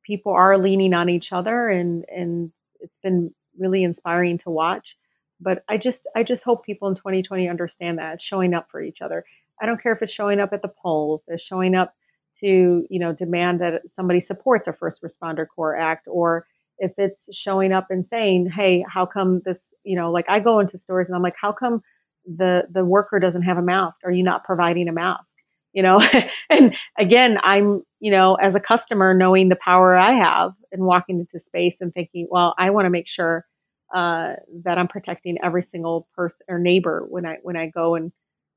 people 0.09 0.31
are 0.31 0.57
leaning 0.57 0.93
on 0.95 1.07
each 1.07 1.31
other 1.31 1.69
and 1.69 2.03
and 2.09 2.51
it's 2.79 2.97
been 3.03 3.31
really 3.59 3.83
inspiring 3.83 4.39
to 4.39 4.49
watch 4.49 4.97
but 5.39 5.63
i 5.69 5.77
just 5.77 6.07
i 6.15 6.23
just 6.23 6.43
hope 6.43 6.65
people 6.65 6.87
in 6.87 6.95
2020 6.95 7.47
understand 7.47 7.99
that 7.99 8.19
showing 8.19 8.55
up 8.55 8.67
for 8.71 8.81
each 8.81 9.01
other 9.01 9.23
i 9.61 9.67
don't 9.67 9.81
care 9.81 9.93
if 9.93 10.01
it's 10.01 10.11
showing 10.11 10.39
up 10.39 10.51
at 10.51 10.63
the 10.63 10.67
polls 10.81 11.21
it's 11.27 11.43
showing 11.43 11.75
up 11.75 11.93
to 12.39 12.87
you 12.89 12.99
know 12.99 13.13
demand 13.13 13.61
that 13.61 13.83
somebody 13.93 14.19
supports 14.19 14.67
a 14.67 14.73
first 14.73 15.03
responder 15.03 15.45
corps 15.47 15.75
act 15.75 16.07
or 16.09 16.47
if 16.79 16.93
it's 16.97 17.27
showing 17.35 17.71
up 17.71 17.87
and 17.89 18.05
saying 18.07 18.49
hey 18.49 18.83
how 18.87 19.05
come 19.05 19.41
this 19.45 19.73
you 19.83 19.95
know 19.95 20.11
like 20.11 20.25
i 20.29 20.39
go 20.39 20.59
into 20.59 20.77
stores 20.77 21.07
and 21.07 21.15
i'm 21.15 21.21
like 21.21 21.35
how 21.39 21.51
come 21.51 21.81
the 22.25 22.63
the 22.71 22.85
worker 22.85 23.19
doesn't 23.19 23.43
have 23.43 23.57
a 23.57 23.61
mask? 23.61 24.01
Are 24.03 24.11
you 24.11 24.23
not 24.23 24.43
providing 24.43 24.87
a 24.87 24.91
mask? 24.91 25.31
You 25.73 25.83
know? 25.83 26.01
And 26.49 26.75
again 26.97 27.39
i'm 27.43 27.83
you 27.99 28.11
know 28.11 28.35
as 28.35 28.55
a 28.55 28.59
customer 28.59 29.13
knowing 29.13 29.49
the 29.49 29.55
power 29.55 29.95
i 29.95 30.11
have 30.13 30.53
and 30.71 30.83
walking 30.83 31.19
into 31.19 31.39
space 31.39 31.75
and 31.79 31.93
thinking 31.93 32.27
well 32.29 32.55
i 32.57 32.71
want 32.71 32.85
to 32.87 32.89
make 32.89 33.07
sure 33.07 33.45
uh, 33.93 34.33
that 34.63 34.77
i'm 34.79 34.87
protecting 34.87 35.37
every 35.43 35.61
single 35.61 36.07
person 36.15 36.39
or 36.47 36.57
neighbor 36.57 37.05
when 37.09 37.25
i 37.25 37.37
when 37.43 37.55
i 37.55 37.67
go 37.67 37.93
and 37.95 38.11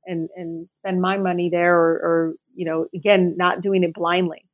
and 0.07 0.29
and 0.37 0.69
spend 0.79 1.01
my 1.01 1.17
money 1.17 1.49
there 1.49 1.79
or, 1.79 1.93
or 1.93 2.35
you 2.55 2.65
know 2.65 2.87
again 2.95 3.35
not 3.37 3.61
doing 3.61 3.85
it 3.85 3.95
blindly. 3.95 4.45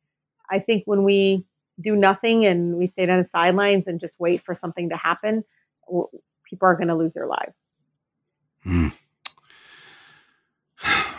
I 0.51 0.59
think 0.61 0.85
when 0.87 1.05
we 1.05 1.45
do 1.81 1.95
nothing 1.97 2.45
and 2.45 2.77
we 2.77 2.87
stay 2.87 3.09
on 3.09 3.23
the 3.23 3.29
sidelines 3.29 3.87
and 3.87 4.01
just 4.01 4.19
wait 4.19 4.43
for 4.45 4.55
something 4.55 4.89
to 4.89 4.97
happen 4.97 5.45
people 6.45 6.67
are 6.67 6.75
going 6.75 6.89
to 6.89 6.95
lose 6.95 7.15
their 7.15 7.27
lives 7.27 7.57
mm. 8.67 8.93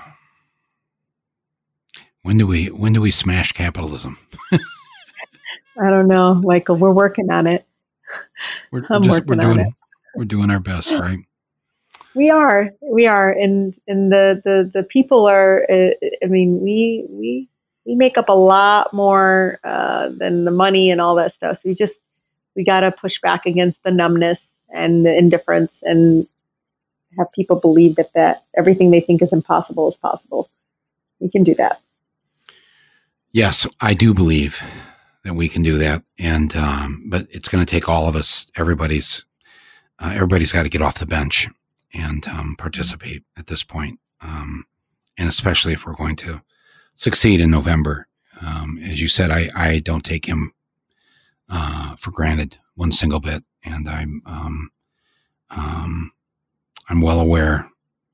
When 2.24 2.38
do 2.38 2.46
we 2.46 2.68
when 2.68 2.94
do 2.94 3.02
we 3.02 3.12
smash 3.12 3.54
capitalism? 3.54 4.18
I 4.52 5.90
don't 5.90 6.08
know, 6.08 6.36
Michael. 6.36 6.76
We're 6.76 6.92
working 6.92 7.32
on 7.32 7.48
it. 7.48 7.66
We're, 8.72 8.84
I'm 8.90 9.04
just, 9.04 9.22
working 9.22 9.38
we're 9.38 9.44
doing, 9.44 9.60
on 9.62 9.68
it. 9.68 9.74
We're 10.16 10.26
doing 10.26 10.52
our 10.52 10.60
best, 10.60 10.92
right? 10.94 11.18
We 12.16 12.30
are, 12.30 12.70
we 12.82 13.08
are, 13.08 13.32
and 13.32 13.74
and 13.88 14.12
the 14.12 14.42
the 14.44 14.70
the 14.74 14.84
people 14.84 15.28
are. 15.28 15.66
Uh, 15.72 15.92
I 16.24 16.28
mean, 16.28 16.60
we 16.62 17.06
we 17.10 17.50
we 17.90 17.96
make 17.96 18.20
up 18.20 18.30
a 18.30 18.34
lot 18.34 18.94
more 18.94 19.60
uh, 19.64 20.10
than 20.10 20.46
the 20.46 20.52
money 20.52 20.92
and 20.92 21.02
all 21.02 21.16
that 21.16 21.34
stuff. 21.34 21.58
So 21.58 21.70
we 21.70 21.74
just 21.74 21.98
we 22.56 22.64
got 22.64 22.82
to 22.82 22.92
push 22.92 23.20
back 23.20 23.48
against 23.48 23.82
the 23.82 23.90
numbness 23.90 24.40
and 24.70 25.04
the 25.04 25.18
indifference 25.18 25.82
and 25.82 26.28
have 27.18 27.32
people 27.32 27.60
believe 27.60 27.96
that 27.96 28.14
that 28.14 28.44
everything 28.56 28.92
they 28.92 29.00
think 29.00 29.24
is 29.24 29.34
impossible 29.34 29.90
is 29.90 29.98
possible. 29.98 30.52
We 31.20 31.32
can 31.32 31.44
do 31.44 31.56
that. 31.56 31.82
Yes, 33.32 33.66
I 33.82 33.96
do 33.96 34.14
believe 34.14 34.62
that 35.24 35.34
we 35.34 35.50
can 35.50 35.64
do 35.64 35.80
that, 35.80 36.04
and 36.20 36.56
um, 36.56 37.06
but 37.08 37.26
it's 37.32 37.50
going 37.50 37.66
to 37.66 37.72
take 37.72 37.90
all 37.90 38.08
of 38.08 38.16
us. 38.16 38.46
Everybody's 38.56 39.26
uh, 39.98 40.12
everybody's 40.14 40.52
got 40.52 40.62
to 40.62 40.70
get 40.70 40.84
off 40.84 41.00
the 41.00 41.08
bench 41.08 41.48
and 41.96 42.28
um, 42.28 42.56
participate 42.56 43.24
at 43.36 43.48
this 43.48 43.64
point, 43.64 44.00
um, 44.22 44.64
and 45.18 45.28
especially 45.28 45.74
if 45.74 45.88
we're 45.88 45.96
going 45.96 46.16
to 46.18 46.44
succeed 47.00 47.40
in 47.40 47.50
November. 47.50 48.08
Um, 48.46 48.78
as 48.84 49.02
you 49.02 49.08
said, 49.08 49.32
I 49.32 49.50
I 49.56 49.80
don't 49.80 50.06
take 50.06 50.26
him 50.26 50.54
uh, 51.50 51.96
for 51.96 52.12
granted 52.12 52.58
one 52.76 52.92
single 52.92 53.20
bit, 53.20 53.44
and 53.64 53.90
I'm 53.90 54.22
um, 54.26 54.70
um, 55.50 56.12
I'm 56.90 57.02
well 57.02 57.20
aware 57.20 57.70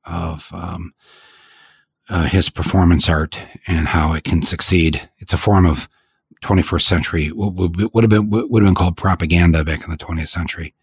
of 0.06 0.50
um, 0.54 0.94
uh, 2.10 2.26
his 2.26 2.50
performance 2.50 3.10
art 3.10 3.44
and 3.68 3.88
how 3.88 4.14
it 4.14 4.24
can 4.24 4.42
succeed. 4.42 5.10
It's 5.18 5.34
a 5.34 5.38
form 5.38 5.66
of 5.66 5.90
21st 6.44 6.82
century 6.82 7.32
would, 7.32 7.58
would, 7.58 7.94
would 7.94 8.04
have 8.04 8.10
been 8.10 8.30
would 8.30 8.62
have 8.62 8.68
been 8.68 8.76
called 8.76 8.98
propaganda 8.98 9.64
back 9.64 9.84
in 9.84 9.90
the 9.90 9.98
20th 9.98 10.28
century. 10.28 10.74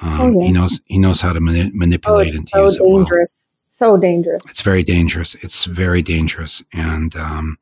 Um, 0.00 0.20
oh, 0.20 0.40
yeah. 0.40 0.46
He 0.46 0.52
knows 0.52 0.80
he 0.84 0.98
knows 0.98 1.20
how 1.20 1.32
to 1.32 1.40
mani- 1.40 1.72
manipulate 1.74 2.34
oh, 2.34 2.36
and 2.36 2.46
to 2.48 2.52
so 2.52 2.64
use 2.64 2.76
it 2.76 2.84
dangerous. 2.84 3.32
So 3.78 3.96
dangerous. 3.96 4.42
It's 4.48 4.60
very 4.60 4.82
dangerous. 4.82 5.36
It's 5.36 5.64
very 5.64 6.02
dangerous, 6.02 6.64
and 6.72 7.14
um, 7.14 7.56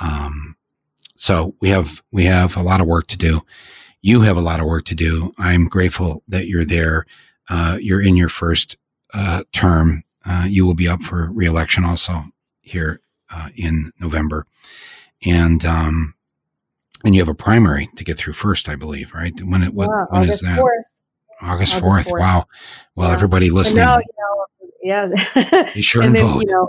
um, 0.00 0.56
so 1.16 1.54
we 1.60 1.68
have 1.68 2.02
we 2.10 2.24
have 2.24 2.56
a 2.56 2.62
lot 2.62 2.80
of 2.80 2.86
work 2.86 3.06
to 3.08 3.18
do. 3.18 3.42
You 4.00 4.22
have 4.22 4.38
a 4.38 4.40
lot 4.40 4.60
of 4.60 4.66
work 4.66 4.86
to 4.86 4.94
do. 4.94 5.34
I'm 5.36 5.66
grateful 5.66 6.22
that 6.28 6.46
you're 6.46 6.64
there. 6.64 7.04
Uh, 7.50 7.76
you're 7.78 8.00
in 8.00 8.16
your 8.16 8.30
first 8.30 8.78
uh, 9.12 9.42
term. 9.52 10.04
Uh, 10.24 10.46
you 10.48 10.64
will 10.64 10.74
be 10.74 10.88
up 10.88 11.02
for 11.02 11.30
reelection 11.30 11.84
also 11.84 12.22
here 12.62 13.02
uh, 13.28 13.50
in 13.56 13.92
November, 14.00 14.46
and 15.26 15.66
um, 15.66 16.14
and 17.04 17.14
you 17.14 17.20
have 17.20 17.28
a 17.28 17.34
primary 17.34 17.90
to 17.96 18.04
get 18.04 18.16
through 18.16 18.32
first, 18.32 18.70
I 18.70 18.76
believe, 18.76 19.12
right? 19.12 19.38
When 19.42 19.62
it 19.62 19.74
when, 19.74 19.90
yeah, 19.90 20.06
when 20.08 20.30
is 20.30 20.40
that? 20.40 20.58
4th. 20.58 20.82
August 21.42 21.78
fourth. 21.78 22.06
Wow. 22.08 22.46
Well, 22.94 23.08
yeah. 23.08 23.14
everybody 23.14 23.50
listening. 23.50 23.84
Now, 23.84 23.98
you 23.98 24.04
know, 24.18 24.46
yeah. 24.86 25.70
Be 25.74 25.82
sure 25.82 26.02
and, 26.02 26.10
and 26.10 26.16
then, 26.16 26.26
vote. 26.26 26.42
You 26.42 26.52
know, 26.52 26.68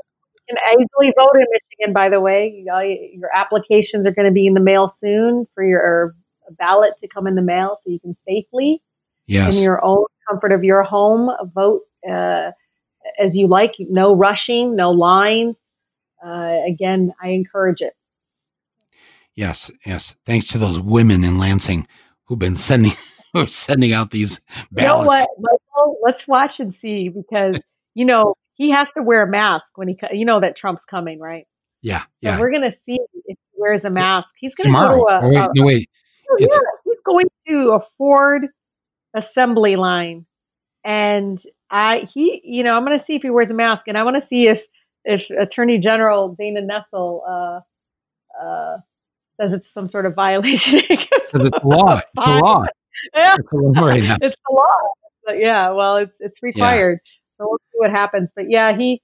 you 0.49 0.55
can 0.55 0.57
easily 0.73 1.13
vote 1.17 1.35
in 1.35 1.45
Michigan. 1.51 1.93
By 1.93 2.09
the 2.09 2.19
way, 2.19 2.63
your 2.65 3.33
applications 3.33 4.07
are 4.07 4.11
going 4.11 4.25
to 4.25 4.31
be 4.31 4.47
in 4.47 4.53
the 4.53 4.59
mail 4.59 4.89
soon 4.89 5.45
for 5.53 5.63
your 5.63 6.15
ballot 6.51 6.93
to 7.01 7.07
come 7.07 7.27
in 7.27 7.35
the 7.35 7.41
mail, 7.41 7.77
so 7.81 7.89
you 7.91 7.99
can 7.99 8.15
safely, 8.15 8.81
yes. 9.27 9.57
in 9.57 9.63
your 9.63 9.83
own 9.83 10.05
comfort 10.27 10.51
of 10.51 10.63
your 10.63 10.83
home, 10.83 11.29
vote 11.53 11.83
uh, 12.09 12.51
as 13.19 13.37
you 13.37 13.47
like. 13.47 13.75
No 13.79 14.15
rushing, 14.15 14.75
no 14.75 14.91
lines. 14.91 15.57
Uh, 16.25 16.57
again, 16.67 17.13
I 17.21 17.29
encourage 17.29 17.81
it. 17.81 17.93
Yes, 19.35 19.69
yes. 19.85 20.15
Thanks 20.25 20.47
to 20.47 20.57
those 20.57 20.79
women 20.79 21.23
in 21.23 21.37
Lansing 21.37 21.87
who've 22.25 22.39
been 22.39 22.55
sending 22.55 22.93
who're 23.33 23.47
sending 23.47 23.93
out 23.93 24.09
these 24.09 24.39
ballots. 24.71 24.81
You 24.81 24.87
know 24.87 25.05
what, 25.05 25.29
Michael? 25.39 25.97
Let's 26.03 26.27
watch 26.27 26.59
and 26.59 26.73
see 26.73 27.09
because 27.09 27.59
you 27.97 28.05
know 28.05 28.35
he 28.53 28.69
has 28.69 28.87
to 28.95 29.01
wear 29.01 29.23
a 29.23 29.27
mask 29.27 29.75
when 29.75 29.87
he. 29.87 29.97
You 30.11 30.23
know 30.23 30.39
that 30.39 30.55
Trump's 30.55 30.85
coming, 30.85 31.19
right? 31.19 31.47
Yeah, 31.81 32.03
yeah. 32.21 32.35
So 32.35 32.41
we're 32.41 32.51
gonna 32.51 32.71
see 32.85 32.99
if 33.25 33.25
he 33.25 33.35
wears 33.57 33.83
a 33.83 33.89
mask. 33.89 34.29
He's 34.37 34.53
gonna 34.53 34.71
go 34.71 34.95
to 34.95 35.01
a. 35.11 35.19
Oh, 35.23 35.29
wait, 35.29 35.37
a, 35.37 35.49
no, 35.55 35.65
wait. 35.65 35.89
Oh, 36.29 36.37
yeah, 36.39 36.47
he's 36.85 36.99
going 37.03 37.25
to 37.47 37.71
a 37.71 37.79
Ford 37.97 38.47
assembly 39.15 39.77
line, 39.77 40.27
and 40.85 41.41
I 41.71 42.07
he 42.13 42.39
you 42.43 42.63
know 42.63 42.77
I'm 42.77 42.83
gonna 42.83 43.03
see 43.03 43.15
if 43.15 43.23
he 43.23 43.31
wears 43.31 43.49
a 43.49 43.55
mask, 43.55 43.87
and 43.87 43.97
I 43.97 44.03
want 44.03 44.21
to 44.21 44.27
see 44.27 44.47
if 44.47 44.61
if 45.03 45.27
Attorney 45.31 45.79
General 45.79 46.35
Dana 46.37 46.61
Nessel 46.61 47.21
uh, 47.27 47.61
uh, 48.39 48.77
says 49.41 49.53
it's 49.53 49.73
some 49.73 49.87
sort 49.87 50.05
of 50.05 50.13
violation. 50.13 50.81
Because 50.89 51.47
it's 51.47 51.63
law. 51.63 51.99
It's 52.15 52.27
a 52.27 52.37
law. 52.37 52.63
Yeah. 53.15 53.35
It's 53.39 53.51
a 53.53 53.55
law 53.55 53.85
right 53.85 54.03
now. 54.03 54.17
It's 54.21 54.35
a 54.49 54.53
law. 54.53 54.75
But 55.23 55.39
yeah, 55.39 55.69
well, 55.69 55.97
it's 55.97 56.17
it's 56.19 56.41
required. 56.41 56.99
Yeah. 57.03 57.11
So 57.37 57.47
we'll 57.47 57.59
see 57.59 57.77
what 57.77 57.91
happens. 57.91 58.31
But 58.35 58.49
yeah, 58.49 58.75
he 58.75 59.01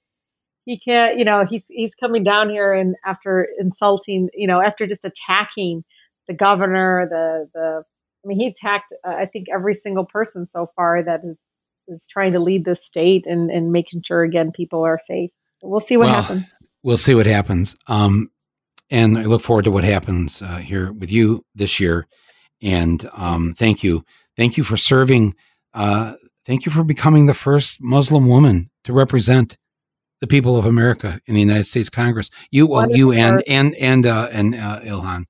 he 0.66 0.80
can't. 0.80 1.18
You 1.18 1.26
know, 1.26 1.46
he's 1.46 1.64
he's 1.68 1.96
coming 1.96 2.24
down 2.24 2.50
here 2.50 2.74
and 2.74 2.96
after 3.06 3.48
insulting, 3.60 4.30
you 4.34 4.48
know, 4.48 4.62
after 4.62 4.88
just 4.88 5.06
attacking 5.06 5.84
the 6.28 6.34
governor, 6.34 7.08
the 7.10 7.50
the. 7.54 7.84
I 8.24 8.28
mean, 8.28 8.40
he 8.40 8.48
attacked. 8.48 8.94
Uh, 9.06 9.16
I 9.16 9.26
think 9.26 9.48
every 9.54 9.74
single 9.74 10.06
person 10.06 10.48
so 10.52 10.70
far 10.76 11.04
that 11.04 11.22
is 11.26 11.38
is 11.88 12.08
trying 12.10 12.34
to 12.34 12.40
lead 12.40 12.66
the 12.66 12.76
state 12.76 13.26
and 13.26 13.50
and 13.52 13.72
making 13.72 14.04
sure 14.06 14.24
again 14.24 14.52
people 14.52 14.84
are 14.84 15.00
safe. 15.06 15.32
we'll 15.62 15.80
see 15.80 15.98
what 15.98 16.06
well, 16.06 16.22
happens. 16.22 16.46
We'll 16.84 16.98
see 16.98 17.16
what 17.16 17.26
happens. 17.26 17.76
Um, 17.88 18.30
and 18.90 19.18
I 19.18 19.24
look 19.24 19.42
forward 19.42 19.66
to 19.66 19.72
what 19.72 19.84
happens 19.84 20.42
uh, 20.42 20.58
here 20.58 20.92
with 20.94 21.12
you 21.12 21.46
this 21.56 21.80
year. 21.80 22.08
And 22.62 23.08
um, 23.14 23.54
thank 23.54 23.84
you, 23.84 24.06
thank 24.38 24.58
you 24.58 24.64
for 24.64 24.78
serving. 24.78 25.36
Uh, 25.74 26.14
thank 26.46 26.66
you 26.66 26.72
for 26.72 26.84
becoming 26.84 27.26
the 27.26 27.34
first 27.34 27.82
Muslim 27.82 28.28
woman 28.28 28.70
to 28.84 28.94
represent 28.94 29.58
the 30.20 30.28
people 30.28 30.58
of 30.58 30.66
America 30.66 31.20
in 31.26 31.34
the 31.34 31.42
United 31.42 31.66
States 31.66 31.90
Congress. 31.90 32.30
You, 32.52 32.68
well, 32.68 32.90
you 32.90 33.12
and 33.12 33.44
and 33.48 33.76
and 33.76 34.06
uh, 34.06 34.30
and 34.32 34.56
uh, 34.56 34.80
Ilhan 34.82 35.26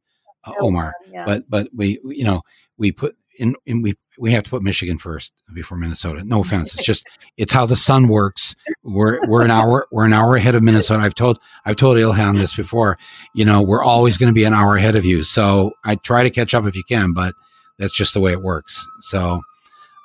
uh, 0.45 0.53
Omar. 0.59 0.93
Yeah. 1.11 1.25
But 1.25 1.43
but 1.49 1.67
we 1.73 1.99
you 2.03 2.23
know 2.23 2.41
we 2.77 2.91
put 2.91 3.15
in, 3.39 3.55
in 3.65 3.81
we 3.81 3.95
we 4.19 4.31
have 4.31 4.43
to 4.43 4.49
put 4.49 4.61
Michigan 4.61 4.97
first 4.97 5.33
before 5.53 5.77
Minnesota. 5.77 6.23
No 6.23 6.41
offense. 6.41 6.75
It's 6.75 6.85
just 6.85 7.07
it's 7.37 7.51
how 7.51 7.65
the 7.65 7.75
sun 7.75 8.07
works. 8.07 8.55
We're 8.83 9.19
we're 9.27 9.43
an 9.43 9.51
hour 9.51 9.87
we're 9.91 10.05
an 10.05 10.13
hour 10.13 10.35
ahead 10.35 10.55
of 10.55 10.63
Minnesota. 10.63 11.01
I've 11.01 11.15
told 11.15 11.39
I've 11.65 11.75
told 11.75 11.97
Ilhan 11.97 12.39
this 12.39 12.55
before. 12.55 12.97
You 13.33 13.45
know, 13.45 13.61
we're 13.61 13.83
always 13.83 14.17
going 14.17 14.27
to 14.27 14.33
be 14.33 14.43
an 14.43 14.53
hour 14.53 14.75
ahead 14.75 14.95
of 14.95 15.05
you. 15.05 15.23
So 15.23 15.71
I 15.83 15.95
try 15.95 16.23
to 16.23 16.29
catch 16.29 16.53
up 16.53 16.65
if 16.65 16.75
you 16.75 16.83
can, 16.83 17.13
but 17.13 17.33
that's 17.79 17.95
just 17.95 18.13
the 18.13 18.19
way 18.19 18.31
it 18.31 18.41
works. 18.41 18.85
So 18.99 19.41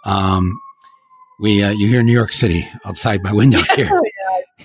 um 0.05 0.59
we 1.39 1.63
uh, 1.63 1.71
you 1.71 1.89
hear 1.89 2.03
New 2.03 2.13
York 2.13 2.33
City 2.33 2.69
outside 2.85 3.23
my 3.23 3.33
window 3.33 3.61
here. 3.77 3.91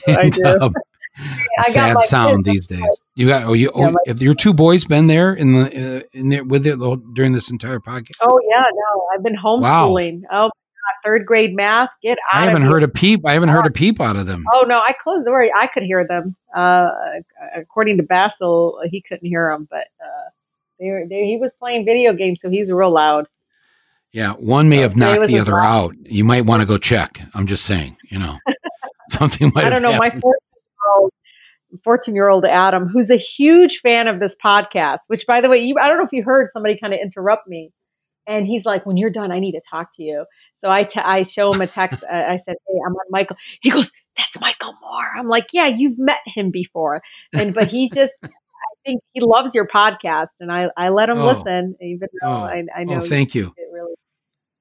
yeah, 0.07 0.17
I 0.17 0.29
do. 0.33 0.59
um, 0.61 0.73
sad 1.63 2.01
sound 2.01 2.45
these 2.45 2.67
days. 2.67 3.03
You 3.15 3.27
got 3.27 3.45
oh 3.45 3.53
you 3.53 3.71
yeah, 3.75 3.91
oh, 3.91 3.97
have 4.07 4.21
your 4.21 4.33
two 4.33 4.53
boys 4.53 4.85
been 4.85 5.07
there 5.07 5.33
in 5.33 5.53
the 5.53 5.65
uh, 5.65 6.01
in 6.13 6.29
there 6.29 6.43
with 6.43 6.65
it 6.65 6.79
during 7.13 7.33
this 7.33 7.51
entire 7.51 7.79
podcast? 7.79 8.17
Oh 8.21 8.39
yeah, 8.49 8.63
no, 8.73 9.07
I've 9.13 9.23
been 9.23 9.35
homeschooling. 9.35 10.21
Wow. 10.31 10.47
Oh 10.47 10.49
third 11.03 11.25
grade 11.25 11.55
math. 11.55 11.89
Get 12.01 12.17
out. 12.31 12.41
I 12.41 12.45
haven't 12.45 12.63
heard 12.63 12.83
a 12.83 12.87
peep. 12.87 13.25
I 13.25 13.33
haven't 13.33 13.49
heard 13.49 13.67
a 13.67 13.71
peep 13.71 13.99
out 13.99 14.15
of 14.15 14.25
them. 14.25 14.45
Oh 14.53 14.63
no, 14.67 14.79
I 14.79 14.93
closed 14.93 15.25
the 15.25 15.29
door. 15.29 15.47
I 15.55 15.67
could 15.67 15.83
hear 15.83 16.07
them. 16.07 16.33
Uh, 16.55 16.89
according 17.55 17.97
to 17.97 18.03
Basil, 18.03 18.79
he 18.89 19.01
couldn't 19.01 19.27
hear 19.27 19.51
them, 19.51 19.67
but 19.69 19.87
uh, 20.01 20.29
they, 20.79 20.89
were, 20.89 21.05
they, 21.07 21.25
he 21.25 21.37
was 21.37 21.53
playing 21.55 21.85
video 21.85 22.13
games, 22.13 22.41
so 22.41 22.49
he's 22.49 22.71
real 22.71 22.91
loud. 22.91 23.27
Yeah, 24.13 24.33
one 24.33 24.69
may 24.69 24.77
have 24.77 24.95
knocked 24.95 25.25
the 25.25 25.39
other 25.39 25.59
out. 25.59 25.95
You 26.03 26.23
might 26.23 26.45
want 26.45 26.61
to 26.61 26.67
go 26.67 26.77
check. 26.77 27.19
I'm 27.33 27.47
just 27.47 27.65
saying, 27.65 27.97
you 28.09 28.19
know, 28.19 28.37
something 29.09 29.51
might. 29.55 29.65
I 29.65 29.69
don't 29.71 29.81
know. 29.81 29.91
Happened. 29.91 30.23
My 30.23 31.09
14 31.83 32.13
year 32.13 32.29
old 32.29 32.45
Adam, 32.45 32.87
who's 32.87 33.09
a 33.09 33.17
huge 33.17 33.79
fan 33.79 34.07
of 34.07 34.19
this 34.19 34.35
podcast, 34.43 34.99
which 35.07 35.25
by 35.25 35.41
the 35.41 35.49
way, 35.49 35.59
you, 35.59 35.75
I 35.79 35.87
don't 35.87 35.97
know 35.97 36.05
if 36.05 36.13
you 36.13 36.23
heard 36.23 36.49
somebody 36.51 36.77
kind 36.79 36.93
of 36.93 36.99
interrupt 37.01 37.47
me. 37.47 37.71
And 38.25 38.47
he's 38.47 38.63
like, 38.63 38.85
when 38.85 38.95
you're 38.95 39.09
done, 39.09 39.31
I 39.31 39.39
need 39.39 39.53
to 39.53 39.61
talk 39.69 39.89
to 39.95 40.03
you. 40.03 40.25
So 40.57 40.69
I, 40.69 40.83
t- 40.83 40.99
I 40.99 41.23
show 41.23 41.51
him 41.51 41.61
a 41.61 41.67
text. 41.67 42.03
I 42.09 42.37
said, 42.37 42.55
Hey, 42.67 42.75
I'm 42.85 42.93
on 42.93 43.05
Michael. 43.09 43.35
He 43.61 43.71
goes, 43.71 43.91
that's 44.15 44.39
Michael 44.39 44.75
Moore. 44.81 45.11
I'm 45.17 45.27
like, 45.27 45.47
yeah, 45.51 45.65
you've 45.65 45.97
met 45.97 46.19
him 46.25 46.51
before. 46.51 47.01
And, 47.33 47.53
but 47.53 47.67
he's 47.67 47.91
just, 47.91 48.13
I 48.23 48.29
think 48.85 49.01
he 49.13 49.21
loves 49.21 49.55
your 49.55 49.67
podcast 49.67 50.27
and 50.39 50.51
I, 50.51 50.67
I 50.77 50.89
let 50.89 51.09
him 51.09 51.17
oh. 51.17 51.25
listen, 51.25 51.75
even 51.81 52.07
though 52.21 52.27
oh. 52.27 52.43
I, 52.43 52.63
I, 52.75 52.81
oh, 52.81 52.83
know. 52.83 52.97
Oh, 52.97 53.01
thank 53.01 53.33
you. 53.33 53.51
Really, 53.73 53.95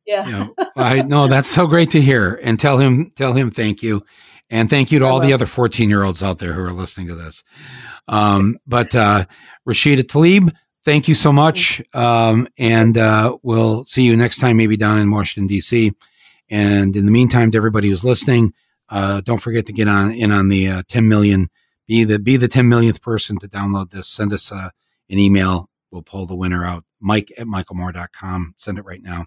yeah. 0.07 0.27
You 0.27 0.33
know, 0.33 0.55
I 0.77 1.03
know 1.03 1.29
that's 1.29 1.49
so 1.49 1.66
great 1.66 1.91
to 1.91 2.01
hear 2.01 2.41
and 2.43 2.59
tell 2.59 2.79
him, 2.79 3.11
tell 3.11 3.33
him 3.33 3.51
thank 3.51 3.83
you. 3.83 4.03
And 4.51 4.69
thank 4.69 4.93
you 4.93 4.99
to 4.99 5.07
all 5.07 5.19
the 5.19 5.33
other 5.33 5.47
14 5.47 5.89
year 5.89 6.03
olds 6.03 6.23
out 6.23 6.39
there 6.39 6.53
who 6.53 6.62
are 6.62 6.73
listening 6.73 7.09
to 7.09 7.15
this. 7.15 7.43
Um, 8.09 8.59
but 8.66 8.95
uh, 8.95 9.24
Rashida 9.66 10.03
Tlaib, 10.03 10.53
thank 10.85 11.09
you 11.09 11.15
so 11.15 11.33
much. 11.33 11.81
Um, 11.95 12.47
and 12.59 12.99
uh, 12.99 13.39
we'll 13.43 13.85
see 13.85 14.03
you 14.03 14.15
next 14.15 14.41
time, 14.41 14.59
maybe 14.59 14.77
down 14.77 14.99
in 14.99 15.11
Washington, 15.11 15.47
D.C. 15.47 15.93
And 16.51 16.95
in 16.95 17.07
the 17.07 17.11
meantime, 17.11 17.51
to 17.51 17.57
everybody 17.57 17.89
who's 17.89 18.05
listening, 18.05 18.53
uh, 18.91 19.23
don't 19.23 19.41
forget 19.41 19.65
to 19.66 19.73
get 19.73 19.89
on 19.89 20.12
in 20.12 20.31
on 20.31 20.49
the 20.49 20.69
uh, 20.69 20.83
10 20.89 21.09
million. 21.09 21.49
Be 21.89 22.05
the 22.05 22.19
be 22.19 22.37
the 22.37 22.49
10 22.49 22.69
millionth 22.69 23.01
person 23.01 23.39
to 23.39 23.49
download 23.49 23.91
this. 23.91 24.07
Send 24.07 24.33
us 24.33 24.53
uh, 24.53 24.69
an 25.09 25.19
email. 25.19 25.70
We'll 25.91 26.03
pull 26.03 26.27
the 26.27 26.37
winner 26.37 26.65
out. 26.65 26.85
Mike 27.01 27.33
at 27.39 27.47
michaelmoore.com. 27.47 28.55
Send 28.59 28.79
it 28.79 28.85
right 28.85 29.03
now, 29.03 29.24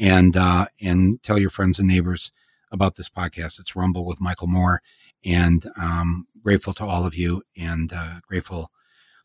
and 0.00 0.36
uh, 0.36 0.66
and 0.80 1.22
tell 1.22 1.38
your 1.38 1.50
friends 1.50 1.78
and 1.78 1.86
neighbors 1.86 2.32
about 2.72 2.96
this 2.96 3.08
podcast. 3.08 3.60
It's 3.60 3.76
Rumble 3.76 4.06
with 4.06 4.20
Michael 4.20 4.48
Moore, 4.48 4.82
and 5.24 5.64
um, 5.80 6.26
grateful 6.42 6.72
to 6.74 6.84
all 6.84 7.06
of 7.06 7.14
you, 7.14 7.42
and 7.56 7.92
uh, 7.94 8.20
grateful 8.26 8.70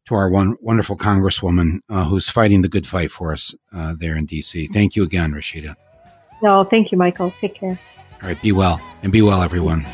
to 0.06 0.16
our 0.16 0.30
one 0.30 0.56
wonderful 0.62 0.98
Congresswoman 0.98 1.80
uh, 1.90 2.06
who's 2.06 2.30
fighting 2.30 2.62
the 2.62 2.70
good 2.70 2.86
fight 2.86 3.10
for 3.10 3.32
us 3.32 3.56
uh, 3.74 3.96
there 3.98 4.16
in 4.16 4.26
D.C. 4.26 4.68
Thank 4.68 4.96
you 4.96 5.04
again, 5.04 5.32
Rashida. 5.32 5.76
No, 6.44 6.64
thank 6.64 6.92
you, 6.92 6.98
Michael. 6.98 7.34
Take 7.40 7.56
care. 7.56 7.80
All 8.22 8.30
right, 8.30 8.42
be 8.42 8.52
well, 8.52 8.80
and 9.02 9.12
be 9.12 9.22
well, 9.22 9.42
everyone. 9.42 9.86